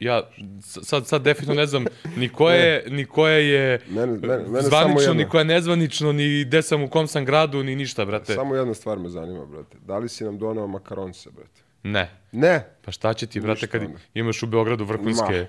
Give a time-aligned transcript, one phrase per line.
[0.00, 0.22] Ja
[0.62, 1.84] sad, sad definitivno ne znam
[2.16, 6.62] ni koje, ni koje je Mene- mene- mene zvanično, ni koje je nezvanično, ni gde
[6.62, 8.34] sam u kom sam gradu, ni ništa, brate.
[8.34, 9.76] Samo jedna stvar me zanima, brate.
[9.80, 11.62] Da li si nam doneo makaronce, brate?
[11.82, 12.10] Ne.
[12.32, 12.66] Ne.
[12.82, 13.98] Pa šta će ti, brate, Ništa kad onda.
[14.14, 15.32] imaš u Beogradu vrhunske...
[15.32, 15.46] Ne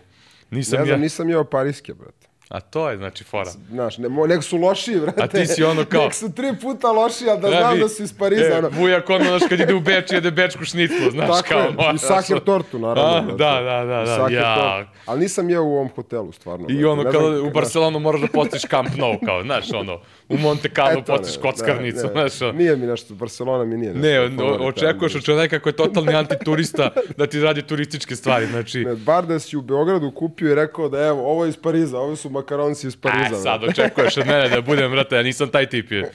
[0.49, 0.85] Nisam ja...
[0.85, 2.27] znam, nisam jeo pariske, brate.
[2.51, 3.51] A to je, znači, fora.
[3.69, 5.23] Znaš, ne, mo- nek su lošiji, brate.
[5.23, 8.03] A ti si ono kao- Nek su tri puta lošiji, ali da znam da su
[8.03, 8.43] iz Pariza.
[8.43, 8.69] E, ono.
[8.69, 11.59] Vujak ono, znaš, kad ide u Beč, jede bečku šniclu, znaš, Tako kao...
[11.59, 13.33] je, mora, i znaš, tortu, naravno.
[13.33, 14.55] A, da, da, da, da, ja.
[14.55, 14.89] tortu.
[15.05, 16.65] Ali nisam jeo u ovom hotelu, stvarno.
[16.69, 19.99] I ono, kada u Barcelonu moraš da postiš Camp Nou, kao, znaš, ono,
[20.31, 22.53] u Monte Carlo eto, postiš ne, kockarnicu, ne, ne.
[22.53, 24.07] Nije mi nešto, Barcelona mi nije nešto.
[24.07, 28.45] Ne, o- ali- očekuješ od čoveka koji je totalni antiturista da ti radi turističke stvari,
[28.45, 28.85] znači...
[28.85, 31.97] Ne, bar da si u Beogradu kupio i rekao da evo, ovo je iz Pariza,
[31.97, 33.35] ovo su makaronci iz Pariza.
[33.35, 33.81] A, sad brate.
[33.81, 36.11] očekuješ od mene da budem, brate, ja nisam taj tip je.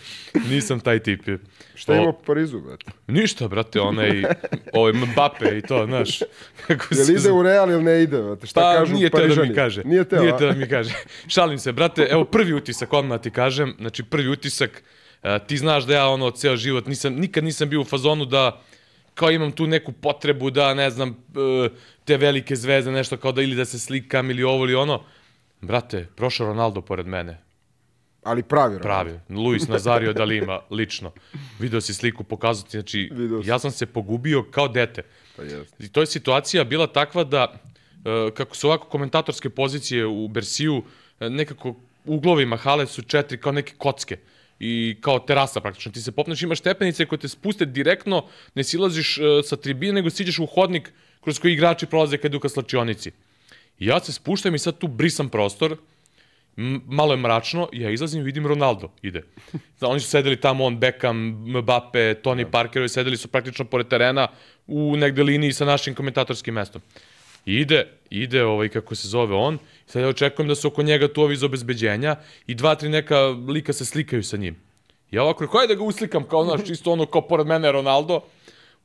[0.48, 1.39] Nisam taj tip je.
[1.77, 2.84] Šta O, ima u Parizu, brate?
[3.06, 4.22] Ništa, brate, onaj,
[4.72, 6.19] ovaj Mbappe i to, znaš.
[6.66, 8.46] Kako Jel se ide u Real ili ne ide, brate?
[8.46, 9.48] Šta Pa kažu nije teo da Parižani?
[9.48, 9.82] mi kaže.
[9.84, 10.36] Nije teo, nije a?
[10.36, 10.94] teo da mi kaže.
[11.28, 14.82] Šalim se, brate, evo prvi utisak odmah ti kažem, znači prvi utisak,
[15.22, 18.62] a, ti znaš da ja ono ceo život nisam, nikad nisam bio u fazonu da
[19.14, 21.69] kao imam tu neku potrebu da, ne znam, e,
[22.04, 25.02] te velike zvezde, nešto kao da ili da se slikam ili ovo ili ono.
[25.60, 27.45] Brate, prošao Ronaldo pored mene.
[28.27, 28.78] Ali pravi.
[28.78, 29.20] Pravi.
[29.28, 31.12] Luis Nazario da Lima, lično.
[31.58, 33.10] Video si sliku pokazati, znači,
[33.44, 35.02] ja sam se pogubio kao dete.
[35.36, 35.84] Pa jeste.
[35.84, 37.52] I to je situacija bila takva da,
[38.04, 40.82] e, kako su ovako komentatorske pozicije u Bersiju,
[41.20, 44.19] e, nekako uglovima hale su četiri kao neke kocke
[44.60, 45.92] i kao terasa praktično.
[45.92, 50.10] Ti se popneš, imaš stepenice koje te spuste direktno, ne silaziš e, sa tribine, nego
[50.10, 53.12] siđeš u hodnik kroz koji igrači prolaze kad idu ka slačionici.
[53.78, 55.76] I ja se spuštam i sad tu brisam prostor,
[56.87, 59.22] malo je mračno, ja izlazim i vidim Ronaldo ide.
[59.78, 63.89] Znači, oni su sedeli tamo, on Beckham, Mbappe, Tony Parker, i sedeli su praktično pored
[63.89, 64.28] terena
[64.66, 66.83] u negde liniji sa našim komentatorskim mestom.
[67.47, 71.12] I ide, ide ovaj, kako se zove on, sad ja očekujem da su oko njega
[71.12, 72.16] tu ovi iz obezbeđenja
[72.47, 74.56] i dva, tri neka lika se slikaju sa njim.
[75.11, 78.21] Ja ovako rekao, da ga uslikam, kao, znaš, čisto ono, kao pored mene je Ronaldo,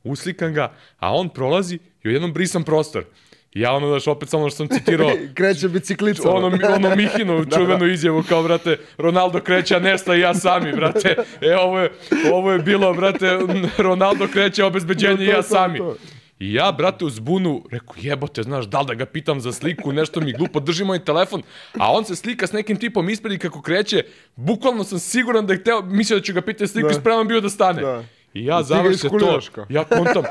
[0.04, 3.04] uslikam ga, a on prolazi i odjednom brisam prostor.
[3.54, 6.30] Ja ono, znaš, opet samo što sam citirao, Kreće biciklica.
[6.30, 6.46] ono,
[6.76, 11.16] ono Mihinu čuvenu izjavu kao, brate, Ronaldo kreće, a Nesta i ja sami, brate.
[11.40, 11.90] E, ovo je,
[12.32, 13.38] ovo je bilo, brate,
[13.78, 15.78] Ronaldo kreće, obezbeđenje i ja sami.
[15.78, 15.96] to.
[16.38, 19.92] I ja, brate, u zbunu, rekao, jebote, znaš, da li da ga pitam za sliku,
[19.92, 21.42] nešto mi glupo, drži moj telefon,
[21.78, 24.04] a on se slika s nekim tipom ispred i kako kreće,
[24.36, 26.94] bukvalno sam siguran da je hteo, mislio da ću ga pitati sliku Da.
[26.94, 27.82] spreman bio da stane.
[27.82, 28.04] Da.
[28.34, 29.38] I ja završim to,
[29.68, 30.22] ja kontam,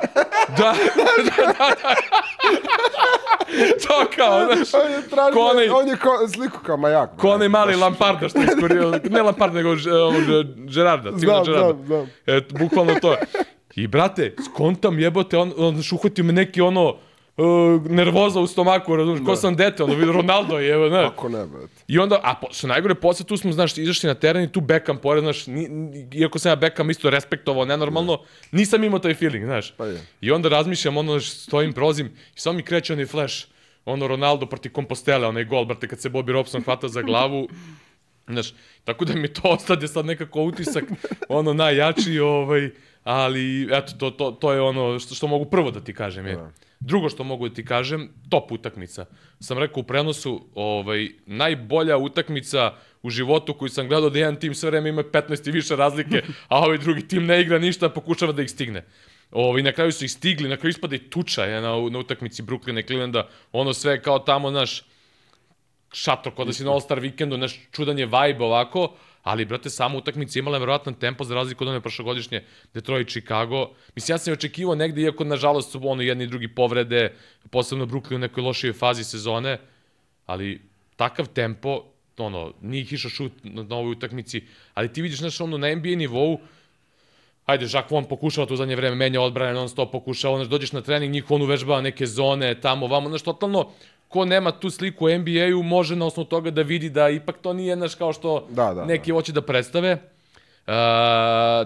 [0.50, 1.96] da, da, da, da.
[3.82, 7.10] to kao, znaš, On je tražio, ko onaj- on je ko, sliku kao majak.
[7.18, 10.22] Ko onaj mali Lamparda što je iskorio, ne Lamparda, nego ovog
[10.74, 11.74] Gerarda, Cimena Znam, Gerarda.
[11.76, 12.10] znam, znam.
[12.28, 13.16] E, bukvalno to.
[13.76, 16.96] I brate, skontam jebote, on, on znaš, uhvatio me neki ono,
[17.38, 21.10] uh, nervoza u stomaku, razumiješ, ko sam dete, ono, vidio Ronaldo je, evo, znaš.
[21.10, 21.84] Kako ne, brate?
[21.88, 24.62] I onda, a po, što najgore, posle tu smo, znaš, izašli na teren i tu
[24.62, 25.70] Beckham pored, znaš, ni,
[26.14, 28.20] iako sam ja Beckham isto respektovao nenormalno,
[28.52, 29.72] nisam imao taj feeling, znaš.
[29.78, 30.02] Pa je.
[30.22, 33.46] I onda razmišljam, ono, znaš, stojim, prolazim, i samo mi kreće onaj flash,
[33.86, 37.48] ono Ronaldo proti Compostela, onaj gol, brate, kad se Bobby Robson hvata za glavu,
[38.28, 38.54] Znaš,
[38.84, 40.84] tako da mi to ostade sad nekako utisak,
[41.30, 42.70] ono, najjači, ovaj,
[43.04, 46.28] ali, eto, to, to, to je ono što, što mogu prvo da ti kažem.
[46.28, 46.38] Je.
[46.82, 49.06] Drugo što mogu da ti kažem, top utakmica.
[49.40, 54.56] Sam rekao u prenosu, ovaj, najbolja utakmica u životu koju sam gledao da jedan tim
[54.56, 58.32] sve vreme ima 15 i više razlike, a ovaj drugi tim ne igra ništa, pokušava
[58.32, 58.86] da ih stigne.
[59.32, 62.44] Ovaj, na kraju su ih stigli, na kraju ispada i tuča je, na, na utakmici
[62.44, 64.84] Brooklyna i Clevelanda, ono sve kao tamo, naš,
[65.94, 69.98] šator, kod da si na All-Star vikendu, neš čudan je vibe ovako, ali, brate, samo
[69.98, 72.44] utakmica imala je verovatan tempo za razliku od one prošlogodišnje
[72.74, 73.70] Detroit, Chicago.
[73.96, 77.14] Mislim, ja sam je očekivao negde, iako, nažalost, su ono jedni i drugi povrede,
[77.50, 79.58] posebno Brooklyn u nekoj lošijoj fazi sezone,
[80.26, 80.62] ali
[80.96, 81.84] takav tempo,
[82.18, 84.42] ono, nije išao šut na, na ovoj utakmici,
[84.74, 86.40] ali ti vidiš, znaš, ono, na NBA nivou,
[87.46, 90.72] Ajde, Jacques Vaughn pokušava to u zadnje vreme, menja odbrane, non stop pokušava, znaš, dođeš
[90.72, 93.72] na trening, njih on uvežbava neke zone, tamo, vamo, znaš, totalno,
[94.12, 97.54] ko nema tu sliku u NBA-u, može na osnovu toga da vidi da ipak to
[97.54, 99.94] nije, znaš, kao što Da, da, neki hoće da predstave.
[99.94, 100.74] Uh,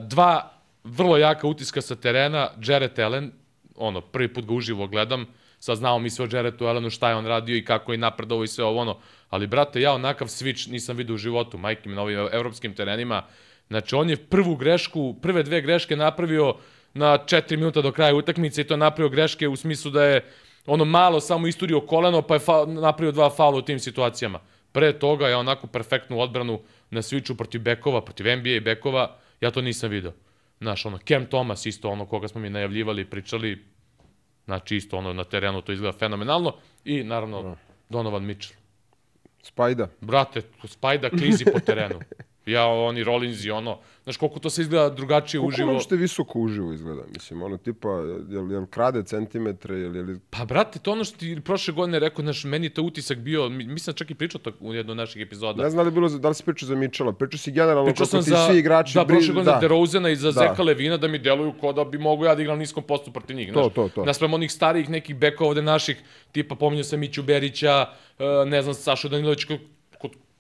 [0.08, 0.52] dva
[0.84, 3.32] vrlo jaka utiska sa terena, Jared Allen,
[3.76, 5.26] ono, prvi put ga uživo gledam,
[5.60, 8.44] sad znamo mi sve o Jaretu Allenu, šta je on radio i kako je napredovao
[8.44, 8.98] i sve ovo, ono,
[9.30, 13.24] ali, brate, ja onakav switch nisam vidio u životu, majke mi na ovim evropskim terenima,
[13.70, 16.56] Znači, on je prvu grešku, prve dve greške napravio
[16.94, 20.26] na 4 minuta do kraja utakmice i to je napravio greške u smislu da je
[20.66, 24.40] ono malo samo isturio koleno pa je fa napravio dva faula u tim situacijama.
[24.72, 26.60] Pre toga je onako perfektnu odbranu
[26.90, 30.12] na switchu protiv bekova, protiv NBA bekova, ja to nisam video.
[30.60, 33.76] Znaš, ono, Cam Thomas isto, ono koga smo mi najavljivali, pričali,
[34.46, 36.54] Znači isto ono na terenu to izgleda fenomenalno
[36.86, 37.56] i naravno
[37.90, 38.60] Donovan Mitchell.
[39.44, 39.88] Spajda.
[40.02, 42.00] Brate, Spajda klizi po terenu.
[42.46, 45.72] Ja, oni Rollins i ono, znaš koliko to se izgleda drugačije Koliko uživo.
[45.72, 47.02] nam što visoko uživo izgleda?
[47.14, 47.90] Mislim, ono tipa,
[48.30, 50.00] jel, jel krade centimetre ili...
[50.00, 50.20] ili...
[50.30, 53.66] Pa, brate, to ono što ti prošle godine rekao, znaš, meni to utisak bio, mi-
[53.68, 55.64] mislim da čak i pričao to u jednoj od naših epizoda.
[55.64, 58.06] Ne znam da li, bilo, da li si pričao za Mitchella, pričao si generalno Pričao
[58.08, 58.94] kako ti za, svi igrači...
[58.94, 60.40] da, prošle godine za DeRozana i za Da.
[60.40, 63.36] Zeka Levina da mi deluju kao da bi mogu ja da igram niskom postu protiv
[63.36, 63.54] njih.
[63.54, 63.74] To, znaš.
[63.74, 64.06] to, to.
[64.06, 65.98] Naspram onih starijih nekih bekova ovde naših,
[66.32, 67.86] tipa pominjao sam Miću Berića,
[68.20, 69.46] e, ne znam, Sašu Danilović,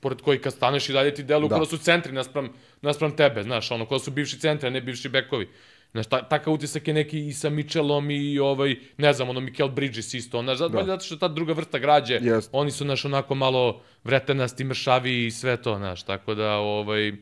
[0.05, 1.55] pored kojih kad staneš i dalje ti deluju Da.
[1.55, 2.49] kao da su centri naspram,
[2.81, 5.47] naspram tebe, znaš, ono, kao da su bivši centri, a ne bivši bekovi.
[5.91, 9.69] Znaš, ta, takav utisak je neki i sa Mitchellom i ovaj, ne znam, ono, Mikel
[9.69, 10.83] Bridges isto, znaš, da.
[10.85, 12.49] zato što ta druga vrsta građe, Jest.
[12.51, 17.13] oni su, znaš, onako malo vretenasti, mršavi i sve to, znaš, tako da, ovaj,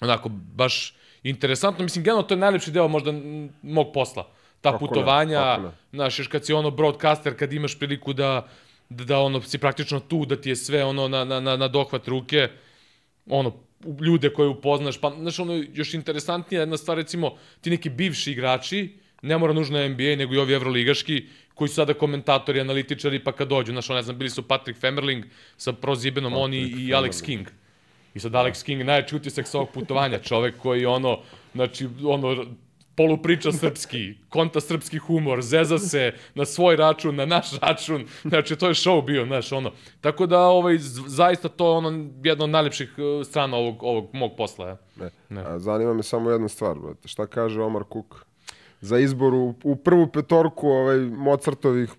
[0.00, 1.84] onako, baš interesantno.
[1.84, 3.12] Mislim, generalno to je najlepši deo možda
[3.62, 4.28] mog posla.
[4.60, 5.70] Ta Kako ne, putovanja, kako ne.
[5.92, 8.48] znaš, još kad si ono broadcaster, kad imaš priliku da,
[8.88, 11.68] da, da ono, si praktično tu, da ti je sve ono na, na, na, na
[11.68, 12.48] dohvat ruke,
[13.26, 13.52] ono,
[14.00, 18.96] ljude koje upoznaš, pa, znaš, ono, još interesantnija jedna stvar, recimo, ti neki bivši igrači,
[19.22, 23.48] ne mora nužno NBA, nego i ovi evroligaški, koji su sada komentatori, analitičari, pa kad
[23.48, 25.24] dođu, znaš, ono, ne znam, bili su Patrick Femerling
[25.56, 27.48] sa Prozibenom, oni i Alex King.
[28.14, 31.18] I sad Alex King, najjači utisak sa ovog putovanja, čovek koji ono,
[31.54, 32.46] znači, ono,
[32.98, 38.68] polupriča srpski, konta srpski humor, zeza se na svoj račun, na naš račun, znači to
[38.68, 39.72] je show bio, znaš, ono.
[40.00, 44.32] Tako da, ovaj, zaista to je ono, jedna od najlepših eh, strana ovog, ovog mog
[44.36, 44.76] posla, ja.
[44.96, 45.10] Ne.
[45.28, 45.42] Ne.
[45.46, 47.08] A, zanima me samo jedna stvar, brate.
[47.08, 48.27] Šta kaže Omar Cook?
[48.80, 51.90] Za izbor u, u prvu petorku ovaj, Mozartovih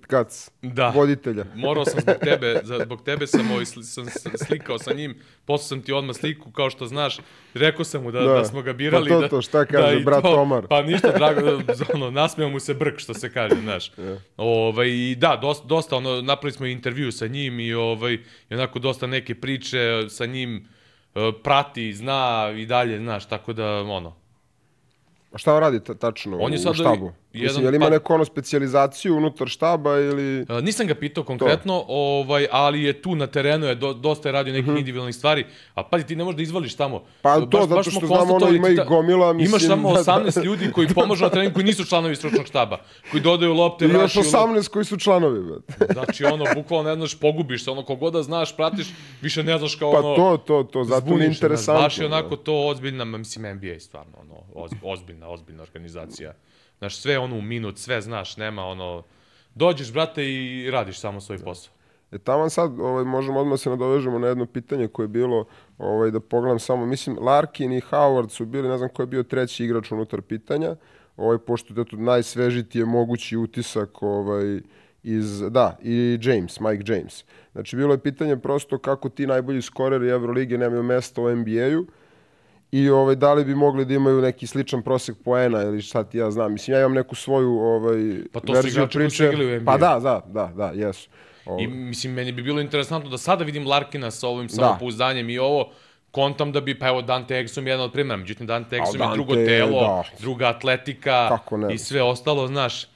[0.00, 0.88] kac, Da.
[0.88, 1.44] voditelja.
[1.54, 4.06] Morao sam zbog tebe, za- zbog tebe sam, ovaj, sli, sam
[4.46, 7.18] slikao sa njim, poslao sam ti odmah sliku, kao što znaš,
[7.54, 8.26] rekao sam mu da, da.
[8.28, 8.44] Da.
[8.44, 9.08] smo ga birali.
[9.08, 10.66] Pa to, da, to, šta kaže i brat Omar?
[10.66, 11.62] Pa ništa, drago, da,
[11.94, 13.92] ono, nasmeo mu se brk, što se kaže, znaš.
[14.36, 18.78] Ovaj, i da, dosta, dosta, ono, napravili smo intervju sa njim i, ovaj, i onako
[18.78, 19.78] dosta neke priče
[20.08, 20.68] sa njim
[21.14, 22.20] eh, prati, zna
[22.52, 24.16] i dalje, znaš, tako da, ono,
[25.36, 27.12] A šta radi ta, tačno On je u štabu?
[27.36, 30.42] Jedan- Mislim, je li ima pa- neku ono specijalizaciju unutar štaba ili...
[30.42, 34.32] Uh, nisam ga pitao konkretno, ovaj, ali je tu na terenu, je do, dosta je
[34.32, 35.44] radio nekih individualnih stvari.
[35.74, 37.02] A pazi, ti ne možeš da izvališ tamo.
[37.22, 40.02] Pa Baš- to, zato što znamo, ono, ima i da- gomila, mislim, Imaš samo da,
[40.02, 40.12] da.
[40.12, 42.78] 18 ljudi koji pomažu na treningu koji nisu članovi stručnog štaba.
[43.10, 44.38] Koji dodaju lopte, I još vraćaju lopte.
[44.60, 45.92] 18 koji su članovi, brate.
[45.92, 48.86] Znači, ono, bukvalno ne znaš, pogubiš se, ono, kogod da znaš, pratiš,
[49.22, 50.16] više ne znaš kao Pa ono...
[50.16, 51.82] to, to, to, zato je interesantno.
[51.82, 52.42] Baš je onako da.
[52.42, 56.32] to ozbiljna, mislim, NBA stvarno, ono, oz, ozbiljna, ozbiljna organizacija.
[56.78, 59.02] Znaš, sve ono u minut, sve znaš, nema ono...
[59.54, 61.72] Dođeš, brate, i radiš samo svoj posao.
[62.12, 65.44] E taman sad ovaj, možemo odmah se nadovežemo na jedno pitanje koje je bilo,
[65.78, 69.22] ovaj, da pogledam samo, mislim, Larkin i Howard su bili, ne znam ko je bio
[69.22, 70.76] treći igrač unutar pitanja,
[71.16, 74.60] ovaj, pošto je to najsvežiti je mogući utisak ovaj,
[75.02, 77.24] iz, da, i James, Mike James.
[77.52, 81.86] Znači, bilo je pitanje prosto kako ti najbolji skoreri Evrolige nemaju mesta u NBA-u,
[82.72, 86.18] i ovaj, da li bi mogli da imaju neki sličan prosek poena ili šta ti
[86.18, 86.52] ja znam.
[86.52, 87.96] Mislim, ja imam neku svoju ovaj,
[88.32, 89.28] Pa to verziju su priče.
[89.28, 89.72] u NBA.
[89.72, 91.08] Pa da, da, da, da, jesu.
[91.46, 91.64] Ovaj.
[91.64, 94.54] I mislim, meni bi bilo interesantno da sada vidim Larkina sa ovim Da.
[94.54, 95.70] samopouzdanjem i ovo,
[96.10, 99.14] kontam da bi, pa evo, Dante Exum je jedan od primjera, međutim, Dante Exum je
[99.14, 100.02] drugo telo, da.
[100.20, 101.38] druga atletika
[101.72, 102.86] i sve ostalo, znaš.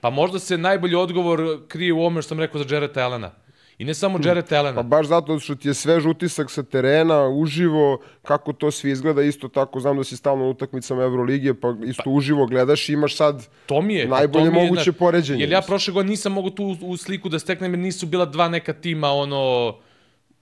[0.00, 3.30] Pa možda se najbolji odgovor krije u ovome što sam rekao za Jareta Allena.
[3.78, 4.76] I ne samo Jareta Allena.
[4.76, 9.22] Pa baš zato što ti je svež utisak sa terena, uživo, kako to sve izgleda,
[9.22, 13.16] isto tako znam da si stalno na utakmicama Evroligije, pa isto uživo gledaš i imaš
[13.16, 14.08] sad To mi je.
[14.08, 15.40] pa najbolje to mi je, moguće znaš, poređenje.
[15.40, 18.24] Jer ja prošle godine nisam mogu tu u, u sliku da steknem jer nisu bila
[18.24, 19.74] dva neka tima, ono,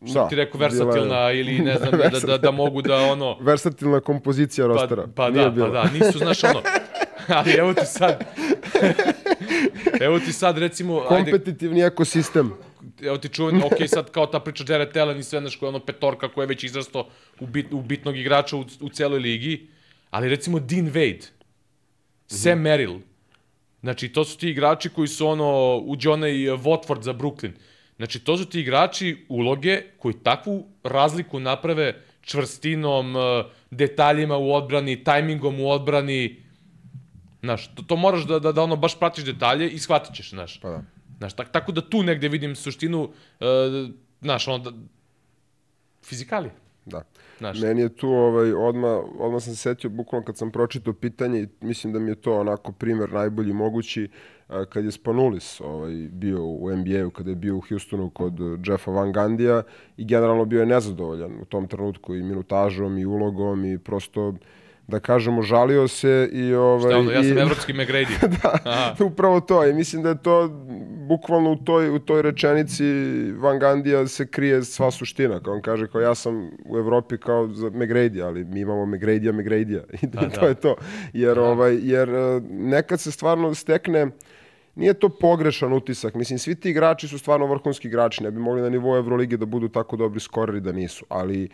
[0.06, 3.38] što Da, ti rekao, bila versatilna ili ne znam, da, da, da mogu da, ono,
[3.40, 5.06] Versatilna kompozicija Pa, rostera.
[5.14, 5.66] pa Nije da, bilo.
[5.66, 6.60] pa da, nisu, znaš, ono,
[7.38, 8.24] ali evo ti sad,
[10.06, 12.52] evo ti sad, recimo, ajde, Kompetitivni ekosistem.
[13.02, 15.68] Evo ti čuvan, ok, sad kao ta priča Jared Allen i sve, znaš, koja je
[15.68, 17.08] ono petorka koja je već izrasto
[17.40, 19.68] u, bit, u bitnog igrača u, u celoj ligi,
[20.10, 21.24] ali recimo Dean Wade,
[22.26, 23.00] Sam Merrill,
[23.80, 27.52] znači to su ti igrači koji su ono, uđe onaj Watford za Brooklyn,
[27.96, 35.04] znači to su ti igrači uloge koji takvu razliku naprave čvrstinom, eh, detaljima u odbrani,
[35.04, 36.44] tajmingom u odbrani,
[37.44, 40.60] Znaš, to, to moraš da, da, da ono baš pratiš detalje i shvatit ćeš, znaš.
[40.60, 40.82] Pa da.
[41.18, 43.08] Znaš, tak, tako da tu negde vidim suštinu, uh,
[44.20, 44.72] znaš, ono, da,
[46.02, 46.50] fizikali.
[46.86, 47.02] Da.
[47.38, 47.60] Znaš.
[47.60, 51.48] Meni je tu ovaj, odmah, odmah sam se setio, bukvalno kad sam pročitao pitanje i
[51.60, 54.08] mislim da mi je to onako primer najbolji mogući
[54.48, 58.90] a, kad je Spanulis ovaj, bio u NBA-u, kada je bio u Houstonu kod Jeffa
[58.90, 59.62] Van Gandija
[59.96, 64.34] i generalno bio je nezadovoljan u tom trenutku i minutažom i ulogom i prosto
[64.86, 66.54] da kažemo, žalio se i...
[66.54, 68.28] Ovaj, Šta ono, ja sam i, evropski McGrady.
[68.42, 69.04] da, Aha.
[69.04, 69.66] upravo to.
[69.66, 70.48] I mislim da je to
[71.08, 72.84] bukvalno u toj, u toj rečenici
[73.32, 75.40] Van Gandija se krije sva suština.
[75.40, 79.32] Kao on kaže, kao ja sam u Evropi kao za McGrady, ali mi imamo McGrady-a,
[79.32, 79.82] McGrady-a.
[80.02, 80.46] I Pa to da.
[80.46, 80.76] je to.
[81.12, 84.10] Jer, ovaj, jer eh, nekad se stvarno stekne
[84.74, 86.14] nije to pogrešan utisak.
[86.14, 88.22] Mislim, svi ti igrači su stvarno vrhunski igrači.
[88.22, 91.04] Ne bi mogli na nivou Evrolige da budu tako dobri skoreri da nisu.
[91.08, 91.48] Ali a,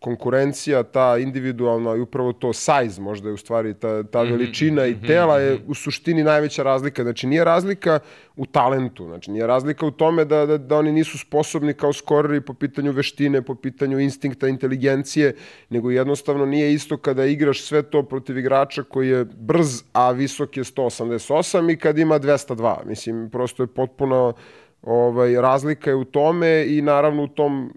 [0.00, 5.00] konkurencija, ta individualna i upravo to size možda je u stvari ta, ta veličina i
[5.06, 7.02] tela je u suštini najveća razlika.
[7.02, 7.98] Znači, nije razlika
[8.36, 9.04] u talentu.
[9.04, 12.92] Znači, nije razlika u tome da, da, da oni nisu sposobni kao skoreri po pitanju
[12.92, 15.34] veštine, po pitanju instinkta, inteligencije,
[15.70, 20.56] nego jednostavno nije isto kada igraš sve to protiv igrača koji je brz, a visok
[20.56, 22.84] je 188 i kad ima 202.
[22.86, 24.32] Mislim, prosto je potpuno
[24.82, 27.72] ovaj, razlika je u tome i naravno u tom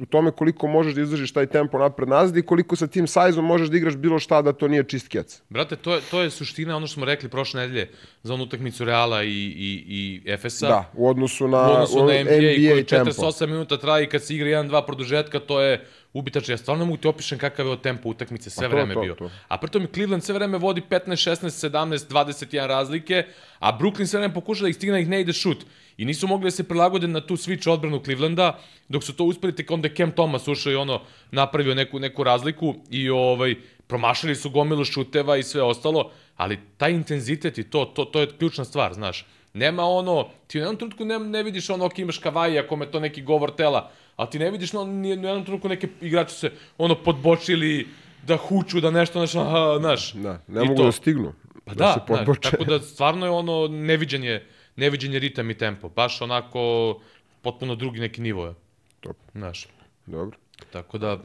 [0.00, 3.44] u tome koliko možeš da izdržiš taj tempo napred nazad i koliko sa tim sajzom
[3.44, 5.42] možeš da igraš bilo šta da to nije čist kec.
[5.48, 7.90] Brate, to je, to je suština ono što smo rekli prošle nedelje
[8.22, 10.68] za onu utakmicu Reala i, i, i Efesa.
[10.68, 13.10] Da, u odnosu na, u odnosu na NBA, koji tempo.
[13.10, 16.48] 48 minuta traje i kad se igra 1-2 produžetka, to je ubitač.
[16.48, 19.00] Ja stvarno mogu ti opišem kakav je od tempo utakmice sve Pa to, vreme to,
[19.00, 19.14] bio.
[19.14, 19.30] to.
[19.48, 23.24] A pritom Cleveland sve vreme vodi 15, 16, 17, 21 razlike,
[23.58, 25.66] a Brooklyn sve vreme pokuša da ih stigne, da ih ne ide šut.
[25.96, 29.54] I nisu mogli da se prilagode na tu switch odbranu Clevelanda, dok su to uspeli
[29.54, 33.54] tek onda Cam Thomas ušao i ono napravio neku, neku razliku i ovaj,
[33.86, 38.36] promašili su gomilu šuteva i sve ostalo, ali taj intenzitet i to, to, to je
[38.38, 39.26] ključna stvar, znaš.
[39.54, 42.90] Nema ono, ti u jednom trenutku ne, ne vidiš ono, ok, imaš kavaji, ako me
[42.90, 45.88] to neki govor tela, ali ti ne vidiš no, ni, ni u jednom trenutku neke
[46.00, 47.88] igrači se ono podbočili,
[48.26, 50.12] da huču, da nešto, znaš, aha, znaš.
[50.12, 50.84] Da, ne mogu to.
[50.84, 51.32] da stignu.
[51.64, 52.50] Pa da, da, se da podboče.
[52.50, 55.88] tako da stvarno je ono neviđen je, neviđen je ritam i tempo.
[55.88, 57.00] Baš onako
[57.42, 58.54] potpuno drugi neki nivo je.
[59.00, 59.16] Top.
[59.34, 59.66] Znaš,
[60.06, 60.38] Dobro.
[60.70, 61.18] tako da,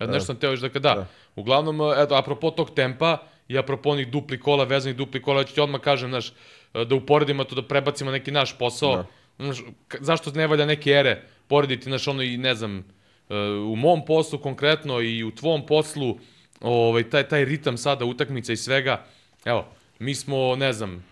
[0.00, 1.06] ja nešto sam teo još da kada, da.
[1.36, 3.18] uglavnom, eto, apropo tog tempa
[3.48, 6.32] i apropo onih dupli kola, vezanih dupli kola, ja ću ti odmah kažem, znaš,
[6.74, 9.06] da uporedimo to, da prebacimo neki naš posao, Da.
[9.38, 9.62] znaš,
[10.00, 14.38] zašto ne valja neke ere porediti, znaš, ono i ne znam, e, u mom poslu
[14.38, 16.18] konkretno i u tvom poslu,
[16.60, 19.04] ovaj, taj, taj ritam sada utakmica i svega,
[19.44, 19.66] evo,
[19.98, 21.04] mi smo, ne znam,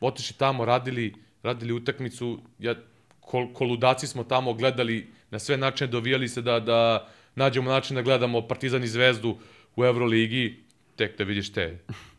[0.00, 2.74] otišli tamo, radili, radili utakmicu, ja,
[3.20, 8.02] kol, koludaci smo tamo gledali, na sve načine dovijali se da, da nađemo način da
[8.02, 9.38] gledamo Partizan i Zvezdu
[9.76, 10.64] u Euroligi,
[10.96, 11.78] tek da vidiš te,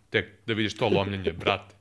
[0.09, 1.74] tek da vidiš to lomljenje, brate.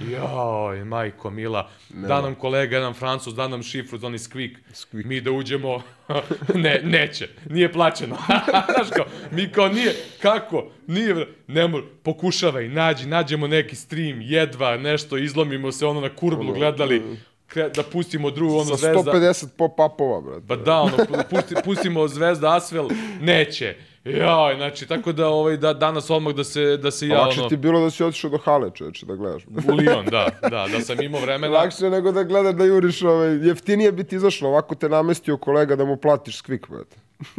[0.00, 5.06] Joj, majko mila, da nam kolega, jedan francus, da nam šifru za onaj skvik, Skvik.
[5.06, 5.82] mi da uđemo,
[6.64, 8.16] ne, neće, nije plaćeno.
[8.74, 14.76] Znaš kao, mi kao nije, kako, nije, ne mora, pokušavaj, nađi, nađemo neki stream, jedva,
[14.76, 17.02] nešto, izlomimo se ono na kurblu, gledali,
[17.46, 19.12] kre, da pustimo drugu, ono Sa zvezda.
[19.12, 20.46] 150 pop-upova, brate.
[20.48, 20.96] Pa da, ono,
[21.30, 22.88] pusti, pustimo Zvezda Asvel,
[23.20, 23.76] neće.
[24.04, 27.48] Joj, znači, tako da, ovaj, da danas odmah da se, da se ja, Lakše ono,
[27.48, 29.44] ti bilo da si otišao do hale, čoveče, da gledaš.
[29.46, 31.54] u Lyon, da, da, da sam imao vremena.
[31.54, 35.76] Lakše nego da gledaš da juriš, ovaj, jeftinije bi ti izašlo, ovako te namestio kolega
[35.76, 36.96] da mu platiš skvik, brate.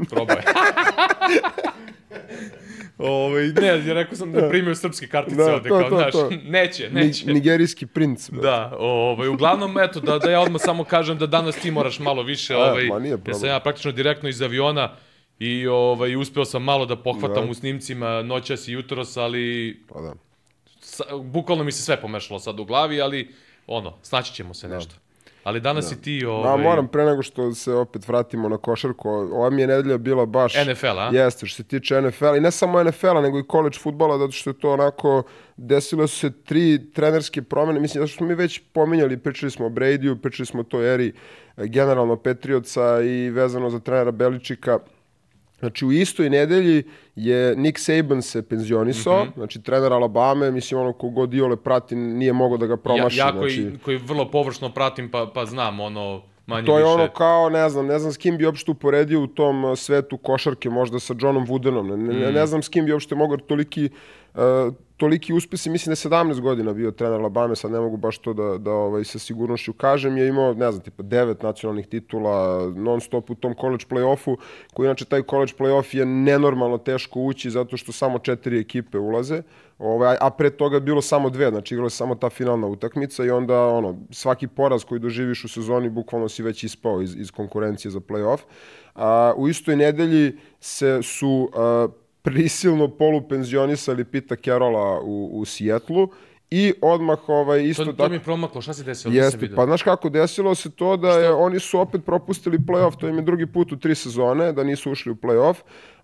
[0.10, 0.38] Probaj.
[2.98, 6.12] Ovaj, ne, ja rekao sam da primio srpske kartice Da, ovde, to, kao, to, znaš,
[6.12, 6.30] to.
[6.44, 7.34] neće, Ni, neće.
[7.34, 8.48] nigerijski princ, brate.
[8.48, 12.24] Da, ovaj, uglavnom, eto, da, da ja odmah samo kažem da danas ti moraš malo
[12.24, 13.40] više, ovaj, ma nije jer problem.
[13.40, 14.96] sam ja praktično direktno iz aviona
[15.39, 17.51] i ovaj, uspeo sam malo da pohvatam Da.
[17.51, 20.13] u snimcima noćas i jutros, ali Pa da.
[20.80, 23.34] sa, bukvalno mi se sve pomešalo sad u glavi, ali
[23.68, 24.96] ono, snaći ćemo se nešto.
[25.44, 29.10] Ali danas si ti ovaj, Da, moram pre nego što se opet vratimo na košarku,
[29.10, 30.54] ova mi je nedelja bila baš...
[30.65, 31.10] NFL, a?
[31.13, 34.50] Jeste, što se tiče NFL-a i ne samo NFL-a, nego i college futbola, zato što
[34.50, 35.24] je to onako,
[35.58, 39.65] desile su se tri trenerske promene, mislim, zato što smo mi već pominjali, pričali smo
[39.65, 41.13] o Bradyu, pričali smo o toj eri
[41.58, 44.80] e, generalno Patriotsa i vezano za trenera Beličika,
[45.60, 46.84] Znači u istoj nedelji
[47.16, 49.32] je Nick Saban se penzionisao, Mhm.
[49.36, 53.20] znači trener Alabama, mislim ono kogod Iole prati nije mogao da ga promaši.
[53.20, 56.84] ja, ja znači, koji, koji vrlo površno pratim pa, pa znam ono manje To je
[56.84, 56.94] više.
[56.94, 60.18] ono kao, ne znam, ne znam s kim bi uopšte uporedio u tom uh, svetu
[60.18, 61.96] košarke, možda sa Johnom Woodenom.
[61.96, 62.34] Ne, Mm.
[62.34, 63.90] ne znam s kim bi uopšte mogao toliki,
[64.36, 64.42] uh,
[64.98, 68.34] toliki uspesi, mislim da je 17 godina bio trener Alabama, sad ne mogu baš to
[68.34, 73.02] da, da ovaj, sa sigurnošću kažem, je imao, ne znam, tipa devet nacionalnih titula non
[73.02, 74.38] stop u tom college play-offu,
[74.74, 79.42] koji inače taj college play-off je nenormalno teško ući zato što samo četiri ekipe ulaze,
[79.77, 83.29] ovaj, a pre toga bilo samo dve, znači igrala se samo ta finalna utakmica i
[83.29, 87.91] onda ono, svaki poraz koji doživiš u sezoni bukvalno si već ispao iz, iz konkurencije
[87.91, 88.39] za play-off.
[88.96, 91.88] A, u istoj nedelji se su a,
[92.22, 96.10] prisilno polupenzionisali Pita Carola u, u Sijetlu
[96.50, 98.10] i odmah ovaj, isto To, to tako...
[98.10, 99.13] mi je promaklo, šta se desilo?
[99.13, 103.08] Jeste, pa znaš kako, desilo se to da je, oni su opet propustili play-off, to
[103.08, 105.55] im je drugi put u tri sezone, da nisu ušli u play-off,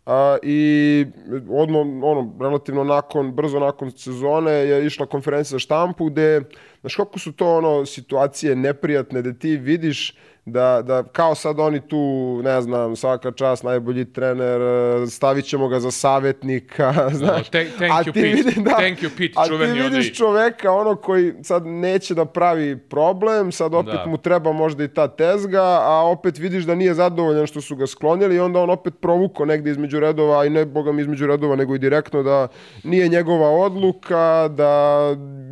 [0.06, 1.06] a, i
[1.50, 6.42] odmah, ono, relativno nakon, brzo nakon sezone je išla konferencija za štampu gde,
[6.82, 11.82] znaš kako su to ono situacije neprijatne da ti vidiš da, da kao sad oni
[11.82, 11.98] tu,
[12.44, 17.50] ne znam, svaka čast, najbolji trener, e, stavit ćemo ga za savjetnika, znaš.
[17.50, 18.28] thank, thank a you, ti Pete.
[18.28, 22.16] vidi- da, Thank you, Pete, a ti čuveni vidiš onaj- čoveka ono koji sad neće
[22.16, 24.06] da pravi problem, sad opet Da.
[24.08, 27.88] mu treba možda i ta tezga, a opet vidiš da nije zadovoljan što su ga
[27.88, 31.56] sklonili i onda on opet provuko negde između redova, i ne boga mi između redova,
[31.56, 32.48] nego i direktno da
[32.84, 34.98] nije njegova odluka, da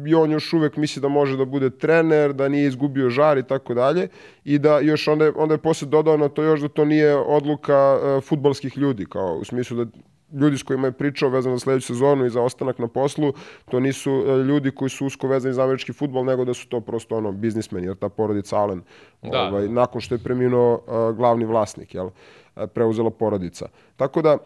[0.05, 3.43] i on još uvek misli da može da bude trener, da nije izgubio žar i
[3.43, 4.07] tako dalje
[4.43, 7.15] i da još onda je, onda je posle dodao na to još da to nije
[7.15, 9.91] odluka uh, futbalskih ljudi, kao u smislu da
[10.33, 13.33] ljudi s kojima je pričao vezano za sledeću sezonu i za ostanak na poslu,
[13.71, 16.81] to nisu e, ljudi koji su usko vezani za američki futbol, nego da su to
[16.81, 18.81] prosto ono biznismeni, jer ta porodica Allen,
[19.21, 19.41] Da.
[19.41, 22.09] ovaj, nakon što je preminuo uh, glavni vlasnik, jel,
[22.55, 23.67] e, preuzela porodica.
[23.95, 24.37] Tako da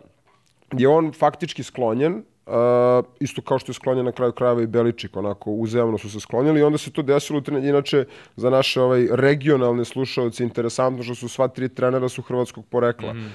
[0.78, 2.54] je on faktički sklonjen, Uh,
[3.20, 6.60] isto kao što je sklonjen na kraju krajeva i Beličik, onako uzemno su se sklonili
[6.60, 11.48] i onda se to desilo, inače za naše ovaj, regionalne slušalce interesantno što su sva
[11.48, 13.14] tri trenera su hrvatskog porekla.
[13.14, 13.32] Mm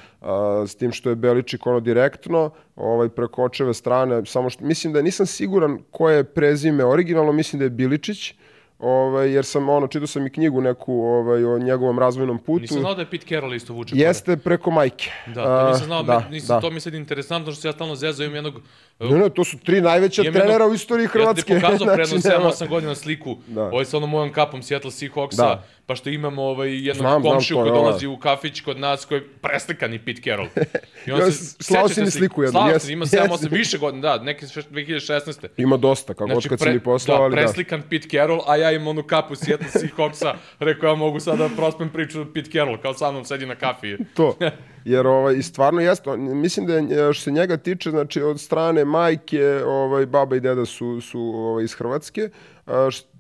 [0.67, 5.03] s tim što je Beličik ono direktno, ovaj, preko očeve strane, samo što, mislim da
[5.03, 8.35] nisam siguran koje je prezime originalno, mislim da je Biličić,
[8.81, 12.61] ovaj, jer sam, ono, čitao sam i knjigu neku ovaj, o njegovom razvojnom putu.
[12.61, 14.01] Nisam znao da je Pete Carroll isto vuče pare.
[14.01, 15.11] Jeste preko majke.
[15.27, 16.61] Da, to nisam znao, da, me- nisam, da.
[16.61, 18.55] to mi sad interesantno što se ja stalno zezao, imam jednog...
[19.01, 21.53] Ne, ne, to su tri najveća trenera jednog- u istoriji Hrvatske.
[21.53, 23.63] Ja ti pokazao pre jedno nema- 7-8 godina sliku, Da.
[23.63, 25.65] ovaj sa onom mojom kapom Seattle Seahawksa, Da.
[25.89, 27.81] Pa što imamo ovaj, jednog Znam, znam, komšiju je koji ona.
[27.81, 30.49] dolazi u kafić kod nas, koji je preslikani Pete Carroll.
[31.07, 33.53] I Ja, se- slao si mi sliku jednu, Slao sam, ima 7-8, jes.
[33.53, 35.47] više godina, da, neke šeš- 2016.
[35.57, 37.37] Ima dosta, kako Znači, god kad si mi poslao, da, ali da.
[37.37, 41.55] preslikan Pete Carroll, a ja imam onu kapu Seattle Seahawksa, rekao ja mogu sada da
[41.57, 43.97] prospem priču Pete Carroll, kao sa mnom sedi na kafi.
[44.17, 44.37] to.
[44.85, 48.41] Jer ovaj, i stvarno jeste, on- mislim da je, što se njega tiče, znači od
[48.41, 52.29] strane majke, ovaj, baba i deda su, su ovaj, iz Hrvatske,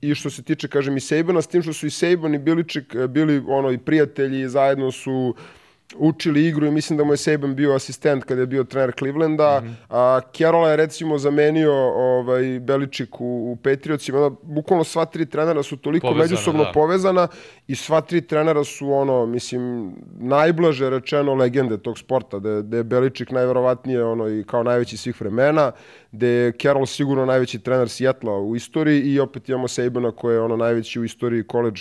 [0.01, 2.95] i što se tiče, kažem, i Sejbana, s tim što su i Sejban i Biličik
[2.95, 5.35] e, bili ono, i prijatelji, zajedno su
[5.97, 9.61] učili igru i mislim da mu je Saban bio asistent kada je bio trener Clevelanda.
[9.61, 9.75] Mm -hmm.
[9.89, 14.19] a, Carola je recimo zamenio ovaj, Beličik u, u Patriotsima.
[14.19, 16.73] Onda, bukvalno sva tri trenera su toliko Povezana, međusobno da.
[16.73, 17.29] povezana
[17.67, 22.85] i sva tri trenera su ono, mislim, najblaže rečeno legende tog sporta, da da je
[22.85, 25.73] Beličik najverovatnije ono i kao najveći svih vremena,
[26.13, 30.41] da je Carroll sigurno najveći trener Sijetla u istoriji i opet imamo Sabana koji je
[30.41, 31.81] ono najveći u istoriji college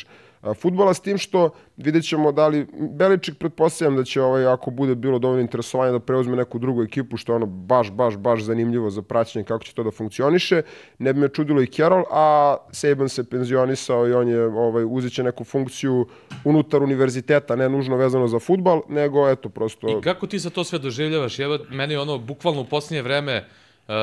[0.50, 4.72] a, futbola, s tim što vidjet ćemo da li, Beličik pretpostavljam da će ovaj, ako
[4.72, 8.42] bude bilo dovoljno interesovanja da preuzme neku drugu ekipu, što je ono baš, baš, baš
[8.42, 10.62] zanimljivo za praćenje kako će to da funkcioniše.
[11.00, 15.14] Ne bi me čudilo i Carroll, a Saban se penzionisao i on je ovaj, uzet
[15.14, 16.08] će neku funkciju
[16.44, 19.90] unutar univerziteta, ne nužno vezano za futbal, nego eto prosto...
[19.90, 21.40] I kako ti sa to sve doživljavaš?
[21.40, 23.46] Evo, meni ono, bukvalno u posljednje vreme,
[23.88, 23.94] uh,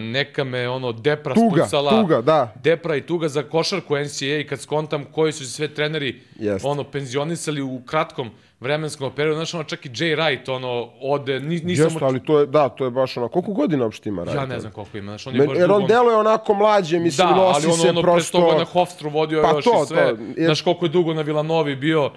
[0.00, 1.90] neka me ono depra Tuga, spucala.
[1.92, 2.54] tuga, da.
[2.56, 6.68] Depra i tuga za košarku NCAA i kad skontam koji su sve treneri Jeste.
[6.68, 9.36] ono penzionisali u kratkom vremenskom periodu.
[9.36, 11.86] Znaš, ono, čak i Jay Wright, ono, ode, ni, nisam...
[11.86, 14.46] Jeste, ali to je, da, to je baš ono, koliko godina uopšte ima Ja Wright?
[14.46, 17.28] ne znam koliko ima, znaš, on je Men, baš jer on deluje onako mlađe, mislim,
[17.28, 18.38] Da, nosi ali ono, se ono prosto...
[18.38, 19.96] pre toga na Hofstru vodio Pa još to, i sve.
[19.96, 22.10] to, jer- Znaš koliko je dugo na Vilanovi bio.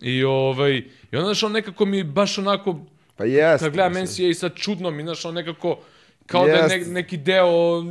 [0.00, 2.78] I, ovaj, i onda, znaš, on nekako mi baš onako,
[3.16, 3.66] Pa jeste.
[3.66, 3.92] kad gledam.
[3.94, 5.78] NCAA sad čudno mi, znaš, on nekako,
[6.26, 7.48] kao da je ne, neki deo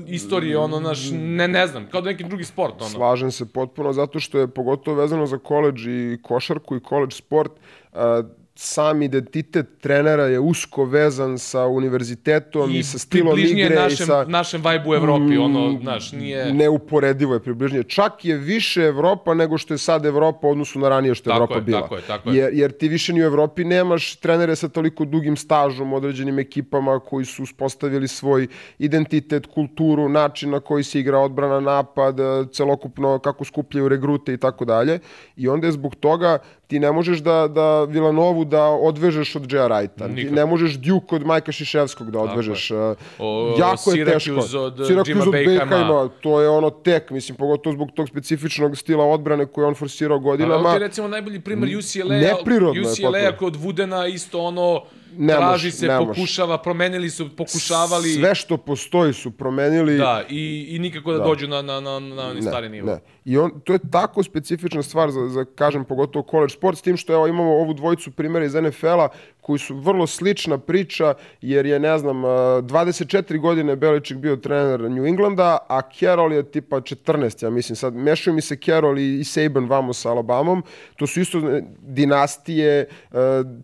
[0.08, 2.90] istorije, ono, znaš, ne, ne znam, kao da je neki drugi sport, ono.
[2.90, 7.52] Slažem se potpuno, zato što je pogotovo vezano za koleđ i košarku i koleđ sport,
[7.94, 8.24] a,
[8.62, 14.08] sam identitet trenera je usko vezan sa univerzitetom i, sa stilom približnije igre našem, i
[14.08, 14.26] sa...
[14.28, 16.54] našem vibe u Evropi, ono, znaš, nije...
[16.54, 17.84] Neuporedivo je približnije.
[17.84, 21.32] Čak je više Evropa nego što je sad Evropa u odnosu na ranije što je
[21.32, 21.82] Tako Evropa je, bila.
[21.82, 22.38] tako je, tako je.
[22.38, 27.00] Jer, jer ti više ni u Evropi nemaš trenere sa toliko dugim stažom, određenim ekipama
[27.00, 28.48] koji su uspostavili svoj
[28.80, 34.38] identitet, kulturu, način na koji se igra odbrana, napad, e, celokupno kako skupljaju regrute i
[34.38, 35.00] tako dalje.
[35.36, 36.38] I onda je zbog toga
[36.72, 40.16] ti ne možeš da, da Vilanovu da odvežeš od Džeja Wrighta.
[40.16, 42.72] Ti ne možeš Duke od Majka Šiševskog da odvežeš.
[42.72, 42.76] E,
[43.20, 44.32] O, jako je teško.
[44.40, 45.32] Od, Syracuse Jima od.
[45.32, 49.76] Boeheima, to je ono tek, mislim, pogotovo zbog tog specifičnog stila odbrane koje je on
[49.76, 50.56] forsirao Ali godinama.
[50.56, 54.82] ovdje je recimo najbolji primer UCLA, neprirodno je UCLA kod Vudena isto ono
[55.18, 59.98] Ne traži može, se, ne pokušava, promenili su, pokušavali Sve što postoji su promenili.
[59.98, 62.88] da i, i nikako da, dođu na na na na onaj stari nivo.
[62.88, 63.00] Ne.
[63.26, 66.98] I on, to je tako specifična stvar za, za kažem, pogotovo college sport, s tim
[66.98, 69.08] što evo, imamo ovu dvojicu primjera iz NFL-a
[69.42, 75.06] koji su vrlo slična priča, jer je, ne znam, 24 godine Beličik bio trener New
[75.06, 77.76] Englanda, a Carroll je tipa 14, ja mislim.
[77.76, 80.64] Sad, mešaju mi se Carroll i, i Saban vamo sa Alabamom.
[80.96, 82.88] To su isto e, dinastije.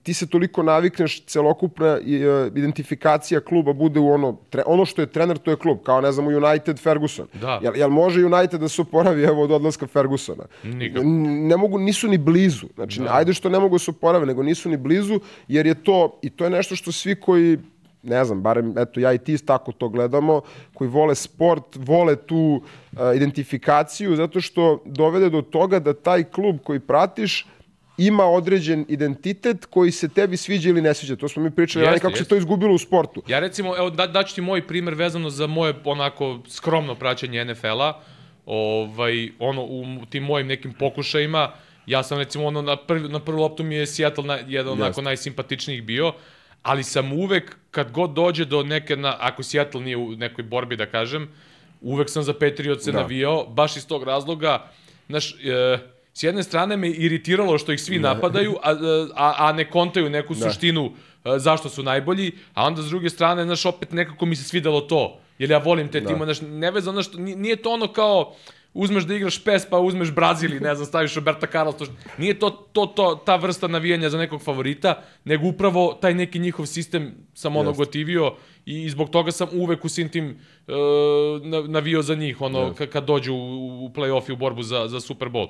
[0.04, 2.00] Ti se toliko navikneš, celokupna
[2.56, 5.78] identifikacija kluba bude u ono, ono što je trener, to je klub.
[5.84, 7.28] Kao, ne znam, u United Ferguson.
[7.42, 7.60] Da.
[7.64, 10.48] Jel, jel može United da se oporavi evo od odlaska Fergusona?
[10.64, 11.06] Nikako.
[11.50, 12.68] Ne mogu, nisu ni blizu.
[12.76, 13.14] Znači, da.
[13.14, 16.30] ajde što ne mogu da se oporave, nego nisu ni blizu, jer je to, i
[16.30, 17.58] to je nešto što svi koji
[18.04, 20.42] ne znam, barem eto ja i ti tako to gledamo,
[20.74, 26.58] koji vole sport, vole tu uh, identifikaciju zato što dovede do toga da taj klub
[26.64, 27.46] koji pratiš
[27.98, 31.16] ima određen identitet koji se tebi sviđa ili ne sviđa.
[31.16, 32.24] To smo mi pričali, jeste, kako jeste.
[32.24, 33.24] se to izgubilo u sportu.
[33.28, 37.94] Ja recimo, evo da, daću ti moj primer vezano za moje onako skromno praćenje NFL-a.
[38.46, 41.52] Ovaj, ono, u tim mojim nekim pokušajima,
[41.86, 44.90] ja sam recimo ono, na, prvi, na prvu loptu mi je Seattle na, jedan onako
[44.90, 45.02] jeste.
[45.02, 46.14] najsimpatičnijih bio,
[46.64, 50.76] ali sam uvek, kad god dođe do neke, na, ako Seattle nije u nekoj borbi,
[50.76, 51.30] da kažem,
[51.82, 53.02] uvek sam za Patriot se da.
[53.02, 54.70] navijao, baš iz tog razloga,
[55.10, 55.78] znaš, e,
[56.18, 58.14] s jedne strane me iritiralo što ih svi da.
[58.14, 58.72] napadaju, a,
[59.16, 60.50] a, a ne kontaju neku da.
[60.50, 60.92] suštinu
[61.24, 64.82] a, zašto su najbolji, a onda s druge strane, znaš, opet nekako mi se svidelo
[64.82, 66.08] to, jer ja volim te da.
[66.08, 68.34] timove, znaš, ne vezano, što, nije to ono kao,
[68.74, 71.86] uzmeš da igraš PES pa uzmeš Brazil i ne znam, staviš Roberta Carlos, to,
[72.18, 76.66] nije to, to, to, ta vrsta navijanja za nekog favorita, nego upravo taj neki njihov
[76.66, 77.78] sistem sam ono Just.
[77.78, 78.34] gotivio
[78.66, 80.76] i zbog toga sam uvek u svim tim uh,
[81.68, 82.88] navio za njih, ono, yes.
[82.90, 85.48] kad dođu u, u play-off i u borbu za, za Super Bowl.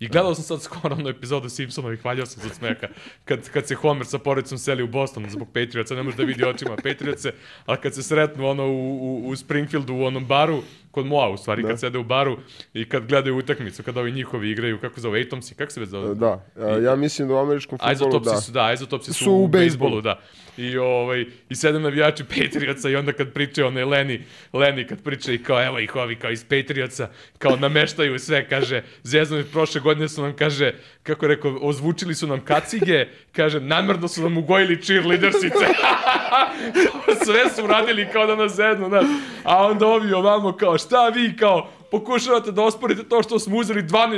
[0.00, 2.88] I gledao sam sad skoro onu epizodu Simpsona i hvaljao sam se smeka
[3.24, 6.44] kad, kad se Homer sa porodicom seli u Boston zbog Patriotsa, ne može da vidi
[6.44, 7.32] očima Patriotse,
[7.66, 10.62] ali kad se sretnu ono u, u, u Springfieldu u onom baru,
[10.94, 11.68] kod Moa u stvari, da.
[11.68, 12.38] kad sede u baru
[12.74, 16.14] i kad gledaju utakmicu, kad ovi njihovi igraju, kako zove, Atomsi, kako se već zove?
[16.14, 16.44] Da,
[16.84, 18.40] ja mislim da u američkom futbolu, Izotopsi da.
[18.40, 20.20] Su, da, izotopsi su, su u, u bejsbolu, da.
[20.56, 25.32] I, ovaj, i sedem navijači Patriotsa i onda kad pričaju onaj Leni, Leni kad priča
[25.32, 30.08] i kao, evo ih ovi kao iz Patriotsa, kao nameštaju sve, kaže, zezno prošle godine
[30.08, 35.66] su nam, kaže, kako rekao, ozvučili su nam kacige, kaže, namrno su nam ugojili cheerleadersice.
[37.24, 39.04] sve su uradili kao da nas zednu, znaš.
[39.44, 43.82] A onda ovi ovamo kao, šta vi kao, pokušavate da osporite to što smo uzeli
[43.82, 44.14] 12,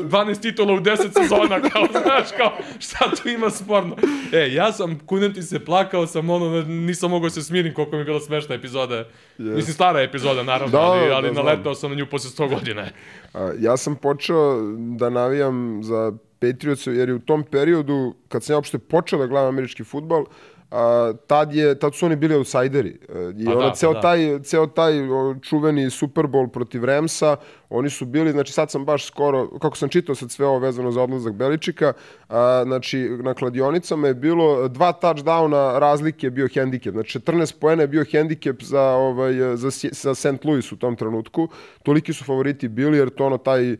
[0.00, 3.96] uh, 12 titula u 10 sezona, kao, znaš, kao, šta tu ima sporno?
[4.32, 7.98] E, ja sam, kunem ti se, plakao sam, ono, nisam mogao se smirim koliko mi
[7.98, 9.04] je bila smešna epizoda.
[9.38, 9.54] Yes.
[9.54, 12.86] Mislim, stara epizoda, naravno, da, ali, ali da, naletao sam na nju posle 100 godina.
[13.34, 18.52] A, ja sam počeo da navijam za Patriots, jer je u tom periodu, kad sam
[18.52, 20.24] ja uopšte počeo da gledam američki futbal,
[20.70, 22.98] a, tad, je, tad su oni bili outsideri.
[23.08, 24.00] E, I pa ono, da, ceo, pa da.
[24.00, 24.92] taj, ceo taj
[25.42, 27.36] čuveni Super Bowl protiv Remsa,
[27.70, 30.90] oni su bili, znači sad sam baš skoro, kako sam čitao sad sve ovo vezano
[30.90, 31.92] za odlazak Beličika,
[32.28, 36.92] a, znači na kladionicama je bilo dva touchdowna razlike je bio hendikep.
[36.92, 40.44] Znači 14 poena je bio hendikep za, ovaj, za, za St.
[40.44, 41.48] Louis u tom trenutku.
[41.82, 43.76] Toliki su favoriti bili jer to ono taj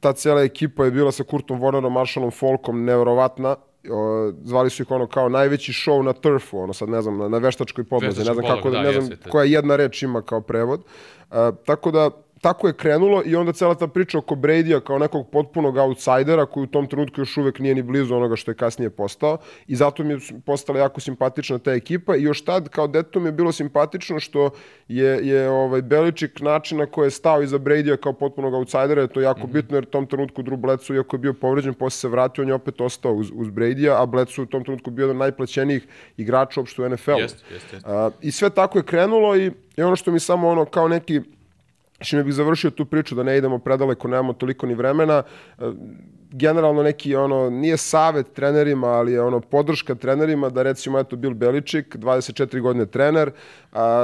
[0.00, 3.56] ta cela ekipa je bila sa Kurtom Warnerom, Marshallom Folkom, neverovatna
[3.90, 7.28] o, zvali su ih ono kao najveći show na turfu, ono sad ne znam, na,
[7.28, 10.80] na veštačkoj podlozi, ne znam kako, da, ne znam koja jedna reč ima kao prevod.
[10.80, 12.10] Uh, tako da
[12.42, 16.64] tako je krenulo i onda cela ta priča oko Brady-a kao nekog potpunog outsidera koji
[16.64, 20.04] u tom trenutku još uvek nije ni blizu onoga što je kasnije postao i zato
[20.04, 23.52] mi je postala jako simpatična ta ekipa i još tad kao deto mi je bilo
[23.52, 24.50] simpatično što
[24.88, 29.08] je, je ovaj Beličik način na koji je stao iza Brady-a kao potpunog outsidera je
[29.08, 29.52] to jako mm -hmm.
[29.52, 32.48] bitno jer u tom trenutku Drew Bledsoe iako je bio povređen posle se vratio on
[32.48, 35.86] je opet ostao uz, uz Brady-a a Bledsoe u tom trenutku bio jedan od najplaćenijih
[36.16, 37.18] igrača uopšte u NFL-u.
[37.18, 37.86] Jest, jest, jest.
[38.20, 41.20] I sve tako je krenulo i, i ono što mi samo ono kao neki
[42.02, 45.22] Čime bih završio tu priču da ne idemo predaleko, nemamo toliko ni vremena.
[45.58, 45.62] E,
[46.30, 51.34] generalno neki ono nije savet trenerima, ali je ono podrška trenerima da recimo eto Bill
[51.34, 53.30] Beličik, 24 godine trener,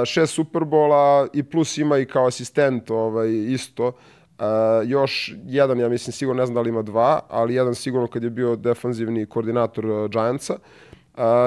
[0.07, 3.93] šest Superbola i plus ima i kao asistent ovaj isto.
[4.39, 4.45] Uh,
[4.87, 8.23] još jedan, ja mislim, sigurno ne znam da li ima dva, ali jedan sigurno kad
[8.23, 10.55] je bio defanzivni koordinator uh, Giantsa.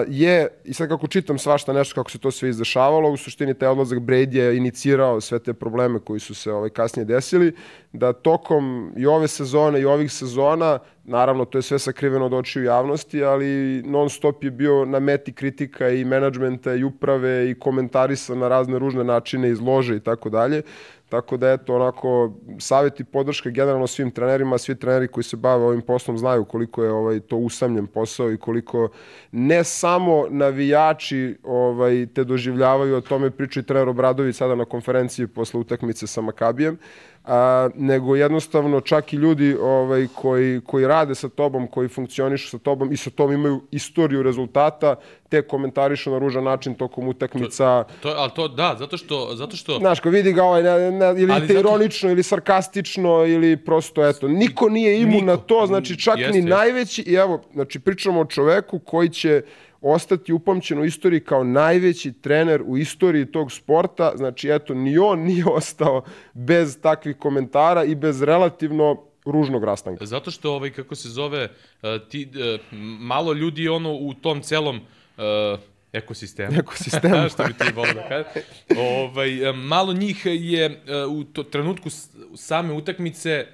[0.07, 3.69] Je, i sad kako čitam svašta nešto kako se to sve izdešavalo, u suštini taj
[3.69, 7.55] odlazak Brady je inicirao sve te probleme koji su se ovaj, kasnije desili,
[7.93, 12.63] da tokom i ove sezone i ovih sezona, naravno to je sve sakriveno od očiju
[12.63, 18.35] javnosti, ali non stop je bio na meti kritika i menadžmenta i uprave i komentarisa
[18.35, 20.61] na razne ružne načine izlože i tako dalje.
[21.11, 25.65] Tako da eto onako savjet i podrška generalno svim trenerima, svi treneri koji se bave
[25.65, 28.89] ovim poslom znaju koliko je ovaj to usamljen posao i koliko
[29.31, 35.27] ne samo navijači ovaj te doživljavaju, o tome priča i trener Obradović sada na konferenciji
[35.27, 36.77] posle utakmice sa Makabijem,
[37.23, 42.57] a, nego jednostavno čak i ljudi ovaj, koji, koji rade sa tobom, koji funkcionišu sa
[42.57, 44.95] tobom i sa tom imaju istoriju rezultata,
[45.29, 47.83] te komentarišu na ružan način tokom utakmica.
[48.01, 49.35] To, ali to, da, zato što...
[49.35, 49.77] Zato što...
[49.77, 53.57] Znaš, ko vidi ga ovaj, ne, ne, ili Ali te zato- ironično, ili sarkastično, ili
[53.57, 57.79] prosto, eto, niko nije imun na to, znači čak Jeste, ni najveći, i evo, znači
[57.79, 59.41] pričamo o čoveku koji će
[59.81, 65.19] ostati upamćen u istoriji kao najveći trener u istoriji tog sporta, znači eto, ni on
[65.19, 70.05] nije ostao bez takvih komentara i bez relativno ružnog rastanka.
[70.05, 72.59] Zato što, ovaj, kako se zove, uh, ti, uh,
[72.99, 75.23] malo ljudi ono u tom celom uh,
[75.93, 76.57] ekosistemu.
[76.59, 77.29] Ekosistemu.
[77.33, 78.25] što bi ti volio da kaže.
[78.79, 81.89] Ovaj, malo njih je u to, trenutku
[82.35, 83.47] same utakmice,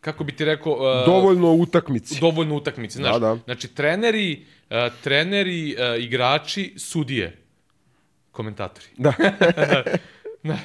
[0.00, 0.72] kako bi ti rekao...
[0.72, 2.20] Uh, Dovoljno u utakmici.
[2.20, 2.98] dovoljno utakmice.
[2.98, 3.38] Znaš, Da, da.
[3.44, 4.61] Znači, treneri, uh,
[5.02, 7.36] treneri, uh, igrači, sudije,
[8.30, 8.86] komentatori.
[8.96, 9.12] Da.
[10.44, 10.58] Da.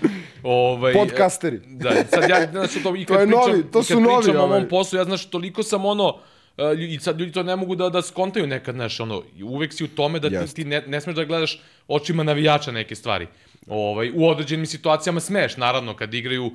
[0.43, 1.59] ovaj, Podcasteri.
[1.65, 4.41] Da, sad ja, znači, to, i kad To je pričam, novi- to su novi, pričam
[4.41, 4.59] o ovaj.
[4.59, 7.89] mom poslu, ja znaš, toliko sam ono, uh, i sad ljudi to ne mogu da,
[7.89, 11.15] da skontaju nekad, znaš, ono, uvek si u tome da ti, ti ne, ne smeš
[11.15, 13.27] da gledaš očima navijača neke stvari.
[13.67, 16.53] Ovaj, u određenim situacijama smeš, naravno, kad igraju uh,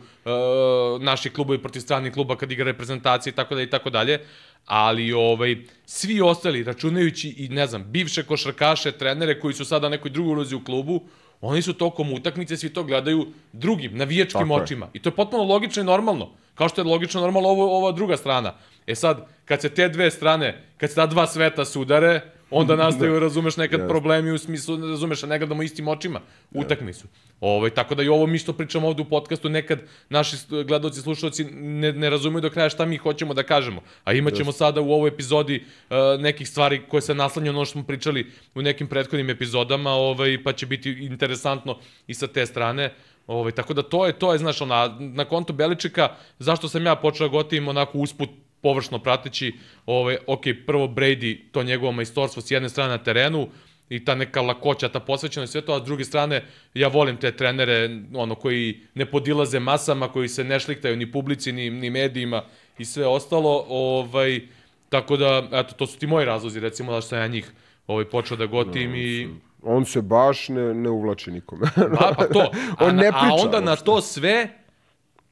[1.02, 4.18] naši klubovi protiv stranih kluba, kad igra reprezentacije i tako dalje i tako dalje,
[4.66, 9.96] ali ovaj, svi ostali, računajući i, ne znam, bivše košarkaše, trenere koji su sada na
[9.96, 11.02] nekoj drugoj ulozi u klubu,
[11.40, 14.62] oni su tokom utakmice, svi to gledaju drugim, navijačkim Tako je.
[14.62, 14.88] očima.
[14.92, 16.30] I to je potpuno logično i normalno.
[16.54, 18.54] Kao što je logično normalno ovo, ova druga strana.
[18.86, 22.20] E sad, kad se te dve strane, kad se ta dva sveta sudare,
[22.52, 23.88] onda nastaju, razumeš, nekad Jeste.
[23.88, 27.06] problemi u smislu, razumeš, a ne gledamo istim očima utakmicu.
[27.40, 30.36] Ovaj, tako da i ovo mi što pričamo ovde u podcastu, nekad naši
[30.66, 33.82] gledaoci, slušalci ne, ne razumeju do kraja šta mi hoćemo da kažemo.
[34.04, 37.64] A imat ćemo sada u ovoj epizodi uh, nekih stvari koje se naslanjaju na ono
[37.64, 42.46] što smo pričali u nekim prethodnim epizodama, ovaj, pa će biti interesantno i sa te
[42.46, 42.94] strane.
[43.26, 46.96] Ovaj, tako da to je, to je, znaš, ona, na kontu Beličika, zašto sam ja
[46.96, 48.30] počeo da gotivim onako usput
[48.62, 49.52] površno prateći,
[49.86, 53.48] ovaj, ok, prvo Brady, to njegovo majstorstvo s jedne strane na terenu,
[53.88, 56.44] i ta neka lakoća, ta posvećenost sve to, a s druge strane,
[56.74, 61.52] ja volim te trenere, ono, koji ne podilaze masama, koji se ne šliktaju ni publici,
[61.52, 62.44] ni, ni medijima
[62.78, 64.40] i sve ostalo, ovaj,
[64.88, 67.52] tako da, eto, to su ti moji razlozi, recimo, da sam ja njih
[67.86, 69.28] ovaj, počeo da gotim i...
[69.62, 71.66] On se baš ne, ne uvlači nikome.
[71.98, 72.40] Pa, pa to.
[72.78, 74.48] A, On ne na- a priča onda na to sve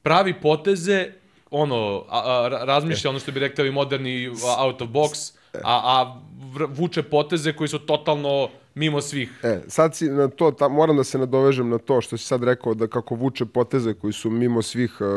[0.03, 1.11] pravi poteze,
[1.51, 6.21] ono, a, a, ra- razmišlja ono što bi rekli moderni out of box, a, a
[6.69, 9.31] vuče poteze koji su totalno mimo svih.
[9.43, 12.43] E, sad si na to, ta, moram da se nadovežem na to što si sad
[12.43, 15.07] rekao da kako vuče poteze koji su mimo svih uh,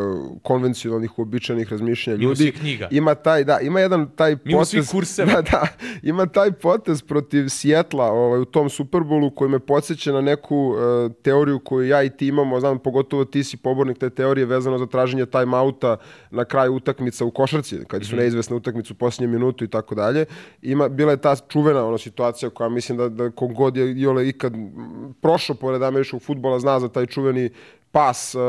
[0.42, 2.42] konvencionalnih, uobičajenih razmišljanja Mimo ljudi.
[2.42, 2.88] svih knjiga.
[2.90, 4.68] Ima taj, da, ima jedan taj Mimo potez.
[4.70, 5.32] svih kurseva.
[5.34, 5.66] Da, da,
[6.02, 11.12] ima taj potez protiv Sjetla ovaj, u tom Superbowlu koji me podsjeća na neku uh,
[11.22, 14.86] teoriju koju ja i ti imamo, znam, pogotovo ti si pobornik te teorije vezano za
[14.86, 15.96] traženje time-outa
[16.30, 20.24] na kraju utakmica u košarci, kad su neizvesne utakmice u posljednje minutu i tako dalje.
[20.62, 24.52] Ima, bila je ta čuvena ona situacija koja mislim da, da kogod je Iole ikad
[25.20, 27.50] prošao pored američkog futbola zna za taj čuveni
[27.94, 28.40] pas uh,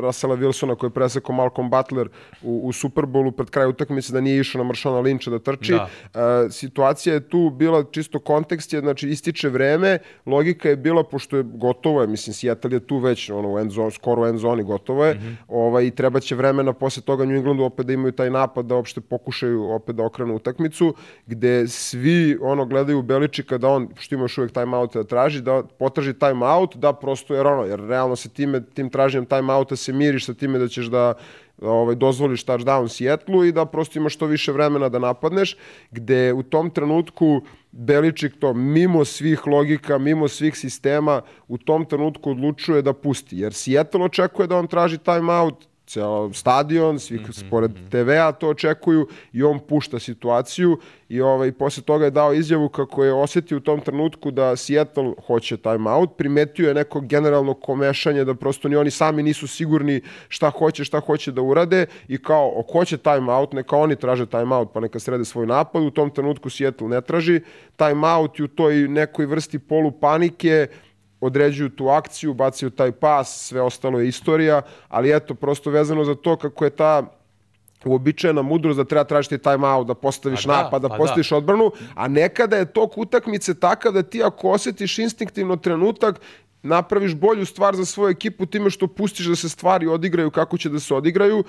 [0.00, 2.08] Russella Wilsona koji je presekao Malcolm Butler
[2.42, 5.72] u, u Superbowlu pred kraj utakmice da nije išao na Maršana Linča da trči.
[5.72, 5.88] Da.
[6.14, 11.36] Uh, situacija je tu bila čisto kontekst je, znači ističe vreme, logika je bila pošto
[11.36, 14.38] je gotovo je, mislim Seattle je tu već ono u end zone, skoro u end
[14.38, 15.36] zoni gotovo je.
[15.48, 18.74] Ovaj i treba će vremena posle toga New Englandu opet da imaju taj napad da
[18.74, 20.94] uopšte pokušaju opet da okrenu utakmicu
[21.26, 25.42] gde svi ono gledaju Beličika da on što ima još uvek time out da traži
[25.42, 29.52] da potraži time out da prosto jer ono jer realno se time tim traženjem time
[29.54, 31.14] outa se miriš sa time da ćeš da
[31.62, 35.56] ovaj, dozvoliš touchdown Sjetlu i da prosto imaš što više vremena da napadneš,
[35.90, 37.40] gde u tom trenutku
[37.72, 43.38] Beličik to mimo svih logika, mimo svih sistema, u tom trenutku odlučuje da pusti.
[43.38, 47.50] Jer Seattle očekuje da on traži timeout, ceo stadion, svi mm -hmm.
[47.50, 52.68] pored TV-a to očekuju i on pušta situaciju i ovaj, posle toga je dao izjavu
[52.68, 58.24] kako je osetio u tom trenutku da Seattle hoće timeout, primetio je neko generalno komešanje
[58.24, 62.54] da prosto ni oni sami nisu sigurni šta hoće, šta hoće da urade i kao,
[62.58, 66.50] ako hoće timeout, neka oni traže timeout pa neka srede svoj napad, u tom trenutku
[66.50, 67.40] Seattle ne traži
[67.76, 70.66] timeout i u toj nekoj vrsti polu panike
[71.24, 76.14] određuju tu akciju, bacaju taj pas, sve ostalo je istorija, ali eto, prosto vezano za
[76.14, 77.02] to kako je ta
[77.84, 81.32] uobičajena mudrost da treba tražiti time out, da postaviš A da, napad, da a postaviš
[81.32, 86.20] odbranu, a nekada je tok utakmice takav da ti ako osjetiš instinktivno trenutak,
[86.62, 90.68] napraviš bolju stvar za svoju ekipu time što pustiš da se stvari odigraju kako će
[90.68, 91.44] da se odigraju,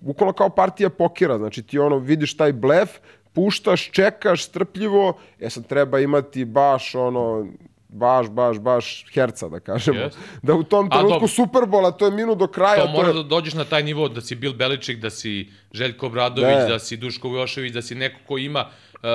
[0.00, 2.90] bukvalno kao partija pokera, znači ti ono vidiš taj blef,
[3.32, 7.46] puštaš, čekaš strpljivo, e sad treba imati baš ono
[7.94, 10.00] baš, baš, baš herca, da kažemo.
[10.00, 10.18] Jest.
[10.42, 11.28] Da u tom trenutku.
[11.28, 12.86] Superbola, to je minut do kraja.
[12.86, 13.14] To mora je...
[13.14, 16.68] da dođeš na taj nivo da si Bil Beličik, da si Željko Obradović, Ne.
[16.68, 19.08] da si Duško Vujošević, da si neko ko ima uh,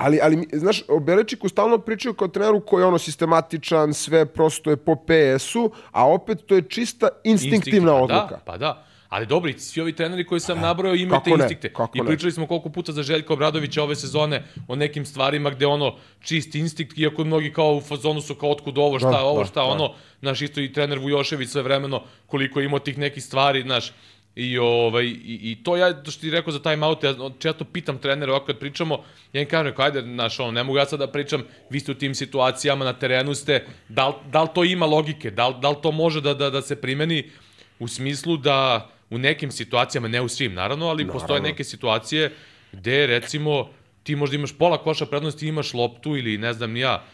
[0.00, 4.70] Ali, ali, znaš, o Beličiku stalno pričaju kao treneru koji je ono sistematičan, sve prosto
[4.70, 8.12] je po PS-u, a opet to je čista instinktivna instinkt.
[8.12, 8.34] odluka.
[8.34, 8.85] Da, pa da.
[9.08, 11.72] Ali dobro, i svi ovi treneri koji sam nabrojao imaju te instinkte.
[11.94, 15.96] I pričali smo koliko puta za Željka Obradovića ove sezone o nekim stvarima gde ono
[16.20, 19.44] čist instinkt, iako mnogi kao u fazonu su kao otkud ovo, šta Da, ovo, da,
[19.44, 19.66] šta da.
[19.66, 19.94] ono.
[20.20, 23.92] Znaš, isto i trener Vujošević sve vremeno koliko je imao tih nekih stvari, znaš,
[24.36, 27.64] I, ovaj, i, I to ja, to što ti rekao za time out, ja često
[27.64, 28.98] pitam trenera ovako kad pričamo,
[29.32, 31.94] ja im kažem, ajde, znaš, ono, ne mogu ja sad da pričam, vi ste u
[31.94, 35.70] tim situacijama, na terenu ste, da li, da li to ima logike, da li, da
[35.70, 37.30] li to može da, da, da se primeni
[37.78, 41.20] u smislu da u nekim situacijama, ne u svim, naravno, ali naravno.
[41.20, 42.32] postoje neke situacije
[42.72, 43.68] gde, recimo,
[44.02, 47.04] ti možda imaš pola koša prednosti, imaš loptu ili ne znam ni ja,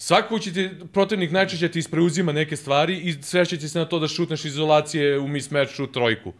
[0.00, 3.98] Svako će ti, protivnik najčešće ti ispreuzima neke stvari i svešće ti se na to
[3.98, 6.32] da šutneš iz izolacije u mismeču trojku.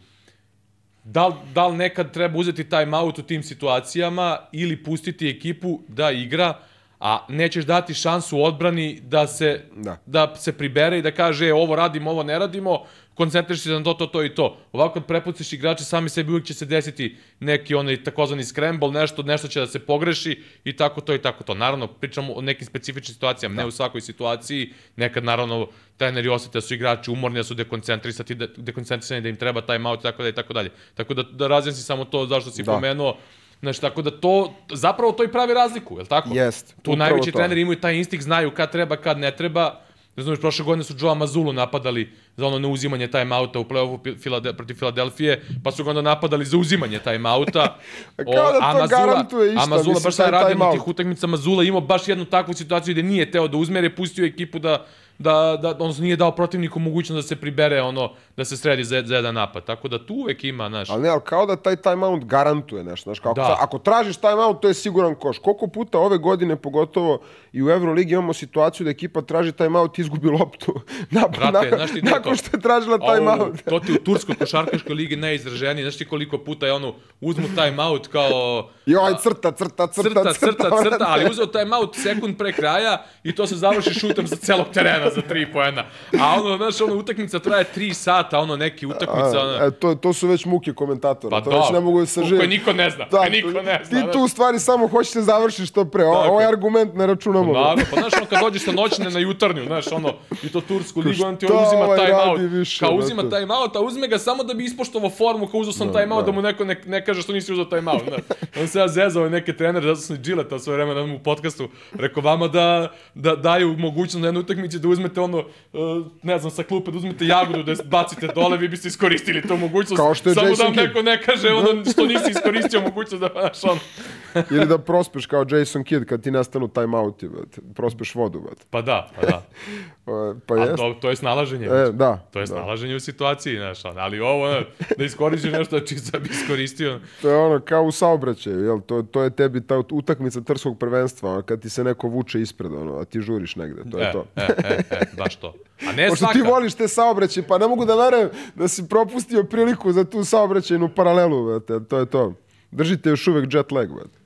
[1.03, 5.79] Da li, da li nekad treba uzeti time out u tim situacijama ili pustiti ekipu
[5.87, 6.59] da igra,
[6.99, 9.97] a nećeš dati šansu odbrani da se, Da.
[10.05, 12.85] da se pribere i da kaže e, ovo radimo, ovo ne radimo,
[13.21, 14.57] koncentriš se na to, to, to i to.
[14.71, 19.23] Ovako kad prepustiš igrače, sami sebi uvijek će se desiti neki onaj takozvani scramble, nešto,
[19.23, 21.53] nešto će da se pogreši i tako to i tako to.
[21.53, 24.73] Naravno, pričamo o nekim specifičnim situacijama, ne u svakoj situaciji.
[24.95, 29.35] Nekad, naravno, treneri osete da su igrači umorni, da su dekoncentrisani, da, dekoncentrisani da im
[29.35, 30.69] treba time out i tako dalje i tako dalje.
[30.95, 32.71] Tako da, da razjasnim samo to zašto si Da.
[32.73, 33.17] pomenuo.
[33.61, 36.29] Znači, tako da to, zapravo to i pravi razliku, je li tako?
[36.33, 37.37] Jest, Tu najveći to.
[37.37, 39.81] treneri imaju taj instinkt, znaju kad treba, kad ne treba.
[40.15, 44.53] Ne znaš, prošle godine su Joa Mazulu napadali za ono neuzimanje time-outa u play-offu Filade,
[44.53, 47.77] protiv Filadelfije, pa su ga onda napadali za uzimanje time-outa.
[48.33, 50.73] Kao da to garantuje išta, a Mazula mislim, baš sad taj radi na time-out.
[50.73, 53.95] tih utakmica, Mazula imao baš jednu takvu situaciju gde nije teo da uzme, jer je
[53.95, 54.85] pustio ekipu da,
[55.21, 59.03] da, da odnosno nije dao protivniku mogućnost da se pribere ono, da se sredi za,
[59.05, 59.65] za jedan napad.
[59.65, 63.03] Tako da tu uvek ima, znaš, Ali ne, ali kao da taj timeout garantuje nešto.
[63.03, 63.57] Znaš, kako, Da.
[63.59, 65.39] Ako tražiš timeout, to je siguran koš.
[65.39, 67.21] Koliko puta ove godine, pogotovo
[67.53, 70.73] i u Euroligi, imamo situaciju da ekipa traži timeout i izgubi loptu.
[71.11, 72.35] Na, Brate, na- znaš ti nakon to?
[72.35, 73.61] što je tražila timeout.
[73.69, 75.83] to ti u Turskoj košarkaškoj ligi najizraženiji.
[75.83, 78.69] Znaš ti koliko puta je ono, uzmu time out kao...
[78.85, 80.89] Joj, crta, crta, crta, crta, crta, brate.
[80.89, 84.67] crta, ali uzeo time out sekund pre kraja i to se završi šutem sa celog
[84.73, 85.83] terena za tri poena.
[86.19, 89.95] A ono, znaš, ono, utakmica traje tri sata, ono, neki utakmica, ono, A, e, to,
[89.95, 91.29] to su već muke komentatora.
[91.37, 92.37] Pa to da, već ne mogu da se žive.
[92.37, 94.13] koje niko ne zna, koje niko ne zna, Ti znaš.
[94.13, 96.03] tu u stvari samo hoćeš da završiš što pre.
[96.05, 97.53] O, ovaj argument ne računamo.
[97.53, 100.99] Naravno, pa znaš, ono, kad dođeš sa noćne na jutarnju, znaš, ono, i to tursku
[100.99, 102.39] ligu, on ti on uzima ovaj time out.
[102.39, 105.73] više, Kao uzima time out, a uzme ga samo da bi ispoštovao formu, kao uzeo
[105.73, 108.03] sam time out, da mu neko ne, ne kaže što nisi uzeo time out.
[108.07, 108.21] Znaš.
[108.61, 111.69] On se ja zezao neke trenere, zato sam i Gilleta sve vreme na u podcastu,
[111.93, 116.51] rekao vama da, da daju mogućnost na jednoj utakmici da uzmete ono, uh, ne znam,
[116.51, 120.01] sa klupe, da uzmete jagodu, da bacite dole, vi biste iskoristili tu mogućnost.
[120.01, 120.87] Kao što je samo da Jason vam Kidd.
[120.87, 123.79] neko ne kaže ono što nisi iskoristio mogućnost da, znaš, ono.
[124.55, 127.61] Ili da prospeš kao Jason Kidd kad ti nastanu timeouti, brate.
[127.75, 128.65] Prospeš vodu, brate.
[128.69, 129.43] Pa da, pa da.
[129.57, 129.71] E,
[130.45, 130.75] Pa A jest.
[130.75, 131.65] to, to je snalaženje.
[131.65, 132.17] E, da.
[132.31, 132.47] To je da.
[132.47, 134.61] snalaženje u situaciji, znaš, ono, ali ovo, ono,
[134.97, 136.99] da iskoristiš nešto čisto da bi iskoristio.
[137.21, 138.79] To je ono kao u saobraćaju, jel?
[138.81, 142.73] To, to je tebi ta utakmica trskog prvenstva, ono, kad ti se neko vuče ispred,
[142.73, 144.25] ono, a ti žuriš negde, to je e, to.
[144.35, 145.53] E, e, e, baš to.
[145.87, 146.33] A ne Pošto svaka.
[146.33, 150.23] ti voliš te saobraćaje, pa ne mogu da verujem da si propustio priliku za tu
[150.23, 152.33] saobraćajnu paralelu, brate, to je to.
[152.71, 154.21] Držite još uvek jet lag, brate.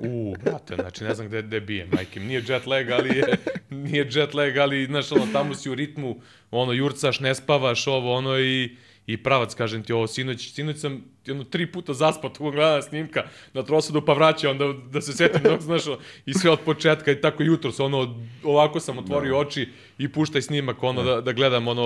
[0.00, 2.20] U, brate, znači ne znam gde, gde bijem, majke.
[2.20, 3.24] Nije jet lag, ali je,
[3.70, 8.14] nije jet lag, ali, znaš, ono, tamo si u ritmu, ono, jurcaš, ne spavaš, ovo,
[8.14, 12.50] ono, i, i pravac, kažem ti ovo, sinoć, sinoć sam jedno tri puta zaspao, tu
[12.50, 15.82] gledam snimka na trosudu, pa vraća onda da se setim, dok, znaš,
[16.26, 20.82] i sve od početka i tako jutro, ono, ovako sam otvorio oči i puštaj snimak,
[20.82, 21.82] ono, da, da gledam, ono,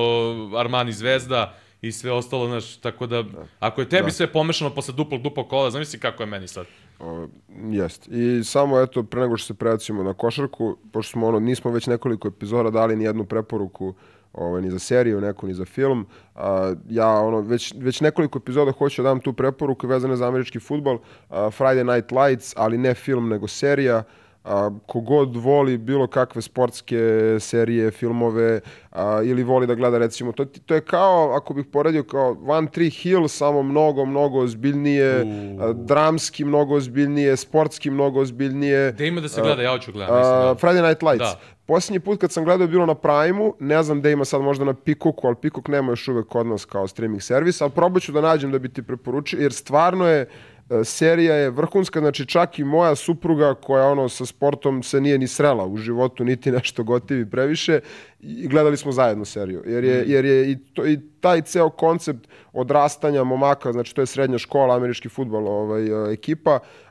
[0.57, 3.25] Armani Zvezda, i sve ostalo, znaš, tako da,
[3.59, 6.67] ako je tebi sve pomešano posle duplog, duplog kola, zamisli kako je meni sad.
[6.99, 7.29] O,
[7.71, 8.09] jest.
[8.09, 11.87] I samo eto, pre nego što se prebacimo na košarku, pošto smo ono, nismo već
[11.87, 13.95] nekoliko epizoda dali ni jednu preporuku
[14.37, 16.07] ovaj, ni za seriju, neku, ni za film.
[16.35, 20.61] A, ja ono, već, već nekoliko epizoda hoću da dam tu preporuku vezane za američki
[20.61, 20.99] futbol.
[21.31, 24.03] A, Friday Night Lights, ali ne film, nego serija.
[24.45, 26.99] A, kogod voli bilo kakve sportske
[27.41, 28.61] serije, filmove
[28.91, 32.69] a, ili voli da gleda recimo, to, to je kao, ako bih poredio kao One
[32.71, 35.27] Tree Hill, samo mnogo, mnogo ozbiljnije,
[35.61, 38.93] a, dramski mnogo ozbiljnije, sportski mnogo ozbiljnije.
[38.93, 40.55] Gde ima da se gleda, ja hoću gledam, mislim, da.
[40.55, 41.19] Friday Night Lights.
[41.19, 41.41] Da.
[41.67, 44.65] Posljednji put kad sam gledao je bilo na Prime-u, ne znam da ima sad možda
[44.65, 48.13] na Peacocku, ali Peacock nema još uvek kod nas kao streaming servis, ali probat ću
[48.13, 50.27] da nađem da bi ti preporučio, jer stvarno je
[50.71, 55.19] E, serija je vrhunska, znači čak i moja supruga koja ono sa sportom se nije
[55.19, 57.81] ni srela u životu, niti nešto gotivi previše,
[58.21, 59.63] i gledali smo zajedno seriju.
[59.67, 64.07] Jer je, jer je i, to, i taj ceo koncept odrastanja momaka, znači to je
[64.07, 66.86] srednja škola, američki futbol ovaj, ekipa, Uh,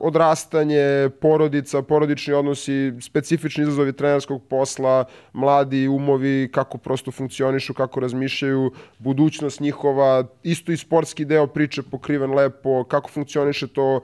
[0.00, 8.72] odrastanje, porodica, porodični odnosi, specifični izazovi trenerskog posla, mladi umovi, kako prosto funkcionišu, kako razmišljaju,
[8.98, 14.00] budućnost njihova, isto i sportski deo priče pokriven lepo, kako funkcioniše to,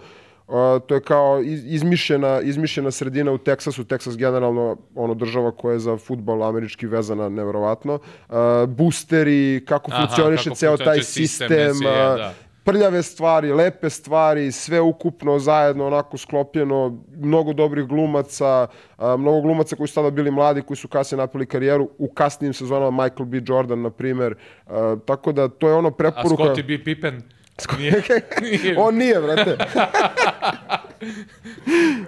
[0.49, 0.55] Uh,
[0.86, 5.97] to je kao izmišljena, izmišljena sredina u Teksasu, Teksas generalno ono država koja je za
[5.97, 7.95] futbol američki vezana neverovatno.
[7.95, 8.36] Uh,
[8.68, 12.34] boosteri, kako Aha, funkcioniše kako ceo taj sistem, sistem uh, da
[12.64, 18.66] prljave stvari, lepe stvari, sve ukupno zajedno onako sklopljeno, mnogo dobrih glumaca,
[18.98, 23.04] mnogo glumaca koji su tada bili mladi, koji su kasnije napili karijeru, u kasnijim sezonama
[23.04, 23.40] Michael B.
[23.46, 24.34] Jordan, na primer,
[25.04, 26.42] tako da to je ono preporuka...
[26.42, 26.84] A Scottie B.
[26.84, 27.22] Pippen?
[27.78, 28.02] Nije.
[28.42, 28.78] nije.
[28.78, 29.56] On nije, brate.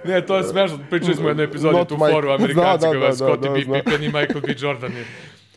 [0.09, 0.79] ne, to je smešno.
[0.89, 3.83] Pričali smo u jednoj epizodi tu foru Amerikancima, da, da, da, Scottie da, da, B.
[3.83, 4.55] Pippen i Michael B.
[4.57, 4.91] Jordan.
[4.91, 5.05] Je.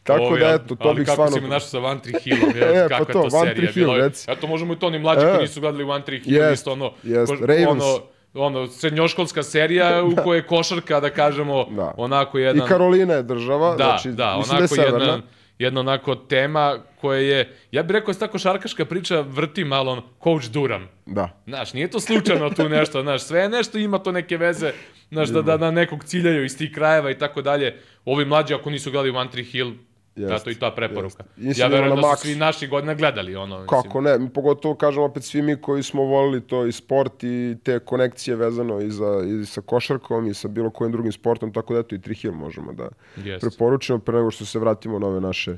[0.02, 1.22] Tako Ovi, da, eto, to bih stvarno...
[1.22, 3.30] Ali kako si me našao sa One Tree Hillom, je, e, kakva pa to, to
[3.30, 4.06] serija Tree Hill, bila.
[4.06, 4.30] Reci.
[4.30, 6.72] Eto, možemo i to, oni mlađi e, koji nisu gledali One Tree Hill, jest, isto
[6.72, 6.92] ono...
[7.02, 7.68] Jest, ko, Ravens.
[7.70, 8.00] Ono,
[8.34, 11.94] ono, srednjoškolska serija u kojoj je košarka, da kažemo, da.
[11.96, 12.66] onako jedan...
[12.66, 15.22] I Karolina je država, da, znači, da, da onako da jedna,
[15.58, 20.02] jedna onako tema koja je, ja bih rekao, da tako šarkaška priča vrti malo on,
[20.24, 20.86] Coach Duran.
[21.06, 21.42] Da.
[21.46, 24.72] Znaš, nije to slučajno tu nešto, znaš, sve nešto ima to neke veze,
[25.10, 27.76] znaš, da, da, da nekog ciljaju iz tih krajeva i tako dalje.
[28.04, 29.72] Ovi mlađi, ako nisu gledali One Tree Hill,
[30.20, 31.24] Jest, Zato i ta preporuka.
[31.36, 33.66] Ja verujem da su svi naši godina gledali ono.
[33.66, 34.22] Kako mislim.
[34.22, 38.36] ne, pogotovo kažem opet svi mi koji smo volili to i sport i te konekcije
[38.36, 41.94] vezano i, za, i sa košarkom i sa bilo kojim drugim sportom, tako da eto
[41.94, 42.88] i Trihil možemo da
[43.24, 43.40] Jest.
[43.40, 45.56] preporučimo pre nego što se vratimo na ove naše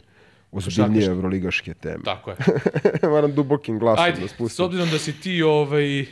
[0.52, 2.04] ozbiljnije evroligaške teme.
[2.04, 2.36] Tako je.
[3.14, 4.48] Moram dubokim glasom Ajde, da spustim.
[4.48, 6.06] s obzirom da si ti ovaj, uh,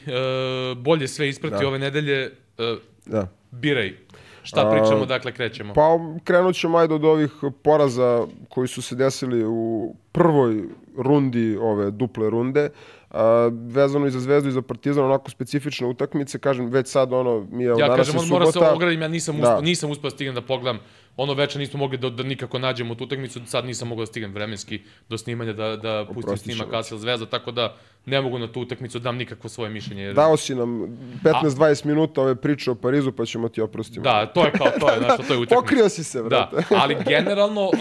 [0.77, 1.69] bolje sve isprati da.
[1.69, 3.29] ove nedelje, uh, da.
[3.51, 3.95] biraj
[4.43, 5.75] Šta pričamo, dakle krećemo?
[5.75, 7.31] Pa krenut ćemo ajde od ovih
[7.63, 10.65] poraza koji su se desili u prvoj
[10.99, 12.71] rundi ove duple runde.
[13.11, 17.47] A, vezano i za Zvezdu i za Partizan, onako specifične utakmice, kažem, već sad ono,
[17.51, 18.45] mi je ja danas kažem, on subota.
[18.45, 19.43] mora se ogradim, ja nisam, da.
[19.43, 20.79] uspio, nisam uspio da stignem da pogledam
[21.17, 24.35] ono veče nismo mogli da, da nikako nađemo tu utakmicu, sad nisam mogao da stignem
[24.35, 28.61] vremenski do snimanja da, da pustim snima Kasel Zvezda, tako da ne mogu na tu
[28.61, 30.03] utakmicu da dam nikakvo svoje mišljenje.
[30.03, 30.15] Jer...
[30.15, 30.69] Dao si nam
[31.25, 34.01] 15-20 minuta ove priče o Parizu, pa ćemo ti oprostiti.
[34.01, 35.55] Da, to je kao, to je, znaš, to je utakmica.
[35.55, 36.57] Pokrio si se, brate.
[36.57, 37.73] Da, ali generalno, uh,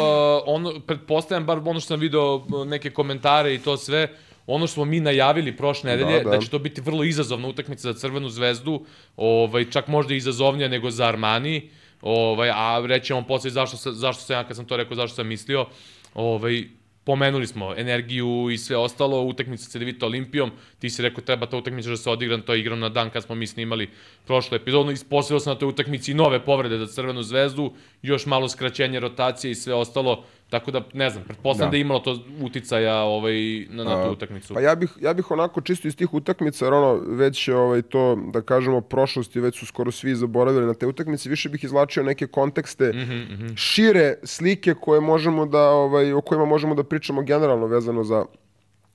[0.45, 4.07] ono, pretpostavljam, bar ono što sam video uh, neke komentare i to sve,
[4.51, 6.29] ono što smo mi najavili prošle nedelje, da, da.
[6.29, 8.85] da će to biti vrlo izazovna utakmica za Crvenu zvezdu,
[9.17, 11.69] ovaj, čak možda izazovnija nego za Armani,
[12.01, 15.27] ovaj, a rećemo posle zašto, se, zašto sam ja kad sam to rekao, zašto sam
[15.27, 15.65] mislio,
[16.13, 16.63] ovaj,
[17.03, 21.57] pomenuli smo energiju i sve ostalo, utakmica sa Cedevita Olimpijom, ti si rekao treba ta
[21.57, 23.89] utakmica da se odigra, to je na dan kad smo mi snimali
[24.25, 28.99] prošlu epizodu, ispostavio sam na toj utakmici nove povrede za Crvenu zvezdu, još malo skraćenje
[28.99, 31.71] rotacije i sve ostalo, Tako da, ne znam, pretpostavljam da.
[31.71, 34.53] da je imalo to uticaja ovaj, na, na tu utakmicu.
[34.53, 38.17] Pa ja bih, ja bih onako čisto iz tih utakmica, jer ono, već ovaj, to,
[38.33, 42.27] da kažemo, prošlosti, već su skoro svi zaboravili na te utakmice, više bih izlačio neke
[42.27, 43.57] kontekste, mm -hmm, mm -hmm.
[43.57, 48.25] šire slike koje možemo da, ovaj, o kojima možemo da pričamo generalno vezano za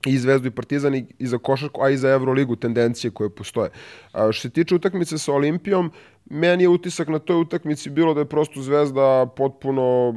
[0.05, 3.69] i Zvezdu i Partizan i, i za košarku, a i za Euroligu tendencije koje postoje.
[4.11, 5.91] A, što se tiče utakmice sa Olimpijom,
[6.25, 10.15] meni je utisak na toj utakmici bilo da je prosto Zvezda potpuno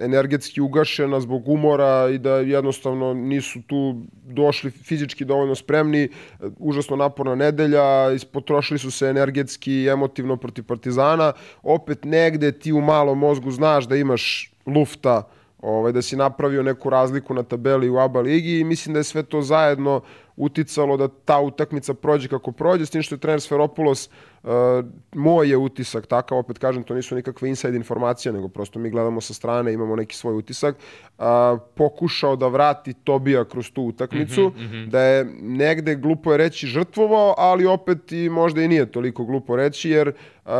[0.00, 6.08] energetski ugašena zbog umora i da jednostavno nisu tu došli fizički dovoljno spremni.
[6.58, 11.32] Užasno naporna nedelja, ispotrošili su se energetski i emotivno protiv Partizana.
[11.62, 15.28] Opet negde ti u malom mozgu znaš da imaš lufta
[15.62, 19.04] ovaj, da si napravio neku razliku na tabeli u ABA ligi i mislim da je
[19.04, 20.00] sve to zajedno
[20.36, 24.08] uticalo da ta utakmica prođe kako prođe, s tim što je trener Sferopulos,
[24.42, 24.50] uh,
[25.14, 29.20] moj je utisak takav, opet kažem, to nisu nikakve inside informacije, nego prosto mi gledamo
[29.20, 30.76] sa strane, imamo neki svoj utisak,
[31.18, 31.24] uh,
[31.74, 34.90] pokušao da vrati Tobija kroz tu utakmicu, mm -hmm, mm -hmm.
[34.90, 39.56] da je negde, glupo je reći, žrtvovao, ali opet i možda i nije toliko glupo
[39.56, 40.52] reći, jer uh,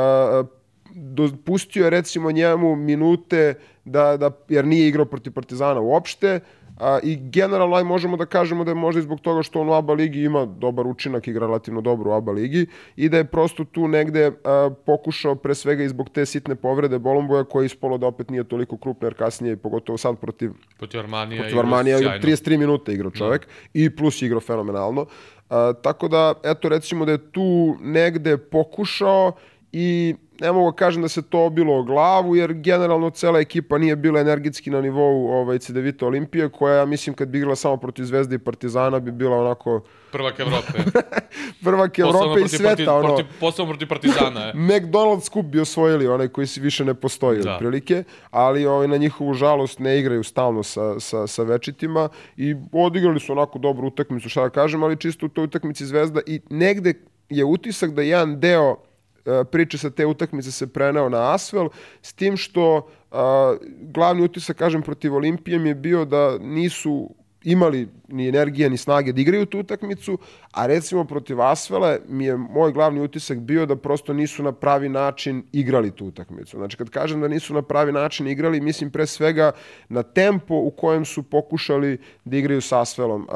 [0.95, 6.41] dopustio je recimo njemu minute da, da, jer nije igrao protiv Partizana uopšte,
[6.81, 9.69] a, i generalno aj možemo da kažemo da je možda i zbog toga što on
[9.69, 12.67] u ABA ligi ima dobar učinak, igra relativno dobro u ABA ligi
[12.97, 16.99] i da je prosto tu negde a, pokušao pre svega i zbog te sitne povrede
[16.99, 21.01] Bolomboja koja je ispolo da opet nije toliko krupna jer kasnije pogotovo sad protiv protiv
[21.01, 23.53] Armanija, protiv Armanija 33 minuta igrao čovek da.
[23.75, 25.07] i plus igrao fenomenalno.
[25.51, 29.33] A, tako da eto recimo da je tu negde pokušao
[29.73, 33.97] i ne mogu kažem da se to obilo o glavu, jer generalno cela ekipa nije
[33.97, 38.05] bila energetski na nivou ovaj, CDVita Olimpije, koja, ja mislim, kad bi igrala samo protiv
[38.05, 39.81] Zvezde i Partizana, bi bila onako
[40.13, 41.01] Prvak Evrope.
[41.65, 42.95] prvak Evrope i sveta.
[42.95, 44.41] ono, Protiv, posebno protiv Partizana.
[44.41, 44.55] je.
[44.71, 47.53] McDonald's kup bi osvojili, onaj koji se više ne postoji Da.
[47.53, 53.21] otprilike, ali ovaj, na njihovu žalost ne igraju stalno sa, sa, sa večitima i odigrali
[53.21, 56.95] su onako dobru utakmicu, šta da kažem, ali čisto u toj utakmici Zvezda i negde
[57.29, 58.77] je utisak da jedan deo
[59.51, 61.69] priče sa te utakmice se preneo na Asvel,
[62.03, 67.11] s tim što a, glavni utisak, kažem, protiv Olimpije mi je bio da nisu
[67.45, 70.19] imali ni energije ni snage da igraju tu utakmicu,
[70.53, 74.89] a recimo protiv Asvela mi je moj glavni utisak bio da prosto nisu na pravi
[74.89, 76.57] način igrali tu utakmicu.
[76.57, 79.53] Znači kad kažem da nisu na pravi način igrali, mislim pre svega
[79.89, 83.27] na tempo u kojem su pokušali da igraju sa Asvelom.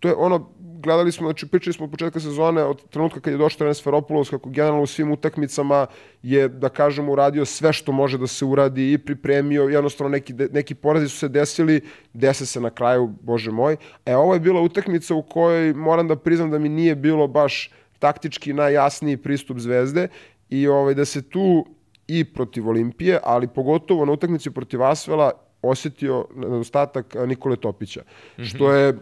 [0.00, 0.50] To je ono,
[0.82, 4.30] gledali smo, znači pričali smo od početka sezone, od trenutka kad je došao trener Sferopoulos,
[4.30, 5.86] kako generalno u svim utakmicama
[6.22, 10.74] je, da kažemo, uradio sve što može da se uradi i pripremio, jednostavno neki, neki
[10.74, 11.80] porazi su se desili,
[12.12, 13.76] dese se na kraju, bože moj.
[14.06, 17.70] E, ovo je bila utakmica u kojoj moram da priznam da mi nije bilo baš
[17.98, 20.08] taktički najjasniji pristup Zvezde
[20.50, 21.66] i ovaj, da se tu
[22.06, 25.30] i protiv Olimpije, ali pogotovo na utakmici protiv Asvela
[25.62, 28.02] osetio nedostatak Nikole Topića,
[28.42, 28.98] što je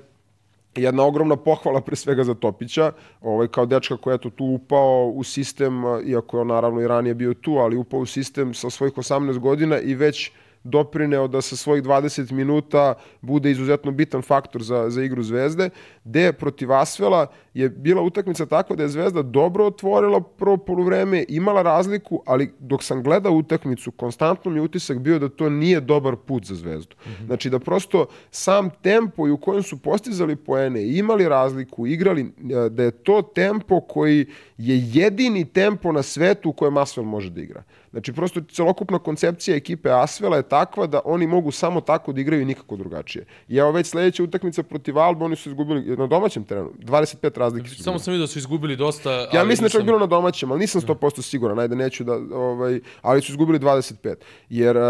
[0.77, 5.07] jedna ogromna pohvala pre svega za Topića, ovaj, kao dečka koji je to tu upao
[5.15, 8.71] u sistem, iako je on naravno i ranije bio tu, ali upao u sistem sa
[8.71, 10.31] svojih 18 godina i već
[10.65, 15.71] doprineo da sa svojih 20 minuta bude izuzetno bitan faktor za, za igru Zvezde,
[16.05, 21.63] gde protiv Asvela je bila utakmica tako da je Zvezda dobro otvorila prvo poluvreme, imala
[21.63, 26.17] razliku, ali dok sam gledao utakmicu, konstantno mi je utisak bio da to nije dobar
[26.17, 26.97] put za Zvezdu.
[27.27, 32.69] Znači da prosto sam tempo i u kojem su postizali poene, imali razliku, igrali, e,
[32.69, 34.27] da je to tempo koji
[34.59, 37.63] je jedini tempo na svetu u kojem Asvel može da igra.
[37.95, 42.43] Znači, prosto celokupna koncepcija ekipe Asvela je takva da oni mogu samo tako da igraju
[42.43, 43.25] i nikako drugačije.
[43.49, 47.69] I evo već sledeća utakmica protiv Alba, oni su izgubili na domaćem terenu, 25 razlike
[47.69, 49.11] su Samo sam vidio da su izgubili dosta.
[49.11, 52.05] Ja ali mislim da je nisam- bilo na domaćem, ali nisam 100% siguran, ajde neću
[52.05, 54.15] da, ovaj, ali su izgubili 25.
[54.49, 54.83] Jer uh,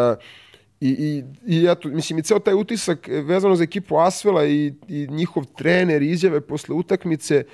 [0.81, 4.75] I, i, I eto, mislim, i ceo taj utisak e, vezano za ekipu Asvela i,
[4.89, 7.45] i njihov trener izjave posle utakmice,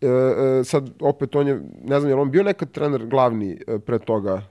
[0.00, 3.78] e, e, sad opet on je, ne znam, je on bio nekad trener glavni e,
[3.78, 4.42] pre toga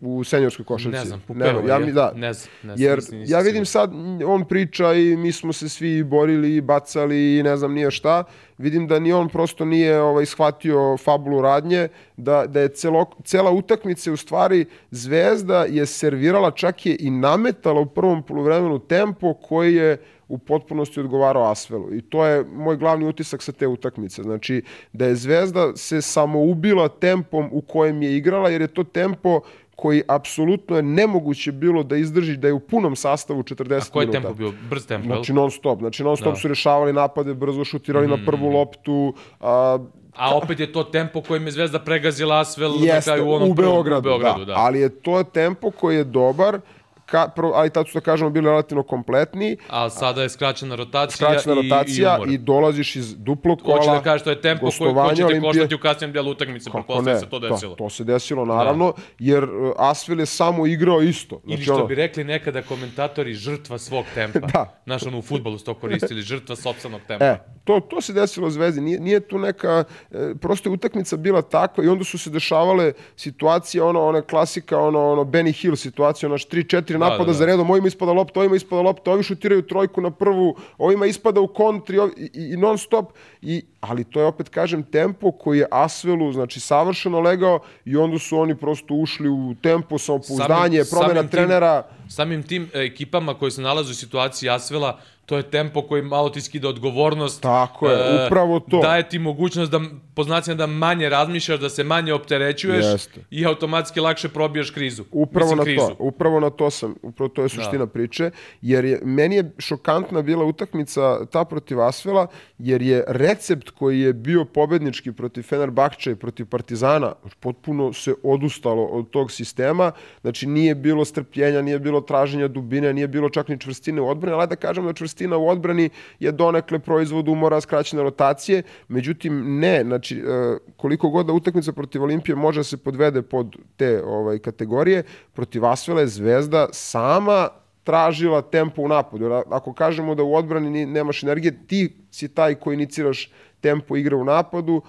[0.00, 0.98] u senjorskoj košarci?
[0.98, 2.12] Ne znam, Ne Pupeo znam, ja mi, da.
[2.14, 3.92] Ne znam, ne znam, Jer nisam- nisam ja vidim sad,
[4.26, 8.24] on priča i mi smo se svi borili i bacali i ne znam nije šta.
[8.58, 13.50] Vidim da ni on prosto nije ovaj, shvatio fabulu radnje, da, da je celo, cela
[13.50, 19.74] utakmica u stvari Zvezda je servirala, čak je i nametala u prvom poluvremenu tempo koji
[19.74, 19.96] je
[20.28, 21.94] u potpunosti odgovarao Asvelu.
[21.94, 24.22] I to je moj glavni utisak sa te utakmice.
[24.22, 29.40] Znači, da je Zvezda se samoubila tempom u kojem je igrala, jer je to tempo
[29.76, 34.02] koji apsolutno je nemoguće bilo da izdrži da je u punom sastavu 40 A koji
[34.02, 34.20] je minuta.
[34.20, 34.52] tempo bio?
[34.70, 35.06] Brz tempo?
[35.06, 36.36] Znači non stop, znači non stop Da.
[36.36, 39.78] su rešavali napade, brzo šutirali na prvu loptu, a,
[40.14, 43.50] A opet je to tempo kojim je Zvezda pregazila Asvel na jeste, kraju u onom
[43.50, 44.44] u prvom- Beogradu, u Beogradu da.
[44.46, 44.54] da.
[44.56, 46.60] ali je to tempo koji je dobar,
[47.06, 51.28] ka, pro, ali tad su da kažemo bili relativno kompletni, A sada je skraćena rotacija,
[51.28, 53.76] skraćena i, rotacija i, i, dolaziš iz duplog kola.
[53.76, 55.40] Hoće da kaže to je tempo koji, će te Olimpije.
[55.40, 57.74] koštati u kasnijem delu utakmice, pretpostavljam ne, se to to, desilo.
[57.74, 61.40] to se desilo naravno, jer uh, Asvel je samo igrao isto.
[61.44, 64.46] Ili Znači, što ono, bi rekli nekada komentatori, žrtva svog tempa.
[64.56, 64.80] Da.
[64.84, 67.24] Znaš, ono, u futbolu su to koristili, žrtva sopstvenog tempa.
[67.24, 68.80] E, to, to se desilo Zvezdi.
[68.80, 72.92] Nije, nije tu neka, e, prosto je utakmica bila takva i onda su se dešavale
[73.16, 77.32] situacije, ono, ona klasika, ono, ono Benny Hill situacija, onaš 3-4 napada da, da.
[77.32, 81.40] za redom, ovima ispada lopta, ovima ispada lopta, ovi šutiraju trojku na prvu, ovima ispada
[81.40, 85.58] u kontri ovi, i, i non stop, i, ali to je opet, kažem, tempo koji
[85.58, 91.14] je Asvelu, znači, savršeno legao i onda su oni prosto ušli u tempo, samopouzdanje, promjena
[91.14, 95.42] samim tim- trenera, Samim tim e, ekipama koji se nalaze u situaciji Asvela, to je
[95.42, 97.42] tempo koji malo ti skida odgovornost.
[97.42, 98.78] Tako je, e, upravo to.
[98.78, 99.80] Daje ti mogućnost da,
[100.14, 103.20] po znacima da manje razmišljaš, da se manje opterećuješ Jeste.
[103.30, 105.04] i automatski lakše probiješ krizu.
[105.12, 105.86] Upravo Mislim, na krizu.
[105.86, 108.30] to, upravo na to sam, upravo to je suština priče,
[108.62, 112.26] jer je, meni je šokantna bila utakmica ta protiv Asvela,
[112.58, 118.84] jer je recept koji je bio pobednički protiv Fenerbahča i protiv Partizana, potpuno se odustalo
[118.84, 123.60] od tog sistema, znači nije bilo strpljenja, nije bilo traženja dubine, nije bilo čak ni
[123.60, 125.90] čvrstine u odbrani, ali da kažem da čvrstina u odbrani
[126.20, 132.02] je donekle proizvod umora, skraćene rotacije, međutim ne, znači e, koliko god da utakmica protiv
[132.02, 135.02] Olimpije može da se podvede pod te ovaj kategorije,
[135.34, 137.48] protiv Asvela je Zvezda sama
[137.84, 139.30] tražila tempo u napadu.
[139.50, 144.16] Ako kažemo da u odbrani ni- nemaš energije, ti si taj koji iniciraš tempo igre
[144.16, 144.82] u napadu,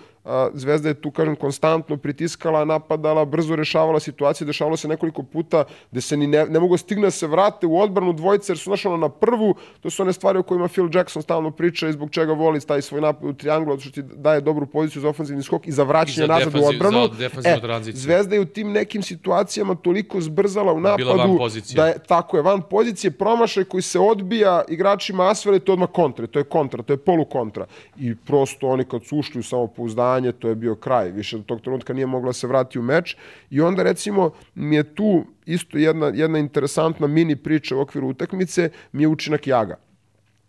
[0.54, 6.02] Zvezda je tu, kažem, konstantno pritiskala, napadala, brzo rešavala situacije, dešavalo se nekoliko puta gde
[6.02, 8.86] se ni ne, ne mogu stigne da se vrate u odbranu dvojice, jer su znaš
[8.86, 12.10] ono na prvu, to su one stvari o kojima Phil Jackson stalno priča i zbog
[12.12, 15.68] čega voli taj svoj napad u trianglu, što ti daje dobru poziciju za ofenzivni skok
[15.68, 17.10] i za vraćanje I za nazad u odbranu.
[17.46, 18.02] E, tranziciju.
[18.02, 21.76] Zvezda je u tim nekim situacijama toliko zbrzala u napadu van pozicije.
[21.76, 25.90] da je tako je van pozicije promašaj koji se odbija igračima Asvele to je odmah
[25.94, 27.66] kontra, to je kontra, to je polu kontra.
[28.00, 31.12] I prosto oni kad su ušli u samopouzdanje, to je bio kraj.
[31.12, 33.16] Više do tog trenutka nije mogla se vrati u meč
[33.50, 38.70] i onda recimo mi je tu isto jedna jedna interesantna mini priča u okviru utakmice,
[38.92, 39.78] mi je učinak Jaga.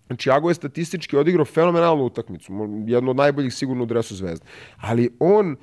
[0.06, 2.52] Znači, Jago je statistički odigrao fenomenalnu utakmicu,
[2.86, 4.46] jednu od najboljih sigurno u dresu Zvezde.
[4.76, 5.56] Ali on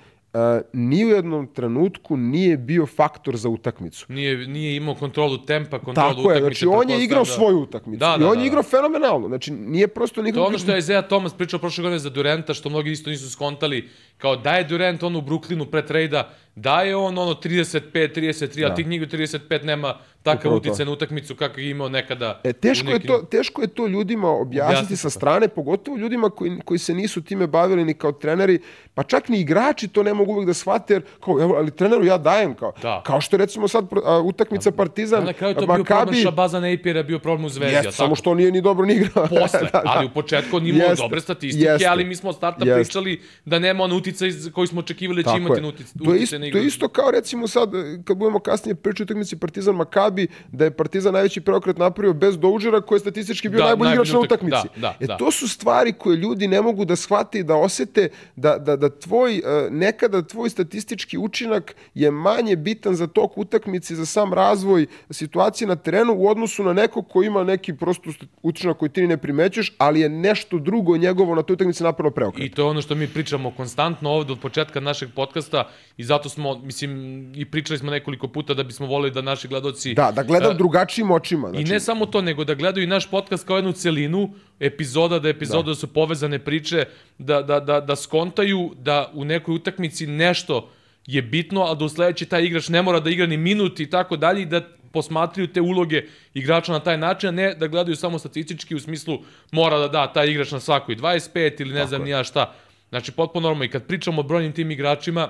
[0.74, 4.06] ni u jednom trenutku nije bio faktor za utakmicu.
[4.10, 6.60] Nije, nije imao kontrolu tempa, kontrolu Tako je, utakmice.
[6.60, 8.00] znači on je igrao da- svoju utakmicu.
[8.00, 8.46] Da, I da, on da, je da.
[8.46, 9.28] igrao fenomenalno.
[9.28, 10.40] Znači, nije prosto To nikako...
[10.40, 13.30] je ono što je Isaiah Thomas pričao prošle godine za Durenta, što mnogi isto nisu
[13.32, 17.82] skontali, kao da je Durant on u Brooklynu pre trejda, da je on ono 35,
[17.92, 18.66] 33, da.
[18.66, 20.58] ali tih njih 35 nema takav to.
[20.58, 22.42] uticaj na utakmicu kakav je imao nekada.
[22.44, 25.98] E, teško, u je nekim- to, teško je to ljudima objasniti Objasniti, sa strane, pogotovo
[25.98, 28.60] ljudima koji, koji se nisu time bavili ni kao treneri,
[28.94, 32.06] pa čak ni igrači to ne mogu uvijek da shvate, jer kao, evo, ali treneru
[32.06, 33.02] ja dajem, kao, Da.
[33.02, 36.60] kao što recimo sad a, utakmica Partizan, A na kraju je to bio problem Šabaza
[36.60, 37.76] Napiera, bio problem u Zvezdi.
[37.76, 39.28] Jeste, samo što nije ni dobro ni igrao.
[39.42, 39.82] posle, Da, da.
[39.86, 41.88] ali u početku on imao Jeste, dobre statistike, jeste.
[41.88, 42.76] ali mi smo od starta Jeste.
[42.76, 43.16] pričali
[43.46, 45.68] da nema on uticaj koji smo očekivali da će Tako imati je.
[45.68, 46.60] uticaj, To je, uticaj isto, na to igru.
[46.60, 50.15] je isto kao recimo sad, e, kad budemo kasnije pričati utakmici Partizan Makabi,
[50.52, 54.12] da je Partizan najveći preokret napravio bez Doužera koji je statistički bio Da, najbolji igrač
[54.12, 54.68] na utakmici.
[54.76, 55.18] da, da, e, da.
[55.18, 58.90] to su stvari koje ljudi ne mogu da shvate i da osete da, da, da
[58.90, 59.42] tvoj, e,
[59.72, 65.76] nekada tvoj statistički učinak je manje bitan za tok utakmice, za sam razvoj situacije na
[65.76, 69.74] terenu u odnosu na nekog ko ima neki prosto st- učinak koji ti ne primećuješ,
[69.78, 72.46] ali je nešto drugo njegovo na toj utakmici napravilo preokret.
[72.46, 76.30] I to je ono što mi pričamo konstantno ovde od početka našeg podcasta i zato
[76.30, 76.92] smo, mislim,
[77.36, 79.94] i pričali smo nekoliko puta da bismo voleli da naši gledoci...
[79.94, 81.48] Da, da gledam e, drugačijim očima.
[81.48, 85.20] I Znači, ne samo to, nego da gledaju i naš podcast kao jednu celinu, epizoda
[85.20, 85.76] da epizoda da.
[85.76, 86.86] su povezane priče,
[87.18, 90.70] da, da, da, da skontaju da u nekoj utakmici nešto
[91.06, 93.90] je bitno, a da u sledeći taj igrač ne mora da igra ni minut i
[93.90, 94.62] tako dalje i da
[94.96, 96.04] posmatraju te uloge
[96.34, 99.20] igrača na taj način, a ne da gledaju samo statistički u smislu
[99.52, 102.54] mora da da taj igrač na svakoj 25 ili ne tako znam ni ja šta.
[102.90, 103.66] Znači, potpuno normalno.
[103.66, 105.30] I kad pričamo o brojnim tim igračima,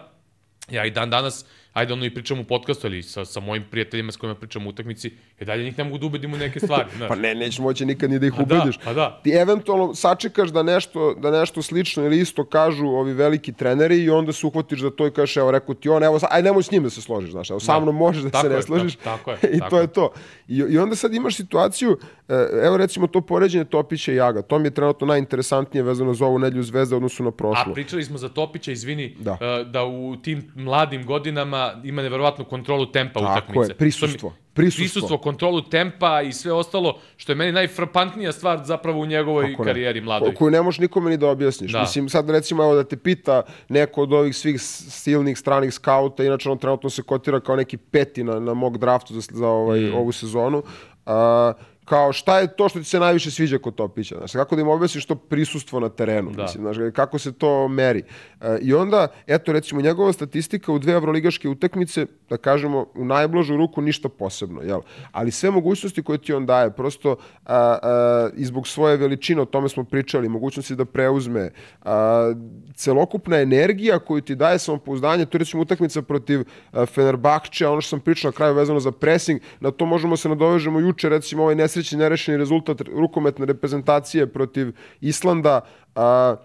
[0.69, 1.45] ja i dan danas,
[1.75, 4.69] ajde ono i pričam u podcastu, ali sa, sa mojim prijateljima s kojima pričam u
[4.69, 5.07] utakmici,
[5.37, 6.85] i dalje njih ne mogu da ubedim u neke stvari.
[6.97, 7.09] Znaš.
[7.09, 8.77] Pa ne, nećeš moći nikad ni da ih Pa da, ubediš.
[8.77, 9.19] pa da.
[9.23, 14.09] Ti eventualno sačekaš da nešto, da nešto slično ili isto kažu ovi veliki treneri i
[14.11, 16.71] onda se uhvatiš za to i kažeš, evo, rekao ti on, evo, aj nemoj s
[16.71, 18.95] njim da se složiš, znaš, evo, sa mnom možeš da Tako se ne je, složiš.
[18.95, 19.83] tako- tako je, I tako to je.
[19.83, 20.11] je to.
[20.47, 21.97] I, I onda sad imaš situaciju,
[22.29, 26.25] e, evo recimo to poređenje Topića i Jaga, to mi je trenutno najinteresantnije vezano za
[26.25, 27.73] ovu nedlju zvezde u odnosu na A prošlu.
[27.73, 29.37] pričali smo za Topića, izvini, Da.
[29.37, 33.71] da, da u tim mladim godinama ima neverovatnu kontrolu tempa Tako utakmice.
[33.71, 34.83] je, prisustvo, mi- prisustvo.
[34.83, 39.63] Prisustvo, kontrolu tempa i sve ostalo, što je meni najfrapantnija stvar zapravo u njegovoj Kako
[39.63, 39.69] ne?
[39.69, 40.29] karijeri mladoj.
[40.29, 41.71] Ko- koju ne možeš nikome ni da objasniš.
[41.71, 41.81] Da.
[41.81, 46.49] Mislim, sad recimo evo da te pita neko od ovih svih silnih stranih skauta, inače
[46.49, 49.95] on trenutno se kotira kao neki peti na, na mog draftu za, za ovaj, mm.
[49.95, 50.63] ovu sezonu,
[51.05, 51.53] a,
[51.85, 54.15] kao šta je to što ti se najviše sviđa kod Topića?
[54.17, 56.31] Znaš, kako da im objasniš to prisustvo na terenu?
[56.31, 56.43] Da.
[56.43, 58.03] Mislim, znaš, kako se to meri?
[58.41, 63.57] E, I onda, eto, recimo, njegova statistika u dve evroligaške utakmice, da kažemo, u najblažu
[63.57, 64.81] ruku ništa posebno, jel?
[65.11, 67.15] Ali sve mogućnosti koje ti on daje, prosto
[67.45, 72.33] a, a, i zbog svoje veličine, o tome smo pričali, mogućnosti da preuzme, a,
[72.75, 77.89] celokupna energija koju ti daje samopouzdanje, to je recimo utakmica protiv a, Fenerbahča, ono što
[77.89, 81.55] sam pričao na kraju vezano za pressing, na to možemo se nadovežemo juče, recimo ovaj
[81.75, 84.71] nesrećni nerešeni rezultat rukometne reprezentacije protiv
[85.01, 85.61] Islanda,
[85.95, 86.35] a,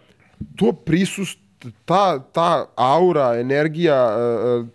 [0.56, 1.38] to prisust
[1.84, 4.16] ta, ta aura, energija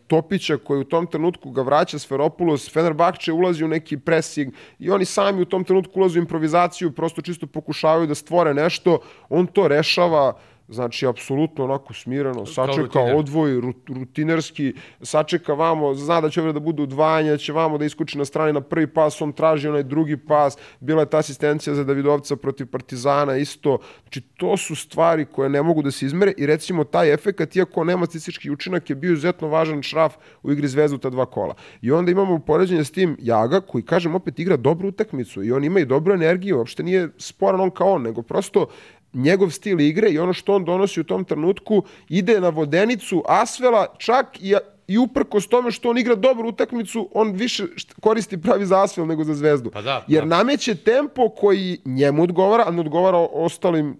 [0.07, 5.05] Topića koji u tom trenutku ga vraća Sferopoulos, Fenerbahče ulazi u neki pressing i oni
[5.05, 8.99] sami u tom trenutku ulaze u improvizaciju, prosto čisto pokušavaju da stvore nešto,
[9.29, 10.37] on to rešava
[10.67, 16.59] Znači, apsolutno onako smireno, sačeka odvoj, rut- rutinerski, sačeka vamo, zna da će ovdje da
[16.59, 19.83] bude udvajanje, da će vamo da iskuči na strani na prvi pas, on traži onaj
[19.83, 23.77] drugi pas, bila je ta asistencija za Davidovca protiv Partizana isto.
[24.01, 27.83] Znači, to su stvari koje ne mogu da se izmere i recimo taj efekat, iako
[27.83, 31.53] nema statistički učinak, je bio izuzetno važan šraf u igri Zvezdu ta dva kola.
[31.81, 35.63] I onda imamo poređenje s tim Jaga, koji, kažem, opet igra dobru utakmicu i on
[35.63, 38.67] ima i dobru energiju, uopšte nije sporan on kao on, nego prosto
[39.15, 43.87] njegov stil igre i ono što on donosi u tom trenutku ide na vodenicu Asvela
[43.97, 44.55] čak i
[44.87, 47.63] i uprkos tome što on igra dobru utakmicu, on više
[48.01, 49.71] koristi pravi za Asvel nego za Zvezdu.
[49.71, 50.37] Pa da, Jer da.
[50.37, 53.97] nameće tempo koji njemu odgovara, a ne odgovara ostalim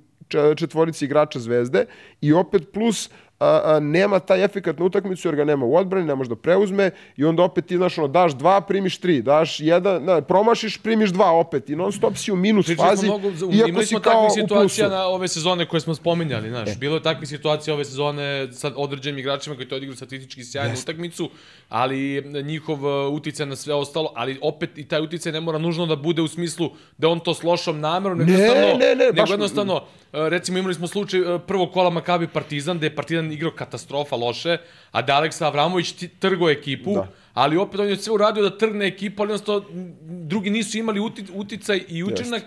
[0.56, 1.86] četvorici igrača Zvezde
[2.22, 3.10] i opet plus
[3.40, 6.36] a, a, nema taj efekat na utakmicu jer ga nema u odbrani, ne može da
[6.36, 10.78] preuzme i onda opet ti, znaš, ono, daš dva, primiš tri, daš jedan, na, promašiš,
[10.78, 14.00] primiš dva opet i non stop si u minus Pričali fazi, mnogo, iako si kao
[14.00, 14.98] takvih u situacija plusu.
[14.98, 16.70] na ove sezone koje smo spominjali, znaš.
[16.70, 16.76] E.
[16.80, 21.30] Bilo je takvih situacija ove sezone sa određenim igračima koji to odigraju statistički sjajnu utakmicu,
[21.70, 25.86] ali njihov uh, uticaj na sve ostalo, ali opet i taj uticaj ne mora nužno
[25.86, 29.06] da bude u smislu da on to s lošom namerom, nego Ne, jednostavno, ne, ne,
[29.06, 29.82] nego baš- jednostavno, uh,
[30.14, 34.58] recimo imali smo slučaj uh, prvog kola Makabi Partizan, gde je Partizan igrao katastrofa loše,
[34.92, 37.08] a da Aleksa Avramović trgo ekipu, Da.
[37.34, 39.66] ali opet on je sve uradio da trgne ekipu, ali jednostavno
[40.02, 42.44] drugi nisu imali uti, uticaj i učinak,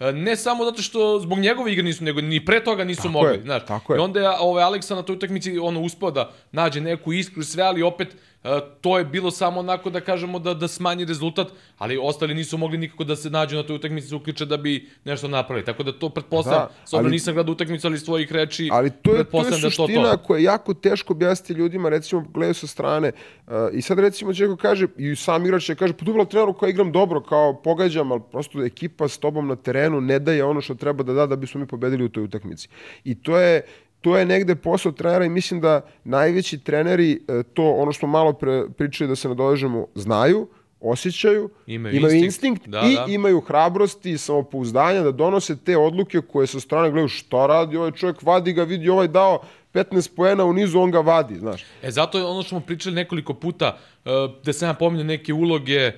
[0.00, 3.12] e, ne samo zato što zbog njegove igre nisu, nego ni pre toga nisu Tako
[3.12, 3.66] mogli, je, znaš.
[3.66, 3.96] tako je.
[3.96, 7.62] I onda je ovaj Aleksa na toj utakmici ono uspeo da nađe neku iskru sve,
[7.62, 8.16] ali opet
[8.80, 12.78] to je bilo samo onako da kažemo da da smanji rezultat, ali ostali nisu mogli
[12.78, 15.64] nikako da se nađu na toj utakmici da se uključe da bi nešto napravili.
[15.64, 18.90] Tako da to pretpostavljam, Da, s ali- nisam gledao utakmicu, ali iz tvojih reči Ali
[18.92, 20.22] to je, to je da je to suština to.
[20.22, 23.12] koja je jako teško objasniti ljudima, recimo gledaju sa strane.
[23.46, 26.52] Uh, I sad recimo će neko kaže, i sam igrač će kaže, pa dobro, treneru
[26.54, 30.60] kao igram dobro, kao pogađam, ali prosto ekipa s tobom na terenu ne daje ono
[30.60, 32.68] što treba da da da bismo mi pobedili u toj utakmici.
[33.04, 33.62] I to je
[34.00, 38.32] to je negde posao trenera i mislim da najveći treneri e, to, ono što malo
[38.32, 40.48] pre pričali da se nadovežemo, znaju,
[40.80, 42.26] osjećaju, Imaju imaju instinkt.
[42.26, 43.06] instinkt, Da, i da.
[43.08, 47.90] imaju hrabrosti i samopouzdanja da donose te odluke koje sa strane gledaju šta radi ovaj
[47.90, 49.42] čovjek, vadi ga, vidi ovaj dao
[49.74, 51.64] 15 poena u nizu, on ga vadi, znaš.
[51.82, 54.10] E, zato je ono što smo pričali nekoliko puta, uh,
[54.44, 55.94] da sam ja pominjao neke uloge, uh,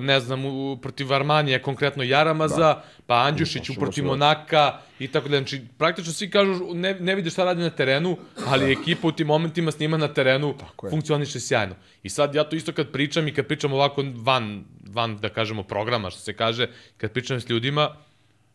[0.00, 2.84] ne znam, u, protiv Armanije, konkretno Jaramaza, da.
[3.06, 5.36] pa Andjušić Možemo protiv se- Monaka i tako da.
[5.36, 8.16] Znači, praktično svi kažu, ne, ne vide šta radi na terenu,
[8.46, 10.54] ali ekipa u tim momentima s njima na terenu
[10.90, 11.74] funkcioniše sjajno.
[12.02, 15.62] I sad ja to isto kad pričam i kad pričam ovako van, van da kažemo,
[15.62, 16.66] programa, što se kaže,
[16.96, 17.96] kad pričam s ljudima,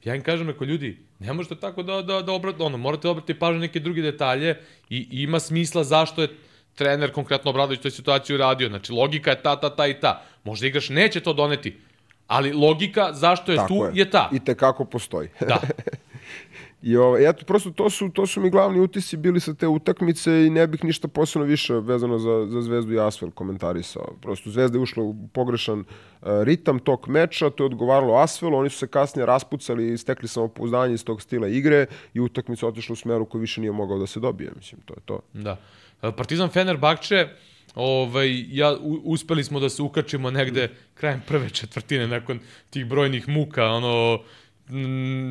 [0.03, 3.39] ja im kažem, ako ljudi, ne možete tako da, da, da obrat, ono, morate obratiti
[3.39, 4.55] pažnju na neke druge detalje
[4.89, 6.28] i, i ima smisla zašto je
[6.78, 8.69] trener, konkretno Obradović, toj situaciju radio.
[8.69, 10.21] Znači, logika je ta, ta, ta i ta.
[10.43, 11.78] Možda igrač neće to doneti,
[12.28, 14.09] ali logika zašto je Tako tu je.
[14.09, 14.30] ta.
[14.34, 15.30] I tekako postoji.
[15.39, 15.59] Da.
[16.82, 20.45] I ovaj, eto, prosto to su, to su mi glavni utisci bili sa te utakmice
[20.45, 24.13] i ne bih ništa posebno više vezano za, za Zvezdu i Asvel komentarisao.
[24.21, 25.86] Prosto Zvezda je ušla u pogrešan uh,
[26.43, 30.93] ritam tog meča, to je odgovaralo Asvelu, oni su se kasnije raspucali i stekli samopouzdanje
[30.93, 34.19] iz tog stila igre i utakmica otišla u smeru koji više nije mogao da se
[34.19, 35.19] dobije, mislim, to je to.
[35.34, 35.57] Da.
[36.02, 37.28] E, Partizan Fenerbahče,
[37.76, 42.39] ovaj, ja, u, uspeli smo da se ukačimo negde krajem prve četvrtine nakon
[42.70, 44.20] tih brojnih muka, ono,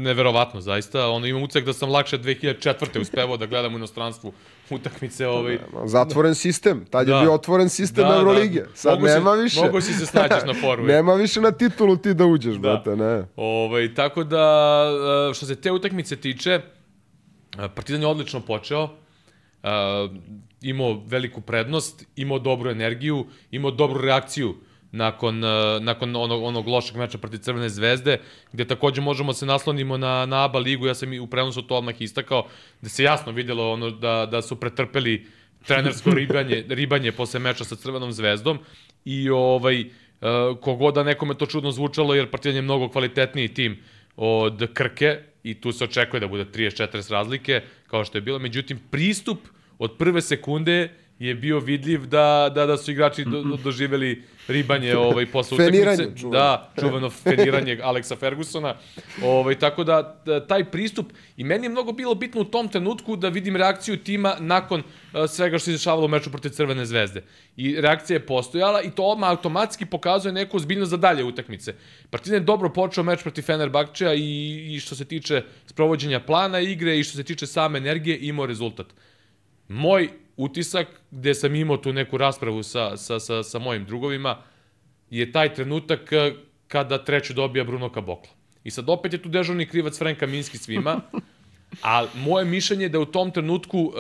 [0.03, 1.09] neverovatno zaista.
[1.09, 3.01] Ono, imam ucek da sam lakše 2004.
[3.01, 4.33] uspevao da gledam u inostranstvu
[4.71, 5.27] utakmice.
[5.27, 7.15] Ovaj, Zatvoren sistem, tad Da.
[7.15, 8.65] je bio otvoren sistem da, Eurolige.
[8.75, 9.61] Sad Mogu nema si, više.
[9.61, 10.85] Mogu si se snađeš na foru.
[10.85, 12.59] nema više na titulu ti da uđeš, da.
[12.61, 13.25] brate, ne.
[13.37, 14.85] Ovaj, tako da,
[15.31, 16.61] e, što se te utakmice tiče, e,
[17.75, 18.89] Partizan je odlično počeo,
[20.63, 24.55] imao veliku prednost, imao dobru energiju, imao dobru reakciju
[24.93, 28.19] nakon, e, nakon onog, onog lošeg meča protiv Crvene zvezde,
[28.53, 31.77] gde takođe možemo se naslonimo na, na ABA ligu, ja sam i u prenosu to
[31.77, 32.47] odmah istakao,
[32.81, 35.27] gde se jasno videlo ono da, da su pretrpeli
[35.67, 38.59] trenersko ribanje, ribanje posle meča sa Crvenom zvezdom
[39.05, 39.87] i ovaj, e,
[40.61, 43.79] kogod da nekome to čudno zvučalo, jer Partizan je mnogo kvalitetniji tim
[44.17, 48.39] od Krke i tu se očekuje da bude 30-40 razlike, kao što je bilo.
[48.39, 49.39] Međutim, pristup
[49.79, 54.97] od prve sekunde je bio vidljiv da, da, da su igrači do, do, doživeli ribanje
[55.07, 56.09] ovaj, posle utakmice.
[56.17, 56.39] čuveno.
[56.39, 58.75] Da, čuveno feniranje Aleksa Fergusona.
[59.23, 63.17] Ovaj, tako da, da, taj pristup, i meni je mnogo bilo bitno u tom trenutku
[63.17, 67.23] da vidim reakciju tima nakon uh, svega što se izdešavalo u meču protiv Crvene zvezde.
[67.57, 71.75] I reakcija je postojala i to odmah automatski pokazuje neku ozbiljnost za dalje utakmice.
[72.11, 76.99] Partizan je dobro počeo meč protiv Fenerbahčeja i, i što se tiče sprovođenja plana igre
[76.99, 78.87] i što se tiče same energije imao rezultat.
[79.69, 84.43] Moj utisak, gde sam imao tu neku raspravu sa, sa, sa, sa mojim drugovima,
[85.11, 86.33] je taj trenutak eh,
[86.69, 88.33] kada treću dobija Bruno Kabokla.
[88.65, 91.01] I sad opet je tu dežurni krivac Frank Kaminski svima,
[91.83, 93.93] a moje mišljenje je da u tom trenutku uh,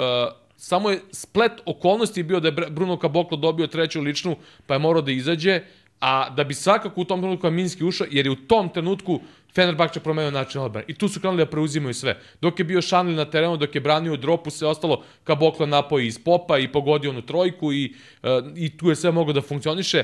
[0.56, 4.36] samo je splet okolnosti bio da je Br- Bruno Kaboklo dobio treću ličnu,
[4.66, 5.60] pa je morao da izađe,
[6.00, 9.20] a da bi svakako u tom trenutku Kaminski ušao, jer je u tom trenutku
[9.54, 10.84] Fenerbahče promenio način odbrane.
[10.88, 12.20] I tu su krenuli da preuzimaju sve.
[12.40, 16.18] Dok je bio Šanli na terenu, dok je branio dropu, sve ostalo, Kaboklo napao iz
[16.18, 20.02] popa i pogodio onu trojku i, uh, i tu je sve moglo da funkcioniše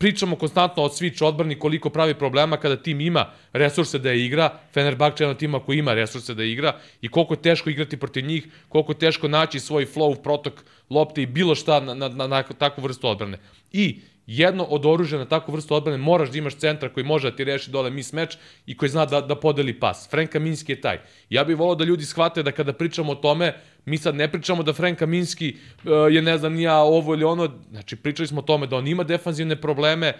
[0.00, 4.48] pričamo konstantno o switch odbrani koliko pravi problema kada tim ima resurse da je igra,
[4.72, 8.24] Fenerbahče je jedan tima koji ima resurse da igra i koliko je teško igrati protiv
[8.24, 12.26] njih, koliko je teško naći svoj flow, protok lopte i bilo šta na, na, na,
[12.26, 13.38] na takvu vrstu odbrane.
[13.72, 14.00] I
[14.30, 17.44] jedno od oružja na takvu vrstu odbrane moraš da imaš centra koji može da ti
[17.44, 20.08] reši dole mis meč i koji zna da, da podeli pas.
[20.10, 21.00] Frank Kaminski je taj.
[21.30, 23.54] Ja bih volao da ljudi shvate da kada pričamo o tome,
[23.84, 27.50] mi sad ne pričamo da Frank Kaminski uh, je ne znam ja ovo ili ono,
[27.70, 30.12] znači pričali smo o tome da on ima defanzivne probleme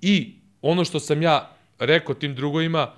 [0.00, 2.92] i ono što sam ja rekao tim drugovima,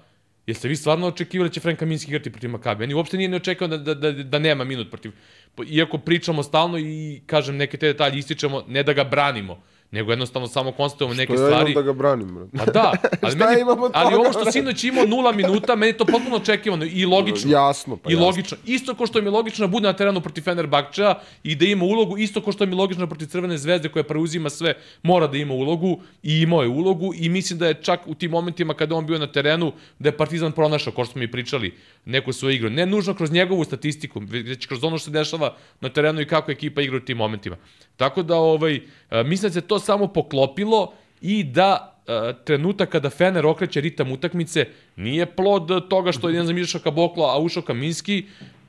[0.49, 2.81] Jeste vi stvarno očekivali da će Frank Kaminski igrati protiv Makabi?
[2.81, 5.13] Meni uopšte nije neočekao da, da, da, da nema minut protiv...
[5.67, 10.49] Iako pričamo stalno i, kažem, neke te detalje ističemo, ne da ga branimo, nego jednostavno
[10.49, 11.73] samo konstatujemo neke Što ja stvari.
[11.73, 12.51] imam da ga branim, brate?
[12.59, 15.97] Pa da, ali, meni, imam od ali ovo što sinoć imao nula minuta, meni je
[15.97, 17.51] to potpuno očekivano i logično.
[17.51, 18.27] Jasno, pa I jasno.
[18.27, 18.57] logično.
[18.67, 21.85] Isto ko što mi je logično da bude na terenu protiv Fenerbahčea i da ima
[21.85, 25.37] ulogu, isto ko što mi je logično protiv Crvene zvezde koja preuzima sve, mora da
[25.37, 28.95] ima ulogu i imao je ulogu i mislim da je čak u tim momentima kada
[28.95, 31.75] on bio na terenu, da je Partizan pronašao, kao što smo i pričali,
[32.09, 32.71] neku svoju igru.
[32.71, 36.51] Ne nužno kroz njegovu statistiku, već kroz ono što se dešava na terenu i kako
[36.51, 37.57] ekipa igra u tim momentima.
[37.97, 38.81] Tako da, ovaj,
[39.11, 44.13] a, mislim da se to samo poklopilo i da a, trenutak kada Fener okreće ritam
[44.13, 48.25] utakmice nije plod toga što je ne znam izašao Kaboklo, a ušao Kaminski,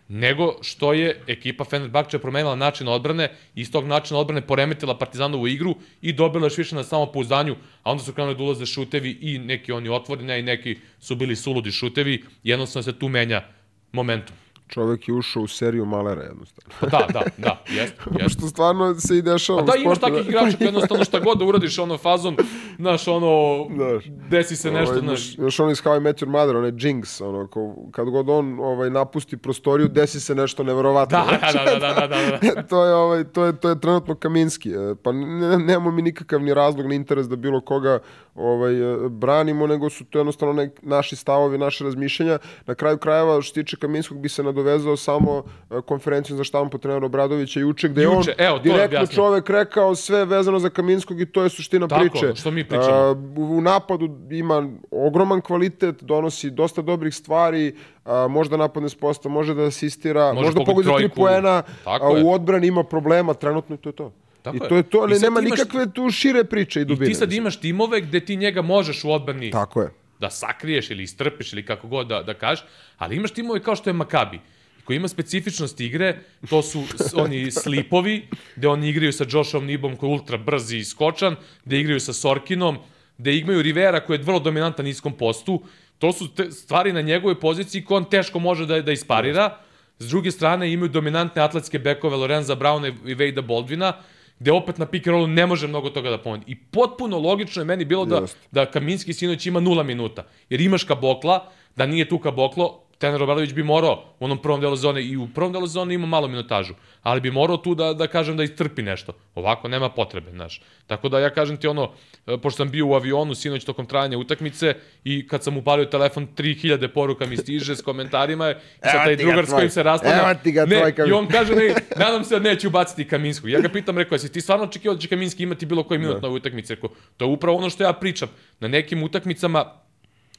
[0.10, 5.47] nego što je ekipa Fenerbahče promenila način odbrane i iz tog načina odbrane poremetila Partizanovu
[5.47, 9.38] igru i dobila još više na samopouzdanju, a onda su krenuli da ulaze šutevi i
[9.39, 13.43] neki oni otvorene i neki su bili suludi šutevi, jednostavno se tu menja
[13.91, 14.36] momentum.
[14.70, 16.74] Čovek je ušao u seriju malera jednostavno.
[16.80, 18.30] Pa da, da, da, jeste, jeste.
[18.30, 20.16] Što stvarno se i dešava A da, imaš sportu.
[20.16, 22.38] takvih igrača koji jednostavno šta god da uradiš, ono, fazon,
[22.78, 24.04] znaš, ono, Znaš.
[24.30, 26.72] desi se nešto, Ovaj, znaš, znaš, znaš on iz How I Met Your Mother, onaj
[26.72, 31.18] Jinx, ono, ko, kad god on ovaj, napusti prostoriju, desi se nešto neverovatno.
[31.18, 32.64] Da, da, da, da, da, da, da.
[32.70, 34.70] to je ovaj to je to je trenutno Kaminski.
[34.70, 38.00] E, Pa ne, nemamo mi nikakav ni razlog ni interes da bilo koga
[38.40, 42.40] ovaj e, branimo, nego su to jednostavno nek, naši stavovi, naše razmišljanja.
[42.66, 46.78] Na kraju krajeva što se tiče Kaminskog bi se nadovezao samo e, konferenciju za štampu
[46.78, 51.26] trenera Obradovića juče gde Juče, on evo, direktno čovek rekao sve vezano za Kaminskog i
[51.26, 52.36] to je suština Tako, priče.
[52.36, 52.96] što mi pričamo.
[52.96, 57.76] A, u u napadu ima ogroman kvalitet, donosi dosta dobrih stvari,
[58.06, 62.24] a, možda napadne s posta, može da asistira, Može možda pogodi tri poena, Tako a
[62.24, 64.12] u odbrani ima problema, trenutno i to je to.
[64.42, 64.70] Tako I je.
[64.70, 67.06] to je to, I ali nema imaš- nikakve tu šire priče i I dubine.
[67.06, 69.90] ti sad imaš timove gde ti njega možeš u odbrani Tako je.
[70.20, 72.66] da sakriješ ili istrpiš ili kako god da, da kažeš,
[72.98, 74.40] ali imaš timove kao što je Makabi,
[74.84, 76.18] koji ima specifičnost igre,
[76.50, 76.84] to su
[77.14, 81.36] oni slipovi, gde oni igraju sa Joshom Nibom koji je ultra brzi i skočan,
[81.66, 82.78] gde igraju sa Sorkinom,
[83.18, 85.62] gde imaju Rivera koji je vrlo dominantan na niskom postu,
[85.98, 89.58] to su te stvari na njegovoj poziciji koje on teško može da, da isparira.
[90.00, 93.94] S druge strane imaju dominantne atletske bekove Lorenza Brauna i Vejda Baldvina,
[94.40, 96.44] gde opet na pick and rollu ne može mnogo toga da pomeni.
[96.48, 98.40] I potpuno logično je meni bilo da, Jeste.
[98.52, 100.26] da Kaminski sinoć ima nula minuta.
[100.50, 104.76] Jer imaš Kabokla, da nije tu Kaboklo, Tener Obradović bi morao u onom prvom delu
[104.76, 106.74] zone i u prvom delu zone ima malo minutažu,
[107.04, 109.14] ali bi morao tu da, da kažem da istrpi nešto.
[109.36, 110.62] Ovako nema potrebe, znaš.
[110.88, 111.91] Tako da ja kažem ti ono,
[112.28, 114.74] e, pošto sam bio u avionu sinoć tokom trajanja utakmice
[115.04, 119.45] i kad sam upalio telefon 3000 poruka mi stiže s komentarima i Evo taj drugar
[119.45, 120.30] s kojim se raspravlja.
[120.30, 123.50] Evo ti ga ne, I on kaže, ne, nadam se da neće ubaciti Kaminskog.
[123.50, 126.22] Ja ga pitam, rekao, jesi ti stvarno očekivao da će Kaminski imati bilo koji minut
[126.22, 126.76] na ovoj utakmici?
[126.76, 128.30] Rekao, to je upravo ono što ja pričam.
[128.60, 129.66] Na nekim utakmicama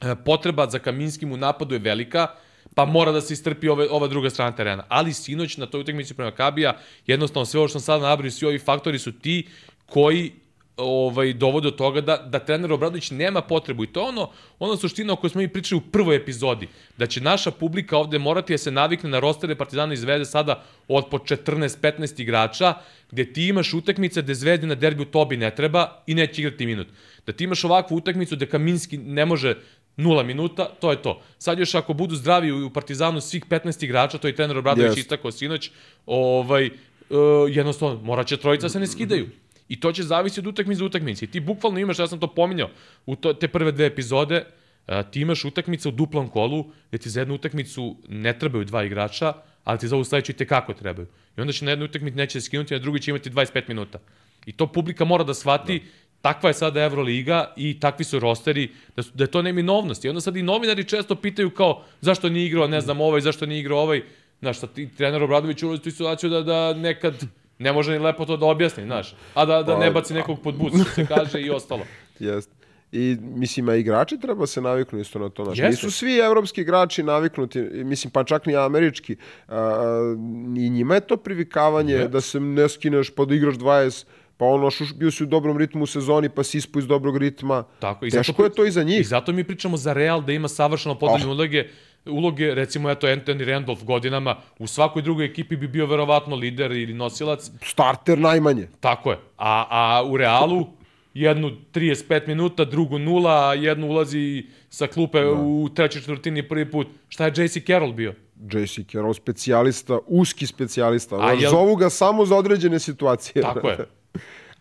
[0.01, 2.27] e, potreba za Kaminskim u napadu je velika,
[2.75, 4.83] pa mora da se istrpi ove, ova druga strana terena.
[4.89, 8.47] Ali sinoć na toj utakmici prema Kabija, jednostavno sve ovo što sam sada nabrao, svi
[8.47, 9.47] ovi faktori su ti
[9.85, 10.31] koji
[10.77, 14.77] ovaj dovode do toga da da trener Obradović nema potrebu i to je ono ona
[14.77, 18.53] suština o kojoj smo mi pričali u prvoj epizodi da će naša publika ovde morati
[18.53, 22.73] da se navikne na rostere Partizana i Zvezde sada od po 14 15 igrača
[23.11, 26.87] gde ti imaš utakmice gde Zvezdi na derbiju Tobi ne treba i neće igrati minut
[27.25, 29.55] da ti imaš ovakvu utakmicu gde Kaminski ne može
[29.97, 31.21] nula minuta, to je to.
[31.37, 34.99] Sad još ako budu zdravi u Partizanu svih 15 igrača, to je trener Obradović Jeste.
[34.99, 35.71] istakao sinoć,
[36.05, 37.17] ovaj, uh,
[37.49, 39.29] jednostavno, moraće trojica se ne skidaju.
[39.69, 41.25] I to će zavisiti od utakmice do utakmice.
[41.25, 42.69] I ti bukvalno imaš, ja sam to pominjao,
[43.05, 44.45] u to, te prve dve epizode,
[44.87, 48.83] a, ti imaš utakmice u duplom kolu, gde ti za jednu utakmicu ne trebaju dva
[48.83, 49.33] igrača,
[49.63, 51.07] ali ti za ovu sledeću i tekako trebaju.
[51.37, 53.99] I onda će na jednu utakmicu neće skinuti, a na drugi će imati 25 minuta.
[54.45, 55.85] I to publika mora da shvati, da.
[56.21, 60.05] Takva je sada Euroliga i takvi su rosteri, da, su, da je to neminovnost.
[60.05, 63.45] I onda sad i novinari često pitaju kao, zašto nije igrao, ne znam, ovaj, zašto
[63.45, 64.01] nije igrao ovaj.
[64.39, 67.13] Znaš, sad ti trener Obradović ulazi u tu situaciju da, da nekad
[67.59, 69.15] ne može ni lepo to da objasni, znaš.
[69.33, 71.83] A da, da ne Pa, baci nekog pod bus, što se kaže i ostalo.
[72.19, 72.61] Jeste.
[72.91, 75.49] I mislim, a igrači treba se naviknu isto na to.
[75.49, 75.67] Jeste.
[75.67, 79.15] Nisu svi evropski igrači naviknuti, mislim, pa čak ni američki.
[79.47, 80.15] A,
[80.57, 82.07] I njima je to privikavanje Ne.
[82.07, 84.05] da se ne skineš pa da igraš 20,
[84.41, 87.63] pa ono, bio si u dobrom ritmu u sezoni, pa si ispo iz dobrog ritma.
[87.79, 89.07] Tako, i Teško zato, je to i za I njih.
[89.07, 91.67] zato mi pričamo za Real da ima savršeno podeljene uloge,
[92.05, 96.93] uloge, recimo eto Anthony Randolph godinama, u svakoj drugoj ekipi bi bio verovatno lider ili
[96.93, 98.67] nosilac, Starter najmanje.
[98.79, 99.17] tako je.
[99.37, 100.65] A, a u Realu
[101.13, 105.31] jednu 35 minuta, drugu nula, a jednu ulazi sa klupe da.
[105.31, 106.87] u trećoj četvrtini prvi put.
[107.09, 108.13] Šta je JC Carroll bio?
[108.51, 111.15] JC Carroll, specijalista, uski specijalista.
[111.19, 111.51] A, jel...
[111.51, 113.41] Zovu ga samo za određene situacije.
[113.41, 113.77] Tako je.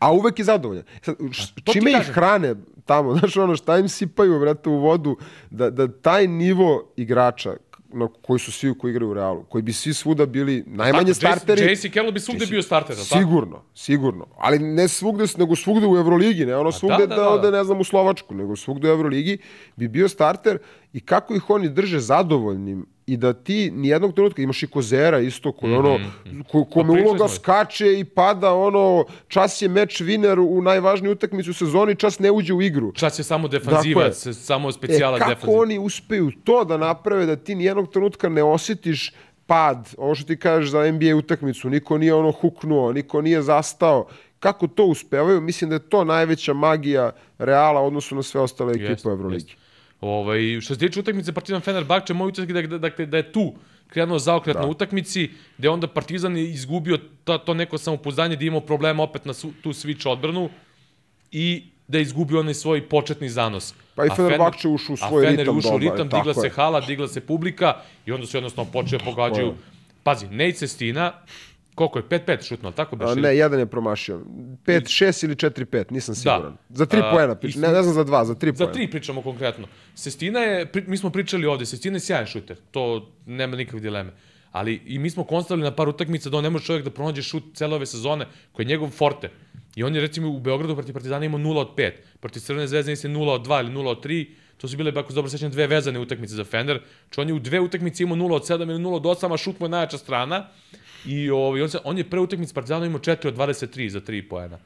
[0.01, 0.85] A uvek je zadovoljan.
[1.03, 1.17] Sad,
[1.73, 2.55] čime ih hrane
[2.87, 5.17] tamo, znaš ono, šta im sipaju, vrata, u vodu,
[5.51, 7.57] da, da taj nivo igrača,
[7.93, 11.15] na koji su svi koji igraju u Realu, koji bi svi svuda bili najmanje tako,
[11.15, 11.73] starteri.
[11.73, 13.19] JC Carroll bi svugde bio starter, tako?
[13.19, 14.27] Sigurno, sigurno.
[14.39, 17.51] Ali ne svugde, nego svugde u Euroligi, ne ono svugde da, da, da, da, ode,
[17.51, 19.39] ne znam, u Slovačku, nego svugde u Euroligi
[19.77, 20.59] bi bio starter
[20.93, 25.53] i kako ih oni drže zadovoljnim i da ti nijednog trenutka imaš i Kozera isto
[25.53, 25.79] koji mm -hmm.
[25.79, 26.41] ono mhm.
[26.41, 31.51] ko, kome pa uloga skače i pada ono čas je meč winner u najvažniju utakmicu
[31.51, 35.25] u sezoni čas ne uđe u igru čas je samo defanzivac dakle, samo specijalac e,
[35.25, 35.61] kako defanziv.
[35.61, 39.13] oni uspeju to da naprave da ti nijednog trenutka ne osjetiš
[39.47, 44.07] pad, ovo što ti kažeš za NBA utakmicu, niko nije ono huknuo, niko nije zastao,
[44.41, 49.09] kako to uspevaju, mislim da je to najveća magija Reala odnosno na sve ostale ekipe
[49.09, 49.55] u Euroligi.
[50.01, 53.33] Ovaj, što se tiče utakmice Partizan Fenerbahče, moj utisak je da, da, da, da je
[53.33, 53.55] tu
[53.89, 54.63] krenuo zaokret da.
[54.63, 59.25] na utakmici, gde onda Partizan je izgubio to, to neko samopouzdanje, da imao problema opet
[59.25, 60.49] na su, tu switch odbranu
[61.33, 63.75] i da je izgubio onaj svoj početni zanos.
[63.95, 65.27] Pa i Fenerbahče ušao u svoj ritam.
[65.27, 67.75] A Fener je ušao u ritam, digla se hala, digla se publika
[68.07, 69.55] i onda su jednostavno počeo da pogađaju.
[70.03, 71.13] Pazi, Nate Sestina,
[71.81, 72.05] Koliko je?
[72.05, 73.15] 5-5 šutno, tako beše?
[73.15, 74.21] Ne, jedan je promašio.
[74.67, 76.17] 5-6 ili 4-5, nisam da.
[76.17, 76.57] siguran.
[76.69, 76.77] Da.
[76.77, 77.63] Za 3 poena, pričam.
[77.63, 78.73] ne, ne znam za 2, za 3 poena.
[78.73, 79.67] Za 3 pričamo konkretno.
[79.95, 84.13] Sestina je, mi smo pričali ovde, Sestina je sjajan šuter, to nema nikakve dileme.
[84.53, 87.23] Ali i mi smo konstatovali na par utakmica da on ne može čovjek da pronađe
[87.23, 89.31] šut cele ove sezone, koji je njegov forte.
[89.77, 92.93] I on je recimo u Beogradu protiv Partizana imao 0 od 5, protiv Crvene zvezde
[92.93, 94.27] nisi 0 od 2 ili 0 od 3,
[94.57, 96.81] to su bile, ako dobro sećam, dve vezane utakmice za Fener.
[97.11, 99.37] Či on je u dve utakmice imao 0 od 7 ili 0 od 8, a
[99.37, 100.49] šut mu je najjača strana.
[101.07, 104.29] I ovaj, on, se, on je pre utakmice Partizana imao 4 od 23 za 3
[104.29, 104.59] poena.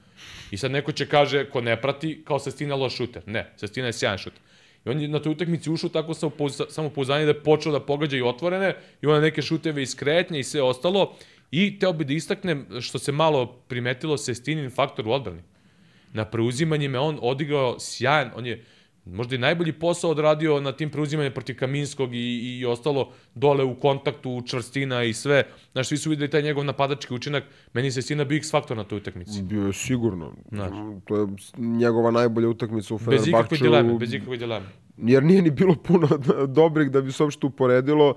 [0.51, 3.23] I sad neko će kaže, ko ne prati, kao Sestina loš šuter.
[3.27, 4.41] Ne, Sestina je sjajan šuter.
[4.85, 6.31] I on je na toj utakmici ušao tako sa
[6.69, 10.41] samo pouzdanje da je počeo da pogađa i otvorene i ona neke šuteve iz kretnje
[10.41, 11.17] i sve ostalo.
[11.51, 15.43] I teo bi da istaknem što se malo primetilo Sestinin faktor u odbrani.
[16.13, 18.65] Na preuzimanjima on odigrao sjajan, on je
[19.07, 23.75] možda i najbolji posao odradio na tim preuzimanjem protiv Kaminskog i, i ostalo dole u
[23.81, 25.45] kontaktu, čvrstina i sve.
[25.73, 27.45] Znaš, svi su videli taj njegov napadački učinak.
[27.73, 29.43] Meni se Sina bio X faktor na toj utakmici.
[29.43, 30.33] Bio je sigurno.
[30.49, 30.71] Znaš.
[31.05, 31.27] To je
[31.57, 33.23] njegova najbolja utakmica u Fenerbahču.
[33.23, 34.67] Bez ikakve dileme, bez ikakve dileme.
[34.97, 36.09] Jer nije ni bilo puno
[36.61, 38.15] dobrih da bi se uopšte uporedilo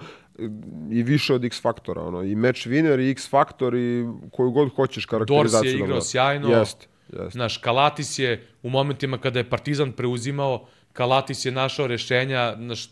[0.92, 2.02] i više od X faktora.
[2.02, 2.24] Ono.
[2.24, 5.62] I match winner i X faktor i koju god hoćeš karakterizaciju.
[5.62, 6.50] Dors je igrao da sjajno.
[6.50, 6.88] Jeste.
[7.14, 7.32] Yes.
[7.32, 10.68] Znaš, Kalatis je u momentima kada je Partizan preuzimao,
[10.98, 12.86] Kalatis je našao rešenja, znaš,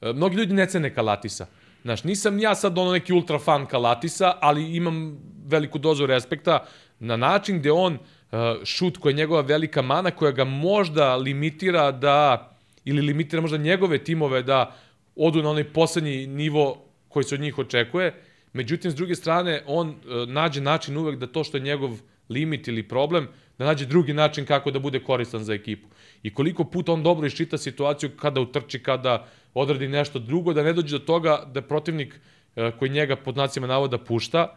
[0.00, 1.46] e, mnogi ljudi ne cene Kalatisa.
[1.82, 6.64] Znaš, nisam ja sad ono neki ultra fan Kalatisa, ali imam veliku dozu respekta
[6.98, 11.92] na način gde on uh, šut koja je njegova velika mana, koja ga možda limitira
[11.92, 12.50] da,
[12.84, 14.74] ili limitira možda njegove timove da
[15.16, 18.14] odu na onaj poslednji nivo koji se od njih očekuje.
[18.52, 21.96] Međutim, s druge strane, on uh, nađe način uvek da to što je njegov
[22.28, 23.28] limit ili problem,
[23.58, 25.88] da nađe drugi način kako da bude koristan za ekipu.
[26.22, 30.72] I koliko puta on dobro iščita situaciju kada utrči, kada odradi nešto drugo, da ne
[30.72, 32.20] dođe do toga da protivnik
[32.56, 34.48] e, koji njega pod znacima navoda pušta,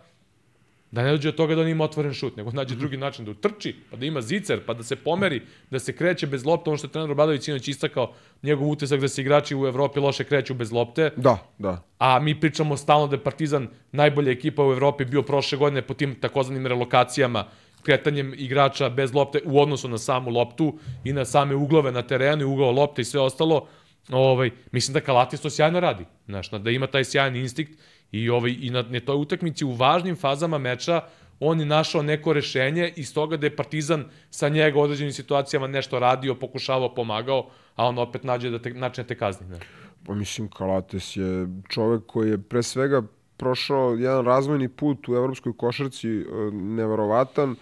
[0.92, 3.32] da ne dođe do toga da on ima otvoren šut, nego nađe drugi način da
[3.32, 6.78] utrči, pa da ima zicer, pa da se pomeri, da se kreće bez lopte, ono
[6.78, 10.54] što je trener Obradović sinoć istakao, njegov utisak da se igrači u Evropi loše kreću
[10.54, 11.12] bez lopte.
[11.16, 11.84] Da, da.
[11.98, 15.94] A mi pričamo stalno da je Partizan najbolja ekipa u Evropi bio prošle godine po
[15.94, 17.46] tim takozvanim relokacijama
[17.84, 22.42] kretanjem igrača bez lopte u odnosu na samu loptu i na same uglove na terenu
[22.42, 23.68] i ugao lopte i sve ostalo,
[24.10, 26.06] ovaj, mislim da Kalatis to sjajno radi.
[26.26, 27.80] Znaš, da ima taj sjajan instinkt
[28.12, 31.02] i, ovaj, i na, na toj utakmici u važnim fazama meča
[31.44, 35.68] on je našao neko rešenje iz toga da je Partizan sa njega u određenim situacijama
[35.68, 39.48] nešto radio, pokušavao, pomagao, a on opet nađe da te, načine te kazni.
[39.48, 39.60] Ne?
[40.06, 43.02] Pa mislim, Kalates je čovek koji je pre svega
[43.42, 47.56] prošao jedan razvojni put u evropskoj košarci e, neverovatan, e,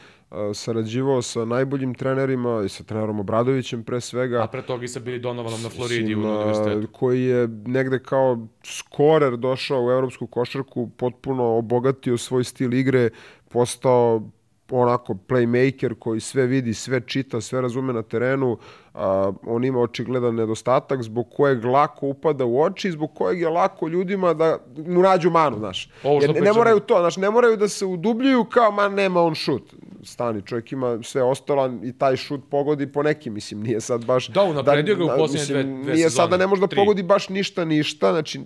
[0.54, 4.44] sarađivao sa najboljim trenerima i sa trenerom Obradovićem pre svega.
[4.44, 6.88] A pre toga i sa bili Donovanom na Floridi u univerzitetu.
[6.92, 13.10] Koji je negde kao skorer došao u evropsku košarku, potpuno obogatio svoj stil igre,
[13.50, 14.30] postao
[14.72, 18.58] onako playmaker koji sve vidi, sve čita, sve razume na terenu,
[19.00, 23.88] a, on ima očigledan nedostatak zbog kojeg lako upada u oči, zbog kojeg je lako
[23.88, 25.90] ljudima da mu nađu manu, znaš.
[26.22, 29.36] Jer ne, ne moraju to, znaš, ne moraju da se udubljuju kao, man, nema on
[29.36, 29.74] šut.
[30.04, 34.28] Stani, čovjek ima sve ostalo i taj šut pogodi po neki, mislim, nije sad baš...
[34.28, 36.76] Da, unapredio da, ga u posljednje dve, dve Nije sad da ne može da tri.
[36.76, 38.42] pogodi baš ništa, ništa, znači,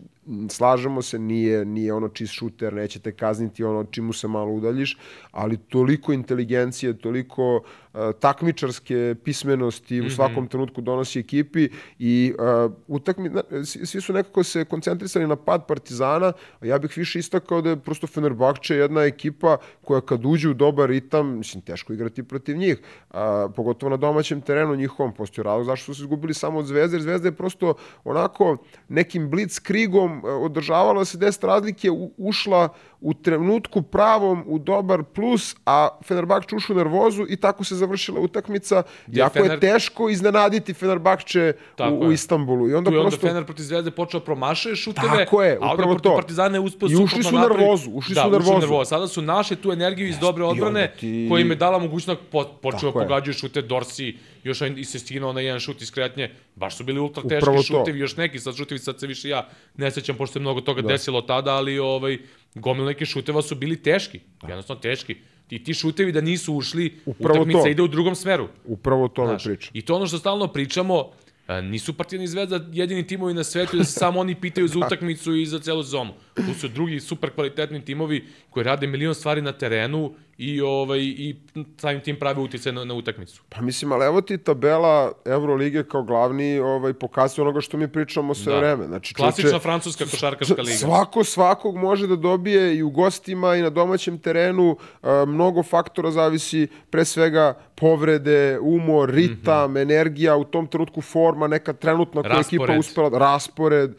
[0.49, 4.97] slažemo se, nije, nije ono čist šuter, nećete kazniti ono čemu se malo udaljiš,
[5.32, 7.83] ali toliko inteligencije, toliko uh,
[8.20, 11.70] takmičarske pismenosti u svakom trenutku donosi ekipi
[12.00, 12.34] i
[12.66, 13.30] uh, utakmi,
[13.66, 17.80] svi su nekako se koncentrisali na pad Partizana, a ja bih više istakao da je
[17.80, 22.78] prosto Fenerbahče jedna ekipa koja kad uđe u dobar ritam, mislim, teško igrati protiv njih,
[23.12, 26.96] a, pogotovo na domaćem terenu njihovom, postoji razlog zašto su se izgubili samo od Zvezde,
[26.96, 27.74] jer Zvezda je prosto
[28.04, 28.58] onako
[28.89, 32.70] nekim blitzkrigom e, održavala se 10 razlike, u- ušla
[33.02, 38.20] u trenutku pravom u dobar plus, a Fenerbahče ušao u nervozu i tako se završila
[38.20, 38.84] utakmica.
[39.08, 42.14] Gdje jako Fener- je teško iznenaditi Fenerbahče Tako u, u je.
[42.14, 42.70] Istanbulu.
[42.70, 43.28] I onda Tu je onda prosto...
[43.28, 46.16] Fener protiv Zvezde počeo promašuje šuteve, Tako je, a onda protiv to.
[46.16, 48.60] Partizana je uspeo I ušli su nervozu, ušli da, su nervozu.
[48.60, 48.90] nervozu.
[48.90, 52.44] Sada su našli tu energiju iz dobre odbrane, ti- koja im je dala mogućnost, po,
[52.56, 52.94] počeo je.
[52.94, 57.00] pogađaju šute Dorsi, još i se stignuo na jedan šut iz kretnje, baš su bili
[57.00, 60.40] ultra teški šutevi, još neki, sad šutevi, sad se više ja ne sećam, pošto se
[60.40, 62.18] mnogo toga desilo tada, ali ovaj,
[62.56, 65.16] gomil neki šuteva su bili teški, jednostavno teški.
[65.49, 67.68] I ti šutevi da nisu ušli, Upravo utakmica to.
[67.68, 68.47] ide u drugom smeru.
[68.66, 69.72] Upravo o tome Znaš, pričam.
[69.74, 71.10] I to ono što stalno pričamo,
[71.47, 74.80] e, nisu Partizan i Zvezda jedini timovi na svetu da se samo oni pitaju za
[74.80, 76.14] utakmicu i za celu sezonu.
[76.36, 81.36] Tu su drugi super kvalitetni timovi koji rade milion stvari na terenu i ovaj i
[81.78, 83.42] samim tim prave uticaj na, na utakmicu.
[83.50, 88.34] Pa mislim, ali evo ti tabela Eurolige kao glavni ovaj, pokazuje onoga što mi pričamo
[88.34, 88.60] sve Da.
[88.60, 88.86] vreme.
[88.86, 90.78] Znači, Klasična čoveče, francuska košarkaška liga.
[90.78, 94.78] Svako svakog može da dobije i u gostima i na domaćem terenu.
[95.02, 99.78] A, mnogo faktora zavisi, pre svega povrede, umor, ritam, Mhm.
[99.78, 103.92] energija, u tom trenutku forma, neka trenutna koja ekipa uspela, raspored.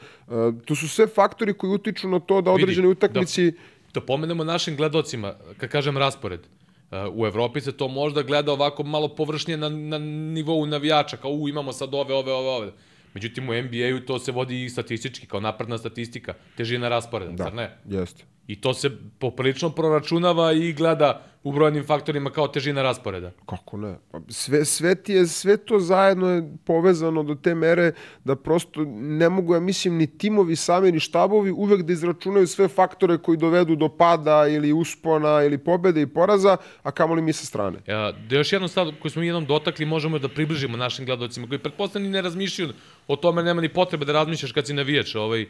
[0.64, 3.52] To su sve faktori koji utiču na to da određene utakmici...
[3.94, 8.82] Da pomenemo našim gledocima, kad kažem raspored, uh, u Evropi se to možda gleda ovako
[8.82, 12.72] malo površnije na, na nivou navijača, kao u imamo sad ove, ove, ove, ove.
[13.14, 17.44] Međutim, u NBA-u to se vodi i statistički, kao napredna statistika, težina rasporeda, da.
[17.44, 17.76] zar ne?
[17.88, 18.24] Jeste.
[18.46, 23.30] I to se poprilično proračunava i gleda u brojnim faktorima kao težina rasporeda.
[23.46, 23.96] Kako ne?
[24.10, 27.92] Pa sve, sve, ti je, sve to zajedno je povezano do te mere
[28.24, 32.68] da prosto ne mogu, ja mislim, ni timovi sami, ni štabovi uvek da izračunaju sve
[32.68, 37.46] faktore koji dovedu do pada ili uspona ili pobede i poraza, a kamoli mi sa
[37.46, 37.78] strane.
[37.86, 41.58] Ja, da još jednom stvar koju smo jednom dotakli možemo da približimo našim gledalcima koji
[41.58, 42.72] pretpostavljeni ne razmišljaju
[43.08, 45.14] o tome, nema ni potrebe da razmišljaš kad si navijač.
[45.14, 45.48] Ovaj, uh,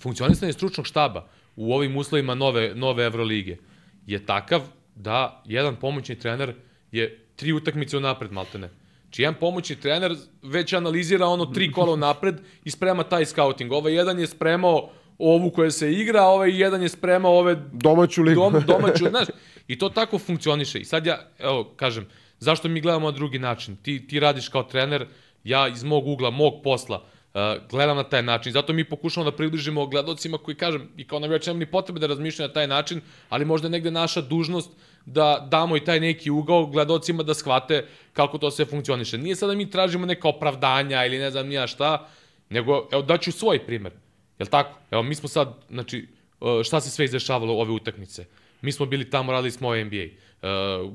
[0.00, 3.56] funkcionisanje stručnog štaba u ovim uslovima nove, nove Evrolige
[4.06, 4.62] je takav
[4.94, 6.54] da jedan pomoćni trener
[6.92, 8.70] je tri utakmice unapred, maltene.
[9.10, 12.34] Či jedan pomoćni trener već analizira ono tri kola napred
[12.64, 13.72] i sprema taj scouting.
[13.72, 18.40] Ovaj jedan je spremao ovu koja se igra, ovaj jedan je spremao ove Domaću ligu.
[18.40, 19.28] dom, domaću, znaš,
[19.68, 20.78] i to tako funkcioniše.
[20.78, 22.06] I sad ja, evo, kažem,
[22.38, 23.76] zašto mi gledamo na drugi način?
[23.76, 25.06] Ti, ti radiš kao trener,
[25.44, 27.19] ja iz mog ugla, mog posla, uh,
[27.70, 28.52] gledam na taj način.
[28.52, 32.06] Zato mi pokušamo da približimo gledalcima koji, kažem, i kao navijač nemam ni potrebe da
[32.06, 34.70] razmišljaju na taj način, ali možda je negde naša dužnost
[35.06, 39.18] da damo i taj neki ugao gledalcima da shvate kako to sve funkcioniše.
[39.18, 42.08] Nije sad da mi tražimo neka opravdanja ili ne znam nija šta,
[42.48, 43.92] nego, evo, daću svoj primer.
[44.38, 44.78] Jel tako?
[44.90, 46.08] Evo, mi smo sad, znači,
[46.40, 48.24] uh, šta se sve izdešavalo ove utakmice?
[48.62, 50.06] Mi smo bili tamo, radili smo NBA.
[50.42, 50.92] Uh,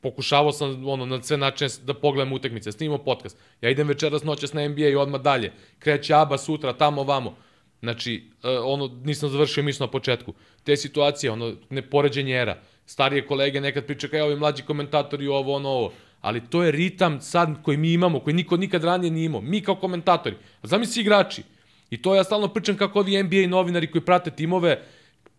[0.00, 3.38] pokušavao sam ono, na sve načine da pogledam utakmice, snimamo podcast.
[3.60, 5.52] Ja idem večeras noćas na NBA i odmah dalje.
[5.78, 7.36] Kreće ABA sutra, tamo, vamo.
[7.80, 10.34] Znači, uh, ono, nisam završio misl na početku.
[10.64, 12.58] Te situacije, ono, ne poređenje era.
[12.86, 15.92] Starije kolege nekad pričaju kao ovi mlađi komentatori ovo, ono, ovo.
[16.20, 19.40] Ali to je ritam sad koji mi imamo, koji niko nikad ranije nije imao.
[19.40, 20.36] Mi kao komentatori.
[20.62, 21.42] A zamisli igrači.
[21.90, 24.82] I to ja stalno pričam kako ovi NBA novinari koji prate timove,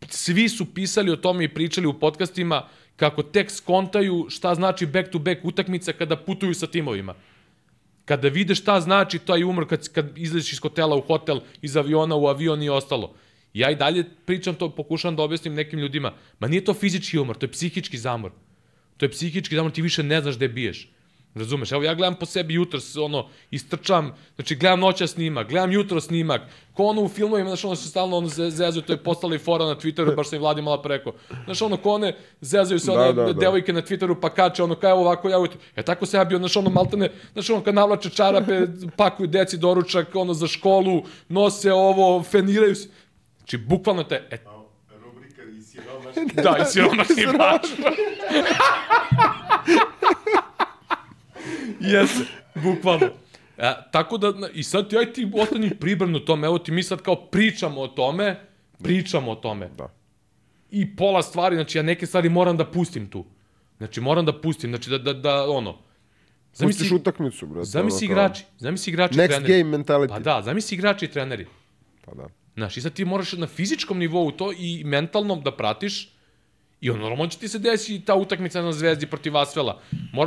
[0.10, 5.40] svi su pisali o tome i pričali u podcastima kako tek skontaju šta znači back-to-back
[5.44, 7.16] utakmica kada putuju sa timovima.
[8.06, 12.16] Kada vide šta znači taj umor kad, kad izletiš iz hotela u hotel, iz aviona
[12.16, 13.16] u avion i ostalo.
[13.54, 16.14] Ja i dalje pričam to, pokušam da objasnim nekim ljudima.
[16.40, 18.32] Ma nije to fizički umor, to je psihički zamor.
[18.98, 20.90] To je psihički zamor, ti više ne znaš gde biješ.
[21.36, 21.72] Razumeš?
[21.72, 24.06] Evo ja gledam po sebi jutros, ono, istrčam,
[24.36, 26.42] znači gledam noća snimak, gledam jutro snimak,
[26.74, 29.40] ko ono u filmovima, znaš, ono se stalno ono ze- zezaju, to je postala i
[29.40, 31.14] fora na Twitteru, baš sam i vladi malo preko.
[31.46, 32.12] Znaš, ono, ko one
[32.42, 33.34] zezaju se, Da, one da, da.
[33.34, 35.60] devojke na Twitteru pa kače, ono, kao evo ovako, ja ujutro.
[35.76, 38.62] E tako se ja bio, znaš, ono, maltene, znaš, ono, kad navlače čarape,
[38.98, 42.88] pakuju deci doručak, ono, za školu, nose ovo, feniraju se.
[43.38, 44.38] Znači, bukvalno te, e,
[44.96, 46.26] Rubrika i siromašni.
[46.36, 47.62] da, i siromašni baš.
[51.86, 52.24] Jeste,
[52.56, 53.06] bukvalno.
[53.58, 56.84] E, tako da, i sad ti, aj ti ostani pribran o tome, evo ti mi
[56.84, 58.40] sad kao pričamo o tome,
[58.84, 59.70] pričamo o tome.
[59.78, 59.94] Da.
[60.72, 63.26] I pola stvari, znači ja neke stvari moram da pustim tu.
[63.78, 65.78] Znači moram da pustim, znači da, da, da ono,
[66.60, 67.66] Pustiš utakmicu, brate.
[67.66, 69.64] zamisli igrači, zamisli igrači Next treneri.
[69.64, 70.08] game mentality.
[70.10, 71.46] Pa da, zamisli igrači i treneri.
[72.06, 72.28] Pa da.
[72.56, 76.15] Znaš, i sad ti moraš na fizičkom nivou to i mentalnom da pratiš
[76.82, 79.82] I on normalno će ti se desi ta utakmica na Zvezdi protiv Asvela.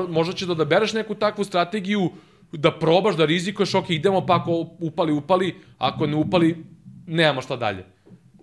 [0.08, 2.10] Možda će da odabereš neku takvu strategiju
[2.52, 6.64] da probaš, da rizikuješ, ok, idemo pa ako upali, upali, ako ne upali,
[7.06, 7.84] nemamo šta dalje.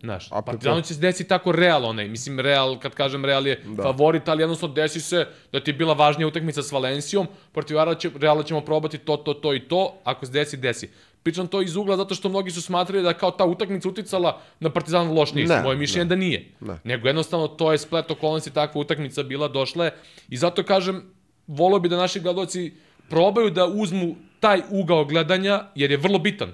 [0.06, 3.48] Znaš, A, pa Partizanu će se desiti tako Real onaj, mislim Real, kad kažem Real
[3.48, 3.84] je da.
[3.84, 7.96] favorit, ali jednostavno desi se da ti je bila važnija utakmica s Valencijom, protiv Reala,
[7.96, 10.90] će, Reala ćemo probati to, to, to i to, ako se desi, desi.
[11.26, 14.70] Pričam to iz ugla zato što mnogi su smatrali da kao ta utakmica uticala na
[14.70, 15.50] Partizan loš niz.
[15.50, 16.10] Ne, Moje mišljenje ne.
[16.10, 16.52] da nije.
[16.62, 16.78] Ne.
[16.84, 19.94] Nego jednostavno to je splet okolnosti takva utakmica bila, došla je.
[20.30, 21.02] I zato kažem,
[21.48, 22.74] volio bi da naši gledoci
[23.10, 26.54] probaju da uzmu taj ugao gledanja, jer je vrlo bitan.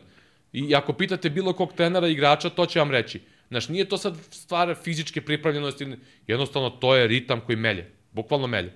[0.54, 3.22] I ako pitate bilo kog trenera igrača, to će vam reći.
[3.50, 5.88] Znaš, nije to sad stvar fizičke pripravljenosti,
[6.28, 7.92] jednostavno to je ritam koji melje.
[8.12, 8.74] Bukvalno melje.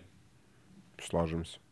[0.99, 1.64] Slažem se.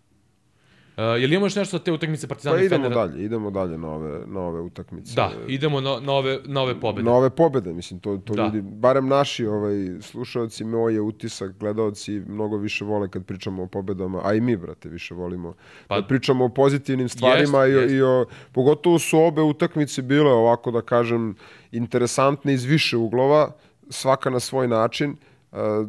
[0.98, 3.06] Uh, je li imamo još nešto sa te utakmice Partizana Pa i idemo Fenera?
[3.08, 5.16] dalje, idemo dalje na ove, na ove utakmice.
[5.16, 7.06] Da, idemo na, na, ove, na ove pobede.
[7.10, 8.44] Na ove pobede, mislim, to, to Da.
[8.44, 13.68] ljudi, barem naši ovaj, slušalci, moj je utisak, gledalci mnogo više vole kad pričamo o
[13.68, 15.54] pobedama, a i mi, brate, više volimo
[15.88, 17.94] Pa- da pričamo o pozitivnim stvarima Jest, i, jest.
[17.94, 21.36] i o, pogotovo su obe utakmice bile ovako, da kažem,
[21.72, 23.52] interesantne iz više uglova,
[23.90, 25.12] svaka na svoj način.
[25.12, 25.33] Uh,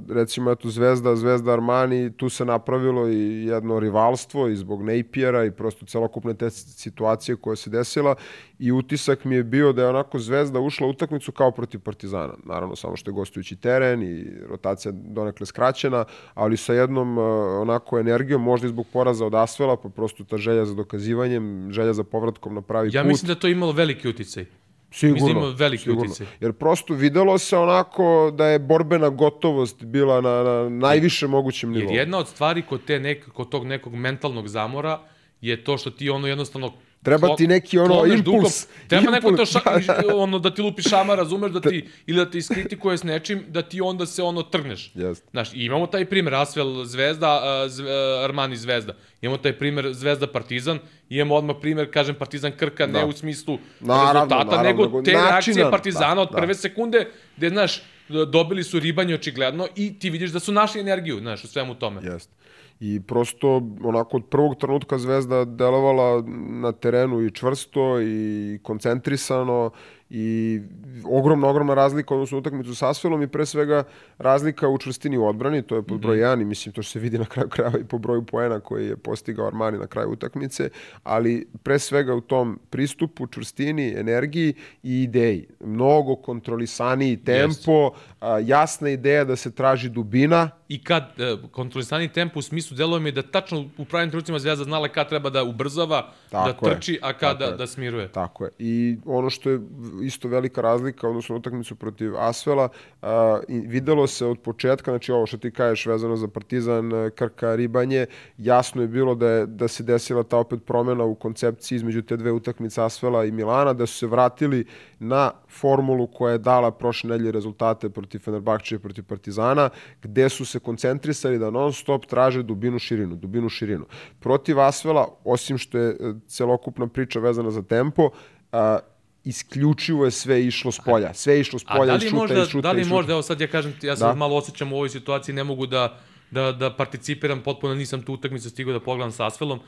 [0.09, 5.51] recimo, eto, Zvezda, Zvezda Armani, tu se napravilo i jedno rivalstvo i zbog Napiera i
[5.51, 8.15] prosto celokupne te situacije koja se desila
[8.59, 12.35] i utisak mi je bio da je onako Zvezda ušla u utakmicu kao protiv Partizana.
[12.45, 16.05] Naravno, samo što je gostujući teren i rotacija donekle skraćena,
[16.35, 17.25] ali sa jednom uh,
[17.61, 21.93] onako energijom, možda i zbog poraza od Asvela, pa prosto ta želja za dokazivanjem, želja
[21.93, 23.09] za povratkom na pravi Ja put.
[23.09, 24.47] mislim da to imalo veliki uticaj.
[24.95, 25.25] Sigurno.
[25.25, 26.15] Mislim, ima veliki sigurno.
[26.41, 31.83] Jer prosto videlo se onako da je borbena gotovost bila na, na najviše mogućem Jer
[31.83, 31.95] nivou.
[31.95, 35.01] jedna od stvari kod, te nek, kod tog nekog mentalnog zamora
[35.41, 36.73] je to što ti ono jednostavno
[37.05, 38.67] Treba ti neki ono kloneš impuls.
[38.67, 38.89] dukom.
[38.89, 40.17] Treba neko impuls, to ša, da, da.
[40.17, 43.63] ono da ti lupi šama, razumeš da ti ili da te iskritikuje s nečim, da
[43.63, 44.91] ti onda se ono trgneš.
[44.95, 45.27] Jeste.
[45.31, 47.91] Znaš, imamo taj primer Asvel Zvezda, Zve,
[48.25, 48.95] Armani Zvezda.
[49.23, 50.79] Imamo taj primer Zvezda Partizan,
[51.09, 55.31] imamo odmah primer, kažem, Partizan Krka, ne u smislu Naravno, rezultata, naravno, nego te načinan,
[55.31, 56.39] reakcije Partizana da, od da.
[56.39, 57.07] prve sekunde,
[57.37, 61.47] gde, znaš, dobili su ribanje očigledno i ti vidiš da su našli energiju, znaš, u
[61.47, 62.01] svemu tome.
[62.05, 62.33] Jeste.
[62.81, 69.71] I prosto, onako, od prvog trenutka Zvezda delovala na terenu i čvrsto i koncentrisano
[70.17, 70.61] i
[71.05, 73.85] ogromna, ogromna razlika na utakmicu sa Asvelom i pre svega
[74.19, 77.19] razlika u čvrstini u odbrani, to je pod broj 1 i mislim to se vidi
[77.19, 80.69] na kraju krajeva i po broju poena koji je postigao Armani na kraju utakmice,
[81.03, 85.47] ali pre svega u tom pristupu, čvrstini, energiji i ideji.
[85.65, 92.39] Mnogo kontrolisaniji tempo, a, jasna ideja da se traži dubina, I kad e, kontrolisani tempo
[92.39, 96.13] u smislu deluje mi da tačno u pravim trenucima Zvezda znala kad treba da ubrzava,
[96.31, 97.57] Tako da je, trči, a kad tako da, je.
[97.57, 98.09] da smiruje.
[98.13, 98.51] Tako je.
[98.59, 99.61] I ono što je
[100.07, 102.69] isto velika razlika, odnosno utakmicu protiv Asvela,
[103.03, 107.55] a, i videlo se od početka, znači ovo što ti kažeš vezano za Partizan, Krka,
[107.55, 108.07] Ribanje,
[108.39, 112.17] jasno je bilo da, je, da se desila ta opet promena u koncepciji između te
[112.17, 114.65] dve utakmice Asvela i Milana, da su se vratili
[114.99, 119.69] na formulu koja je dala prošle nedelje rezultate protiv Fenerbahče i protiv Partizana,
[120.03, 123.87] gde su se koncentrisali da non stop traže dubinu širinu, dubinu širinu.
[124.21, 128.11] Protiv Asvela, osim što je e, celokupna priča vezana za tempo,
[128.53, 128.79] a,
[129.25, 131.15] isključivo je sve išlo s polja.
[131.15, 132.95] Sve je išlo s polja, da li šuta, možda, iz šuta, da li šuta.
[132.95, 134.15] možda, evo sad ja kažem, ja sad Da.
[134.15, 135.99] malo osjećam u ovoj situaciji, ne mogu da,
[136.31, 139.59] da, da participiram, potpuno nisam tu utakmicu stigao da pogledam sa Asvelom.
[139.59, 139.63] Uh,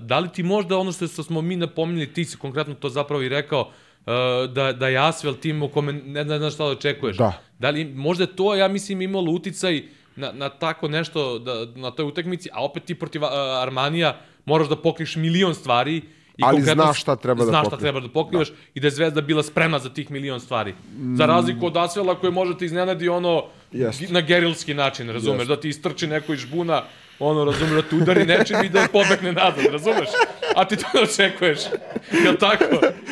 [0.00, 3.22] da li ti možda ono što, što smo mi napominjali, ti si konkretno to zapravo
[3.22, 3.72] i rekao, uh,
[4.52, 7.16] da, da je Asvel tim u kome ne, ne znaš šta da očekuješ.
[7.16, 7.32] Da.
[7.58, 9.82] Da li, možda to, ja mislim, imalo uticaj
[10.16, 13.28] na, na tako nešto, da, na toj utakmici, a opet ti protiv uh,
[13.62, 16.02] Armanija moraš da pokriš milion stvari
[16.36, 17.80] I Ali znaš šta treba da znaš šta pokriješ.
[17.80, 18.54] treba da pokrivaš da.
[18.74, 20.74] i da je Zvezda bila spremna za tih milion stvari.
[21.16, 24.10] Za razliku od Asvela koji može te iznenadi ono Jest.
[24.10, 25.48] na gerilski način, razumeš, Jest.
[25.48, 26.82] da ti istrči neko iz žbuna,
[27.18, 30.08] ono, razumeš, da te udari nečim i da pobegne nazad, razumeš?
[30.56, 31.58] A ti to ne očekuješ.
[32.24, 32.64] Jel tako?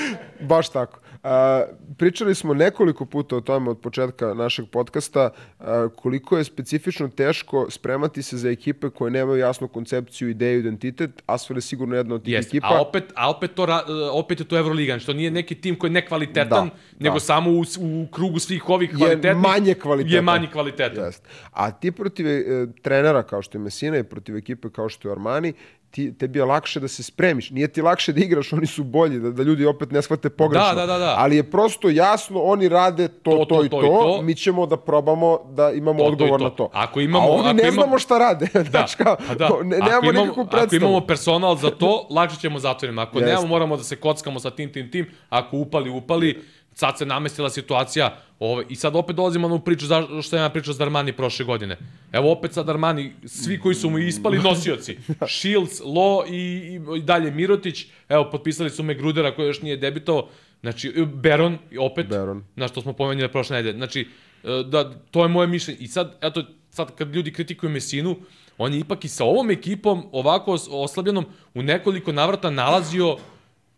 [0.40, 0.98] Baš tako.
[1.22, 1.62] A,
[1.96, 7.66] pričali smo nekoliko puta o tome od početka našeg podcasta a, koliko je specifično teško
[7.70, 11.10] spremati se za ekipe koje nemaju jasnu koncepciju, ideju, identitet.
[11.26, 12.68] Asvel je sigurno jedna od tih Jest, ekipa.
[12.68, 13.66] a opet, a opet, to,
[14.12, 17.20] opet je to Euroligan, što nije neki tim koji je nekvalitetan, Da, nego da.
[17.20, 20.14] samo u, u krugu svih ovih Je kvalitetnih manje kvalitetan.
[20.14, 21.04] je manji kvalitetan.
[21.04, 21.22] Jest.
[21.52, 22.42] A ti protiv e,
[22.82, 25.52] trenera kao što je Messina i protiv ekipe kao što je Armani,
[25.90, 27.50] ti, tebi je lakše da se spremiš.
[27.50, 30.68] Nije ti lakše da igraš, oni su bolji, da, da ljudi opet ne shvate pogrešno.
[30.68, 31.14] Da, da, da, da.
[31.18, 34.22] Ali je prosto jasno, oni rade to, to, to, i to, i to.
[34.22, 36.44] mi ćemo da probamo da imamo To, to odgovor to.
[36.44, 36.70] na to.
[36.74, 38.46] Ako imamo- A ovi ako ne imamo- znamo šta rade.
[38.54, 39.48] Da, Znaš, kao, pa da.
[39.64, 40.66] ne, Ako nemamo imamo- nikakvu predstavu.
[40.68, 42.70] Ako imamo personal za to, lakše ćemo zatvoriti.
[43.00, 43.28] Ako Jeste.
[43.28, 45.06] nemamo, moramo da se kockamo sa tim, tim, tim.
[45.30, 46.42] Ako upali, upali.
[46.74, 50.48] Sad se namestila situacija, ovaj, i sad opet dolazimo na priču, zašto što sam ja
[50.48, 51.76] pričao za Armani prošle godine.
[52.12, 54.98] Evo opet sad Armani, svi koji su mu ispali nosioci,
[55.28, 59.76] Shields, Lo i, i, i dalje Mirotić, evo, potpisali su me Grudera koji još nije
[59.76, 60.28] debitovao,
[60.60, 62.44] znači, Beron, opet, Beron.
[62.56, 63.76] na što smo pomenuli prošle nedelje.
[63.76, 64.08] Znači,
[64.44, 65.80] e, da, to je moje mišljenje.
[65.80, 68.16] I sad, eto, sad kad ljudi kritikuju Mesinu,
[68.58, 73.16] on je ipak i sa ovom ekipom, ovako os- oslabljenom, u nekoliko navrata nalazio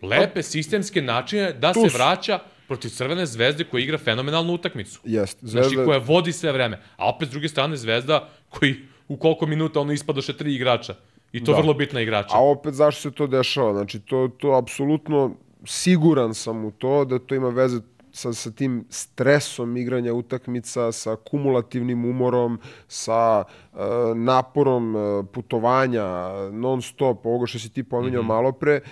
[0.02, 5.00] lepe sistemske načine da Tu se vraća protiv Crvene zvezde koja igra fenomenalnu utakmicu.
[5.04, 5.38] Jest.
[5.42, 6.82] Znači, Zvezda, koja vodi sve vreme.
[6.96, 8.76] A opet, s druge strane, Zvezda koji
[9.08, 10.94] u koliko minuta ono ispadoše tri igrača.
[11.32, 11.58] I to Da.
[11.58, 12.36] vrlo bitna igrača.
[12.36, 13.72] A opet zašto se to dešava?
[13.72, 15.34] Znači, to, to apsolutno
[15.64, 17.80] siguran sam u to da to ima veze
[18.12, 22.58] sa, sa tim stresom igranja utakmica, sa kumulativnim umorom,
[22.88, 23.76] sa e,
[24.14, 26.04] naporom e, putovanja
[26.52, 28.28] non stop, ovoga što si ti pominjao mm -hmm.
[28.28, 28.82] malo pre, e,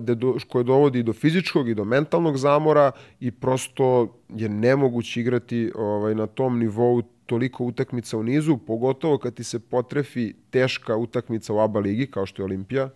[0.00, 2.90] da do, koje dovodi do fizičkog i do mentalnog zamora
[3.20, 9.34] i prosto je nemoguće igrati ovaj, na tom nivou toliko utakmica u nizu, pogotovo kad
[9.34, 12.88] ti se potrefi teška utakmica u ABA ligi, kao što je Olimpija.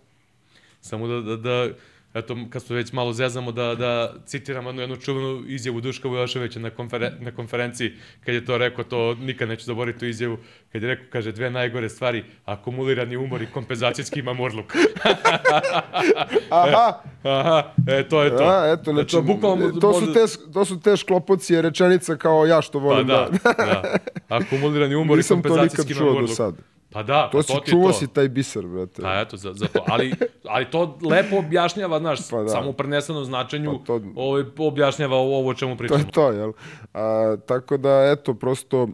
[0.81, 1.69] Samo da, da, da
[2.13, 6.59] eto, kad se već malo zezamo, da, da citiramo jednu, jednu čuvenu izjavu Duška Vujoševića
[6.59, 7.93] na, konferen, na konferenciji,
[8.25, 10.37] kad je to rekao, to nikad neću zaboraviti tu izjavu,
[10.71, 14.73] kad je rekao, kaže, dve najgore stvari, akumulirani umor i kompenzacijski mamurluk.
[16.49, 18.43] Aha, Aha, e, to je to.
[18.43, 22.61] a, eto, znači, to, bukvalno to, su te, to su te šklopocije rečenica kao ja
[22.61, 23.53] što Pa volim da, da...
[23.65, 23.97] da.
[24.37, 26.55] Akumulirani umor i Nisam to nikad kompenzacijski čuo do mamurluk.
[26.91, 27.93] Pa da, To pa si to ti čuo to.
[27.93, 29.01] si taj biser, brate.
[29.01, 29.83] Pa eto, za, za to.
[29.87, 30.13] Ali,
[30.45, 32.49] ali to lepo objašnjava, znaš, Pa da.
[32.49, 35.99] samo u prenesenom značenju, Pa to- ovaj, objašnjava ovo o čemu To pričamo.
[35.99, 36.51] je to, jel?
[36.93, 38.87] A, tako da, eto, prosto,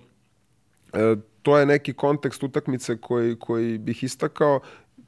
[0.93, 4.59] e, to je neki kontekst utakmice koji, koji bih istakao.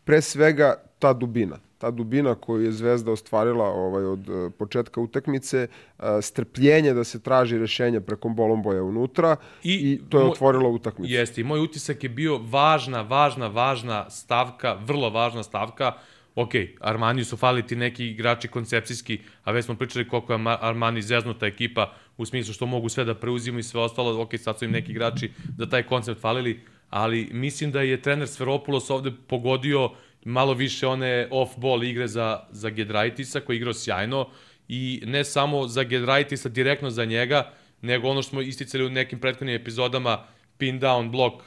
[0.04, 1.58] Pre svega, ta dubina.
[1.80, 5.68] Ta dubina koju je Zvezda ostvarila ovaj, od e, početka utakmice,
[6.00, 10.70] e, strpljenje da se traži rešenje preko Bolomboja unutra i, I to je moj- otvorilo
[10.70, 11.14] utakmicu.
[11.14, 15.94] Jeste, i moj utisak je bio važna, važna, važna stavka, vrlo važna stavka.
[16.36, 16.50] Ok,
[16.82, 21.02] Armaniju su falili ti neki igrači koncepcijski, a već smo pričali koliko je Arma- Armani
[21.02, 24.22] zeznuta ekipa u smislu što mogu sve da preuzimaju i sve ostalo.
[24.22, 28.28] Ok, sad su im neki igrači za taj koncept falili, ali mislim da je trener
[28.28, 29.90] Sferopulos ovde pogodio
[30.26, 34.30] malo više one off-ball igre za, za Gedraitisa, koji je igrao sjajno,
[34.68, 37.52] i ne samo za Gedraitisa, direktno za njega,
[37.82, 40.24] nego ono što smo isticali u nekim prethodnim epizodama,
[40.58, 41.46] pin down blok uh,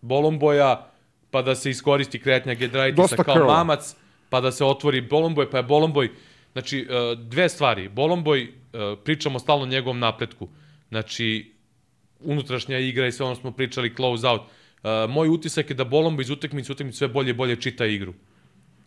[0.00, 0.88] Bolomboja,
[1.30, 3.56] pa da se iskoristi kretnja Gedraitisa Dosta kao curla.
[3.56, 3.94] mamac,
[4.30, 6.10] pa da se otvori Bolomboj, pa je Bolomboj,
[6.52, 10.48] znači uh, dve stvari, Bolomboj, uh, pričamo stalno o njegovom napretku,
[10.88, 11.52] znači
[12.20, 14.42] unutrašnja igra i sve ono smo pričali, close out.
[14.82, 17.86] Uh, moj utisak je da Bolombo iz utakmice u utakmicu sve bolje i bolje čita
[17.86, 18.14] igru.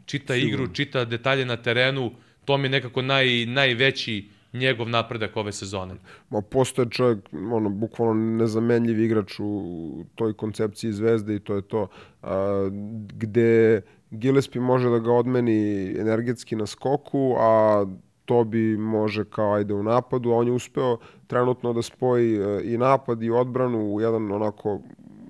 [0.05, 0.53] Čita Sigurno.
[0.53, 2.11] igru, čita detalje na terenu,
[2.45, 5.95] to mi je nekako naj, najveći njegov napredak ove sezone.
[6.30, 7.19] Ma postoje čovjek,
[7.51, 11.88] ono, bukvalno nezamenljiv igrač u toj koncepciji zvezde i to je to.
[12.22, 12.69] A,
[13.13, 13.81] gde
[14.11, 17.85] Gillespie može da ga odmeni energetski na skoku, a
[18.26, 20.97] to bi može kao ajde u napadu, a on je uspeo
[21.27, 24.81] trenutno da spoji e, i napad i odbranu u jedan onako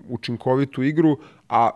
[0.10, 1.18] učinkovitu igru,
[1.50, 1.70] a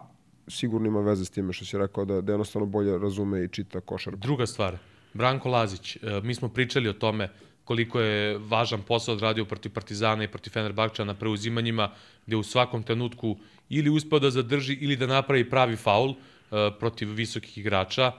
[0.48, 3.82] sigurno ima veze s time što si rekao da, da jednostavno bolje razume i čita
[3.82, 4.20] košarku.
[4.20, 4.78] Druga stvar,
[5.14, 7.30] Branko Lazić, e, mi smo pričali o tome
[7.64, 11.92] koliko je važan posao odradio protiv Partizana i protiv Fenerbahča na preuzimanjima,
[12.26, 13.38] gde u svakom trenutku
[13.70, 16.16] ili uspeo da zadrži ili da napravi pravi faul e,
[16.80, 18.12] protiv visokih igrača.
[18.12, 18.14] E,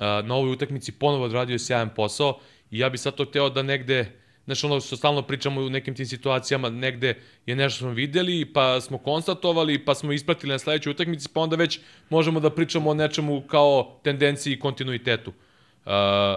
[0.00, 2.38] na ovoj utakmici ponovo odradio sjajan posao
[2.70, 5.94] i ja bi sad to hteo da negde Znaš, ono što stalno pričamo u nekim
[5.94, 7.14] tim situacijama, negde
[7.46, 11.56] je nešto smo videli, pa smo konstatovali, pa smo ispratili na sledećoj utakmici, pa onda
[11.56, 11.80] već
[12.10, 15.30] možemo da pričamo o nečemu kao tendenciji i kontinuitetu.
[15.30, 15.92] Uh,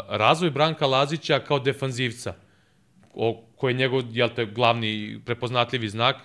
[0.09, 2.33] razvoj Branka Lazića kao defanzivca,
[3.13, 6.15] o, koji je njegov, jel te, glavni prepoznatljivi znak,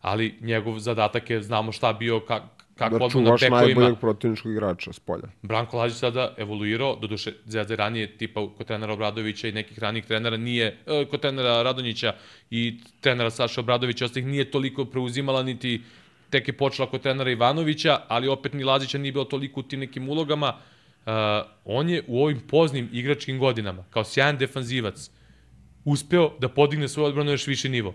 [0.00, 3.66] ali njegov zadatak je, znamo šta bio, ka, kako Da odbrana čuvaš bekovima.
[3.66, 5.28] najboljeg protivničkog igrača s polja.
[5.42, 10.04] Branko Lazić sada evoluirao, doduše Zvezda je ranije tipa kod trenera Obradovića i nekih ranijih
[10.06, 12.14] trenera nije, e, kod trenera Radonjića
[12.50, 15.82] i trenera Saša Obradovića, ostalih nije toliko preuzimala niti
[16.30, 19.80] tek je počela kod trenera Ivanovića, ali opet ni Lazića nije bilo toliko u tim
[19.80, 20.54] nekim ulogama.
[21.06, 21.12] Uh,
[21.64, 25.10] on je u ovim poznim igračkim godinama, kao sjajan defanzivac,
[25.84, 27.94] uspeo da podigne svoju odbranu na još viši nivo.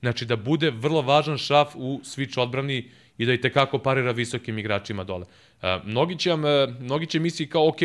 [0.00, 4.58] Znači da bude vrlo važan šraf u switch odbrani i da i tekako parira visokim
[4.58, 5.26] igračima dole.
[5.62, 7.80] E, mnogi će, vam, e, mnogi će misliti kao, ok,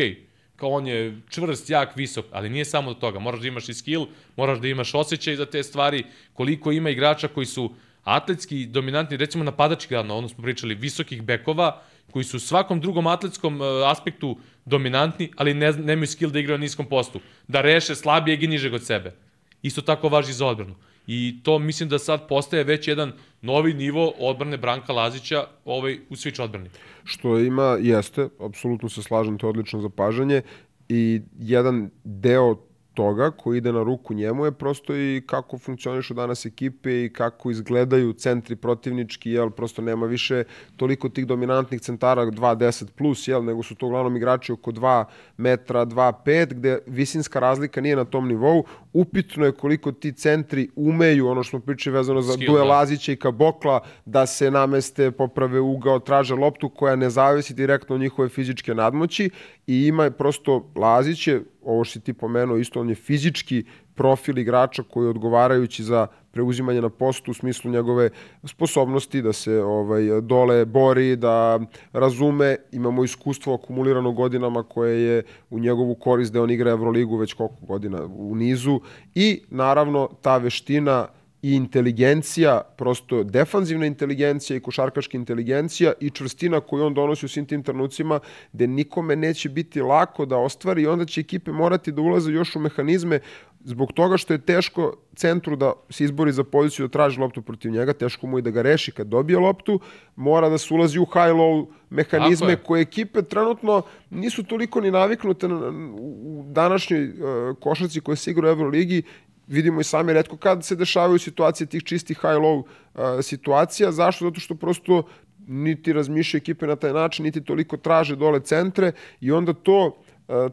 [0.56, 3.18] kao on je čvrst, jak, visok, ali nije samo do toga.
[3.18, 4.06] Moraš da imaš i skill,
[4.36, 7.74] moraš da imaš osjećaj za te stvari, koliko ima igrača koji su
[8.04, 13.06] atletski dominantni, recimo napadački gradno, ono smo pričali, visokih bekova, koji su u svakom drugom
[13.06, 17.20] atletskom e, aspektu dominantni, ali ne, nemaju skill da igraju na niskom postu.
[17.48, 19.14] Da reše slabijeg i nižeg od sebe.
[19.62, 20.74] isto tako važi za odbranu.
[21.06, 23.12] I to mislim da sad postaje već jedan
[23.42, 26.70] novi nivo odbrane Branka Lazića ovaj, u switch odbrani.
[27.04, 30.42] Što ima, jeste, apsolutno se slažem, to je odlično zapažanje
[30.88, 32.56] i jedan deo
[32.94, 37.50] toga koji ide na ruku njemu je prosto i kako funkcionišu danas ekipe i kako
[37.50, 40.44] izgledaju centri protivnički, jel, prosto nema više
[40.76, 45.04] toliko tih dominantnih centara 2-10 plus, jel, nego su to uglavnom igrači oko 2
[45.36, 48.64] metra, 2-5, gde visinska razlika nije na tom nivou.
[48.92, 52.74] Upitno je koliko ti centri umeju, ono što smo pričali vezano za Skill, duel da.
[52.74, 58.00] Lazića i Kabokla, da se nameste, poprave ugao, traže loptu koja ne zavisi direktno od
[58.00, 59.30] njihove fizičke nadmoći
[59.66, 63.64] i ima je prosto Lazić je, ovo što si ti pomenuo, isto on je fizički
[63.94, 68.10] profil igrača koji je odgovarajući za preuzimanje na postu u smislu njegove
[68.44, 71.60] sposobnosti da se ovaj dole bori, da
[71.92, 77.32] razume, imamo iskustvo akumulirano godinama koje je u njegovu korist da on igra Evroligu već
[77.32, 78.80] koliko godina u nizu.
[79.14, 81.06] I naravno ta veština
[81.44, 87.46] i inteligencija, prosto defanzivna inteligencija i košarkaška inteligencija i čvrstina koju on donosi u svim
[87.46, 88.20] tim trenucima
[88.52, 92.56] gde nikome neće biti lako da ostvari i onda će ekipe morati da ulaze još
[92.56, 93.20] u mehanizme
[93.64, 97.70] zbog toga što je teško centru da se izbori za poziciju da traži loptu protiv
[97.70, 99.80] njega, teško mu je da ga reši kad dobije loptu,
[100.16, 102.56] mora da se ulazi u high-low mehanizme je.
[102.56, 108.48] koje ekipe trenutno nisu toliko ni naviknute na, u današnjoj uh, košarci koje se igra
[108.48, 109.02] u Euroligi
[109.46, 113.92] vidimo i sami redko kad se dešavaju situacije tih čistih high-low uh, situacija.
[113.92, 114.24] Zašto?
[114.24, 115.02] Zato što prosto
[115.46, 119.96] niti razmišljaju ekipe na taj način, niti toliko traže dole centre i onda to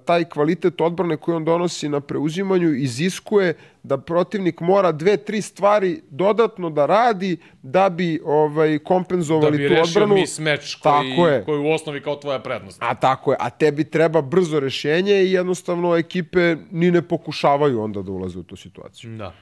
[0.05, 3.53] taj kvalitet odbrane koji on donosi na preuzimanju iziskuje
[3.83, 9.67] da protivnik mora dve, tri stvari dodatno da radi da bi ovaj Da kompenzovali bi
[9.67, 10.15] tu rešio odbranu.
[10.15, 11.43] mismatch koji, Tako je.
[11.45, 12.77] koji u osnovi kao tvoja prednost.
[12.81, 18.01] A tako je, a tebi treba brzo rešenje i jednostavno ekipe ni ne pokušavaju onda
[18.01, 19.17] da ulaze u tu situaciju.
[19.17, 19.33] Da.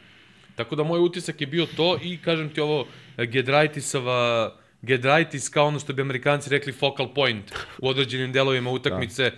[0.56, 2.86] Tako da moj utisak je bio to i kažem ti ovo
[3.18, 4.52] Gedraitisova
[4.82, 9.32] Gedraitis kao ono što bi amerikanci rekli focal point u određenim delovima utakmice da,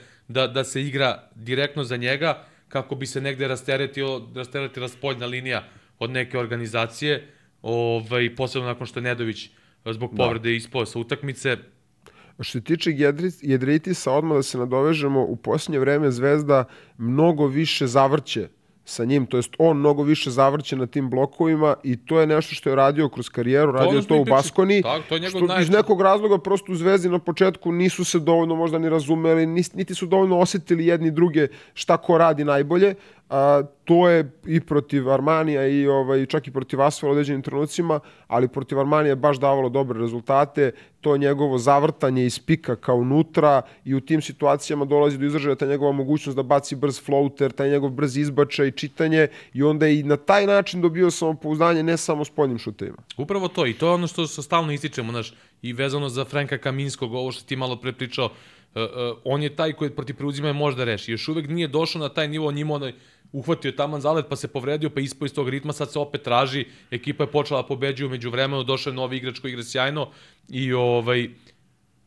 [0.48, 5.64] da se igra direktno za njega kako bi se negde rasteretio, rasteretila spoljna linija
[6.00, 7.28] od neke organizacije
[7.62, 9.50] ovaj, posebno nakon što je Nedović
[9.86, 10.56] zbog povrede da.
[10.56, 11.58] ispao sa utakmice
[12.40, 16.64] Što se tiče Jedri- Jedritisa, odmah da se nadovežemo, u posljednje vreme Zvezda
[16.98, 18.48] mnogo više zavrće
[18.86, 22.56] sa njim, to jest on mnogo više zavrće na tim blokovima i to je nešto
[22.56, 24.26] što je radio kroz karijeru, radio je smo to u.
[24.26, 28.06] Baskoni, Tako, to je što najveći- iz nekog razloga prosto u Zvezdi na početku nisu
[28.06, 32.96] se dovoljno možda ni razumeli, niti su dovoljno osetili jedni druge šta ko radi najbolje,
[33.32, 38.00] a, to je i protiv Armanija i ovaj, čak i protiv Asfala u određenim trenucima,
[38.28, 40.72] ali protiv Armanija je baš davalo dobre rezultate,
[41.02, 45.66] to njegovo zavrtanje iz pika kao unutra i u tim situacijama dolazi do izražaja ta
[45.66, 50.00] njegova mogućnost da baci brz floater, taj njegov brz izbačaj i čitanje i onda je
[50.00, 52.98] i na taj način dobio samopouzdanje ne samo s poljnim šutevima.
[53.18, 57.14] Upravo to i to je ono što, stalno ističemo, znaš, i vezano za Franka Kaminskog,
[57.14, 58.32] ovo što ti malo pre pričao, uh,
[58.76, 61.12] uh, on je taj koji protiv preuzimanja može da reši.
[61.12, 62.94] Još uvek nije došao na taj nivo, njima onaj
[63.32, 66.66] uhvatio taman zalet, pa se povredio, pa ispao iz tog ritma, sad se opet traži,
[66.92, 70.10] ekipa je počela da pobeđuje umeđu vremenu, došao je novi igrač koji igra sjajno.
[70.50, 71.30] I ovaj,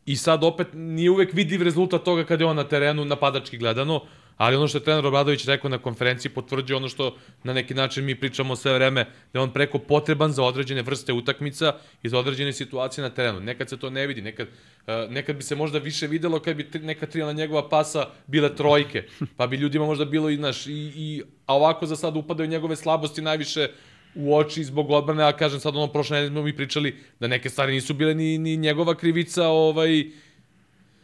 [0.07, 4.03] I sad opet nije uvek vidljiv rezultat toga kada je on na terenu napadački gledano,
[4.37, 8.05] ali ono što je trener Obradović rekao na konferenciji potvrđuje ono što na neki način
[8.05, 12.19] mi pričamo sve vreme, da je on preko potreban za određene vrste utakmica i za
[12.19, 13.41] određene situacije na terenu.
[13.41, 16.71] Nekad se to ne vidi, nekad, uh, nekad bi se možda više videlo kad bi
[16.71, 19.05] tri, neka trijana njegova pasa bile trojke,
[19.37, 22.77] pa bi ljudima možda bilo i, naš, i, i, a ovako za sad upadaju njegove
[22.77, 23.69] slabosti najviše
[24.15, 27.51] u oči zbog odbrane, a kažem sad ono prošle nedelje smo mi pričali da neke
[27.51, 30.05] stvari nisu bile ni, ni njegova krivica, ovaj,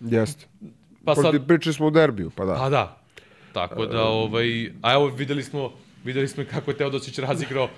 [0.01, 0.47] Jeste.
[1.05, 1.47] pa sad, Sad...
[1.47, 2.55] Pričali smo o derbiju, pa da.
[2.55, 3.00] pa da,
[3.53, 5.73] tako da, ovaj, a evo videli smo,
[6.05, 7.69] videli smo kako je Teodosić razigrao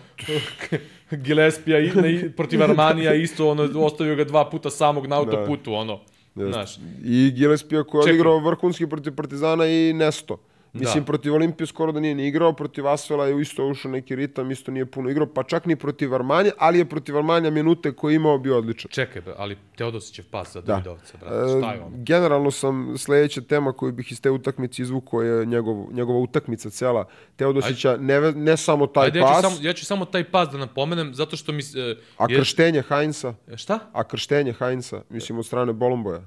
[1.24, 6.00] Gillespija i, na, protiv Armanija isto, ono, ostavio ga dva puta samog na autoputu, ono,
[6.34, 6.78] znaš.
[7.04, 10.38] I Gillespie koji je odigrao vrhunski protiv Partizana i Nesto.
[10.74, 11.06] Mislim, Da.
[11.06, 14.70] protiv Olimpije skoro da nije ni igrao, protiv Asvela je isto ušao neki ritam, isto
[14.70, 18.16] nije puno igrao, pa čak ni protiv Armanja, ali je protiv Armanja minute koje je
[18.16, 18.88] imao bio odličan.
[18.90, 20.66] Čekaj, ali Teodosićev pas za Da.
[20.66, 21.90] Davidovca, brate, šta je E, ono?
[21.96, 27.04] generalno sam sledeća tema koju bih iz te utakmice izvukao je njegov, njegova utakmica cela
[27.36, 30.24] Teodosića, ne, ve- ne samo taj Ajde, ja ću, pas, samo, ja ću samo taj
[30.24, 31.60] pas da napomenem, zato što mi...
[31.60, 33.78] e, a je- krštenje Heinza, Šta?
[33.92, 36.22] a krštenje Heinza, mislim od strane Bolomboja.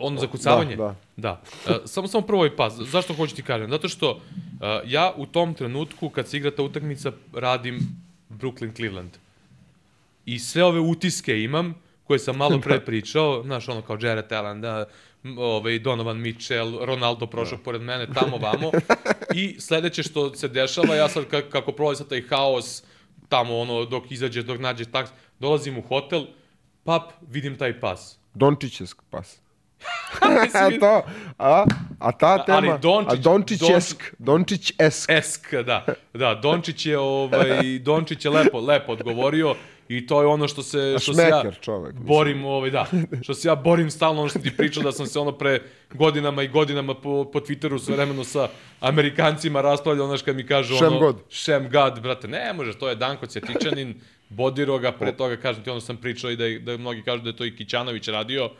[0.00, 0.76] Ono za kucavanje?
[0.76, 1.42] Da, da.
[1.66, 2.74] Uh, samo, samo prvo ovaj pas.
[2.74, 3.70] Zašto hoću ti kažem?
[3.70, 4.20] Zato što uh,
[4.86, 7.80] ja u tom trenutku, kad se igra ta utakmica, radim
[8.30, 9.10] Brooklyn-Cleveland.
[10.26, 11.74] I sve ove utiske imam,
[12.04, 14.84] koje sam malo pre pričao, znaš, ono kao Jared Allen, da,
[15.36, 18.70] ovaj, Donovan Mitchell, Ronaldo prošao pored mene, tamo, vamo.
[19.34, 22.82] I sledeće što se dešava, ja sad ka- kako prolazi sad taj haos,
[23.28, 26.24] tamo ono, dok izađeš, dok nađeš taks, dolazim u hotel,
[26.84, 28.18] pap, vidim taj pas.
[28.34, 29.38] Dončićesk pas.
[30.42, 31.02] Mislim, to,
[31.38, 31.64] a,
[31.98, 35.12] a ta Ali tema, Dončić- a Dončićesk, Dončić-esk.
[35.18, 35.84] Esk, da.
[36.14, 39.54] Da, Dončić je, ovaj, Dončić je lepo, lepo odgovorio
[39.88, 40.96] i to je ono što se...
[41.00, 41.92] Što se ja čovek.
[41.92, 42.06] mislim.
[42.06, 42.86] borim, ovaj, da.
[43.24, 45.62] Što se ja borim stalno, ono što ti pričao da sam se ono pre
[45.94, 48.48] godinama i godinama po, po Twitteru sve vremeno sa
[48.80, 50.98] Amerikancima raspravljao, znaš kad mi kažu Shem ono...
[50.98, 51.16] God.
[51.30, 55.70] Shem God, brate, ne može, to je Danko Cetičanin, bodiro ga, pre toga, kažem ti,
[55.70, 58.50] ono sam pričao i da, da mnogi kažu da je to i Kićanović radio,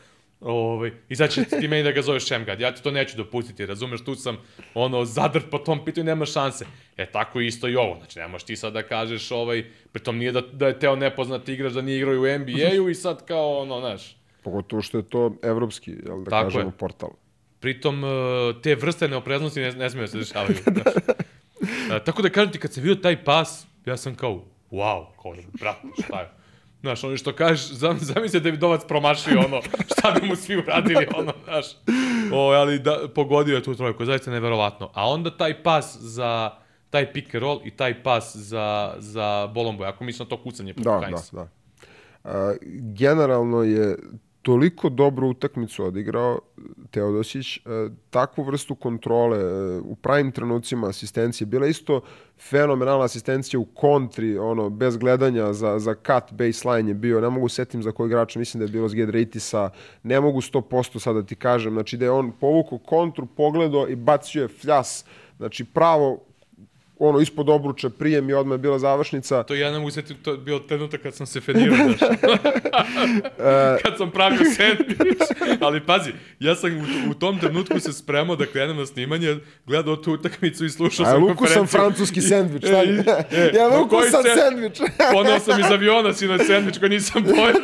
[0.40, 2.60] Ovaj, I sad će ti meni da ga zoveš Šemgad.
[2.60, 4.36] Ja ti to neću dopustiti, razumeš, tu sam
[4.74, 6.66] ono, zadrt po tom pitanju, nema šanse.
[6.96, 7.96] E, tako isto i ovo.
[7.98, 11.72] Znači, nemaš ti sad da kažeš, ovaj, pritom nije da, da je teo nepoznati igrač,
[11.72, 15.90] da nije igrao u NBA-u i sad kao, ono, znaš, Pogotovo što je to evropski,
[15.90, 16.78] jel da Tako kažemo, je.
[16.78, 17.10] portal.
[17.60, 18.08] Pritom, eh,
[18.62, 20.56] te vrste neopreznosti ne, ne smiju da se dešavaju.
[20.82, 20.94] znaš.
[21.92, 25.34] E, tako da kažem ti, kad sam vidio taj pas, ja sam kao, wow, kao,
[25.60, 26.39] brate, šta je?
[26.80, 30.56] Znaš, ono što kažeš, zam, zamisli da je Vidovac promašio ono, šta bi mu svi
[30.56, 31.66] uradili, ono, znaš.
[32.32, 34.90] O, ali da, pogodio je tu trojku, zaista neverovatno.
[34.94, 36.50] A onda taj pas za
[36.90, 40.74] taj pick and roll i taj pas za, za Bolomboja, ako mislim na to kucanje
[40.74, 41.30] preko Da, da, Heinz.
[41.32, 41.48] da.
[42.24, 42.54] A,
[42.94, 43.98] generalno je
[44.42, 46.38] toliko dobru utakmicu odigrao
[46.90, 47.60] Teodosić, e,
[48.10, 52.00] takvu vrstu kontrole e, u pravim trenucima asistencije, bila isto
[52.50, 57.48] fenomenalna asistencija u kontri, ono, bez gledanja za, za cut baseline je bio, ne mogu
[57.48, 59.54] setim za koji igrača, mislim da je bilo s
[60.02, 63.96] ne mogu 100% sad da ti kažem, znači da je on povukao kontru, pogledao i
[63.96, 65.04] bacio je fljas,
[65.36, 66.29] znači pravo
[67.00, 69.42] ono ispod obruča prijem i odmah je bila završnica.
[69.42, 71.98] To ja ne mogu setiti, to je bio trenutak kad sam se fenirao, znaš.
[73.82, 75.18] kad sam pravio sandvič.
[75.60, 79.36] Ali pazi, ja sam u, u tom trenutku se spremao da krenem na snimanje,
[79.66, 81.78] gledao tu utakmicu i slušao A sam luku sam konferenciju.
[81.78, 82.72] francuski sendvič, šta?
[82.72, 82.98] E, i-
[83.32, 84.78] e, ja ma luku sam se- sendvič.
[85.12, 87.54] Ponao sam iz aviona sinoć sandvič koji nisam pojel.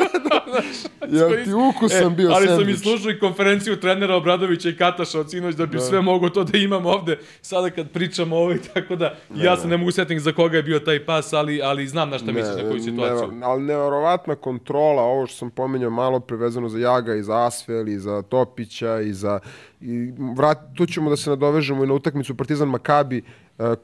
[1.10, 5.20] Ja ti ukusan bio E, Ali sam i slušao i konferenciju trenera Obradovića i Kataša
[5.20, 8.58] od sinoć da bi sve mogo to da imam ovde sada kad pričamo ovo i
[8.64, 11.86] tako da ja se ne mogu setiti za koga je bio taj pas, ali, ali
[11.86, 13.32] znam na šta misliš, na koju situaciju.
[13.32, 17.88] Ne, ali neverovatna kontrola, ovo što sam pominjao malo prevezano za Jaga i za Asvel
[17.88, 19.38] i za Topića i za...
[19.80, 23.22] I vrat, tu ćemo da se nadovežemo i na utakmicu Partizan Makabi, e,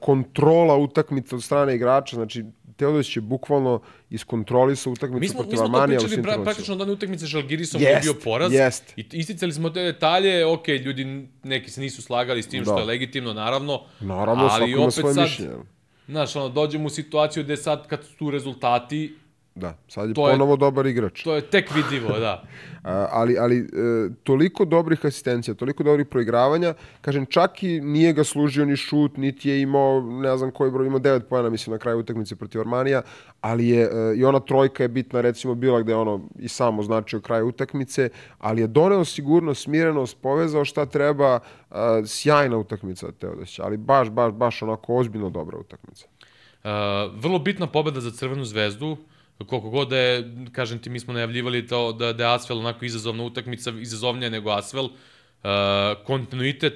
[0.00, 2.44] kontrola utakmice od strane igrača, znači
[2.82, 3.80] Teodosić je bukvalno
[4.10, 7.94] iskontrolisao utakmicu Mi smo, mi protiv smo to Armanija pričali praktično one utakmice Žalgirisom Jest,
[7.94, 8.52] je bio poraz.
[8.52, 8.92] jest.
[8.96, 11.04] I isticali smo te detalje, ok, ljudi
[11.42, 12.80] neki se nisu slagali s tim što Da.
[12.80, 13.80] je legitimno, naravno.
[14.00, 15.52] Naravno, svako ima svoje mišljenje.
[16.08, 19.14] Znaš, ono, dođemo u situaciju gde sad kad su tu rezultati,
[19.54, 21.22] Da, sad je To je- ponovo dobar igrač.
[21.22, 22.42] to je tek vidljivo, da.
[22.84, 23.64] A, ali, ali e,
[24.22, 29.48] toliko dobrih asistencija, toliko dobrih proigravanja, kažem, čak i nije ga služio ni šut, niti
[29.50, 33.02] je imao, ne znam koji broj, imao 9 pojena, mislim, na kraju utakmice protiv Armanija,
[33.40, 36.78] ali je, e, i ona trojka je bitna, recimo, bila gde je ono i sam
[36.78, 38.08] označio kraj utakmice,
[38.38, 41.38] ali je doneo sigurnost, smirenost, povezao šta treba,
[41.70, 46.06] a, sjajna utakmica Teodosića, ali baš, baš, baš onako ozbiljno dobra utakmica.
[46.64, 46.70] Uh,
[47.14, 48.96] vrlo bitna pobeda za Crvenu zvezdu,
[49.38, 52.84] koliko god da je, kažem ti, mi smo najavljivali to da, da je Asvel onako
[52.84, 54.84] izazovna utakmica, izazovnija nego Asvel.
[54.84, 55.50] Uh,
[56.06, 56.74] kontinuitet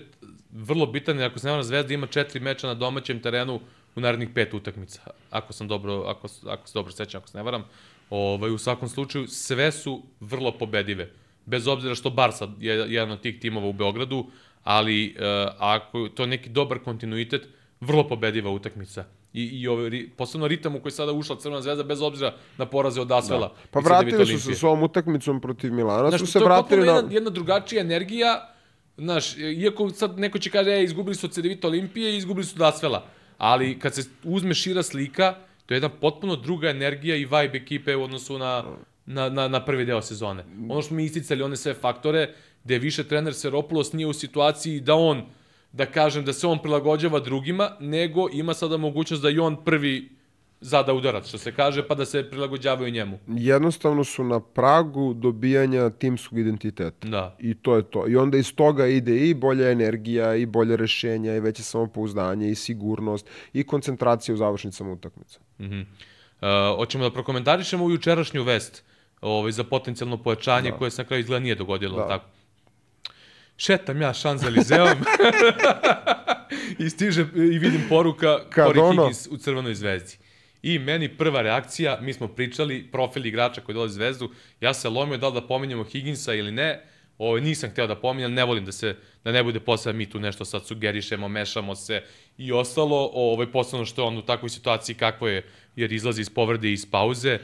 [0.52, 3.60] vrlo bitan, jer ako se ne Zvezda ima četiri meča na domaćem terenu
[3.96, 5.00] u narednih pet utakmica,
[5.30, 7.64] ako sam dobro, ako, ako se dobro sećam, ako se ne varam.
[8.10, 11.10] Ovaj, u svakom slučaju, sve su vrlo pobedive.
[11.46, 14.26] Bez obzira što Barsa je jedan od tih timova u Beogradu,
[14.64, 15.22] ali uh,
[15.58, 17.48] ako to je neki dobar kontinuitet,
[17.80, 19.04] vrlo pobediva utakmica.
[19.36, 23.00] I, i ovaj, posebno ritam u koji sada ušla Crvena zvezda, bez obzira na poraze
[23.00, 23.52] od Asvela.
[23.70, 26.86] Pa i Crvene vratili su se s ovom utakmicom protiv Milana, Znaš, su se vratili
[26.86, 26.92] na...
[26.92, 28.54] jedna, jedna drugačija energija,
[28.96, 32.56] znaš, iako sad neko će kaže, e, izgubili su od Cedevita Olimpije i izgubili su
[32.56, 33.04] od Asvela,
[33.38, 35.34] ali kad se uzme šira slika,
[35.66, 38.64] to je jedna potpuno druga energija i vibe ekipe u odnosu na,
[39.06, 40.44] na, na, na prvi deo sezone.
[40.68, 42.34] Ono što mi isticali, one sve faktore,
[42.64, 45.26] gde više trener Seropoulos nije u situaciji da on,
[45.76, 50.08] da kažem, da se on prilagođava drugima, nego ima sada mogućnost da i on prvi
[50.60, 53.18] zada udarac, što se kaže, pa da se prilagođavaju njemu.
[53.28, 57.08] jednostavno su na pragu dobijanja timskog identiteta.
[57.08, 57.36] Da.
[57.38, 58.08] I to je to.
[58.08, 62.54] I onda iz toga ide i bolja energija, i bolje rešenja, i veće samopouzdanje, i
[62.54, 65.40] sigurnost, i koncentracija u završnicama utakmica.
[65.60, 65.80] Mhm.
[65.80, 68.84] Uh, hoćemo da prokomentarišemo u jučerašnju vest
[69.20, 70.76] ovaj, za potencijalno pojačanje da.
[70.76, 72.08] koje se na kraju izgleda nije dogodilo, da.
[72.08, 72.28] tako?
[73.56, 74.98] Šetam ja Šanzelizeom
[76.86, 80.16] i stiže i vidim poruka Kad Corey ono- Higgins u Crvenoj zvezdi.
[80.62, 84.30] I meni prva reakcija, mi smo pričali, profil igrača koji dolazi zvezdu,
[84.60, 86.82] ja se lomio da li da pominjemo Higginsa ili ne,
[87.18, 90.20] Ovaj, nisam hteo da pominjam, ne volim da se, da ne bude posle mi tu
[90.20, 92.02] nešto sad sugerišemo, mešamo se
[92.38, 95.44] i ostalo, ovaj, posebno što je on u takvoj situaciji kakvo je,
[95.76, 97.38] jer izlazi iz povrede i iz pauze,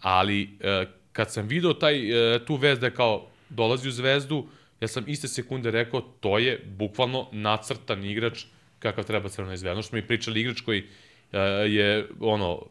[0.00, 1.96] ali e, kad sam video taj,
[2.34, 4.46] e, tu vez da kao dolazi u zvezdu,
[4.80, 8.44] ja sam iste sekunde rekao, to je bukvalno nacrtan igrač
[8.78, 9.72] kakav treba Crvenoj zvezdi.
[9.72, 10.84] Ono što mi pričali, igrač koji
[11.32, 11.38] e,
[11.68, 12.62] je ono,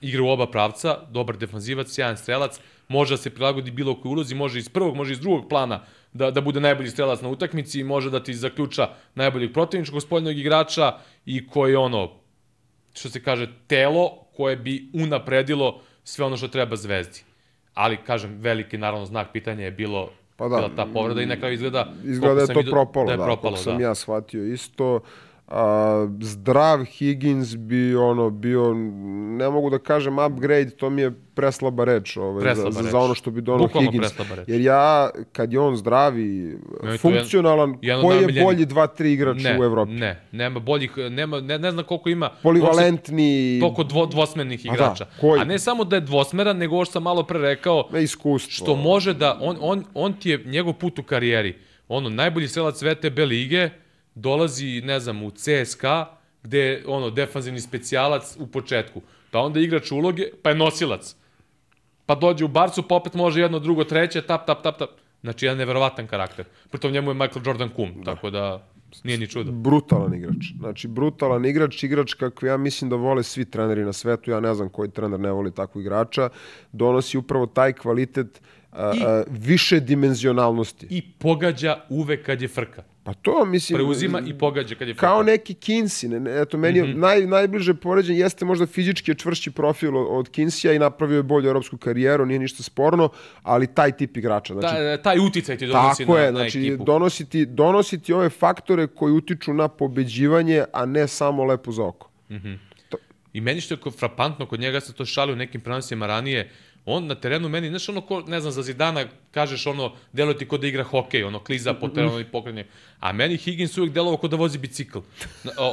[0.00, 4.34] igra u oba pravca, dobar defanzivac, sjajan strelac, može da se prilagodi bilo koji ulozi,
[4.34, 8.10] može iz prvog, može iz drugog plana da, da bude najbolji strelac na utakmici, može
[8.10, 10.92] da ti zaključa najboljeg protivničkog spoljnog igrača
[11.26, 12.12] i koji ono,
[12.94, 17.20] što se kaže, telo koje bi unapredilo sve ono što treba zvezdi.
[17.74, 20.56] Ali, kažem, veliki, naravno, znak pitanja je bilo Pa da.
[20.56, 21.92] bila ta povreda i na kraju izgleda...
[22.04, 23.12] Izgleda da je to vidio, propalo, da.
[23.12, 23.84] Je da, propalo, koliko sam da.
[23.84, 25.00] ja shvatio isto.
[25.50, 28.74] A, zdrav Higgins bi ono bio,
[29.30, 32.90] ne mogu da kažem upgrade, to mi je preslaba reč, ovaj, Preslaba za, reč.
[32.90, 34.12] za ono što bi donao Higgins.
[34.46, 39.04] Jer ja, kad je on zdravi, je to funkcionalan, jedan od koji je bolji 2-3
[39.04, 39.92] igrač Ne, u Evropi?
[39.92, 42.30] ne, nema boljih, nema, ne, ne znam koliko ima...
[42.42, 45.06] Polivalentni, Toliko dvo, dvosmernih A da, igrača.
[45.20, 45.40] koji?
[45.40, 48.52] A ne samo da je dvosmeran, nego ovo što sam malo pre rekao, ne iskustvo.
[48.64, 51.56] što može da, on, on, on ti je njegov put u karijeri,
[51.88, 53.70] ono, najbolji strelac VTB lige,
[54.20, 56.06] dolazi, ne znam, u CSKA,
[56.42, 61.14] gde je, ono, defanzivni specijalac u početku, pa onda igrač uloge, pa je nosilac.
[62.06, 64.90] Pa dođe u Barcu, pa opet može jedno, drugo, treće, tap, tap, tap, tap.
[65.20, 66.44] Znači, jedan neverovatan karakter.
[66.70, 68.14] Pritom njemu je Michael Jordan kum, da.
[68.14, 68.66] tako da
[69.04, 69.52] nije ni čudo.
[69.52, 70.52] Brutalan igrač.
[70.58, 74.54] Znači, brutalan igrač, igrač kakve ja mislim da vole svi treneri na svetu, ja ne
[74.54, 76.28] znam koji trener ne voli takvog igrača,
[76.72, 78.40] donosi upravo taj kvalitet
[78.72, 80.86] a, I- a, više dimenzionalnosti.
[80.90, 82.82] I pogađa uvek kad je frka.
[83.02, 83.76] Pa to, mislim...
[83.76, 85.06] Preuzima i pogađa kad je frka.
[85.06, 86.88] Kao neki Kinsey, ne, ne, eto, meni Mhm.
[86.88, 91.22] je naj, najbliže poređenje jeste možda fizički čvršći profil od, od Kinseya i napravio je
[91.22, 93.08] bolju europsku karijeru, nije ništa sporno,
[93.42, 94.54] ali taj tip igrača.
[94.54, 96.84] Znači, Ta, taj uticaj ti donosi Tako na, je, na znači ekipu.
[96.84, 102.10] donositi, donositi ove faktore koji utiču na pobeđivanje, a ne samo lepo za oko.
[103.32, 106.50] I meni što je frapantno kod njega, sam to šalio u nekim prenosima ranije,
[106.88, 110.48] on na terenu meni, znaš ono ko, ne znam, za Zidana kažeš ono, deluje ti
[110.48, 112.66] ko da igra hokej, ono, kliza po terenu i pokrenje.
[113.00, 114.98] A meni Higgins uvijek delovao kao da vozi bicikl.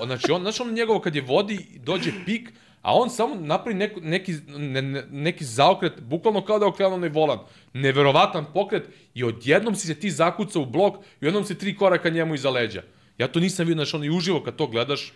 [0.05, 2.51] Znači, on, znaš ono njegovo kad je vodi, dođe pik,
[2.81, 6.95] a on samo napravi neko, neki, ne, ne, neki zaokret, bukvalno kao da je okrenuo
[6.95, 7.39] onaj volan.
[7.73, 8.83] Neverovatan pokret
[9.13, 12.49] i odjednom si se ti zakuca u blok i odjednom si tri koraka njemu iza
[12.49, 12.83] leđa.
[13.17, 15.13] Ja to nisam vidio, znači ono i uživo kad to gledaš,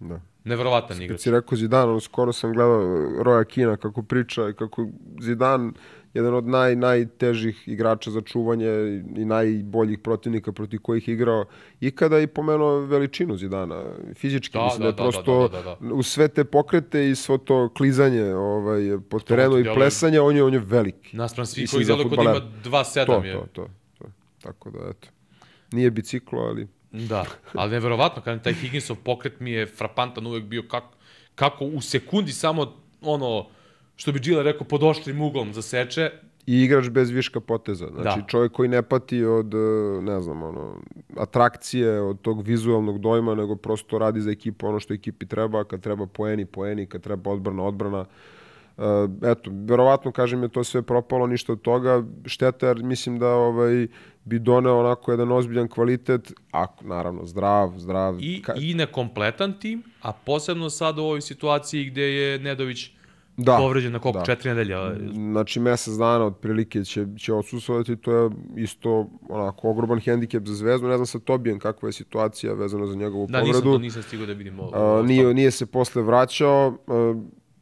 [0.00, 0.20] Da.
[0.44, 1.20] neverovatan igrač.
[1.20, 4.86] Si rekao Zidane, ono, skoro sam gledao Roja Kina kako priča, i kako
[5.20, 5.72] Zidan
[6.14, 8.68] jedan od naj, najtežih igrača za čuvanje
[9.16, 11.44] i najboljih protivnika protiv kojih je igrao
[11.80, 13.84] ikada i pomenuo veličinu Zidana.
[14.14, 17.10] Fizički, Da, mislim da, da, je da, prosto da, da, da, uz sve te pokrete
[17.10, 21.16] i svo to klizanje ovaj, po terenu ti i plesanje, on je, on je veliki.
[21.16, 22.84] Naspram svih koji djeluje kod ima fudbalera.
[22.84, 23.32] 2-7 To, je.
[23.32, 23.68] to, to,
[23.98, 24.04] to.
[24.42, 25.08] Tako da, eto.
[25.72, 26.68] Nije biciklo, ali...
[26.92, 30.94] Da, ali neverovatno, kada taj Higginsov pokret mi je frapantan uvek bio kako,
[31.34, 33.46] kako u sekundi samo ono,
[33.96, 36.10] što bi Gila rekao, pod oštrim uglom zaseče.
[36.46, 37.86] I igrač bez viška poteza.
[37.86, 38.26] Znači, Da.
[38.26, 40.76] čovjek koji ne pati od, e, ne znam, ono,
[41.16, 45.80] atrakcije, od tog vizualnog dojma, nego prosto radi za ekipu ono što ekipi treba, kad
[45.80, 48.00] treba poeni, poeni, kad treba odbrana, odbrana.
[48.00, 48.37] E,
[49.22, 52.02] eto, verovatno, kažem, je to sve propalo, ništa od toga.
[52.24, 53.86] Šteta, jer mislim da ovaj,
[54.24, 58.16] bi doneo onako jedan ozbiljan kvalitet, ako, naravno, zdrav, zdrav.
[58.16, 62.90] I, ka- I nekompletan tim, a posebno sad u ovoj situaciji gde je Nedović
[63.36, 64.18] da, povređen na koliko?
[64.18, 64.24] da.
[64.24, 64.74] Četiri nedelje.
[65.12, 68.90] Znači, mesec dana otprilike će, će odsustovati, to je isto
[69.22, 70.88] onako ogroman hendikep za Zvezdu.
[70.88, 73.72] Ne znam sa Tobijem kakva je situacija vezana za njegovu Da, nisam povredu.
[73.72, 74.60] to nisam stigao da vidim.
[74.60, 77.14] ovo- A, ovo nije, nije se posle vraćao, a,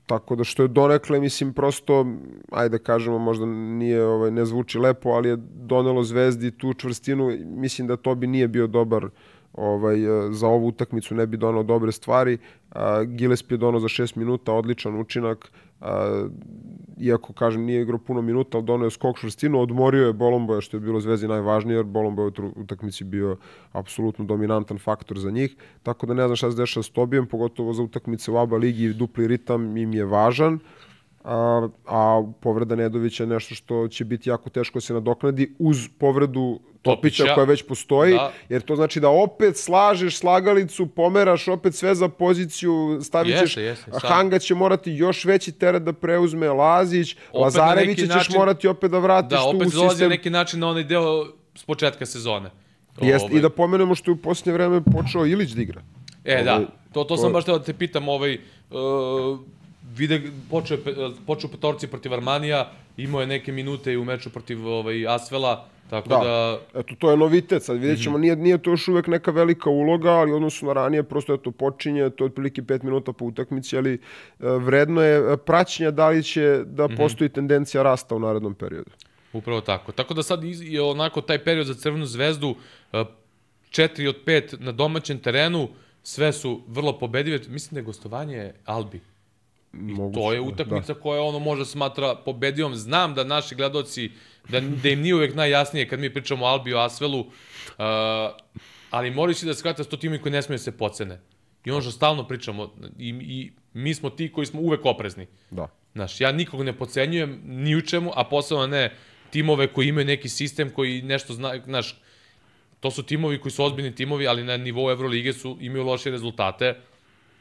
[0.06, 2.06] tako da što je donekle, mislim, prosto,
[2.50, 7.30] ajde da kažemo, možda nije, ovaj, ne zvuči lepo, ali je donelo Zvezdi tu čvrstinu.
[7.44, 9.08] Mislim da Tobi nije bio dobar
[9.52, 12.38] ovaj, e, za ovu utakmicu, ne bi donao dobre stvari.
[13.06, 15.52] Gillespie je donao za šest minuta, odličan učinak.
[16.96, 20.76] Iako, kažem, nije igrao puno minuta, ali donao je skok čvrstinu, odmorio je Bolomboja, što
[20.76, 23.36] je bilo Zvezdi najvažnije, jer Bolomboja u utakmici bio
[23.72, 25.56] apsolutno dominantan faktor za njih.
[25.82, 28.94] Tako da ne znam šta se dešava s Tobijem, pogotovo za utakmice u ABA ligi,
[28.94, 30.58] dupli ritam im je važan.
[31.26, 32.00] A, a
[32.40, 37.16] povreda Nedovića je nešto što će biti jako teško da se nadoknadi uz povredu Topića,
[37.16, 37.34] Topića.
[37.34, 38.32] koja već postoji, Da.
[38.48, 42.72] jer to znači da opet slažeš slagalicu, pomeraš opet sve za poziciju,
[43.02, 47.40] stavit ćeš, Jeste, jeste, sad- Hanga će morati još veći teret da preuzme, Lazić, na
[47.40, 50.08] Lazarevića ćeš način- morati opet da vratiš Da, tu opet u dolazi na sistem.
[50.08, 51.24] neki način na onaj deo
[51.54, 52.50] s početka sezone.
[53.02, 53.38] Jest, Ovaj.
[53.38, 55.82] I da pomenemo što je u posljednje vreme počeo Ilić da igra.
[56.24, 58.38] E, da, Ovaj, to, to to- sam baš teo da te pitam, ovaj,
[58.70, 59.38] uh,
[59.96, 60.20] vide,
[60.50, 60.78] počeo,
[61.26, 66.08] počeo petorci protiv Armanija, imao je neke minute i u meču protiv ovaj, Asvela, Tako
[66.08, 66.16] Da.
[66.16, 69.70] da, Eto, to je novitet, sad vidjet ćemo, nije, nije to još uvek neka velika
[69.70, 73.24] uloga, ali u odnosu na ranije, prosto eto, počinje, to je otprilike 5 minuta po
[73.24, 73.98] utakmici, ali e,
[74.40, 76.96] vredno je e, praćenja da li će da Mhm.
[76.96, 78.90] postoji tendencija rasta u narednom periodu.
[79.32, 79.92] Upravo tako.
[79.92, 82.54] Tako da sad je onako taj period za Crvenu zvezdu,
[82.92, 83.04] e,
[83.70, 85.68] 4 od 5 na domaćem terenu,
[86.02, 87.40] sve su vrlo pobedive.
[87.48, 89.00] Mislim da je gostovanje Albi.
[89.80, 90.42] Moguće, To je da.
[90.42, 92.74] utakmica koja ono može smatra pobedijom.
[92.74, 94.10] Znam da naši gledoci,
[94.48, 97.26] da, da im nije uvek najjasnije kad mi pričamo o Albi o Asvelu, uh,
[98.90, 101.20] ali moraju si da shvatite da su to timovi koji ne smiju da se pocene.
[101.64, 105.26] I ono što stalno pričamo, i, i mi smo ti koji smo uvek oprezni.
[105.50, 105.68] Da.
[105.94, 108.92] Znaš, ja nikog ne pocenjujem ni u čemu, a posebno ne
[109.30, 112.00] timove koji imaju neki sistem koji nešto zna, znaš,
[112.80, 116.74] to su timovi koji su ozbiljni timovi, ali na nivou Evrolige su, imaju loše rezultate.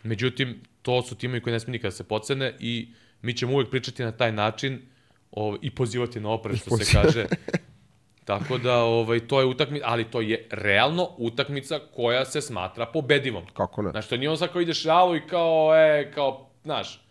[0.05, 2.87] Međutim, to su timovi koji ne smiju nikada da se pocene i
[3.21, 4.81] mi ćemo uvek pričati na taj način
[5.31, 7.25] ovaj, i pozivati na oprez, što se kaže.
[8.25, 13.43] Tako da, ovaj, to je utakmica, ali to je realno utakmica koja se smatra pobedivom.
[13.53, 13.91] Kako ne?
[13.91, 17.01] Znaš, to nije on sad kao ideš realu i kao, e, kao, znaš,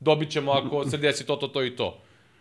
[0.00, 1.98] dobit ćemo ako se desi to, to, to i to.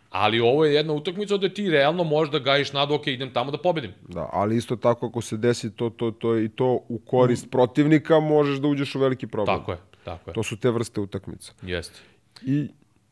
[0.10, 3.52] Ali ovo je jedna utakmica gde ti realno možeš da gajiš nadu, ok, idem tamo
[3.52, 3.92] da pobedim.
[4.08, 8.20] Da, ali isto tako ako se desi to, to, to i to u korist protivnika,
[8.20, 9.58] možeš da uđeš u veliki problem.
[9.60, 10.34] Tako je, tako je.
[10.34, 11.54] To su te vrste utakmica.
[11.62, 12.00] Jeste.
[12.42, 12.68] I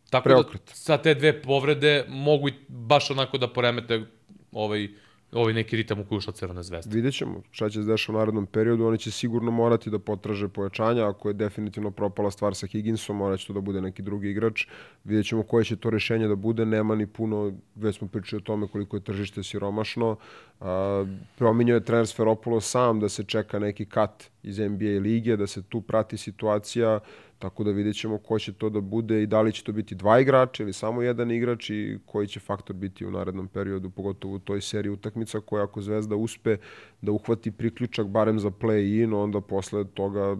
[0.10, 0.62] Tako Preokret.
[0.68, 4.06] da sa te dve povrede mogu i baš onako da poremete
[4.52, 4.90] ovaj,
[5.32, 6.96] ovaj neki ritam u koji je ušla Crvena zvezda.
[6.96, 8.86] vidjet ćemo šta će se dešava u narednom periodu.
[8.86, 11.10] Oni će sigurno morati da potraže pojačanja.
[11.10, 14.68] Ako je definitivno propala stvar sa Higginsom, morat će to da bude neki drugi igrač.
[15.04, 16.66] Vidjet ćemo koje će to rešenje da bude.
[16.66, 20.16] Nema ni puno, već smo pričali o tome koliko je tržište siromašno.
[20.60, 21.06] A,
[21.38, 25.64] prominjao je trener Sferopoulos sam da se čeka neki kat iz NBA lige, da se
[25.64, 27.00] tu prati situacija,
[27.42, 29.96] tako da vidjet ćemo ko će to da bude i da li će to biti
[29.96, 34.36] dva igrača ili samo jedan igrač i koji će faktor biti u narednom periodu, pogotovo
[34.36, 36.58] u toj seriji utakmica koja ako Zvezda uspe
[37.02, 40.38] da uhvati priključak barem za play-in, onda posle toga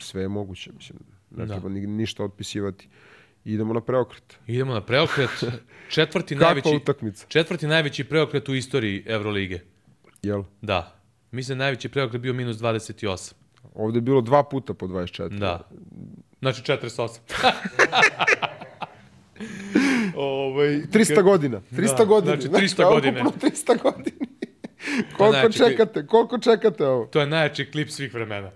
[0.00, 0.70] sve je moguće.
[0.76, 0.98] Mislim,
[1.30, 1.54] ne Da.
[1.54, 2.88] treba ni, ništa otpisivati.
[3.44, 4.38] Idemo na preokret.
[4.46, 5.44] Idemo na preokret.
[5.94, 7.26] Četvrti najveći, utakmica?
[7.28, 9.60] četvrti najveći preokret u istoriji Evrolige.
[10.22, 10.42] Jel?
[10.62, 10.96] Da.
[11.30, 13.34] Mislim da najveći preokret bio minus 28.
[13.74, 15.38] Ovde je bilo dva puta po 24.
[15.38, 15.68] Da.
[16.44, 17.18] Znači 48.
[20.16, 21.60] ovaj, 300 godina.
[21.72, 22.36] 300 Da, godina.
[22.36, 23.22] znači Znaš 300 šta, godine.
[23.22, 24.16] Ukupno 300 godina.
[25.16, 26.06] koliko znači, čekate?
[26.06, 27.06] Koliko čekate ovo?
[27.06, 28.50] To je najjači klip svih vremena.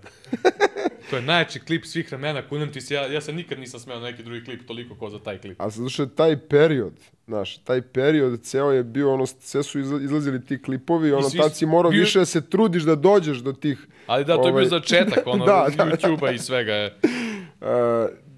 [1.09, 3.95] to je najjači klip svih vremena, kunem ti se, ja, ja se nikad nisam smeo
[3.95, 5.61] na neki drugi klip toliko ko za taj klip.
[5.61, 6.93] A zato što je taj period,
[7.27, 11.55] znaš, taj period ceo je bio, ono, sve su izla- izlazili ti klipovi, ono, tad
[11.55, 13.77] si morao bio- više da se trudiš da dođeš do tih...
[14.07, 16.95] Ali da, to je ovaj, bio začetak, ono, da, da, YouTube-a i svega je.
[17.61, 17.67] Uh,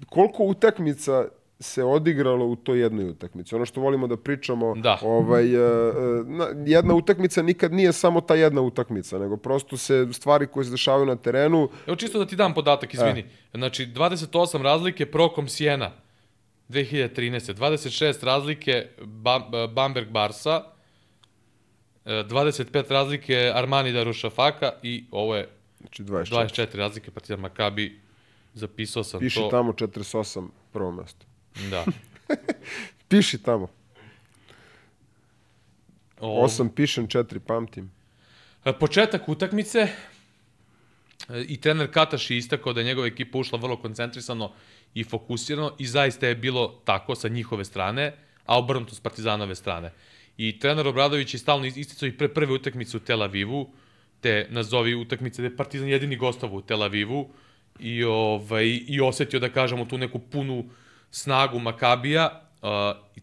[0.08, 1.24] koliko utakmica
[1.60, 3.54] se odigralo u toj jednoj utakmici.
[3.54, 4.98] Ono što volimo da pričamo, Da.
[5.02, 5.94] ovaj, uh,
[6.26, 10.70] na, jedna utakmica nikad nije samo ta jedna utakmica, nego prosto se stvari koje se
[10.70, 13.20] dešavaju na terenu, Evo čisto da ti dam podatak, izvini.
[13.20, 13.58] E.
[13.58, 15.90] Znači, 28 razlike Prokom Siena
[16.68, 17.54] 2013.
[17.54, 19.42] 26 razlike Bam,
[19.74, 20.62] Bamberg Barsa,
[22.04, 25.48] e, 25 razlike Armani Darušafaka i ovo je
[25.80, 26.24] znači 24.
[26.34, 28.00] 24 razlike Partizan Makabi.
[28.54, 29.48] Zapisao sam Piši to.
[29.48, 31.26] tamo 48 prvo mesto.
[31.70, 31.84] Da.
[33.08, 33.68] Piši tamo.
[36.20, 37.90] O, 8 pišem, 4 pamtim.
[38.64, 39.90] E, Početak utakmice e,
[41.48, 44.52] i trener Kataš je istakao da je njegova ekipa ušla vrlo koncentrisano
[44.94, 48.12] i fokusirano i zaista je bilo tako sa njihove strane,
[48.46, 49.92] a obrnuto s Partizanove strane.
[50.36, 53.70] I trener Obradović je stalno isticao i pre prve utakmice u Tel Avivu,
[54.20, 57.30] te nazovi utakmice da je Partizan jedini gostavo u Tel Avivu
[57.78, 60.64] i, ovaj, i osetio, da kažemo, tu neku punu
[61.10, 62.42] snagu Makabija.
[62.62, 62.68] Uh,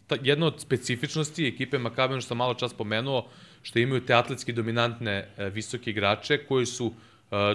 [0.08, 3.28] ta, jedna od specifičnosti ekipe Makabija, što sam malo čas pomenuo,
[3.62, 6.94] što imaju te atletski dominantne uh, visoke igrače koji su uh,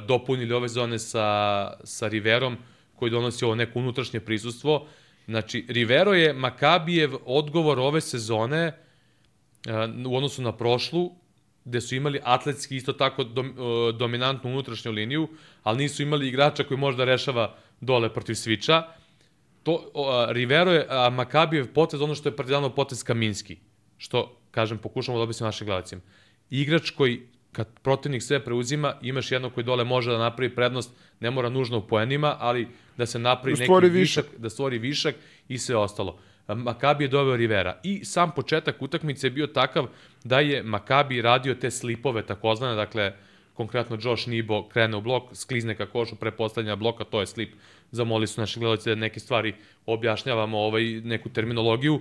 [0.06, 2.56] dopunili ove zone sa, sa Riverom,
[2.94, 4.86] koji donosi ovo neko unutrašnje prisustvo.
[5.26, 8.72] Znači, Rivero je Makabijev odgovor ove sezone
[9.68, 11.10] uh, u odnosu na prošlu,
[11.64, 15.28] gde su imali atletski isto tako dom, uh, dominantnu unutrašnju liniju,
[15.62, 18.82] ali nisu imali igrača koji može da rešava dole protiv Sviča.
[19.62, 23.56] To, uh, Rivero je uh, Makabijev potez, ono što je Partizanov potez Kaminski,
[23.98, 26.02] što, kažem, pokušamo da objasnimo našim gledacima.
[26.50, 27.22] Igrač koji,
[27.52, 31.78] kad protivnik sve preuzima, imaš jednog koji dole može da napravi prednost, ne mora nužno
[31.78, 34.40] u poenima, ali da se napravi Da neki višak, višak.
[34.40, 35.14] da stvori višak
[35.48, 36.18] i sve ostalo.
[36.48, 37.80] Makabi je doveo Rivera.
[37.82, 39.86] I sam početak utakmice je bio takav
[40.24, 43.12] da je Makabi radio te slipove takozvane, dakle,
[43.54, 47.54] konkretno Josh Nibo krene u blok, sklizne ka košu, prepostavljanja bloka, to je slip.
[47.90, 49.54] Zamoli su naši gledalci da neke stvari
[49.86, 52.00] objašnjavamo ovaj, neku terminologiju.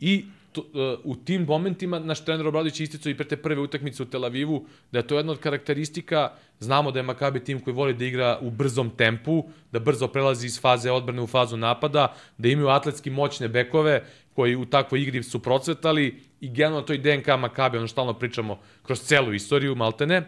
[0.00, 0.24] I
[0.56, 4.02] to, uh, u tim momentima naš trener Obradović je isticao i pre te prve utakmice
[4.02, 6.30] u Tel Avivu, da je to jedna od karakteristika,
[6.60, 10.46] znamo da je Makabi tim koji voli da igra u brzom tempu, da brzo prelazi
[10.46, 14.04] iz faze odbrane u fazu napada, da imaju atletski moćne bekove
[14.34, 18.14] koji u takvoj igri su procvetali i generalno to i DNK Makabi, ono što stalno
[18.14, 20.22] pričamo kroz celu istoriju, maltene.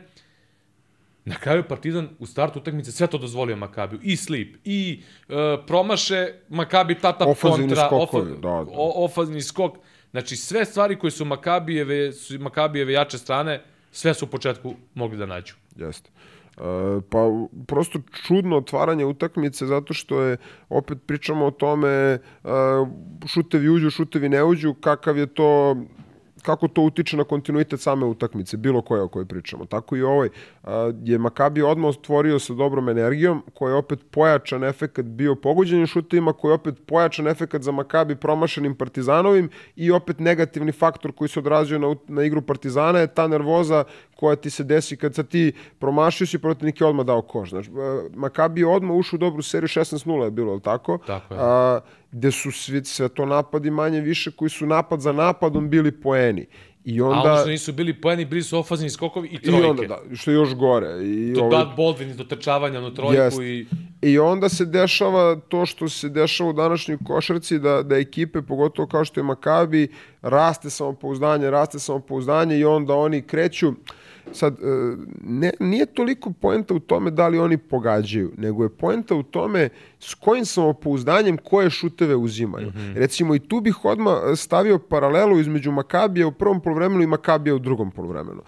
[1.28, 4.00] Na kraju Partizan u startu utakmice sve to dozvolio Makabiju.
[4.02, 5.34] I slip, i uh,
[5.66, 8.70] promaše Makabi tata kontra, skokovi, ofa, da, da.
[8.74, 9.76] o- ofanzivni skok.
[10.18, 13.62] Znači sve stvari koje su Makabijeve, su Makabijeve jače strane,
[13.92, 15.54] sve su u početku mogli da nađu.
[15.76, 16.10] Jeste.
[16.10, 16.60] E,
[17.10, 17.18] pa
[17.66, 20.36] prosto čudno otvaranje utakmice zato što je
[20.68, 22.18] opet pričamo o tome e,
[23.26, 25.76] šutevi uđu, šutevi ne uđu, kakav je to
[26.42, 29.64] kako to utiče na kontinuitet same utakmice, bilo koje o kojoj pričamo.
[29.64, 30.28] Tako i ovaj
[31.04, 36.32] je Makabi odmah otvorio sa dobrom energijom, koji je opet pojačan efekat bio pogođenim šutovima,
[36.32, 41.38] koji je opet pojačan efekat za Makabi promašenim Partizanovim i opet negativni faktor koji se
[41.38, 43.84] odrazio na, na igru Partizana je ta nervoza
[44.18, 47.50] koja ti se desi kad sad ti promašio si protivnik je odmah dao koš.
[47.50, 50.98] Znači, e, Makabi je odmah ušao u dobru seriju 16-0 je bilo, je li tako?
[51.06, 51.40] Tako je.
[51.42, 51.80] A,
[52.12, 56.46] gde su svi, sve to napadi manje više koji su napad za napadom bili poeni.
[56.84, 57.36] I A onda...
[57.40, 59.66] što nisu bili poeni, bili su ofanzivni skokovi i I trojke.
[59.66, 61.04] onda, da, što je još gore.
[61.04, 63.40] I, To ovaj, Dad Baldwin iz dotrčavanja na trojku Jest.
[63.40, 63.66] i...
[64.02, 68.88] I onda se dešava to što se dešava u današnjoj košarci, da, da ekipe, pogotovo
[68.88, 69.88] kao što je Makabi,
[70.22, 73.72] raste samopouzdanje, raste samopouzdanje i onda oni kreću.
[74.32, 79.14] Sad, e, ne, nije toliko poenta u tome da li oni pogađaju, nego je poenta
[79.14, 79.68] u tome
[80.00, 82.68] s kojim samopouzdanjem koje šuteve uzimaju.
[82.68, 82.94] Mm -hmm.
[82.94, 87.58] Recimo, i tu bih odmah stavio paralelu između Makabija u prvom polovremenu i Makabija u
[87.58, 88.42] drugom polovremenu.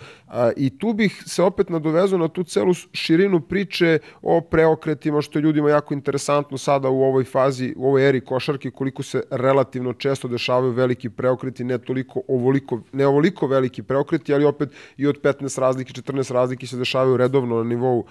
[0.57, 5.43] I tu bih se opet nadovezao na tu celu širinu priče o preokretima, što je
[5.43, 10.29] ljudima jako interesantno sada u ovoj fazi, u ovoj eri košarke, koliko se relativno često
[10.29, 15.61] dešavaju veliki preokreti, ne toliko ovoliko, ne ovoliko veliki preokreti, ali opet i od 15
[15.61, 18.05] razlike, 14 razlike se dešavaju redovno na nivou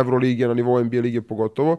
[0.00, 1.76] Evrolige, na nivou NBA lige pogotovo.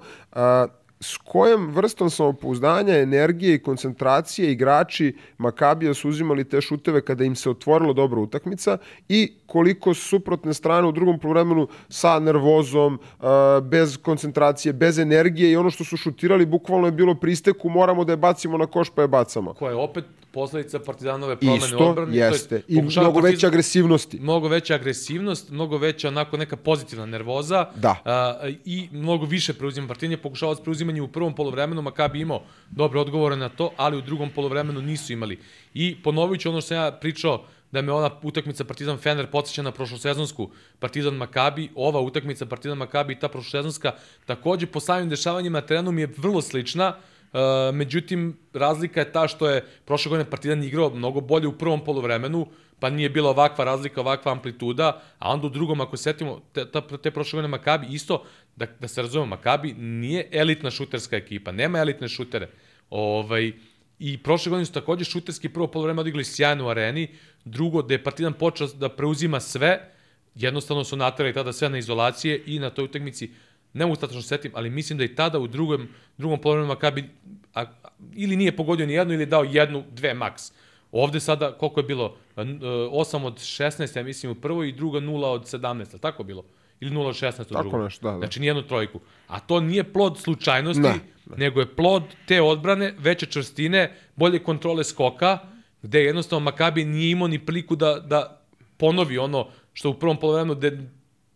[1.03, 7.35] S kojom vrstom samopouzdanja, energije i koncentracije igrači Makabija su uzimali te šuteve kada im
[7.35, 8.77] se otvorila dobra utakmica
[9.09, 13.27] i koliko su suprotne strane u drugom poluvremenu sa nervozom, uh,
[13.63, 18.13] bez koncentracije, bez energije i ono što su šutirali bukvalno je bilo pristeku, moramo da
[18.13, 19.53] je bacimo na koš pa je bacamo.
[19.53, 22.17] Koja je opet posledica Partizanove promene Isto, odbrane.
[22.17, 22.61] jeste.
[22.67, 24.19] I mnogo Partizan- veće agresivnosti.
[24.19, 27.95] mnogo veća agresivnost, mnogo veća onako neka pozitivna nervoza Da.
[28.05, 28.35] a,
[28.65, 32.41] i mnogo više preuzima Partizan je pokušavao s preuzimanjem u prvom polovremenu, Makabi imao
[32.71, 35.39] dobre odgovore na to, ali u drugom polovremenu nisu imali.
[35.73, 39.61] I ponovit ću ono što sam ja pričao, da me ona utakmica Partizan Fener podsjeća
[39.61, 40.49] na prošlosezonsku
[40.79, 43.91] Partizan Makabi, ova utakmica Partizan Makabi i ta prošlosezonska
[44.25, 46.95] takođe po samim dešavanjima na terenu mi je vrlo slična,
[47.33, 47.39] Uh,
[47.75, 52.47] međutim, razlika je ta što je prošle godine Partizan igrao mnogo bolje u prvom polovremenu,
[52.79, 56.65] pa nije bila ovakva razlika, ovakva amplituda, a onda u drugom, ako se setimo, te,
[56.71, 58.23] te, te prošle godine Makabi isto,
[58.55, 62.49] da, da se razumemo, Makabi nije elitna šuterska ekipa, nema elitne šutere.
[62.89, 63.51] Ovaj,
[63.99, 67.07] I prošle godine su takođe šuterski prvo polovreme odigrali sjajno u areni,
[67.45, 69.91] drugo, da je Partizan počeo da preuzima sve,
[70.35, 73.31] jednostavno su naterali tada sve na izolacije i na toj utakmici
[73.73, 75.87] ne mogu tačno setim, ali mislim da i tada u drugom,
[76.17, 77.09] drugom polovremenu Makabi
[77.53, 77.65] a,
[78.13, 80.51] ili nije pogodio ni jednu ili dao jednu, dve maks.
[80.91, 82.15] Ovde sada, koliko je bilo?
[82.35, 86.43] 8 od 16, ja mislim, u prvoj i druga 0 od 17, ali tako bilo?
[86.79, 87.83] Ili 0 od 16 u Tako drugom.
[87.83, 88.17] nešto, da, da.
[88.17, 88.99] Znači nijednu trojku.
[89.27, 90.99] A to nije plod slučajnosti, Ne,
[91.37, 95.37] nego je plod te odbrane, veće čvrstine, bolje kontrole skoka,
[95.81, 98.41] gde jednostavno Makabi nije imao ni priliku da, da
[98.77, 100.55] ponovi ono što u prvom polovremenu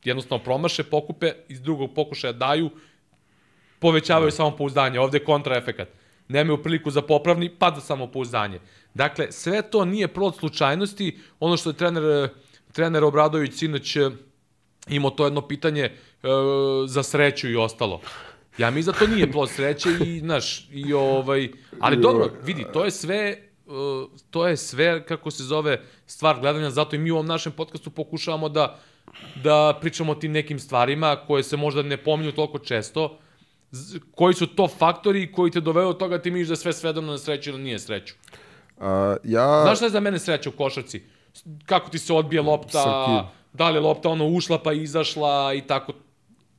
[0.06, 2.70] jednostavno promaše, pokupe, iz drugog pokušaja daju,
[3.80, 5.00] povećavaju samopouzdanje.
[5.00, 5.88] Ovde je kontraefekat.
[6.28, 8.60] Nemaju priliku za popravni, pada samopouzdanje.
[8.94, 11.20] Dakle, sve to nije plod slučajnosti.
[11.40, 12.30] Ono što je trener,
[12.72, 14.10] trener Obradović sinoć eh,
[14.88, 15.92] imao to jedno pitanje e,
[16.88, 18.02] za sreću i ostalo.
[18.58, 21.50] Ja mi za to nije plod sreće i, znaš, i ovaj,
[21.80, 26.70] ali dobro, vidi, to je sve, uh, to je sve, kako se zove, stvar gledanja,
[26.70, 28.80] zato i mi u ovom našem podcastu pokušavamo da,
[29.44, 33.18] da pričamo o tim nekim stvarima koje se možda ne pominju toliko često,
[34.16, 37.12] koji su to faktori koji te dovedu do toga da ti misliš da sve svedeno
[37.12, 38.14] na sreću ili nije sreću.
[38.80, 39.62] A, ja...
[39.64, 41.04] Znaš šta je za mene sreća u košarci?
[41.66, 43.46] Kako ti se odbije lopta, Sa kim?
[43.54, 45.94] da li je lopta ono ušla pa izašla i tako.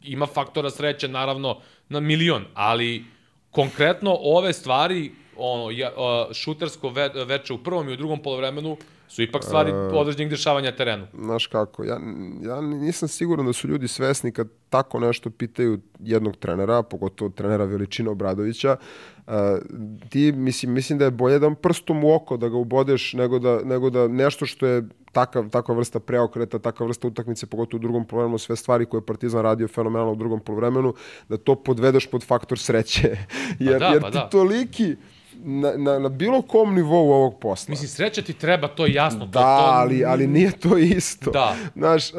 [0.02, 1.58] Ima faktora sreće, naravno,
[1.88, 3.04] na milion, ali
[3.50, 5.92] konkretno ove stvari, ono, ja,
[6.32, 8.76] šutersko ve, veče u prvom i u drugom polovremenu,
[9.08, 11.06] su ipak stvari određenih dešavanja terenu.
[11.14, 12.00] Znaš kako, ja,
[12.42, 17.64] ja nisam siguran da su ljudi svesni kad tako nešto pitaju jednog trenera, pogotovo trenera
[17.64, 18.76] veličina Obradovića,
[19.26, 19.32] uh,
[20.08, 23.60] ti, mislim, mislim da je bolje da prstom u oko da ga ubodeš nego da,
[23.64, 24.82] nego da nešto što je
[25.16, 29.06] takav, takva vrsta preokreta, takva vrsta utakmice, pogotovo u drugom polovremenu, sve stvari koje je
[29.06, 30.94] Partizan radio fenomenalno u drugom polovremenu,
[31.28, 33.16] da to podvedeš pod faktor sreće.
[33.68, 34.28] jer, da, jer pa ti da.
[34.28, 34.96] toliki,
[35.44, 37.72] na, na, na bilo kom nivou ovog posla.
[37.72, 39.20] Mislim, sreća ti treba, to je jasno.
[39.20, 41.30] to, Da, to, ali, ali nije to isto.
[41.30, 41.56] Da.
[41.74, 42.16] Znaš, e,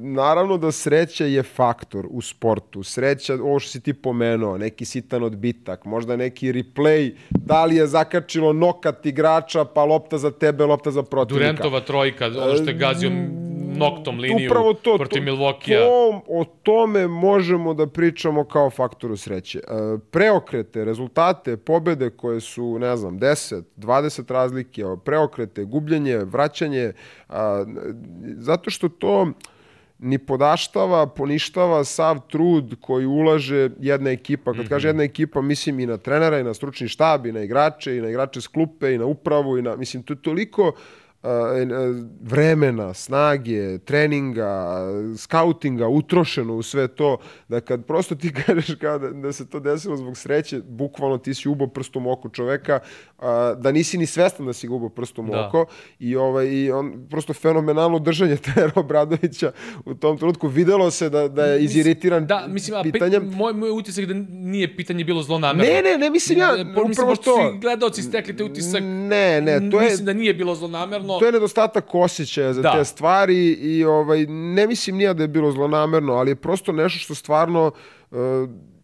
[0.00, 2.82] naravno da sreća je faktor u sportu.
[2.82, 7.86] Sreća, ovo što si ti pomenuo, neki sitan odbitak, možda neki replay, da li je
[7.86, 11.52] zakačilo nokat igrača, pa lopta za tebe, lopta za protivnika.
[11.52, 13.10] Durentova trojka, ono što je gazio
[13.78, 15.80] noktom liniju Upravo to, protiv to, Milvokija.
[15.80, 19.58] To, o tome možemo da pričamo kao faktoru sreće.
[19.58, 19.62] E,
[20.10, 26.92] preokrete, rezultate, pobede koje su, ne znam, 10, 20 razlike, preokrete, gubljenje, vraćanje,
[27.28, 27.64] a,
[28.36, 29.32] zato što to
[29.98, 34.52] ni podaštava, poništava sav trud koji ulaže jedna ekipa.
[34.52, 34.68] Kad mm -hmm.
[34.68, 38.00] kaže jedna ekipa, mislim i na trenera, i na stručni štab, i na igrače, i
[38.00, 40.74] na igrače s klupe, i na upravu, i na, mislim, to je toliko uh,
[42.20, 44.76] vremena, snage, treninga,
[45.18, 47.16] skautinga utrošeno u sve to,
[47.48, 51.34] da kad prosto ti kažeš kao da, da se to desilo zbog sreće, bukvalno ti
[51.34, 52.78] si ubo prstom oko čoveka,
[53.18, 53.24] uh,
[53.56, 55.46] da nisi ni svestan da si ga ubo prstom Da.
[55.46, 55.66] oko
[55.98, 59.52] i, ovaj, i on prosto fenomenalno držanje trenera Obradovića
[59.84, 60.48] u tom trenutku.
[60.48, 63.24] Videlo se da, da je iziritiran Da, mislim, a pe, pitanjem.
[63.26, 65.72] moj, moj utisak da nije pitanje bilo zlonamerno.
[65.72, 67.36] Ne, ne, ne, mislim ja, Ne, mislim, upravo možda to.
[67.50, 68.80] svi gledaoci stekli te utisak.
[68.82, 71.13] Ne, ne, to je, Mislim da nije bilo zlonamerno.
[71.18, 72.72] To je nedostatak osjećaja za Da.
[72.72, 76.98] te stvari i ovaj, ne mislim nija da je bilo zlonamerno, ali je prosto nešto
[76.98, 77.70] što stvarno
[78.10, 78.18] uh,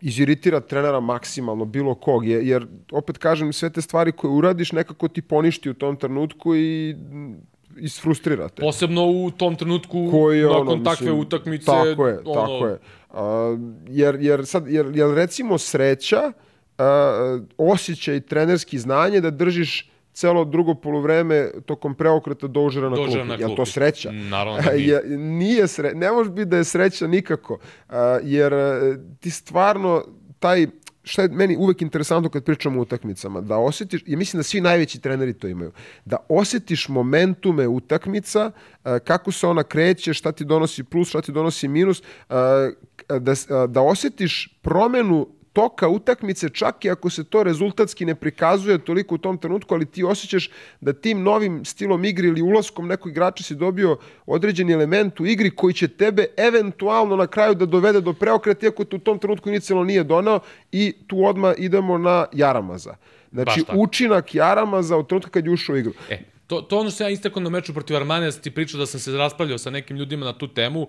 [0.01, 5.09] iziritira trenera maksimalno, bilo kog, je, jer opet kažem, sve te stvari koje uradiš nekako
[5.09, 7.35] ti poništi u tom trenutku i mm,
[7.77, 8.63] isfrustrirate.
[8.63, 11.67] Posebno u tom trenutku, koji je nakon ono, takve mislim, utakmice.
[11.67, 12.79] Tako je, ono, tako je.
[13.11, 13.57] A,
[13.89, 16.33] jer, jer, sad, jer, jer recimo sreća,
[16.79, 23.29] a, osjećaj trenerski znanje da držiš celo drugo poluvreme tokom preokreta dožera na Dožera klupi.
[23.29, 23.71] na Jel to klupi?
[23.71, 24.11] sreća?
[24.13, 24.89] Naravno da nije.
[24.89, 27.59] Je, nije sre, ne može biti da je sreća nikako,
[28.23, 30.05] jer a, ti stvarno
[30.39, 30.67] taj
[31.03, 34.61] šta je meni uvek interesantno kad pričamo o utakmicama, da osjetiš, i mislim da svi
[34.61, 35.73] najveći treneri to imaju,
[36.05, 38.51] da osjetiš momentume utakmica,
[38.85, 42.71] a, kako se ona kreće, šta ti donosi plus, šta ti donosi minus, a,
[43.09, 43.35] da,
[43.67, 49.19] da osjetiš promenu toka utakmice, čak i ako se to rezultatski ne prikazuje toliko u
[49.19, 50.51] tom trenutku, ali ti osjećaš
[50.81, 55.51] da tim novim stilom igre ili ulaskom nekog igrača si dobio određeni element u igri
[55.51, 59.49] koji će tebe eventualno na kraju da dovede do preokreta, iako te u tom trenutku
[59.49, 60.41] inicijalno nije donao
[60.73, 62.95] i tu odmah idemo na Jaramaza.
[63.33, 65.93] Znači, učinak Jaramaza od trenutka kad je ušao u igru.
[66.11, 68.87] E, to, to ono što ja istakao na meču protiv Armanija, da ti pričao da
[68.87, 70.89] sam se raspravljao sa nekim ljudima na tu temu,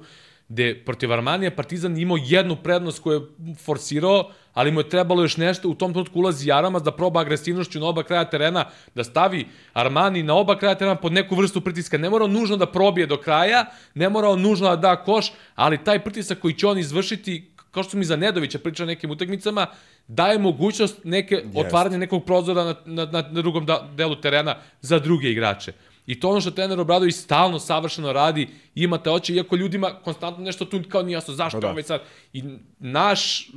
[0.52, 5.38] gde protiv Armanija Partizan imao jednu prednost koju je forsirao, ali mu je trebalo još
[5.38, 8.66] nešto, u tom trenutku ulazi Jaramaz da proba agresivnošću na oba kraja terena,
[8.96, 11.98] da stavi Armani na oba kraja terena pod neku vrstu pritiska.
[11.98, 13.66] Ne mora on nužno da probije do kraja,
[13.96, 17.84] ne mora on nužno da da koš, ali taj pritisak koji će on izvršiti, kao
[17.84, 19.68] što mi za Nedovića priča na nekim utakmicama,
[20.08, 25.00] daje mogućnost neke, otvaranje nekog prozora na, na, na, na drugom da, delu terena za
[25.00, 25.72] druge igrače.
[26.08, 30.66] I to ono što trener Obradović stalno savršeno radi, imate oči, iako ljudima konstantno nešto
[30.66, 31.72] tu kao nije jasno, zašto Pa da.
[31.72, 32.02] ovaj sad?
[32.34, 32.44] I
[32.80, 33.50] naš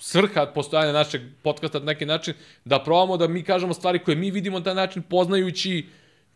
[0.00, 2.34] svrha postojanja našeg podcasta na neki način,
[2.64, 5.86] da probamo da mi kažemo stvari koje mi vidimo na taj način, poznajući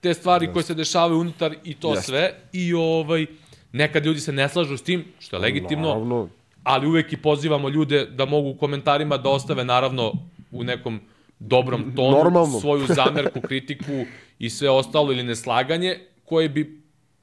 [0.01, 2.07] te stvari koje se dešavaju unutar i to Jeste.
[2.07, 2.35] sve.
[2.53, 3.27] I ovaj,
[3.73, 6.29] nekad ljudi se ne slažu s tim, što je legitimno, Naravno,
[6.63, 10.13] ali uvek i pozivamo ljude da mogu u komentarima da ostave naravno
[10.51, 11.01] u nekom
[11.47, 12.61] dobrom tonu Normalno.
[12.61, 14.05] svoju zamerku, kritiku
[14.39, 16.83] i sve ostalo ili neslaganje koje bi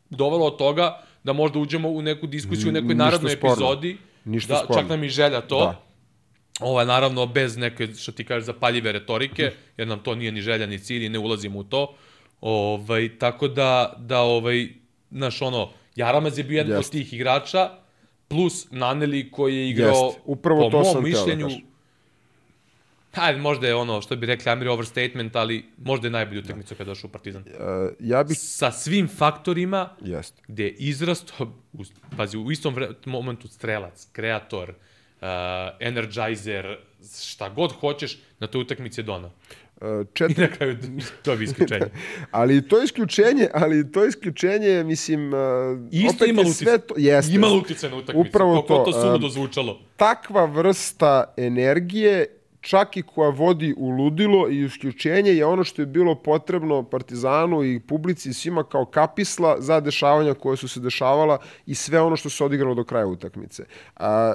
[0.10, 3.56] dovelo od toga da možda uđemo u neku diskusiju u nekoj sporno.
[3.56, 3.98] epizodi.
[4.26, 4.82] Ništa da, sporno.
[4.82, 5.60] Čak nam i želja to.
[5.60, 5.84] Da.
[6.60, 10.42] Ovo je naravno bez neke, što ti kažeš, zapaljive retorike, jer nam to nije ni
[10.42, 11.96] želja ni cilj i ne ulazimo u to.
[12.42, 14.68] Ovaj, tako da, da ovaj,
[15.12, 16.88] znaš, ono, Jaramaz je bio jedan Jeste.
[16.88, 17.70] od tih igrača,
[18.28, 20.22] plus Naneli koji je igrao, Jeste.
[20.26, 21.48] Upravo po to mom sam teo da
[23.14, 26.84] Hajde, možda je ono, što bi rekli Amiri, overstatement, ali možda je najbolji utakmica kada
[26.84, 27.44] je došao u Partizan.
[27.48, 27.54] e,
[28.00, 28.38] ja bih...
[28.40, 30.42] Sa svim faktorima, Jeste.
[30.48, 31.34] gde je izrasto,
[31.74, 31.84] u,
[32.18, 35.28] pazi, u istom vre, momentu strelac, kreator, uh,
[35.80, 36.78] energizer,
[37.24, 39.32] šta god hoćeš, na toj utakmici je donao.
[39.82, 40.78] E, I četiri, na kraju
[41.24, 41.86] to je isključenje.
[42.32, 45.40] ali to isključenje, ali to isključenje, mislim, uh,
[45.92, 46.66] Isto opet ima je uticaj.
[46.66, 48.30] sve to, jeste, Ima utice na utakmicu.
[48.30, 49.80] Upravo Koliko to, to suludo um, zvučalo.
[49.98, 52.26] takva vrsta energije
[52.62, 57.64] čak i koja vodi u ludilo i isključenje je ono što je bilo potrebno Partizanu
[57.64, 62.16] i publici i svima kao kapisla za dešavanja koje su se dešavala i sve ono
[62.16, 63.64] što se odigralo do kraja utakmice.
[63.96, 64.34] A,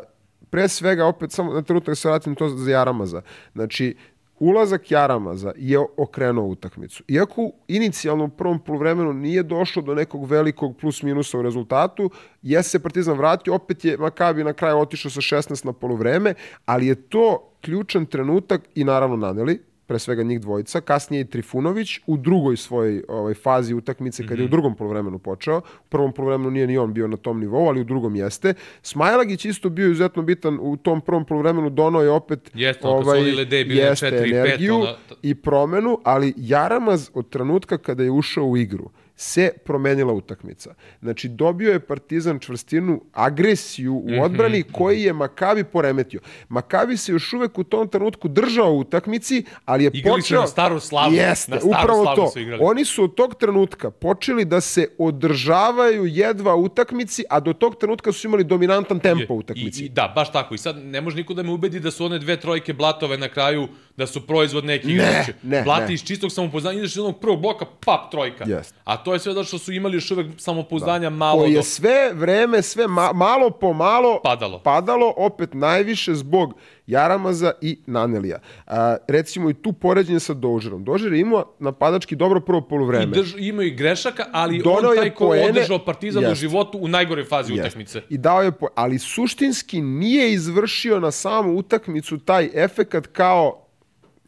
[0.51, 3.23] pre svega, opet samo na trenutak se vratim to za Jaramaza.
[3.53, 3.97] Znači,
[4.39, 7.03] ulazak Jaramaza je okrenuo utakmicu.
[7.09, 12.11] Iako inicijalno u prvom polovremenu nije došlo do nekog velikog plus minusa u rezultatu,
[12.43, 16.35] je se Partizan vratio, opet je Makabi na kraju otišao sa 16 na polovreme,
[16.65, 22.01] ali je to ključan trenutak i naravno naneli, pre svega njih dvojica, kasnije i Trifunović
[22.07, 24.39] u drugoj svojoj ovaj, fazi utakmice kad mm -hmm.
[24.39, 24.51] je u mhm.
[24.51, 25.59] drugom polovremenu počeo.
[25.59, 28.55] U prvom polovremenu nije ni on bio na tom nivou, ali u drugom jeste.
[28.83, 33.21] Smajlagić isto bio izuzetno bitan u tom prvom polovremenu, donao je opet jeste, ovaj,
[33.67, 34.97] jeste 4, energiju 5, ona...
[35.23, 40.75] i promenu, ali Jaramaz od trenutka kada je ušao u igru, se promenila utakmica.
[41.03, 44.73] Znači, dobio je Partizan čvrstinu, agresiju u mhm, odbrani mm -hmm.
[44.73, 46.21] koji je Makabi poremetio.
[46.49, 50.35] Makabi se još uvek u tom trenutku držao u utakmici, ali je igrali počeo...
[50.35, 51.15] Igrali su na staru slavu.
[51.15, 52.29] Jeste, na staru upravo slavu to.
[52.29, 52.63] Su igrali.
[52.65, 58.13] Oni su od tog trenutka počeli da se održavaju jedva utakmici, a do tog trenutka
[58.13, 59.83] su imali dominantan tempo u utakmici.
[59.83, 60.55] I, i, da, baš tako.
[60.55, 63.29] I sad ne može niko da me ubedi da su one dve trojke blatove na
[63.29, 65.33] kraju da su proizvod neki igrači.
[65.43, 65.95] Ne, Blati ne.
[65.95, 68.45] iz čistog samopouzdanja, ideš iz onog prvog bloka, pap, trojka.
[68.45, 68.73] Yes.
[68.85, 71.17] A to je sve zato što su imali još uvek samopouzdanja da.
[71.17, 71.63] malo Koje je do...
[71.63, 74.59] sve vreme, sve ma, malo po malo Padalo.
[74.59, 76.55] padalo, opet najviše zbog
[76.87, 78.39] Jaramaza i Nanelija.
[78.67, 80.85] A, recimo i tu poređenje sa Dožerom.
[80.85, 83.05] Dožer je imao napadački dobro prvo polovreme.
[83.05, 86.33] I drž, imao i grešaka, ali Donao on taj ko poene- održao Partizan Jest.
[86.33, 87.67] u životu u najgore fazi Jeste.
[87.67, 88.03] utakmice.
[88.09, 93.64] I dao je, po, ali suštinski nije izvršio na samu utakmicu taj efekat kao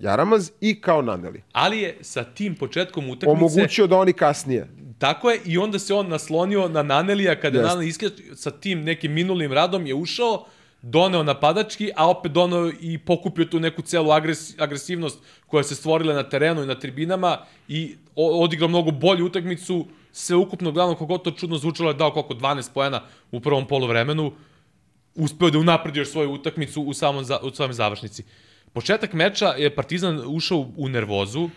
[0.00, 1.42] Jaramaz i kao Naneli.
[1.52, 4.68] Ali je sa tim početkom utakmice Omogućio da oni kasnije.
[4.98, 7.74] Tako je, i onda se on naslonio na Nanelija, kada Jeste.
[7.74, 7.92] Naneli
[8.34, 10.46] sa tim nekim minulim radom je ušao,
[10.82, 16.14] doneo napadački, a opet doneo i pokupio tu neku celu agres, agresivnost koja se stvorila
[16.14, 21.30] na terenu i na tribinama i odigrao mnogo bolju utakmicu, sve ukupno glavno kogod to
[21.30, 23.02] čudno zvučalo je dao koliko 12 poena
[23.32, 24.32] u prvom polovremenu,
[25.14, 28.24] uspeo da unapredi još svoju utakmicu u samom za, u samoj završnici.
[28.76, 31.48] Početak meča je Partizan ušao u, nervozu,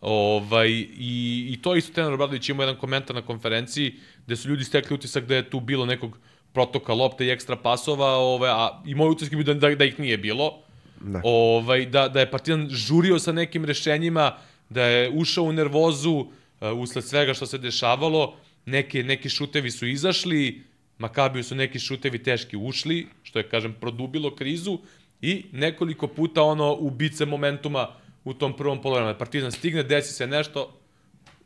[0.00, 0.68] Ovaj,
[0.98, 3.94] i, I to isto Tenar Obradović imao jedan komentar na konferenciji
[4.26, 6.18] gde su ljudi stekli utisak da je tu bilo nekog
[6.52, 9.98] protoka lopte i ekstra pasova, ovaj, a i moj utisak je da, da, da ih
[10.00, 10.62] nije bilo.
[11.00, 11.20] Da.
[11.24, 14.36] Ovaj, da, da je Partizan žurio sa nekim rešenjima,
[14.68, 16.28] da je ušao u nervozu uh,
[16.76, 18.36] usled svega što se dešavalo.
[18.66, 20.62] Neke, neki šutevi su izašli,
[20.98, 24.78] Makabiju su neki šutevi teški ušli, što je, kažem, produbilo krizu
[25.22, 27.88] i nekoliko puta ono ubice momentuma
[28.24, 29.18] u tom prvom polovremenu.
[29.18, 30.76] Partizan stigne, desi se nešto,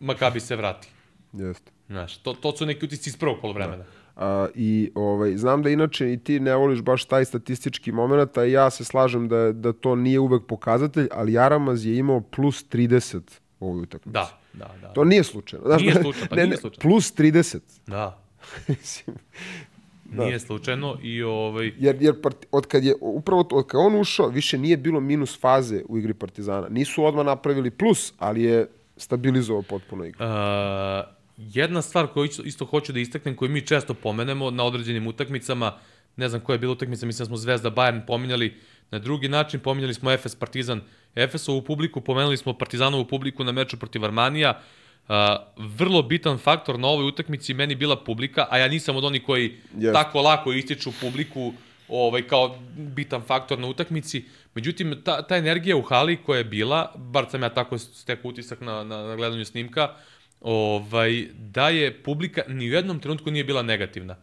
[0.01, 0.89] Makabi se vrati.
[1.33, 1.71] Jeste.
[1.87, 3.85] Znaš, to, to su neki utisci iz prvog polovremena.
[4.17, 8.45] A, I ovaj, znam da inače i ti ne voliš baš taj statistički moment, a
[8.45, 13.21] ja se slažem da, da to nije uvek pokazatelj, ali Jaramaz je imao plus 30
[13.61, 14.13] u ovoj utakmici.
[14.13, 14.93] Da, da, da.
[14.93, 15.67] To nije slučajno.
[15.67, 16.91] Znaš, Nije slučajno, pa ne, nije slučajno.
[16.91, 17.59] Plus 30.
[17.87, 18.23] Da,
[20.05, 21.73] Mislim, nije slučajno i ovaj...
[21.79, 25.01] jer, jer part, od kad je, upravo to, od kad on ušao, više nije bilo
[25.01, 26.69] minus faze u igri Partizana.
[26.69, 28.67] Nisu odmah napravili plus, ali je
[28.97, 30.25] stabilizovao potpuno igru.
[30.25, 30.31] Uh,
[31.37, 35.73] jedna stvar koju isto, isto hoću da istaknem, koju mi često pomenemo na određenim utakmicama,
[36.17, 38.55] ne znam koja je bila utakmica, mislim da smo Zvezda Bayern pominjali
[38.91, 40.81] na drugi način, pominjali smo Efes Partizan,
[41.15, 44.84] Efesovu publiku, pomenuli smo Partizanovu publiku na meču protiv Armanija, Uh,
[45.57, 49.57] vrlo bitan faktor na ovoj utakmici meni bila publika, a ja nisam od onih koji
[49.79, 49.93] Jest.
[49.93, 51.53] tako lako ističu publiku
[51.89, 54.25] ovaj, kao bitan faktor na utakmici.
[54.55, 58.61] Međutim, ta, ta energija u hali koja je bila, bar sam ja tako stekao utisak
[58.61, 59.91] na, na, na gledanju snimka,
[60.41, 64.17] ovaj, da je publika ni u jednom trenutku nije bila negativna.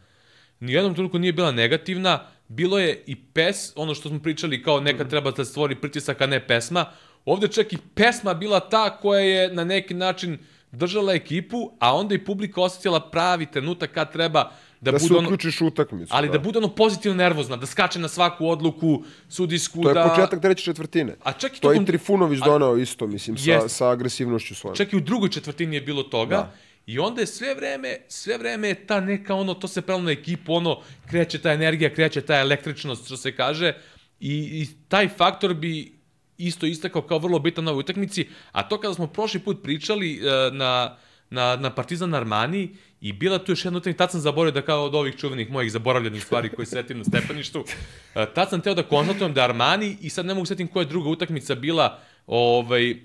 [0.59, 4.63] Ni u jednom trenutku nije bila negativna, bilo je i pes, ono što smo pričali
[4.63, 6.85] kao nekad treba da stvori pritisak, a ne pesma.
[7.25, 10.37] Ovde čak i pesma bila ta koja je na neki način
[10.71, 15.27] držala ekipu, a onda i publika osjetila pravi trenutak kad treba da, Da, bude ono,
[15.27, 16.11] uključiš u utakmicu.
[16.11, 20.09] ali da bude ono pozitivno nervozna, da skače na svaku odluku, sudijsku, To je da...
[20.09, 21.15] početak treće četvrtine.
[21.21, 23.69] A čak i To je tokom- i Trifunović a- donao isto, mislim, sa, Jeste.
[23.69, 24.75] sa agresivnošću svojom.
[24.75, 26.35] Čak i u drugoj četvrtini je bilo toga.
[26.35, 26.41] Da.
[26.41, 26.53] Da.
[26.85, 30.11] I onda je sve vreme, sve vreme je ta neka ono, to se prelo na
[30.11, 33.73] ekipu, ono, kreće ta energija, kreće ta električnost, što se kaže.
[34.19, 36.00] I, i taj faktor bi
[36.47, 38.27] isto istakao kao vrlo bitan na ovoj utakmici.
[38.51, 40.97] A to kada smo prošli put pričali e, na,
[41.29, 42.69] na, na Partizan Armani
[43.01, 45.71] i bila tu još jedna utakmica, tad sam zaboravio da kao od ovih čuvenih mojih
[45.71, 47.63] zaboravljenih stvari koje setim na stepeništu,
[48.15, 50.89] e, tad sam teo da konstatujem da Armani, i sad ne mogu setim koja je
[50.89, 52.95] druga utakmica bila, ovaj, e,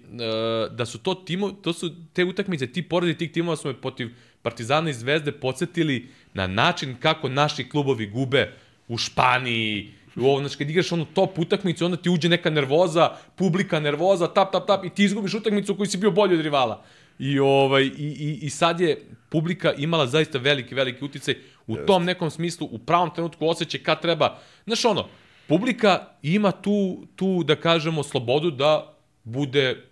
[0.71, 4.11] da su to timo, to su te utakmice, ti poredi tih timova su me protiv
[4.43, 8.53] Partizana i Zvezde podsjetili na način kako naši klubovi gube
[8.89, 13.11] u Španiji U ovo, znači, kad igraš ono top utakmicu, onda ti uđe neka nervoza,
[13.37, 16.41] publika nervoza, tap, tap, tap, i ti izgubiš utakmicu u kojoj si bio bolji od
[16.41, 16.83] rivala.
[17.19, 21.35] I, ovaj, i, i, I sad je publika imala zaista veliki, veliki uticaj
[21.67, 24.39] u tom nekom smislu, u pravom trenutku osjećaj kad treba.
[24.67, 25.09] Znaš ono,
[25.49, 29.85] publika ima tu, tu da kažemo, slobodu da bude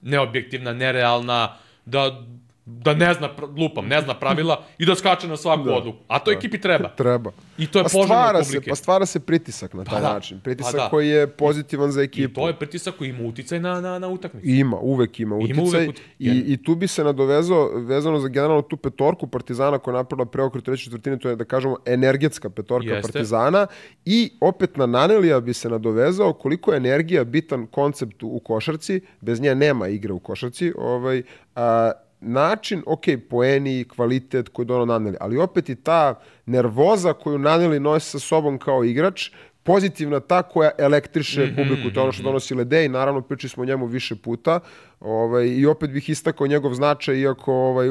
[0.00, 2.26] neobjektivna, nerealna, da
[2.68, 3.28] da ne zna,
[3.58, 5.98] lupam, ne zna pravila i da skače na svaku da, odluku.
[6.08, 6.36] A to da.
[6.36, 6.88] ekipi treba.
[6.88, 7.30] Treba.
[7.58, 8.64] I to je pa poželjno publike.
[8.64, 10.40] se, pa stvara se pritisak na taj Pa da, način.
[10.40, 10.88] Pritisak pa da.
[10.88, 12.34] koji je pozitivan za I ekipu.
[12.40, 14.48] to je pritisak koji ima uticaj na, na, na utakmicu.
[14.48, 15.62] Ima, uvek ima uticaj.
[15.62, 16.06] uvek uticaj.
[16.18, 20.26] I, I tu bi se nadovezao, vezano za generalno tu petorku Partizana koja je napravila
[20.26, 23.12] preokret u trećoj četvrtini, to je da kažemo energetska petorka Jeste.
[23.12, 23.66] Partizana.
[24.04, 29.40] I opet na Nanelija bi se nadovezao koliko je energija bitan koncept u košarci, bez
[29.40, 31.22] nje nema igre u košarci, ovaj,
[31.56, 37.80] a, način, ok, poeni, kvalitet koji dono Naneli, ali opet i ta nervoza koju Naneli
[37.80, 39.30] nosi sa sobom kao igrač,
[39.62, 43.48] pozitivna ta koja elektriše mm -hmm, publiku, to je ono što donosi Ledej, naravno pričali
[43.48, 44.60] smo o njemu više puta,
[45.00, 47.88] ovaj, i opet bih istakao njegov značaj, iako ovaj,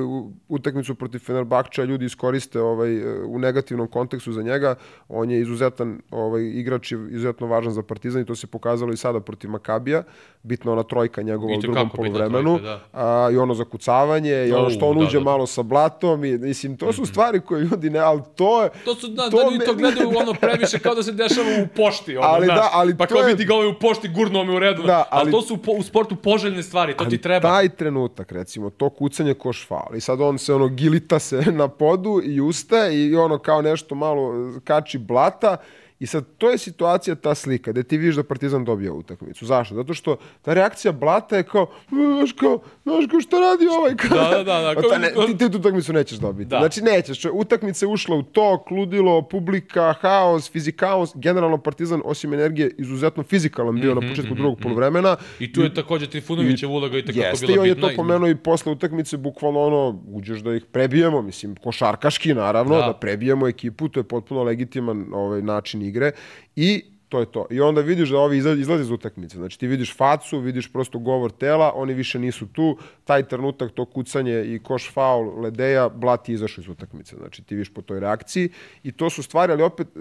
[0.50, 2.90] utakmicu protiv Fenerbahča ljudi iskoriste ovaj,
[3.24, 4.76] u negativnom kontekstu za njega,
[5.10, 8.98] on je izuzetan ovaj, igrač, je izuzetno važan za Partizan i to se pokazalo i
[8.98, 10.04] sada protiv Makabija,
[10.44, 14.70] bitno ona trojka njegova u drugom bitna polovremenu, trojka, a, i ono zakucavanje, i ono
[14.70, 15.24] što on da, uđe da, da.
[15.26, 18.96] malo sa blatom, i, mislim, to su stvari koje ljudi ne, ali to je, To
[18.96, 21.76] su, da, To da ljudi me- to gledaju ono previše kao da se dešava u
[21.76, 22.18] pošti.
[22.18, 22.58] Ono, Ali znaš.
[22.58, 24.84] da, ali pa kao je- vidi ga ovaj u pošti, gurnuo me u redu.
[24.84, 27.50] Da, ali, ali- to su po, u sportu poželjne stvari, to ti treba.
[27.50, 29.96] taj trenutak, recimo, to kucanje koš faul.
[29.96, 33.96] I sad on se ono gilita se na podu i ustaje i ono kao nešto
[33.96, 35.58] malo kači blata
[36.00, 39.46] I sad, to je situacija, ta slika, gde ti vidiš da Partizan dobija utakmicu.
[39.46, 39.76] Zašto?
[39.76, 43.96] Zato što ta reakcija blata je kao, znaš kao, znaš kao, šta radi ovaj?
[43.96, 46.50] Kao, Da, da, da, da, Pa kao- ta ne, ti, ti tu utakmicu nećeš dobiti.
[46.50, 46.58] Da.
[46.58, 47.20] Znači, nećeš.
[47.20, 51.12] Čo- Utakmica je ušla u tok, ludilo, publika, haos, fizikaos.
[51.16, 55.16] Generalno, Partizan, osim energije, izuzetno fizikalan bio na početku drugog polovremena.
[55.40, 57.90] I tu je takođe Trifunovićev uloga i tako Jeste, bila i on je bitna.
[57.90, 62.82] to pomenuo i posle utakmice, bukvalno ono, uđeš da ih prebijemo, mislim, košarkaški naravno, da,
[62.82, 66.12] da prebijemo ekipu, to je potpuno legitiman ovaj, način igre
[66.56, 67.46] i to je to.
[67.50, 69.38] I onda vidiš da ovi izlaze, iz utakmice.
[69.38, 73.86] Znači ti vidiš facu, vidiš prosto govor tela, oni više nisu tu, taj trenutak, to
[73.86, 77.16] kucanje i koš faul Ledeja, Blat je izašao iz utakmice.
[77.16, 78.50] Znači ti vidiš po toj reakciji
[78.84, 80.00] i to su stvari, ali opet e,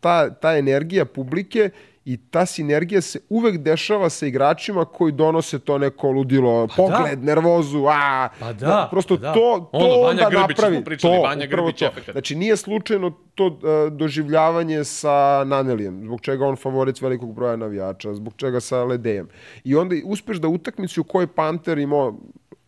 [0.00, 1.70] ta, ta energija publike
[2.06, 7.84] i ta sinergija se uvek dešava sa igračima koji donose to neko ludilo, pogled, nervozu,
[7.86, 9.32] a, Pa da, prosto pa da.
[9.32, 10.84] to, to Ono, onda Grbić, napravi.
[10.84, 12.12] pričali, to, Vanja Grbić to.
[12.12, 18.14] Znači nije slučajno to uh, doživljavanje sa Nanelijem, zbog čega on favorit velikog broja navijača,
[18.14, 19.28] zbog čega sa Ledejem.
[19.64, 22.18] I onda uspeš da utakmici u kojoj Panter imao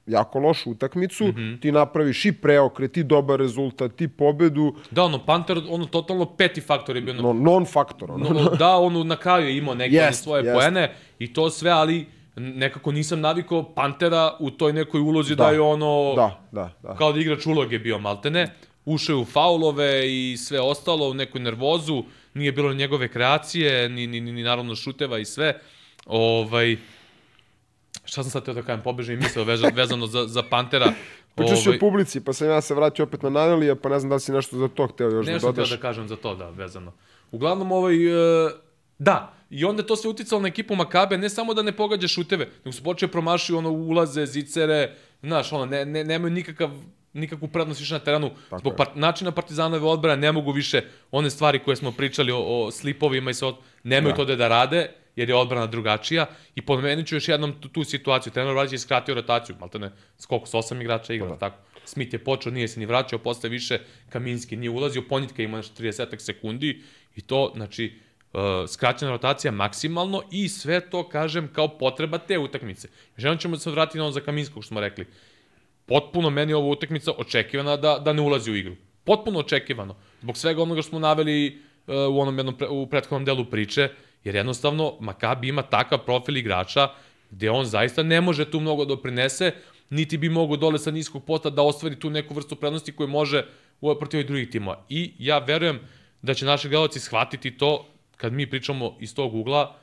[0.09, 1.31] jako lošu utakmicu, mm.
[1.37, 1.61] -hmm.
[1.61, 6.61] ti napraviš i preokret, i dobar rezultat, i pobedu, Da, ono, Panter, ono, totalno peti
[6.61, 7.15] faktor je bio.
[7.15, 8.11] no, non-faktor.
[8.11, 8.31] Ono.
[8.31, 10.55] No, da, ono, na kraju je imao neke Jest, svoje jest.
[10.55, 12.07] poene i to sve, ali
[12.37, 15.51] nekako nisam navikao Pantera u toj nekoj ulozi da, Da.
[15.51, 16.13] je ono...
[16.17, 16.95] Da, da, da.
[16.95, 18.47] kao da igrač uloge bio maltene,
[18.85, 22.05] ušao je u faulove i sve ostalo, u neku nervozu,
[22.35, 25.61] nije bilo njegove kreacije, ni, ni, ni, ni naravno šuteva i sve.
[26.07, 26.77] Ovaj,
[28.09, 30.93] šta sam sad teo da kažem, pobeže i misao vezano, vezano za, za Pantera.
[31.35, 31.77] Pričaš ovaj...
[31.77, 34.21] o publici, pa sam ja se vratio opet na Nanelija, pa ne znam da li
[34.21, 35.71] si nešto za to hteo još da Nešto teo dodaš.
[35.71, 36.93] da kažem za to, da, vezano.
[37.31, 37.97] Uglavnom, ovaj,
[38.47, 38.51] e,
[38.99, 42.49] da, i onda to sve uticalo na ekipu Makabe, ne samo da ne pogađa šuteve,
[42.65, 46.71] nego su počeli promašuju ono ulaze, zicere, znaš, ono, ne, ne, nemaju nikakav
[47.13, 48.31] nikakvu prednost više na terenu.
[48.51, 52.39] Tako Zbog part, načina Partizanove odbrane ne mogu više one stvari koje smo pričali o,
[52.39, 54.17] o slipovima i sve, od- nemaju Da.
[54.17, 56.27] to da, da rade, jer je odbrana drugačija.
[56.55, 58.33] I pomenut ću još jednom tu, tu situaciju.
[58.33, 61.59] Trener Radić je skratio rotaciju, malte ne, skoliko, s osam igrača igra, tako.
[61.85, 63.79] Smith je počeo, nije se ni vraćao, posle više
[64.09, 66.83] Kaminski nije ulazio, Ponjitka ima nešto 30 sekundi
[67.17, 67.93] i to, znači,
[68.33, 72.89] uh, skraćena rotacija maksimalno i sve to, kažem, kao potreba te utakmice.
[73.17, 75.07] Želim ćemo da se vratiti na ono za Kaminskog, što smo rekli.
[75.87, 78.77] Potpuno meni ova utakmica očekivana da, da ne ulazi u igru.
[79.05, 79.97] Potpuno očekivano.
[80.21, 83.89] Zbog svega onoga što smo naveli uh, u onom jednom pre, u prethodnom delu priče,
[84.29, 86.89] jer jednostavno Makabi ima takav profil igrača
[87.31, 89.53] gde on zaista ne može tu mnogo doprinese,
[89.91, 93.45] niti bi mogo dole sa niskog posta da ostvari tu neku vrstu prednosti koju može
[93.81, 94.85] u protiv drugih timova.
[94.89, 95.81] I ja verujem
[96.23, 97.87] da će naši gledalci shvatiti to
[98.17, 99.77] kad mi pričamo iz tog ugla,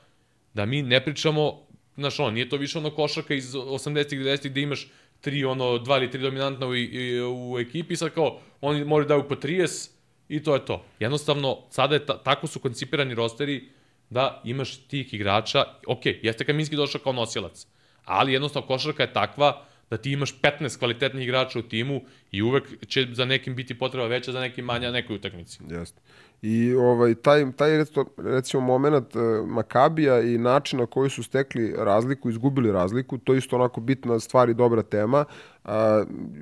[0.54, 1.66] da mi ne pričamo,
[1.96, 4.88] znaš ono, nije to više ono košarka iz 80-ih, 90-ih gde imaš
[5.20, 6.70] tri, ono, dva ili tri dominantna u,
[7.52, 9.90] u ekipi, sad kao, oni moraju daju po 30
[10.28, 10.84] i to je to.
[11.00, 13.68] Jednostavno, sada je ta, tako su koncipirani rosteri
[14.10, 17.66] da imaš tih igrača, ok, jeste Kaminski došao kao nosilac,
[18.04, 22.00] ali jednostavno košarka je takva da ti imaš 15 kvalitetnih igrača u timu
[22.30, 25.58] i uvek će za nekim biti potreba veća, za nekim manja nekoj utakmici.
[25.70, 26.00] Jeste.
[26.42, 27.84] I ovaj, taj, taj
[28.16, 33.38] recimo moment uh, Makabija i način na koji su stekli razliku, izgubili razliku, to je
[33.38, 35.24] isto onako bitna stvar i dobra tema,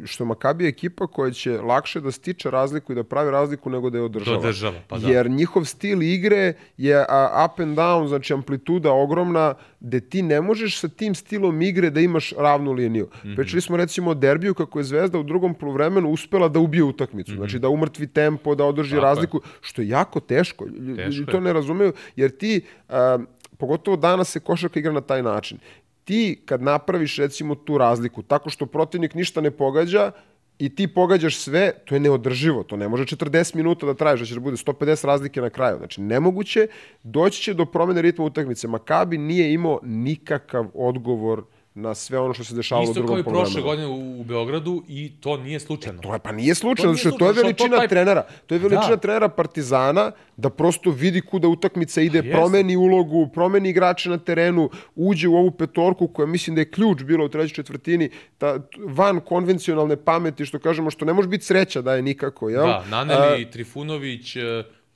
[0.05, 3.91] što Makabi je ekipa koja će lakše da stiče razliku i da pravi razliku nego
[3.91, 4.37] da je održava.
[4.37, 5.09] Da održava, pa da.
[5.09, 7.01] Jer njihov stil igre je
[7.45, 12.01] up and down, znači amplituda ogromna, gde ti ne možeš sa tim stilom igre da
[12.01, 13.05] imaš ravnu liniju.
[13.05, 13.37] Mm -hmm.
[13.37, 17.33] Pričali smo recimo o derbiju kako je Zvezda u drugom poluvremenu uspela da ubije utakmicu,
[17.33, 17.39] mm -hmm.
[17.39, 19.51] znači da umrtvi tempo, da održi Tako razliku, je.
[19.61, 20.67] što je jako teško.
[20.67, 22.65] Ljudi to ne razumeju, jer ti...
[22.89, 23.19] A,
[23.59, 25.59] pogotovo danas se košarka igra na taj način
[26.05, 30.13] ti kad napraviš recimo tu razliku tako što protivnik ništa ne pogađa
[30.59, 34.27] i ti pogađaš sve, to je neodrživo, to ne može 40 minuta da traješ, da
[34.27, 35.79] će da bude 150 razlike na kraju.
[35.79, 36.67] Znači, nemoguće,
[37.03, 38.69] doći će do promene ritma utakmice.
[38.69, 41.43] Makabi nije imao nikakav odgovor
[41.75, 43.49] na sve ono što se dešavalo u drugom poluvremenu.
[43.49, 43.87] Isto kao i prošle godine
[44.21, 45.99] u, Beogradu i to nije slučajno.
[45.99, 47.89] E, to je, pa nije slučajno, to, nije to je veličina to taj...
[47.89, 48.27] trenera.
[48.47, 48.97] To je veličina da.
[48.97, 54.71] trenera Partizana da prosto vidi kuda utakmica ide, pa promeni ulogu, promeni igrače na terenu,
[54.95, 59.21] uđe u ovu petorku koja mislim da je ključ bila u trećoj četvrtini, ta, van
[59.21, 62.49] konvencionalne pameti, što kažemo, što ne može biti sreća da je nikako.
[62.49, 62.67] Jel?
[62.67, 64.37] Da, Naneli, A, Trifunović,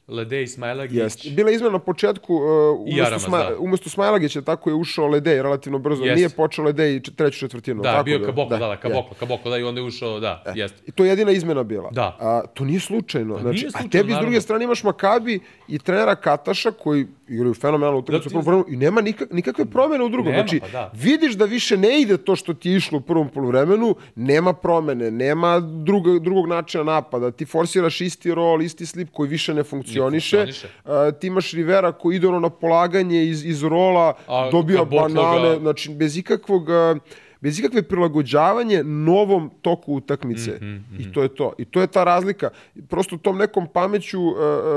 [0.09, 0.97] Ledej Smajlagić.
[0.97, 1.31] Jeste.
[1.31, 2.43] Bila je izmena na početku, uh,
[2.81, 3.57] umesto, Sma, da.
[3.59, 6.05] umesto Smajlagića, tako je ušao Ledej relativno brzo.
[6.05, 6.17] Jest.
[6.17, 7.83] Nije počeo Ledej treću četvrtinu.
[7.83, 9.19] Da, tako bio Kaboko, da, da, Kaboko, je.
[9.19, 10.53] Kaboko, da, i onda je ušao, da, e.
[10.55, 10.79] jeste.
[10.87, 11.91] I to je jedina izmena bila.
[11.91, 12.17] Da.
[12.21, 13.35] A, to nije slučajno.
[13.35, 17.07] Pa znači, nije slučajno, a tebi s druge strane imaš Makabi i trenera Kataša, koji
[17.29, 20.33] igraju fenomenalnu utakmicu da, u prvom i nema nikak, nikakve promene u drugom.
[20.33, 20.93] Nema, znači, pa da.
[20.95, 25.11] vidiš da više ne ide to što ti je išlo u prvom poluvremenu, nema promene,
[25.11, 30.37] nema druga, drugog načina napada, ti forsiraš isti rol, isti slip koji više ne funkcioniše.
[30.37, 30.69] Ne funkcioniše.
[30.85, 35.49] Uh, ti imaš Rivera koji ide ono na polaganje iz, iz rola, A, dobija banane,
[35.49, 35.59] ga...
[35.61, 36.63] znači bez ikakvog...
[36.63, 36.99] Uh,
[37.41, 40.51] bez ikakve prilagođavanje novom toku utakmice.
[40.51, 41.09] Mm -hmm, mm -hmm.
[41.09, 41.53] I to je to.
[41.59, 42.51] I to je ta razlika.
[42.89, 44.37] Prosto tom nekom pameću uh,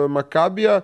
[0.09, 0.81] Makabija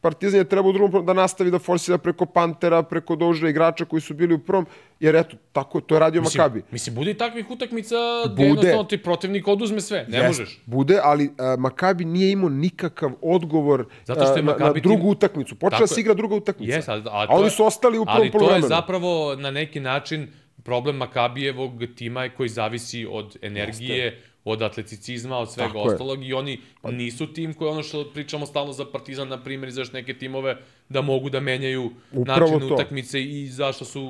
[0.00, 4.00] Partizan je trebao u drugom da nastavi da forsira preko Pantera, preko dožra igrača koji
[4.00, 4.66] su bili u prvom,
[5.00, 6.62] jer eto, tako, to je radio mislim, Makabi.
[6.70, 7.96] Mislim, bude i takvih utakmica
[8.32, 10.60] gde jednostavno ti protivnik oduzme sve, ne yes, možeš.
[10.66, 15.02] Bude, ali uh, Makabi nije imao nikakav odgovor Zato što je uh, na, na drugu
[15.02, 15.08] tim...
[15.08, 15.54] utakmicu.
[15.54, 16.72] Počela se igra druga utakmica.
[16.72, 18.54] Yes, a, a, a oni su ostali u prvom poluvremenu.
[18.54, 20.28] Ali to je zapravo na neki način
[20.64, 26.28] problem Makabijevog tima koji zavisi od energije, Jeste od atleticizma, od svega Tako ostalog je.
[26.28, 26.90] i oni pa...
[26.90, 30.56] nisu tim koji ono što pričamo stalno za Partizan, na primjer, za neke timove
[30.88, 32.74] da mogu da menjaju Upravo način to.
[32.74, 34.02] utakmice i zašto su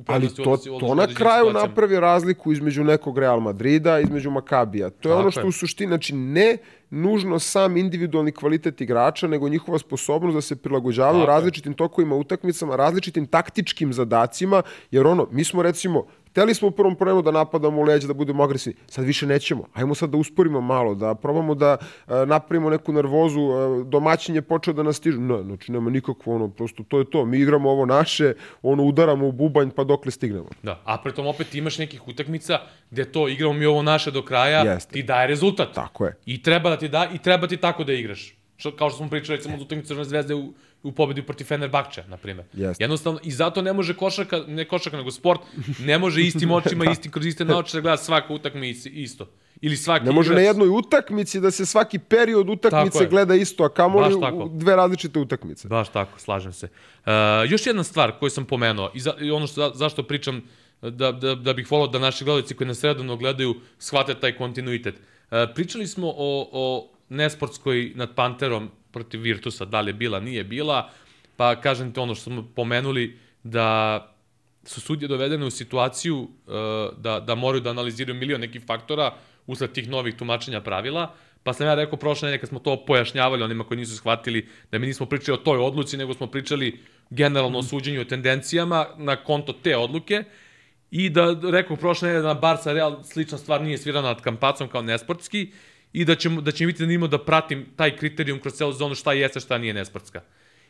[0.00, 1.52] u prednosti Ali to, to na kraju situacijama.
[1.52, 4.90] napravi razliku između nekog Real Madrida, između Makabija.
[4.90, 5.46] To je Tako ono što je.
[5.46, 6.56] u suštini, znači ne
[6.90, 13.26] nužno sam individualni kvalitet igrača, nego njihova sposobnost da se prilagođavaju različitim tokovima utakmicama, različitim
[13.26, 17.84] taktičkim zadacima, jer ono, mi smo recimo Hteli smo u prvom problemu da napadamo u
[17.84, 18.78] leđa, da budemo agresivni.
[18.86, 19.64] Sad više nećemo.
[19.74, 23.40] Ajmo sad da usporimo malo, da probamo da uh, napravimo neku nervozu.
[23.40, 25.20] Uh, domaćin je počeo da nas stižu.
[25.20, 27.24] Ne, znači nema nikakvo ono, prosto to je to.
[27.24, 30.48] Mi igramo ovo naše, ono udaramo u bubanj pa dokle stignemo.
[30.62, 32.58] Da, a pritom opet imaš nekih utakmica
[32.90, 34.92] gde to igramo mi ovo naše do kraja, Jeste.
[34.92, 35.74] ti daje rezultat.
[35.74, 36.16] Tako je.
[36.26, 38.36] I treba da ti da, i treba ti tako da igraš.
[38.56, 40.52] Što, kao što smo pričali recimo od utakmice Crvene zvezde u,
[40.82, 42.46] u pobedi protiv Fenerbahče, na primjer.
[42.54, 42.74] Yes.
[42.78, 45.40] Jednostavno, i zato ne može košarka, ne košarka, nego sport,
[45.78, 49.28] ne može istim očima, isti, kroz iste naoče da gleda svaku utakmicu isto.
[49.60, 50.36] Ili svaki Ne može igrac...
[50.36, 55.18] na jednoj utakmici da se svaki period utakmice gleda isto, a kamoli u dve različite
[55.18, 55.68] utakmice.
[55.68, 56.66] Baš tako, slažem se.
[56.66, 57.12] Uh,
[57.50, 60.42] još jedna stvar koju sam pomenuo, i, za, i ono što, zašto pričam,
[60.82, 64.94] da, da, da bih volao da naši gledalci koji nas redovno gledaju shvate taj kontinuitet.
[64.94, 70.44] Uh, pričali smo o, o nesportskoj nad Panterom protiv Virtusa, da li je bila, nije
[70.44, 70.90] bila,
[71.36, 74.08] pa kažem ti ono što smo pomenuli, da
[74.64, 76.28] su sudje dovedene u situaciju uh,
[76.98, 79.14] da, da moraju da analiziraju milion nekih faktora
[79.46, 83.42] usled tih novih tumačenja pravila, pa sam ja rekao prošle nedelje kad smo to pojašnjavali
[83.42, 87.58] onima koji nisu shvatili da mi nismo pričali o toj odluci, nego smo pričali generalno
[87.58, 90.24] o suđenju o tendencijama na konto te odluke.
[90.90, 94.68] I da rekao prošle nedelje da na Barca Real slična stvar nije svirana nad Kampacom
[94.68, 95.52] kao nesportski
[95.92, 98.94] i da, ćemo, da će mi biti zanimljivo da pratim taj kriterijum kroz celu zonu
[98.94, 100.22] šta jeste, šta nije nesportska.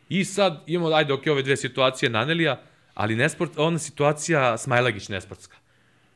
[0.09, 2.61] I sad imamo, ajde, ok, ove dve situacije Nanelija,
[2.95, 5.57] ali nesport, ona situacija Smajlagić nesportska.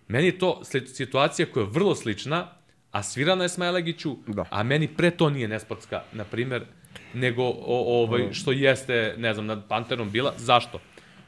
[0.09, 2.49] Meni je to situacija koja je vrlo slična,
[2.91, 4.45] a svirana je Smajlagiću, da.
[4.51, 6.65] a meni pre to nije nesportska, na primer,
[7.15, 10.35] nego o, ovaj, što jeste, ne znam, nad Panterom bila.
[10.37, 10.81] Zašto?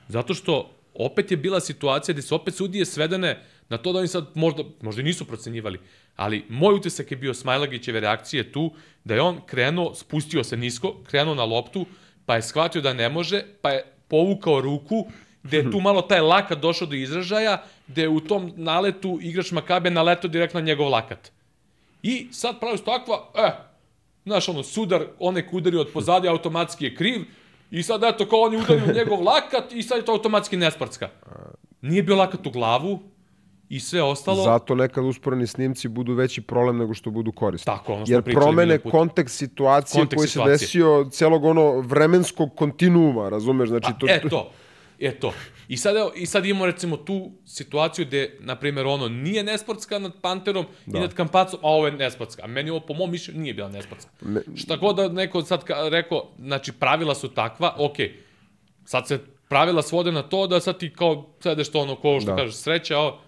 [0.09, 4.09] Zato što opet je bila situacija gde su opet sudije svedene na to da oni
[4.09, 5.81] sad možda, možda nisu procenjivali,
[6.16, 8.73] ali moj utisak je bio Smajlagićeve reakcije tu,
[9.05, 11.86] da je on krenuo, spustio se nisko, krenuo na loptu,
[12.27, 15.07] pa je shvatio da ne može, pa je povukao ruku,
[15.43, 19.51] gde je tu malo taj lakat došao do izražaja, gde je u tom naletu igrač
[19.53, 21.32] Makabe naletao direktno na njegov lakat.
[22.03, 23.53] I sad pravi takva, eh,
[24.24, 27.24] znaš, ono, sudar, onaj ko udari od pozadi, automatski je kriv,
[27.70, 31.09] i sad, eto, kao on je udario njegov lakat, i sad je to automatski nesportska.
[31.81, 33.01] Nije bio lakat u glavu,
[33.69, 34.43] i sve ostalo.
[34.45, 37.65] Zato nekad usporeni snimci budu veći problem nego što budu korisni.
[37.66, 40.59] Tako, ono što Jer promene kontekst situacije Kontekst koji situacije.
[40.59, 43.69] se desio celog ono vremenskog kontinuuma, razumeš?
[43.69, 44.51] Znači, to, E to,
[44.99, 45.32] e to.
[45.69, 49.99] I sad, evo, I sad imamo recimo tu situaciju gde, na primjer, ono nije nesportska
[49.99, 50.99] nad Panterom da.
[50.99, 52.45] i nad Kampacom, a ovo je nesportska.
[52.45, 54.11] A meni ovo, po mom mišljenju, nije bila nesportska.
[54.23, 58.16] Ne- Šta god da neko sad ka, rekao, znači pravila su takva, okej,
[58.85, 59.19] sad se
[59.49, 62.36] pravila svode na to da sad ti kao sedeš to ono, ko što Da.
[62.36, 63.19] kažeš, sreća, o,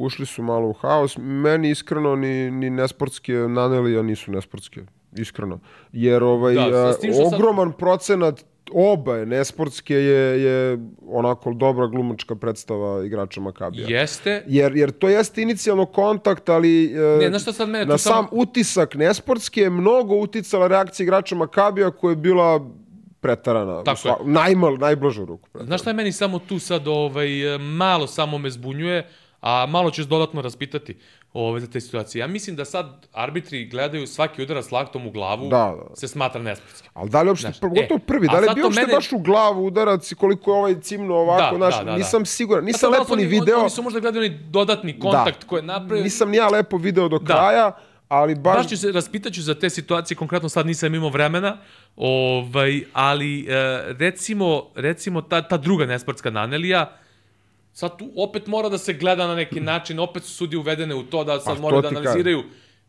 [0.00, 1.14] ušli su malo u haos.
[1.18, 4.80] Meni iskreno ni, ni nesportske nanelija nisu nesportske.
[5.14, 5.58] Iskreno.
[5.92, 11.86] Jer ovaj, Da, a, što sad- ogroman procenat oba je nesportske je, je onako dobra
[11.86, 13.86] glumačka predstava igrača Makabija.
[13.90, 17.88] jeste, Jer, jer to jeste inicijalno kontakt, ali e, Ne, znaš šta sad mene tu
[17.88, 22.70] na samo- sam utisak nesportske je mnogo uticala reakcija igrača Makabija koja je bila
[23.20, 23.82] pretarana.
[23.84, 25.42] Tako sva- Najmal, najblažu ruku.
[25.44, 25.66] pretarana.
[25.66, 27.28] Znaš šta je meni samo tu sad ovaj,
[27.58, 29.06] malo samo me zbunjuje,
[29.40, 30.96] a malo ću se dodatno raspitati
[31.32, 32.20] ove, za te situacije.
[32.20, 35.96] Ja mislim da sad arbitri gledaju svaki udarac laktom u glavu, Da, da.
[35.96, 36.90] se smatra nesportskim.
[36.94, 39.12] Ali da li uopšte, Znaš, pogotovo e, prvi, da li je bio uopšte mene- baš
[39.12, 41.96] u glavu udarac i koliko je ovaj cimno ovako, Da, znaš, da, da, da.
[41.96, 45.64] nisam siguran, nisam da lepo ni video, Oni su možda gledali dodatni kontakt koji je
[45.64, 46.04] napravio.
[46.04, 47.72] nisam ni ja lepo video do kraja,
[48.08, 51.56] ali baš, Baš ću se, raspitaću za te situacije, konkretno sad nisam imao vremena,
[51.96, 53.46] ovaj, ali e,
[53.88, 56.96] recimo, recimo ta, ta druga nesportska nanelija,
[57.72, 61.02] sad tu opet mora da se gleda na neki način, opet su sudije uvedene u
[61.02, 62.42] to da sad to moraju da analiziraju,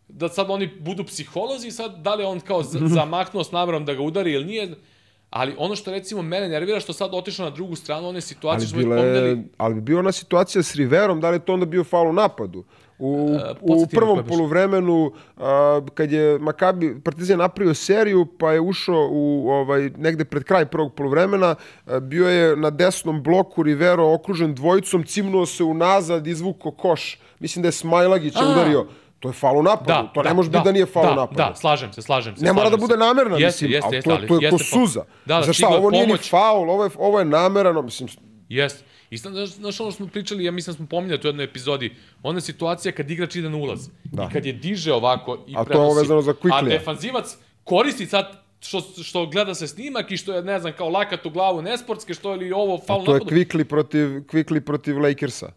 [0.07, 3.93] da sad oni budu psiholozi, sad da li on kao z- zamahnuo s namerom da
[3.93, 4.75] ga udari ili nije,
[5.29, 8.67] ali ono što recimo mene nervira što sad otišao na drugu stranu, one situacije ali,
[8.67, 11.53] što smo bile, pominjali, ali bi bio ona situacija s Riverom, da li je to
[11.53, 12.63] onda bio faul u napadu?
[13.03, 18.59] U, u me ko prvom poluvremenu, a, kad je Makabi, Partizan napravio seriju, pa je
[18.61, 21.55] ušao u, ovaj, negde pred kraj prvog poluvremena,
[21.85, 27.19] a, bio je na desnom bloku Rivero okružen dvojicom, cimnuo se unazad, izvuko koš.
[27.39, 28.51] Mislim da je Smajlagić A.
[28.51, 28.87] udario.
[29.19, 29.87] To je faul u napadu.
[29.87, 31.37] Da, to ne da, može da, biti da nije faul da, u napadu.
[31.37, 32.45] Da, slažem se, slažem se.
[32.45, 34.57] Ne mora da bude namerna, jeste, mislim, jeste, ali jeste, to, ali to je ko
[34.57, 35.03] pa- suza.
[35.25, 38.09] Da, da, Znaš šta, ovo nije ni faul, ovo je, ovo je namerano, mislim,
[38.49, 38.83] Jeste.
[39.11, 41.45] I sad, znaš, znaš ono što smo pričali, ja mislim da smo pominjali u jednoj
[41.45, 44.23] epizodi, ona situacija kad igrač ide na ulaz da.
[44.23, 45.99] i kad je diže ovako i A to je prenosi.
[45.99, 46.65] vezano za Quicklija.
[46.65, 50.89] A defanzivac koristi sad što, što gleda se snimak i što je, ne znam, kao
[50.89, 53.35] lakat u glavu nesportske, što je li ovo faul to je napadu.
[53.35, 55.51] Quickly protiv, Quickly protiv Lakersa.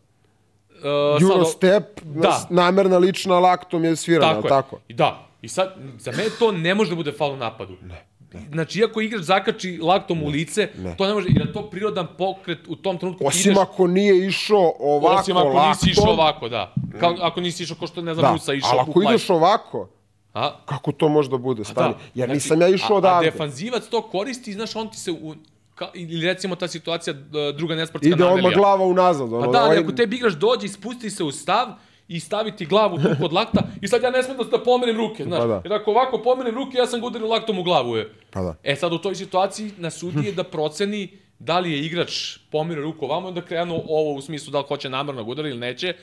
[1.14, 2.46] Uh, Eurostep, Da.
[2.50, 4.76] namerna lična laktom je svirana, Tako tako?
[4.76, 4.82] je.
[4.88, 5.28] I da.
[5.42, 7.76] I sad, za mene to ne može da bude faul napadu.
[7.82, 8.06] Ne.
[8.52, 12.58] Znači, iako igrač zakači laktom u lice, to ne može, jer je to prirodan pokret
[12.68, 13.26] u tom trenutku.
[13.26, 15.68] Osim ideš- ako nije išao ovako Osim ako laktom.
[15.70, 16.74] nisi išao ovako, da.
[17.00, 19.88] Kao, ako nisi išao ko što ne znam, Da, Musa išao ali ako ideš ovako,
[20.34, 20.56] A?
[20.64, 21.64] kako to može da bude?
[21.64, 21.94] Stani.
[21.94, 21.98] Da.
[22.14, 23.28] Jer Znači, nisam ja išao a, odavde.
[23.28, 25.10] A defanzivac to koristi, znaš, on ti se...
[25.12, 25.34] U,
[25.74, 27.14] ka, ili recimo ta situacija,
[27.54, 28.56] druga nesportska Ide odmah namelija.
[28.56, 29.32] glava unazad.
[29.32, 31.68] Ono, Pa da, ali ovaj- ako tebi igrač dođe i spusti se u stav
[32.08, 34.96] i stavi ti glavu tu kod lakta i sad ja ne smem da, da pomenem
[34.96, 35.40] ruke, znaš.
[35.40, 35.60] Pa da.
[35.64, 37.96] Jer ako ovako pomenem ruke, ja sam ga udario laktom u glavu.
[37.96, 38.12] Je.
[38.30, 38.54] Pa da.
[38.62, 41.08] E sad u toj situaciji na sudiji je da proceni
[41.38, 44.64] da li je igrač pomerio ruku ovamo i onda krenu ovo u smislu da li
[44.68, 45.94] hoće namerno da ga udari ili neće.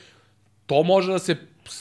[0.66, 1.36] To može da se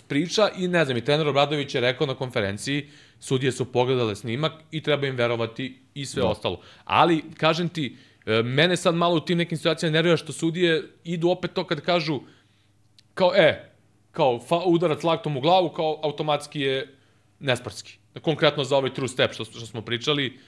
[0.08, 2.90] priča i ne znam, i trener Obradović je rekao na konferenciji,
[3.20, 6.28] sudije su pogledale snimak i treba im verovati i sve da.
[6.28, 6.60] ostalo.
[6.84, 7.96] Ali, kažem ti,
[8.26, 11.82] e, mene sad malo u tim nekim situacijama nervira što sudije idu opet to kad
[11.82, 12.20] kažu
[13.14, 13.71] kao, e,
[14.12, 16.96] kao fa, udarac laktom u glavu, kao automatski je
[17.40, 17.98] nesportski.
[18.22, 20.40] Konkretno za ovaj true step što, što smo pričali.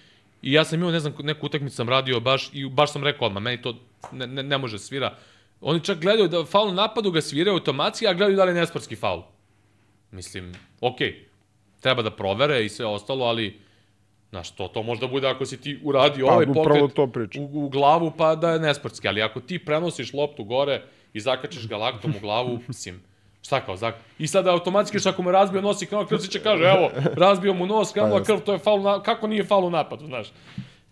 [0.42, 3.28] I ja sam imao, ne znam, neku utakmicu sam radio baš i baš sam rekao
[3.28, 3.76] odmah, meni to
[4.12, 5.18] ne, ne, ne može da svira.
[5.62, 8.56] Oni čak gledaju da faul na napadu ga sviraju automatski, a gledaju da li je
[8.56, 9.22] nesportski faul.
[10.12, 13.60] Mislim, okej, okay, treba da provere i sve ostalo, ali
[14.34, 17.44] Znaš, to, to možda bude ako si ti uradio Pa, ovaj pokret to pričam.
[17.44, 19.08] u, u glavu, pa da je nesportski.
[19.08, 20.82] Ali ako ti prenosiš loptu gore
[21.14, 23.02] i zakačiš ga laktom u glavu, mislim,
[23.44, 23.96] šta kao zak...
[24.20, 27.54] I sada automatski što ako mu razbio nos i krenuo krv, će kaže, evo, razbio
[27.54, 29.04] mu nos, krenula Pa krv, to je faul, na...
[29.04, 30.28] kako nije faul u napadu, znaš.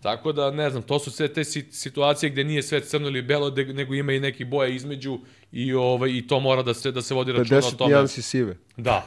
[0.02, 3.22] Tako da, ne znam, to su sve te si- situacije gde nije sve crno ili
[3.22, 5.18] belo, nego ima i neki boja između
[5.52, 7.88] i, ovaj, i to mora da se, da se vodi računa o 50 tome.
[7.88, 8.56] nijansi sive.
[8.76, 9.06] Da.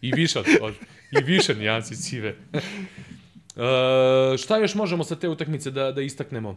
[0.00, 0.74] I više od,
[1.20, 2.28] i više nijansi sive.
[4.32, 6.56] e, šta još možemo sa te utakmice da, da istaknemo?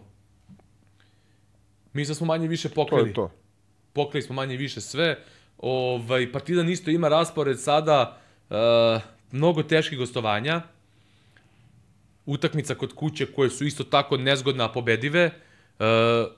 [1.93, 3.09] Mi smo manje više To pokrili.
[3.09, 3.31] je to.
[3.93, 5.23] Pokrili smo manje više sve.
[5.59, 8.17] Ovaj, Partizan isto ima raspored sada
[8.49, 8.55] e,
[9.31, 10.61] mnogo teških gostovanja.
[12.25, 15.31] Utakmica kod kuće koje su isto tako nezgodne, a pobedive.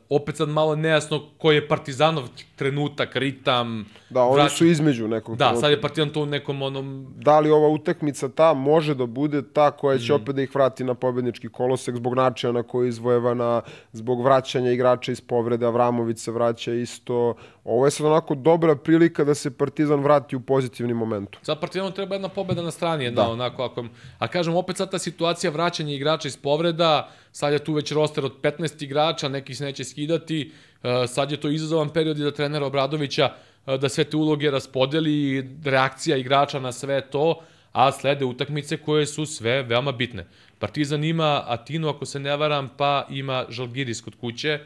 [0.10, 2.24] opet sad malo nejasno koji je Partizanov
[2.56, 3.86] trenutak, ritam.
[4.10, 5.62] Da, oni vrać- su između nekog Da, trenutka.
[5.62, 7.14] sad je Partizan tu u nekom onom...
[7.18, 10.84] da li ova utakmica ta može da bude ta koja će opet da ih vrati
[10.84, 13.62] na pobednički kolosek zbog načina na koji je izvojevana,
[13.92, 17.34] zbog vraćanja igrača iz povrede, Avramović se vraća isto.
[17.64, 21.40] Ovo je sad onako dobra prilika da se Partizan vrati u pozitivni momentu.
[21.42, 23.30] Sad Partizanu treba jedna pobeda na strani, jedna Da.
[23.30, 23.86] onako, ako,
[24.20, 28.26] a kažem, opet sad ta situacija vraćanja igrača iz povreda, sad je tu već roster
[28.26, 30.52] od 15 igrača, neki se neće skidati,
[30.84, 33.30] e, sad je to izazovan period i za trenera Obradovića
[33.68, 39.06] e, da sve te uloge raspodeli, reakcija igrača na sve to, a slede utakmice koje
[39.06, 40.26] su sve veoma bitne.
[40.60, 44.60] Partizan ima Atinu, ako se ne varam, pa ima Žalgiris kod kuće,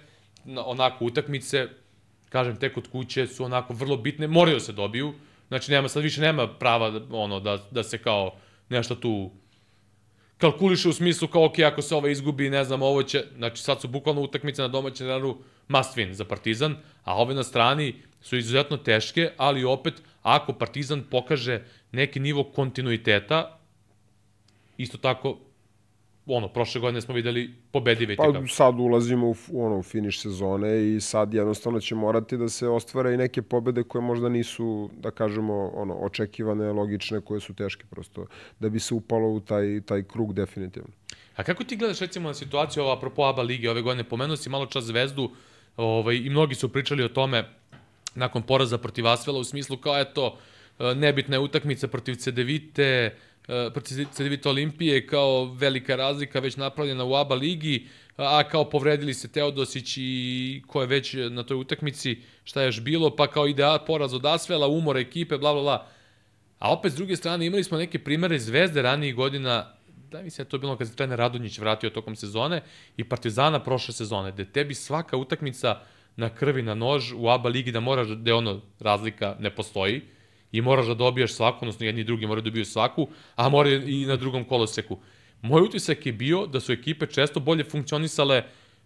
[0.46, 1.68] na- onako utakmice,
[2.30, 5.14] kažem, te kod kuće su onako vrlo bitne, moraju da se dobiju,
[5.48, 8.36] znači nema, sad više nema prava da, ono, da, da se kao
[8.70, 9.32] nešto tu
[10.38, 13.82] kalkuliše u smislu kao, ok, ako se ovo izgubi, ne znam, ovo će, znači sad
[13.82, 15.38] su bukvalno utakmice na domaćem terenu
[15.68, 21.04] must win za Partizan, a ove na strani su izuzetno teške, ali opet, ako Partizan
[21.12, 21.62] pokaže
[21.92, 23.60] neki nivo kontinuiteta,
[24.78, 25.38] isto tako,
[26.26, 30.96] ono, prošle godine smo videli pobedive Pa pa, sad ulazimo u, ono, u finiš sezone
[30.96, 35.12] i sad jednostavno će morati da se ostvare i neke pobede koje možda nisu, da
[35.12, 38.26] kažemo, ono, očekivane, logične, koje su teške prosto,
[38.60, 40.90] da bi se upalo u taj, taj krug definitivno.
[41.36, 44.04] A kako ti gledaš recimo na situaciju ovo apropo ABA lige ove godine?
[44.04, 45.32] Pomenuo si malo čas Zvezdu
[45.78, 47.46] ovaj, i mnogi su pričali o tome
[48.16, 50.38] nakon poraza protiv Asvela u smislu kao eto
[50.80, 53.16] nebitna je utakmica protiv Cedevite,
[53.48, 59.14] e, protiv Cedevite Olimpije kao velika razlika već napravljena u ABA ligi, a kao povredili
[59.14, 63.48] se Teodosić i ko je već na toj utakmici, šta je još bilo, pa kao
[63.48, 65.88] ide poraz od Asvela, umor ekipe, bla bla bla.
[66.60, 69.74] A opet, s druge strane, imali smo neke primere zvezde ranijih godina,
[70.12, 72.62] da mi se to bilo kad se trener Radonjić vratio tokom sezone
[72.98, 75.80] i Partizana prošle sezone, gde tebi svaka utakmica
[76.16, 80.02] na krvi, na nož u ABA ligi da moraš, da ono razlika ne postoji
[80.52, 83.90] i moraš da dobijaš svaku, odnosno jedni i drugi moraju da dobiju svaku, a moraju
[83.90, 84.98] i na drugom koloseku.
[85.42, 88.44] Moj utisak je bio da su ekipe često bolje funkcionisale,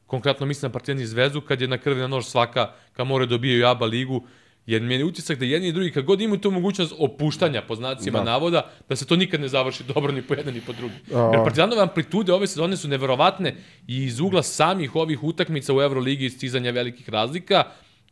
[0.08, 3.28] konkretno mislim na Partizan i Zvezdu, kad je na krvi na nož svaka, kad moraju
[3.28, 4.24] da dobijaju ABA ligu,
[4.66, 7.76] jer mi je utisak da jedni i drugi, kad god imaju tu mogućnost opuštanja, po
[7.76, 8.24] znacima Da.
[8.24, 8.32] da.
[8.32, 10.94] navoda, da se to nikad ne završi dobro ni po jedan ni po drugi.
[11.14, 11.32] A.
[11.34, 13.56] Jer Partizanove amplitude ove sezone su neverovatne
[13.88, 17.64] i iz ugla samih ovih utakmica u Euroligi i stizanja velikih razlika,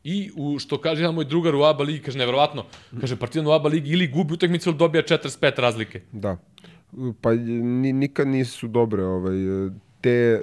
[0.03, 2.65] I u, što kaže jedan moj drugar u ABA ligi, kaže, neverovatno,
[3.01, 6.01] kaže, Partizan u ABA ligi ili gubi utakmicu ili dobija 45 razlike.
[6.11, 6.37] Da.
[7.21, 9.35] Pa ni, nikad nisu dobre ovaj,
[10.01, 10.41] te,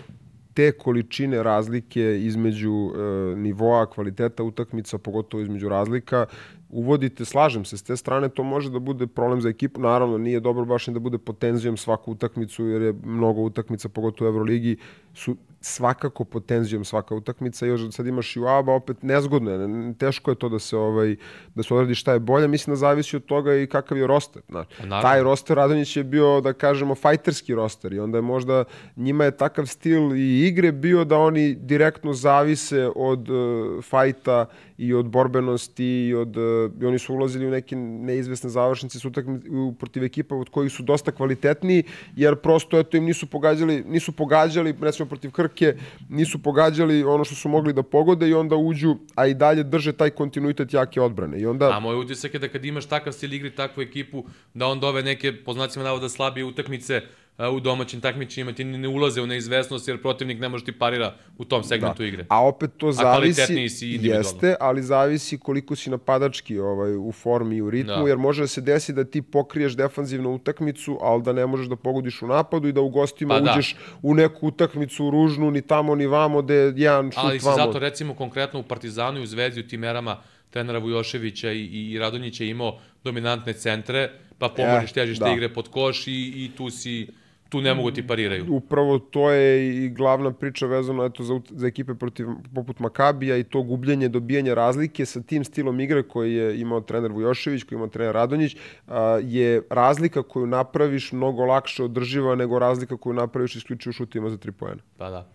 [0.54, 6.26] te količine razlike između e, nivoa kvaliteta utakmica, pogotovo između razlika,
[6.68, 9.80] uvodite, slažem se, s te strane to može da bude problem za ekipu.
[9.80, 13.88] Naravno, nije dobro baš ni da bude pod tenzijom svaku utakmicu, jer je mnogo utakmica,
[13.88, 14.76] pogotovo u Euroligi,
[15.14, 17.66] su svakako pod tenzijom svaka utakmica.
[17.66, 21.16] Još sad imaš i u ABA, opet nezgodno je, teško je to da se ovaj
[21.54, 22.48] da se odradi šta je bolje.
[22.48, 24.42] Mislim da zavisi od toga i kakav je roster.
[24.48, 28.64] Znači, taj roster Radonjić je bio, da kažemo, fajterski roster i onda je možda
[28.96, 34.46] njima je takav stil i igre bio da oni direktno zavise od uh, fajta
[34.78, 39.08] i od borbenosti i od uh, i oni su ulazili u neke neizvesne završnice su
[39.08, 41.82] utakmice protiv ekipa od kojih su dosta kvalitetniji
[42.16, 45.76] jer prosto eto im nisu pogađali nisu pogađali recimo protiv Krke
[46.08, 49.92] nisu pogađali ono što su mogli da pogode i onda uđu a i dalje drže
[49.92, 51.40] taj kontinuitet jake odbrane.
[51.40, 54.24] I onda A moj utisak je da kad imaš takav stil igri, takvu ekipu,
[54.54, 57.02] da onda ove neke, po znacima navoda, slabije utakmice
[57.48, 61.44] u domaćim takmičenjima ti ne ulaze u neizvesnost jer protivnik ne može ti parira u
[61.44, 62.06] tom segmentu Da.
[62.06, 62.26] igre.
[62.28, 67.62] A opet to zavisi, si jeste, ali zavisi koliko si napadački ovaj, u formi i
[67.62, 68.08] u ritmu, Da.
[68.08, 71.76] jer može da se desi da ti pokriješ defanzivnu utakmicu, ali da ne možeš da
[71.76, 73.52] pogodiš u napadu i da u gostima Pa da.
[73.52, 77.56] uđeš u neku utakmicu ružnu, ni tamo ni vamo, da je jedan šut Ali vamo.
[77.56, 80.16] zato recimo konkretno u Partizanu i u Zvezdi u tim erama
[80.50, 85.30] trenera Vujoševića i, i Radonjića imao dominantne centre, pa pomoriš Eh, težište da.
[85.30, 87.06] igre pod koš i, i tu si
[87.54, 88.46] tu ne mogu ti pariraju.
[88.48, 93.44] Upravo to je i glavna priča vezana eto, za, za ekipe protiv, poput Makabija i
[93.44, 97.78] to gubljenje, dobijanje razlike sa tim stilom igre koji je imao trener Vujošević, koji je
[97.78, 98.56] imao trener Radonjić,
[98.88, 104.36] a, je razlika koju napraviš mnogo lakše održiva nego razlika koju napraviš isključivo šutima za
[104.36, 104.82] tri poena.
[104.96, 105.28] Pa da.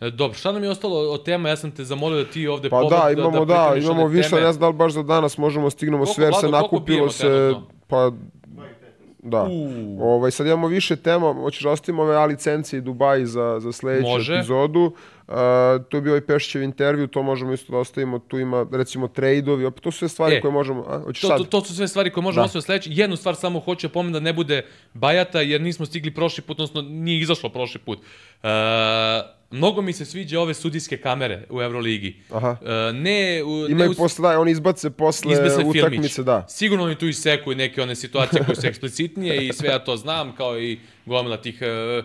[0.00, 1.48] E, Dobro, šta nam je ostalo od tema?
[1.48, 4.30] Ja sam te zamolio da ti ovde Pa da, imamo da, pripremiš imamo one više,
[4.30, 4.42] teme.
[4.42, 7.54] ne znam da li baš za danas možemo stignemo Koliko, sve, jer se nakupilo se,
[7.86, 8.12] pa
[9.24, 9.42] Da.
[9.42, 9.98] Uuu.
[10.02, 13.72] Ovaj, sad imamo više tema, hoćeš da ostavimo ove A licence i Dubai za, za
[13.72, 14.34] sledeću Može.
[14.34, 14.92] epizodu.
[15.28, 15.34] Uh,
[15.88, 19.64] tu je bio i Pešićev intervju, to možemo isto da ostavimo, tu ima recimo trade-ovi,
[19.64, 21.38] opet to su sve stvari E, koje možemo, a, hoćeš To, sad?
[21.38, 22.44] to, to su sve stvari koje možemo Da.
[22.44, 22.90] ostaviti sledeći.
[22.92, 24.62] Jednu stvar samo hoću da pomenem da ne bude
[24.94, 27.98] bajata, jer nismo stigli prošli put, odnosno nije izašlo prošli put.
[28.42, 28.48] E,
[29.54, 32.16] mnogo mi se sviđa ove sudijske kamere u Euroligi.
[32.30, 32.56] Aha.
[32.62, 36.16] E, ne, u, Imaju ne posle, da, oni izbace posle izbe se utakmice, filmić.
[36.18, 36.46] da.
[36.48, 40.36] Sigurno oni tu isekuju neke one situacije koje su eksplicitnije i sve ja to znam,
[40.36, 42.02] kao i gomila tih e,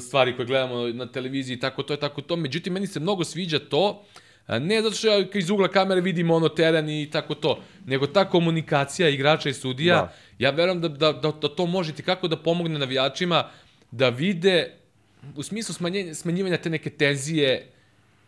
[0.00, 2.36] stvari koje gledamo na televiziji, tako to je tako to.
[2.36, 4.04] Međutim, meni se mnogo sviđa to,
[4.48, 8.28] ne zato što ja iz ugla kamere vidim ono teren i tako to, nego ta
[8.28, 10.12] komunikacija igrača i sudija, Da.
[10.38, 13.48] ja verujem da, da, da, da to može ti kako da pomogne navijačima
[13.90, 14.81] da vide
[15.36, 17.66] u smislu smanjenja, smanjivanja te neke tenzije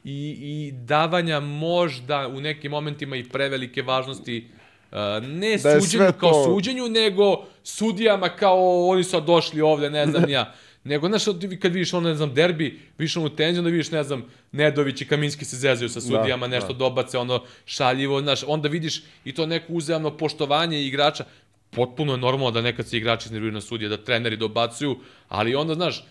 [0.05, 4.47] i, i davanja možda u nekim momentima i prevelike važnosti
[4.91, 7.25] uh, ne Da suđenju sve kao to- suđenju, nego
[7.65, 10.55] sudijama kao oni su došli ovde, ne znam ja.
[10.85, 11.23] Nego, znaš,
[11.61, 15.07] kad vidiš ono, ne znam, derbi, vidiš onu tenziju, onda vidiš, ne znam, Nedović i
[15.07, 16.79] Kaminski se zezaju sa sudijama, Da, nešto da.
[16.79, 21.25] dobace, ono, šaljivo, znaš, onda vidiš i to neko uzajamno poštovanje igrača.
[21.71, 24.97] Potpuno je normalno da nekad se igrači iznerviraju na sudije, da treneri dobacuju,
[25.29, 26.05] ali onda, znaš,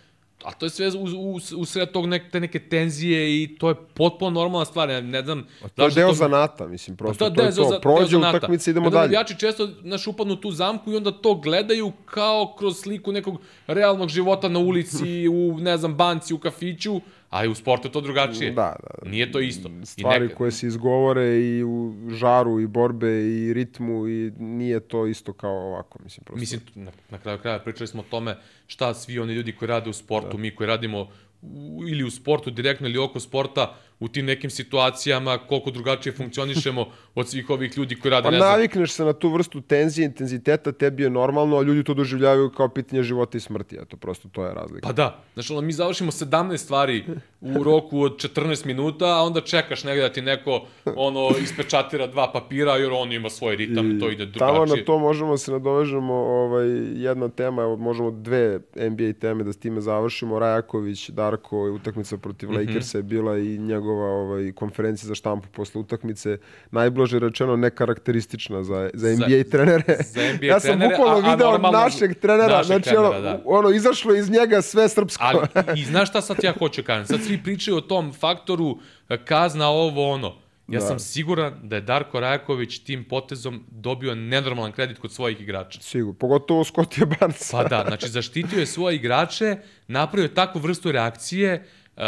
[0.44, 3.70] a to je sve u, u, u sred tog nek, te neke tenzije i to
[3.70, 4.90] je potpuno normalna stvar.
[4.90, 5.48] Ja ne znam...
[5.76, 7.80] To je zašto deo zanata, mislim, prosto to je deo to.
[7.82, 9.07] Prođe utakmica, idemo Onda dalje.
[9.07, 14.10] Navijači često naš upadnu tu zamku i onda to gledaju kao kroz sliku nekog realnog
[14.10, 17.02] života na ulici, u, ne znam, banci, u kafiću,
[17.34, 18.51] a i u sportu to drugačije.
[18.51, 19.10] Da, da, da.
[19.10, 19.69] Nije to isto.
[19.84, 24.80] Stvari I neka- koje se izgovore i u žaru i borbe i ritmu i nije
[24.80, 26.39] to isto kao ovako, mislim, prosto.
[26.39, 28.38] Mislim, na, na kraju kraja pričali smo o tome
[28.68, 31.07] šta svi oni ljudi koji rade u sportu, mi koji radimo
[31.41, 36.86] u, ili u sportu direktno ili oko sporta, u tim nekim situacijama, koliko drugačije funkcionišemo
[37.16, 40.06] od svih ovih ljudi koji rade, Pa ne znam, navikneš se na tu vrstu tenzije,
[40.06, 44.30] intenziteta, tebi je normalno, a ljudi to doživljavaju kao pitanje života i smrti, eto, prosto
[44.32, 44.88] to je razlika.
[44.88, 47.04] Pa da, znači ono, mi završimo 17 stvari
[47.42, 50.66] u roku od 14 minuta, a onda čekaš negde da ti neko
[50.96, 54.78] ono, ispečatira dva papira, jer on ima svoj ritam i to ide Tamo drugačije.
[54.80, 56.68] na to možemo se nadovežemo, ovaj,
[57.04, 60.40] jedna tema, evo, možemo dve NBA teme da s time završimo.
[60.40, 62.58] Rajaković, Darko, utakmica protiv Mhm.
[62.60, 63.58] Lakersa je bila i
[63.94, 66.38] njegova ovaj, konferencija za štampu posle utakmice,
[66.72, 69.98] najblaže rečeno nekarakteristična za, za Za- NBA trenere.
[70.03, 73.41] za NBA ja sam trenere, bukvalno video normalno našeg trenera, našeg znači trenera, ono, da.
[73.45, 75.24] ono, izašlo iz njega sve srpsko.
[75.24, 77.06] Ali, i, znaš šta sad ja hoću kažem?
[77.06, 78.78] Sad svi pričaju o tom faktoru
[79.10, 80.44] e, kazna ovo ono.
[80.68, 80.86] Ja Da.
[80.86, 85.82] sam siguran da je Darko Rajaković tim potezom dobio nenormalan kredit kod svojih igrača.
[85.82, 87.57] Sigurno, pogotovo Scottija Barnesa.
[87.57, 89.57] Pa da, znači zaštitio je svoje igrače,
[89.88, 91.65] napravio je takvu vrstu reakcije,
[91.98, 92.03] uh,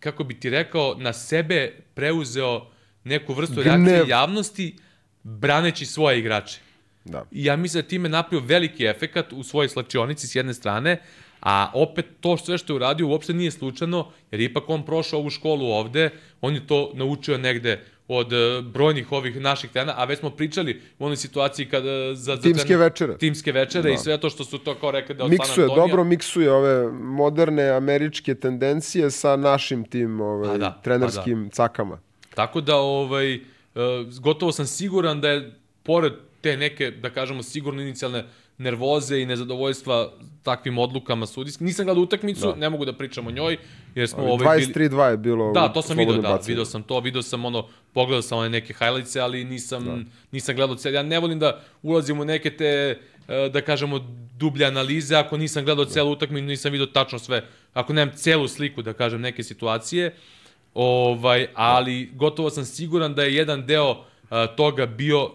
[0.00, 2.66] kako bi ti rekao, na sebe preuzeo
[3.04, 3.64] neku vrstu Gnev.
[3.64, 4.76] reakcije javnosti,
[5.22, 6.60] braneći svoje igrače.
[7.04, 7.24] Da.
[7.30, 11.00] I ja mislim da time napravio veliki efekat u svojoj slačionici s jedne strane,
[11.40, 15.20] a opet to sve što je uradio uopšte nije slučajno, jer je ipak on prošao
[15.20, 16.10] ovu školu ovde,
[16.40, 20.80] on je to naučio negde od e, brojnih ovih naših trena, a već smo pričali
[20.98, 23.18] u onoj situaciji kada za, za Timske trener- večere.
[23.18, 23.94] Timske večere Da.
[23.94, 25.82] i sve to što su to kao rekli da od Miksuje, San Antonija.
[25.82, 31.98] dobro miksuje ove moderne američke tendencije sa našim tim ovaj, da, trenerskim cakama.
[32.34, 33.40] Tako da, ovaj, e,
[34.20, 35.52] gotovo sam siguran da je,
[35.82, 38.24] pored te neke, da kažemo, sigurno inicijalne
[38.58, 40.12] nervoze i nezadovoljstva
[40.42, 41.66] takvim odlukama sudijskim.
[41.66, 42.54] Nisam gledao utakmicu, Da.
[42.54, 43.56] ne mogu da pričam o njoj,
[43.94, 44.72] jer smo ovaj, bili...
[44.74, 48.22] 23-2 je bilo Da, to sam video, da, video sam to, video sam ono, pogledao
[48.22, 49.96] sam one neke highlights, ali nisam, da.
[50.32, 50.94] nisam gledao cel.
[50.94, 52.98] Ja ne volim da ulazim u neke te,
[53.28, 53.98] e, da kažemo,
[54.38, 58.82] dublje analize, ako nisam gledao celu utakmicu, nisam video tačno sve, ako nemam celu sliku,
[58.82, 60.14] da kažem, neke situacije,
[60.74, 63.96] ovaj, ali gotovo sam siguran da je jedan deo
[64.30, 65.30] e, toga bio e,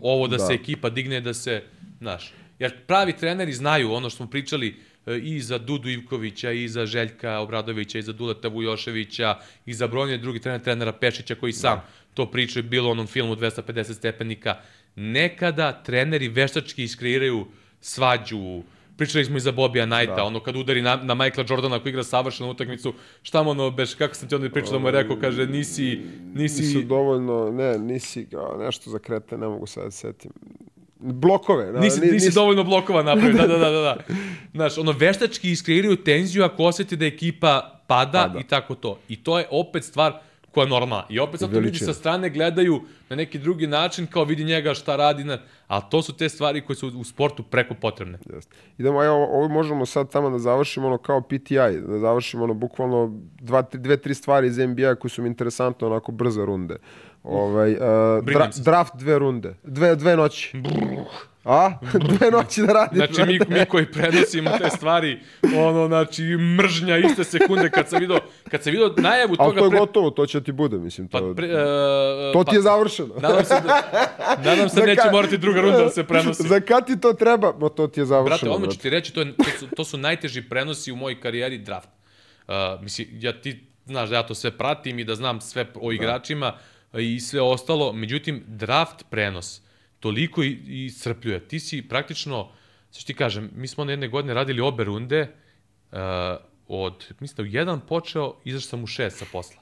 [0.00, 0.46] ovo da, Da.
[0.46, 1.62] se ekipa digne, da se,
[2.00, 6.68] znaš, jer pravi treneri znaju ono što smo pričali e, i za Dudu Ivkovića, i
[6.68, 11.52] za Željka Obradovića, i za Duleta Vujoševića, i za brojne drugi trener, trenera Pešića koji
[11.52, 11.84] sam Da.
[12.14, 14.56] to pričao, bilo u onom filmu 250 stepenika.
[14.96, 17.46] Nekada treneri veštački iskreiraju
[17.80, 18.62] svađu,
[18.96, 20.24] pričali smo i za Bobija Knighta, da.
[20.24, 23.94] ono kad udari na, na Michaela Jordana koji igra savršenu utakmicu, šta mu ono beš,
[23.94, 26.00] kako sam ti onda pričao da mu je rekao, kaže nisi,
[26.34, 30.30] nisi, Nisu dovoljno, ne, nisi kao nešto za krete, ne mogu sad da se setim.
[31.00, 31.72] Blokove.
[31.72, 33.80] Da, Nisi, ni- nisi dovoljno blokova napravio, da, da, da, da.
[33.80, 33.96] da.
[34.54, 38.38] Znaš, ono, veštački iskreiraju tenziju ako osjeti da ekipa pada, Pada.
[38.40, 38.98] i tako to.
[39.08, 40.12] I to je opet stvar
[40.50, 41.06] koja je normalna.
[41.08, 44.74] I opet sad to ljudi sa strane gledaju na neki drugi način, kao vidi njega
[44.74, 45.38] šta radi, na...
[45.66, 48.18] ali to su te stvari koje su u sportu preko potrebne.
[48.34, 48.56] Jeste.
[48.78, 53.20] Idemo, evo, ovo možemo sad tamo da završimo ono kao PTI, da završimo ono bukvalno
[53.40, 56.76] dva, tri, dve, tri stvari iz NBA koje su mi interesantne, onako brze runde.
[57.22, 57.78] Ovaj, uh,
[58.24, 60.52] dra, draft dve runde, dve, dve noći.
[61.44, 61.70] A?
[62.18, 62.96] dve noći da radiš.
[62.96, 65.20] Znači, mi, mi koji prenosimo te stvari,
[65.56, 66.22] ono, znači,
[66.58, 68.18] mržnja iste sekunde kad sam video,
[68.50, 69.78] kad sam video najavu Ali toga to je pre...
[69.78, 71.08] gotovo, to će ti bude, mislim.
[71.08, 73.14] Pa, To, pre, uh, to ti je završeno.
[73.20, 73.82] Nadam se da,
[74.44, 76.42] nadam se neće ka- morati druga runda da se prenosi.
[76.42, 77.52] Za kad ti to treba?
[77.58, 78.52] Ma to ti je Brate, završeno.
[78.52, 78.82] odmah ću brate.
[78.82, 81.88] ti reći, to, je, to, su, to su najteži prenosi u mojoj karijeri draft.
[82.48, 85.92] Uh, mislim, ja ti znaš da ja to sve pratim i da znam sve o
[85.92, 86.58] igračima da.
[86.98, 89.62] I sve ostalo, međutim, draft prenos
[90.00, 91.48] toliko i, srpljuje.
[91.48, 92.52] Ti si praktično,
[92.92, 95.34] što ti kažem, mi smo na jedne godine radili obe runde,
[95.92, 95.98] uh,
[96.68, 99.60] od, mislim da u jedan počeo, izašao sam u šest sa posla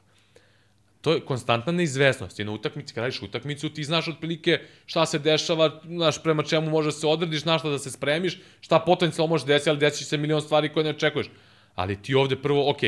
[1.01, 2.41] to je konstantna neizvesnost.
[2.41, 6.93] I na utakmici, radiš utakmicu, ti znaš otprilike šta se dešava, znaš prema čemu može
[6.93, 10.43] se odrediš, znaš šta da se spremiš, šta potencijalno može desiti, ali desi se milion
[10.43, 11.31] stvari koje ne očekuješ.
[11.75, 12.83] Ali ti ovde prvo, ok,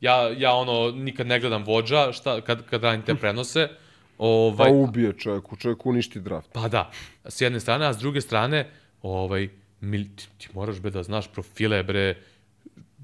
[0.00, 3.68] ja, ja ono nikad ne gledam vođa šta, kad, kad radim te prenose,
[4.18, 6.48] Ovaj, pa ubije čovjek, čovjek uništi draft.
[6.52, 6.90] Pa da,
[7.24, 8.70] s jedne strane, a s druge strane,
[9.02, 9.48] ovaj,
[9.80, 12.14] mil, ti, ti moraš be da znaš profile, bre,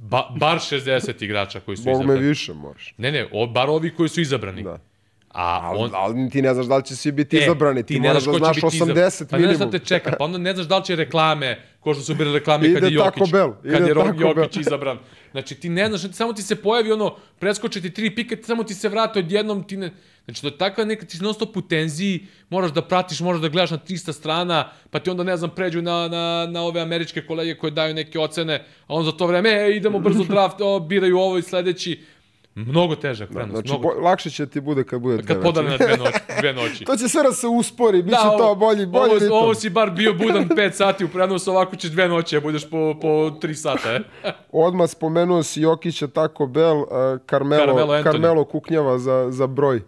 [0.02, 2.20] Ba, bar 60 igrača koji su Bog izabrani.
[2.20, 2.94] me više moraš.
[2.98, 4.62] Ne, ne, o, bar ovi koji su izabrani.
[4.62, 4.78] Da.
[5.28, 5.90] A on...
[5.94, 8.24] Ali, ali ti ne znaš da li će svi biti e, izabrani, ti, ti moraš
[8.24, 9.28] da znaš 80 pa minimum.
[9.30, 11.94] Pa ne znaš šta te čeka, pa onda ne znaš da li će reklame, ko
[11.94, 13.30] što su bile reklame kad je Jokić,
[13.70, 14.98] kad je Jokić izabran.
[15.30, 18.74] Znači ti ne znaš, samo ti se pojavi ono, preskoče ti tri pika, samo ti
[18.74, 19.90] se vrate odjednom, ti ne...
[20.24, 23.48] Znači, to je takva neka, ti non stop u tenziji, moraš da pratiš, moraš da
[23.48, 27.22] gledaš na 300 strana, pa ti onda, ne znam, pređu na, na, na ove američke
[27.26, 28.54] kolege koje daju neke ocene,
[28.86, 32.00] a on za to vreme, e, idemo brzo draft, o, biraju ovo i sledeći.
[32.54, 33.48] Mnogo težak prenos.
[33.48, 33.94] Da, znači, mnogo...
[33.94, 36.18] Bo, lakše će ti bude kad bude dve Kad podane na dve noći.
[36.40, 36.84] Dve noći.
[36.88, 39.32] to će sve da se uspori, bit će da, to bolji, bolji ovo, ritam.
[39.32, 42.70] Ovo si bar bio budan 5 sati u prenosu, ovako ćeš dve noći, a budeš
[42.70, 43.90] po, po 3 sata.
[43.92, 44.00] E?
[44.52, 46.86] Odmah spomenuo si Jokića, Taco Bell, uh,
[47.30, 49.82] Carmelo, Carmelo, Carmelo kuknjava za, za broj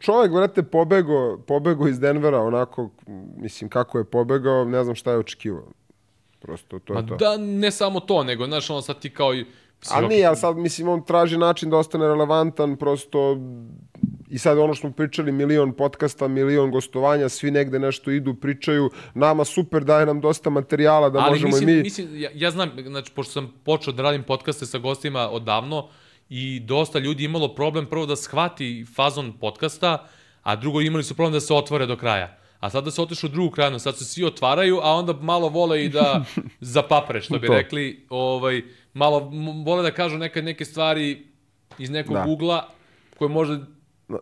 [0.00, 2.90] čovjek, vrate, pobego, pobego iz Denvera, onako,
[3.36, 5.68] mislim, kako je pobegao, ne znam šta je očekivao.
[6.38, 7.16] Prosto, to Ma je to.
[7.16, 9.46] da, ne samo to, nego, znaš, ono sad ti kao i...
[9.88, 13.36] Ali nije, ali sad, mislim, on traži način da ostane relevantan, prosto,
[14.30, 18.90] i sad ono što smo pričali, milion podcasta, milion gostovanja, svi negde nešto idu, pričaju,
[19.14, 21.82] nama super, daje nam dosta materijala da ali možemo mislim, i mi...
[21.82, 25.88] Mislim, ja, ja znam, znači, pošto sam počeo da radim podcaste sa gostima odavno,
[26.30, 30.06] i dosta ljudi imalo problem prvo da shvati fazon podcasta,
[30.42, 32.36] a drugo imali su problem da se otvore do kraja.
[32.60, 35.84] A sada se otišu u drugu krajinu, sad se svi otvaraju, a onda malo vole
[35.84, 36.24] i da
[36.60, 38.62] zapapre, što bi rekli, ovaj,
[38.94, 39.30] malo
[39.64, 41.26] vole da kažu neke, neke stvari
[41.78, 42.24] iz nekog da.
[42.28, 42.68] ugla
[43.18, 43.66] koje možda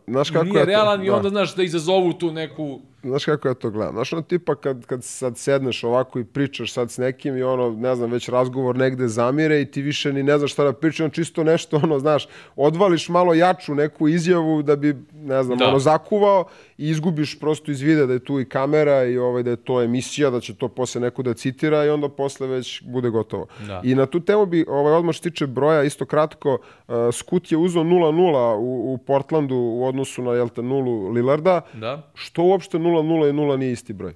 [0.06, 1.28] Znaš kako nije realan i onda, da.
[1.28, 3.94] znaš, da izazovu tu neku znaš kako ja to gledam.
[3.94, 7.70] Znaš ono tipa kad, kad sad sedneš ovako i pričaš sad s nekim i ono,
[7.70, 11.00] ne znam, već razgovor negde zamire i ti više ni ne znaš šta da pričaš,
[11.00, 15.68] on čisto nešto, ono, znaš, odvališ malo jaču neku izjavu da bi, ne znam, da.
[15.68, 16.44] ono, zakuvao
[16.78, 19.82] i izgubiš prosto iz vida da je tu i kamera i ovaj, da je to
[19.82, 23.46] emisija, da će to posle neko da citira i onda posle već bude gotovo.
[23.66, 23.80] Da.
[23.84, 27.58] I na tu temu bi, ovaj, odmah što tiče broja, isto kratko, uh, Skut je
[27.58, 32.10] uzao 0-0 u, u Portlandu u odnosu na, jel te, nulu Lillarda, da.
[32.14, 34.14] što uopšte 0-0 i 0 nije isti broj.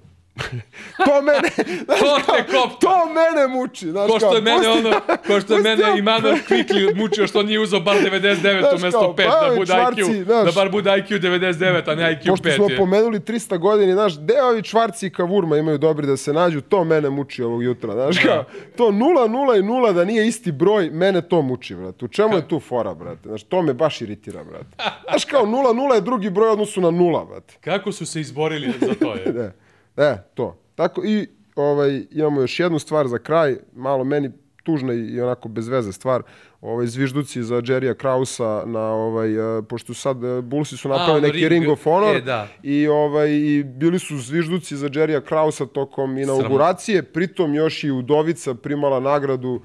[1.05, 1.49] To mene,
[1.85, 2.87] znaš, to te kopta.
[2.87, 4.91] To mene muči, znaš ko što je mene ono,
[5.27, 9.47] ko što je mene Imano Kvikli mučio što nije uzeo bar 99 umesto 5 pa,
[9.49, 12.29] da bude čvarci, IQ, znaš, da bar bude IQ 99, a ne IQ 5.
[12.29, 12.77] Pošto smo je.
[12.77, 16.83] pomenuli 300 godina, znaš, gde ovi čvarci i kavurma imaju dobri da se nađu, to
[16.83, 18.21] mene muči ovog jutra, znaš, da.
[18.21, 18.43] kao,
[18.75, 22.05] to 0, 0 i 0 da nije isti broj, mene to muči, brate.
[22.05, 23.27] U čemu je tu fora, brate?
[23.29, 24.93] Znaš, to me baš iritira, brate.
[25.09, 27.53] Znaš, kao 0, 0 je drugi broj odnosu na 0, brate.
[27.61, 29.31] Kako su se izborili za to, je?
[29.41, 29.62] da.
[29.97, 30.57] E, to.
[30.75, 34.31] Tako i ovaj, imamo još jednu stvar za kraj, malo meni
[34.63, 36.21] tužna i onako bez veze stvar,
[36.61, 41.49] ovaj zvižduci za Jerrya Krausa na ovaj uh, pošto sad uh, Bullsi su napravili neki
[41.49, 42.47] ring, ring of honor e, da.
[42.63, 48.53] i ovaj i bili su zvižduci za Jerrya Krausa tokom inauguracije, pritom još i Udovica
[48.53, 49.61] primala nagradu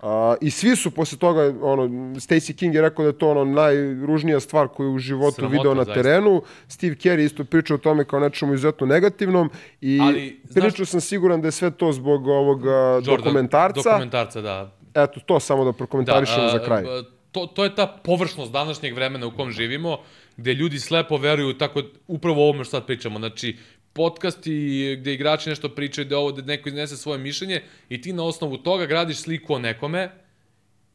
[0.00, 1.82] A, I svi su posle toga, ono,
[2.14, 5.74] Stacey King je rekao da je to ono najružnija stvar koju u životu Sramota, video
[5.74, 6.02] na zaista.
[6.02, 6.42] terenu.
[6.68, 9.50] Steve Kerr isto pričao o tome kao nečemu izuzetno negativnom
[9.80, 13.90] i Ali, pričao znaš, sam siguran da je sve to zbog ovog Jordan, dokumentarca.
[13.90, 14.72] Dokumentarca, da.
[14.94, 16.84] Eto, to samo da prokomentarišemo da, za kraj.
[17.32, 19.98] To, to je ta površnost današnjeg vremena u kom živimo,
[20.36, 23.18] gde ljudi slepo veruju tako upravo ovome što sad pričamo.
[23.18, 23.56] Znači,
[23.96, 28.24] podcasti gde igrači nešto pričaju, da ovo da neko iznese svoje mišljenje i ti na
[28.24, 30.10] osnovu toga gradiš sliku o nekome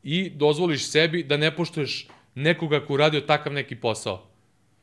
[0.03, 4.27] i dozvoliš sebi da ne poštuješ nekoga ko uradio takav neki posao.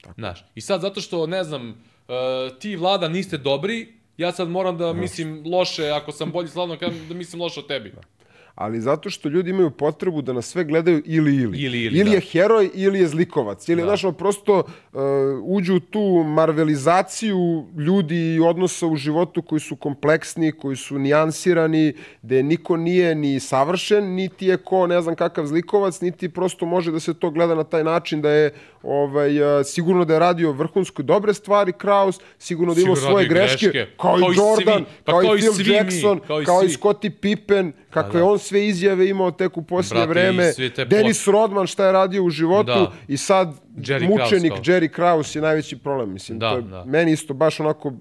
[0.00, 0.14] Tako.
[0.14, 4.78] Znaš, i sad zato što, ne znam, uh, ti vlada niste dobri, ja sad moram
[4.78, 6.76] da mislim loše, ako sam bolji slavno,
[7.08, 7.90] da mislim loše o tebi.
[7.90, 8.17] Da
[8.58, 11.58] ali zato što ljudi imaju potrebu da na sve gledaju ili ili.
[11.58, 12.16] Ili, ili, ili da.
[12.16, 13.68] je heroj ili je zlikovac.
[13.68, 13.96] Ili, da.
[13.96, 15.00] znaš, prosto uh,
[15.42, 21.92] uđu u tu marvelizaciju ljudi i odnosa u životu koji su kompleksni, koji su nijansirani,
[22.22, 26.92] gde niko nije ni savršen, niti je ko ne znam kakav zlikovac, niti prosto može
[26.92, 30.52] da se to gleda na taj način da je ovaj, uh, sigurno da je radio
[30.52, 34.94] vrhunsko dobre stvari Kraus, sigurno da ima svoje greške, greške, kao, kao i Jordan, svi,
[35.04, 38.24] pa kao, kao, i Phil Jackson, mi, kao, kao i Scottie Pippen, kako da, da.
[38.24, 40.52] on sve izjave imao tek u posljednje vreme.
[40.86, 42.92] Denis Rodman šta je radio u životu Da.
[43.08, 44.74] i sad Jerry mučenik Krause kao.
[44.74, 46.12] Jerry Krause je najveći problem.
[46.12, 46.84] Mislim, Da, to je da.
[46.84, 47.92] meni isto baš onako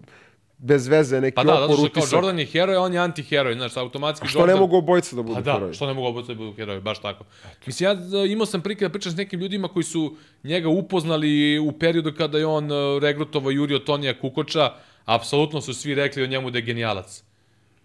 [0.58, 2.14] bez veze neki Pa da, zato opor što kao utisak.
[2.14, 4.56] Jordan je heroj, a on je anti-heroj, znaš, automatski Što Jordan...
[4.56, 5.74] ne mogu obojica da budu Pa da, heroji?
[5.74, 7.24] što ne mogu obojica da budu heroji, baš tako.
[7.66, 11.60] Mislim, ja e, imao sam prilike da pričam s nekim ljudima koji su njega upoznali
[11.60, 14.72] u periodu kada je on e, regrutovao Jurio Tonija Kukoča,
[15.06, 17.24] apsolutno su svi rekli o njemu da je genijalac.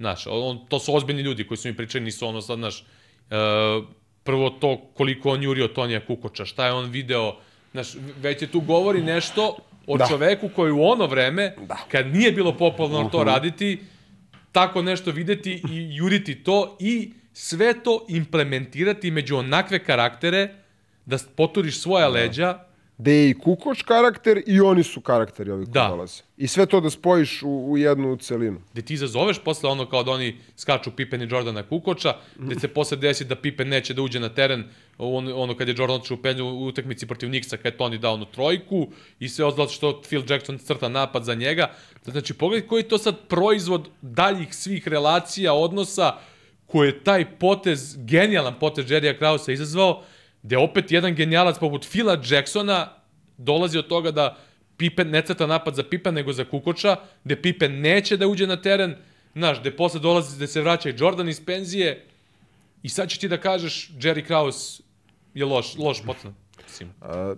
[0.03, 2.85] Znaš, on, to su ozbiljni ljudi koji su mi pričali, nisu ono sad, znaš, e,
[4.25, 7.37] prvo to koliko on jurio Tonija Kukoča, šta je on video,
[7.73, 7.89] znaš,
[8.21, 9.57] već je tu govori nešto
[9.87, 10.05] o Da.
[10.05, 10.09] da.
[10.09, 11.79] čoveku koji u ono vreme, da.
[11.91, 13.79] kad nije bilo popularno to raditi,
[14.53, 20.55] tako nešto videti i juriti to i sve to implementirati među onakve karaktere
[21.07, 22.59] da poturiš svoja leđa,
[23.03, 25.89] Gde je i Kukoč karakter i oni su karakteri ovi koji Da.
[25.89, 26.23] dolaze.
[26.37, 28.61] I sve to da spojiš u, u jednu celinu.
[28.73, 32.69] gde ti izazoveš posle ono kao da oni skaču Pippen i Jordana Kukoča, gde se
[32.69, 34.65] posle desi da Pippen neće da uđe na teren,
[34.99, 37.99] on, ono kad je Jordan otišao u penju u utakmici protiv Nixa, kad je Tony
[37.99, 38.87] dao onu trojku
[39.21, 41.71] i sve ostalo što Phil Jackson crta napad za njega.
[42.05, 46.15] Znači, pogledaj koji je to sad proizvod daljih svih relacija, odnosa,
[46.67, 50.03] koje je taj potez, genijalan potez Jerrya Krausa izazvao,
[50.43, 52.89] gde opet jedan genijalac poput Phila Jacksona
[53.39, 54.37] dolazi od toga da
[54.77, 58.57] Pippen ne crta napad za Pippen, nego za Kukoča, gde Pippen neće da uđe na
[58.57, 58.95] teren,
[59.35, 62.05] znaš, gde posle dolazi da se vraća i Jordan iz penzije,
[62.83, 64.83] i sad ćeš ti da kažeš Jerry Krause
[65.35, 66.03] je loš, loš.
[66.65, 67.35] Mislim, A,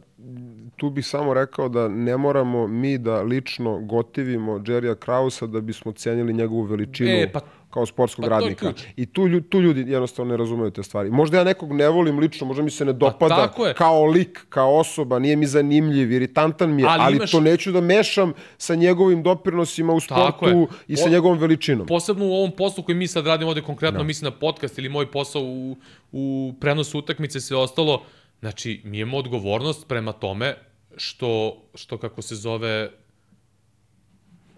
[0.76, 5.92] tu bih samo rekao da ne moramo mi da lično gotivimo Jerrya Krausa da bismo
[5.92, 7.40] cenili njegovu veličinu E, pa-
[7.74, 8.72] kao sportskog pa radnika.
[8.96, 11.10] I tu, tu ljudi jednostavno ne razumeju te stvari.
[11.10, 13.74] Možda ja nekog ne volim lično, možda mi se ne dopada Pa tako je.
[13.74, 17.72] kao lik, kao osoba, nije mi zanimljiv, iritantan mi je, ali, Ali imaš- to neću
[17.72, 21.86] da mešam sa njegovim doprinosima u sportu i sa O- njegovom veličinom.
[21.86, 24.04] posebno u ovom poslu koji mi sad radimo ovde konkretno, no.
[24.04, 25.76] mislim na podcast ili moj posao u,
[26.12, 26.24] u
[26.60, 28.02] prenosu utakmice i sve ostalo,
[28.40, 30.54] znači mi imamo odgovornost prema tome
[30.96, 31.30] što,
[31.74, 32.90] što kako se zove,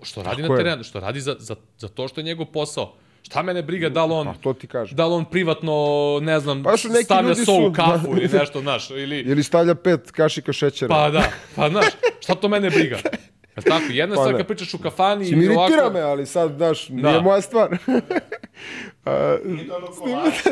[0.02, 0.64] što radi Tako na je.
[0.64, 2.94] terenu, što radi za, za, za to što je njegov posao.
[3.26, 4.96] Šta mene briga da li on, Pa to ti kažem.
[4.96, 5.72] da li on privatno,
[6.22, 9.18] ne znam, Pa što neki stavlja so u kafu ili nešto, znaš, ili...
[9.18, 10.94] Ili stavlja pet kašika šećera.
[10.94, 11.22] Pa da,
[11.56, 11.86] pa znaš,
[12.20, 12.98] šta to mene briga?
[13.56, 15.90] Jel tako, jedna Pa stvar kad pričaš u kafani i iritira ovako...
[15.92, 17.20] me, ali sad, znaš, nije Da.
[17.20, 17.68] moja stvar.
[19.04, 20.42] A, Nije ono kolače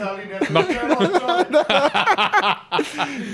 [0.00, 1.04] ali ne čovjek.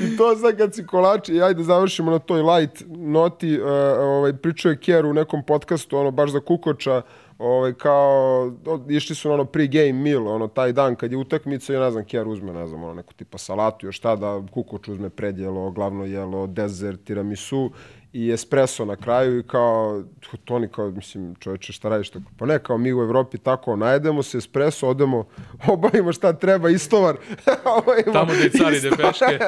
[0.03, 3.69] I to sad kad si kolači, ajde završimo na toj light noti, uh,
[3.99, 7.03] ovaj, pričao je Kjer u nekom podcastu, ono, baš za Kukoča,
[7.41, 8.53] ovaj, kao,
[8.89, 12.05] išli su na ono pre-game meal, ono, taj dan kad je utakmica i ne znam,
[12.05, 16.47] Kjer uzme, ne znam, ono, neku tipa salatu, još tada, Kukoč uzme predjelo, glavno jelo,
[16.47, 17.71] dezert, tiramisu
[18.13, 20.03] i espresso na kraju i kao,
[20.45, 22.25] Toni kao, mislim, čovječe, šta radiš tako?
[22.39, 25.25] Pa ne, kao mi u Evropi tako, najedemo se espresso, odemo,
[25.73, 27.17] obavimo šta treba, istovar.
[27.79, 29.39] obavimo Tamo gde je car ide istovar- peške.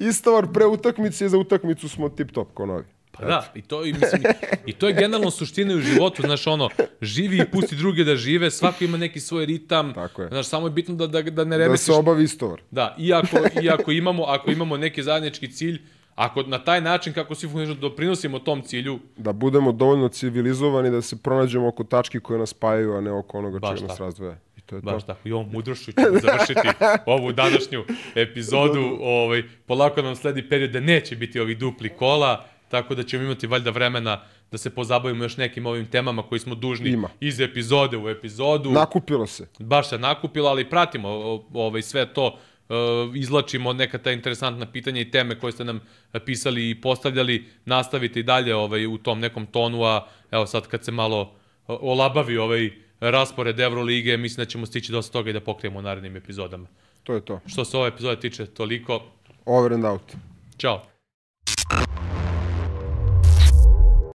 [0.10, 2.84] Istovar pre utakmice i za utakmicu smo tip-top ko novi.
[3.12, 4.22] Pa da, i to, i, mislim,
[4.66, 6.68] i to je generalno suština u životu, znaš, ono,
[7.02, 10.28] živi i pusti druge da žive, svako ima neki svoj ritam, Tako je.
[10.28, 12.60] znaš, samo je bitno da, da, da ne Da remetiš, se obavi istovar.
[12.70, 15.80] da, iako, iako imamo, ako imamo neki zajednički cilj,
[16.14, 21.02] ako na taj način kako svi funkcionišu doprinosimo tom cilju, Da budemo dovoljno civilizovani da
[21.02, 24.36] se pronađemo oko tački koje nas spajaju, a ne oko onoga Baš čega nas razdvaja.
[24.56, 25.06] I to je baš to.
[25.06, 26.68] tako, i ovom mudrošću ćemo završiti
[27.06, 27.84] ovu današnju
[28.14, 33.24] epizodu, ovaj, polako nam sledi period da neće biti ovih dupli kola, tako da ćemo
[33.24, 34.20] imati valjda vremena
[34.50, 37.08] da se pozabavimo još nekim ovim temama koji smo dužni Ima.
[37.20, 38.70] iz epizode u epizodu.
[38.70, 39.46] Nakupilo se.
[39.58, 41.08] baš se nakupilo, ali pratimo
[41.52, 42.74] ovaj, sve to, e,
[43.14, 45.80] izlačimo neka ta interesantna pitanja i teme koje ste nam
[46.24, 50.84] pisali i postavljali, nastavite i dalje ovaj, u tom nekom tonu, a evo sad kad
[50.84, 51.32] se malo
[51.66, 52.70] olabavi ovaj
[53.00, 56.66] raspored Evrolige, mislim da ćemo stići dosta toga i da pokrijemo u narednim epizodama.
[57.02, 57.40] To je to.
[57.46, 59.02] Što se ove epizode tiče, toliko.
[59.44, 60.12] Over and out.
[60.58, 60.92] Ćao!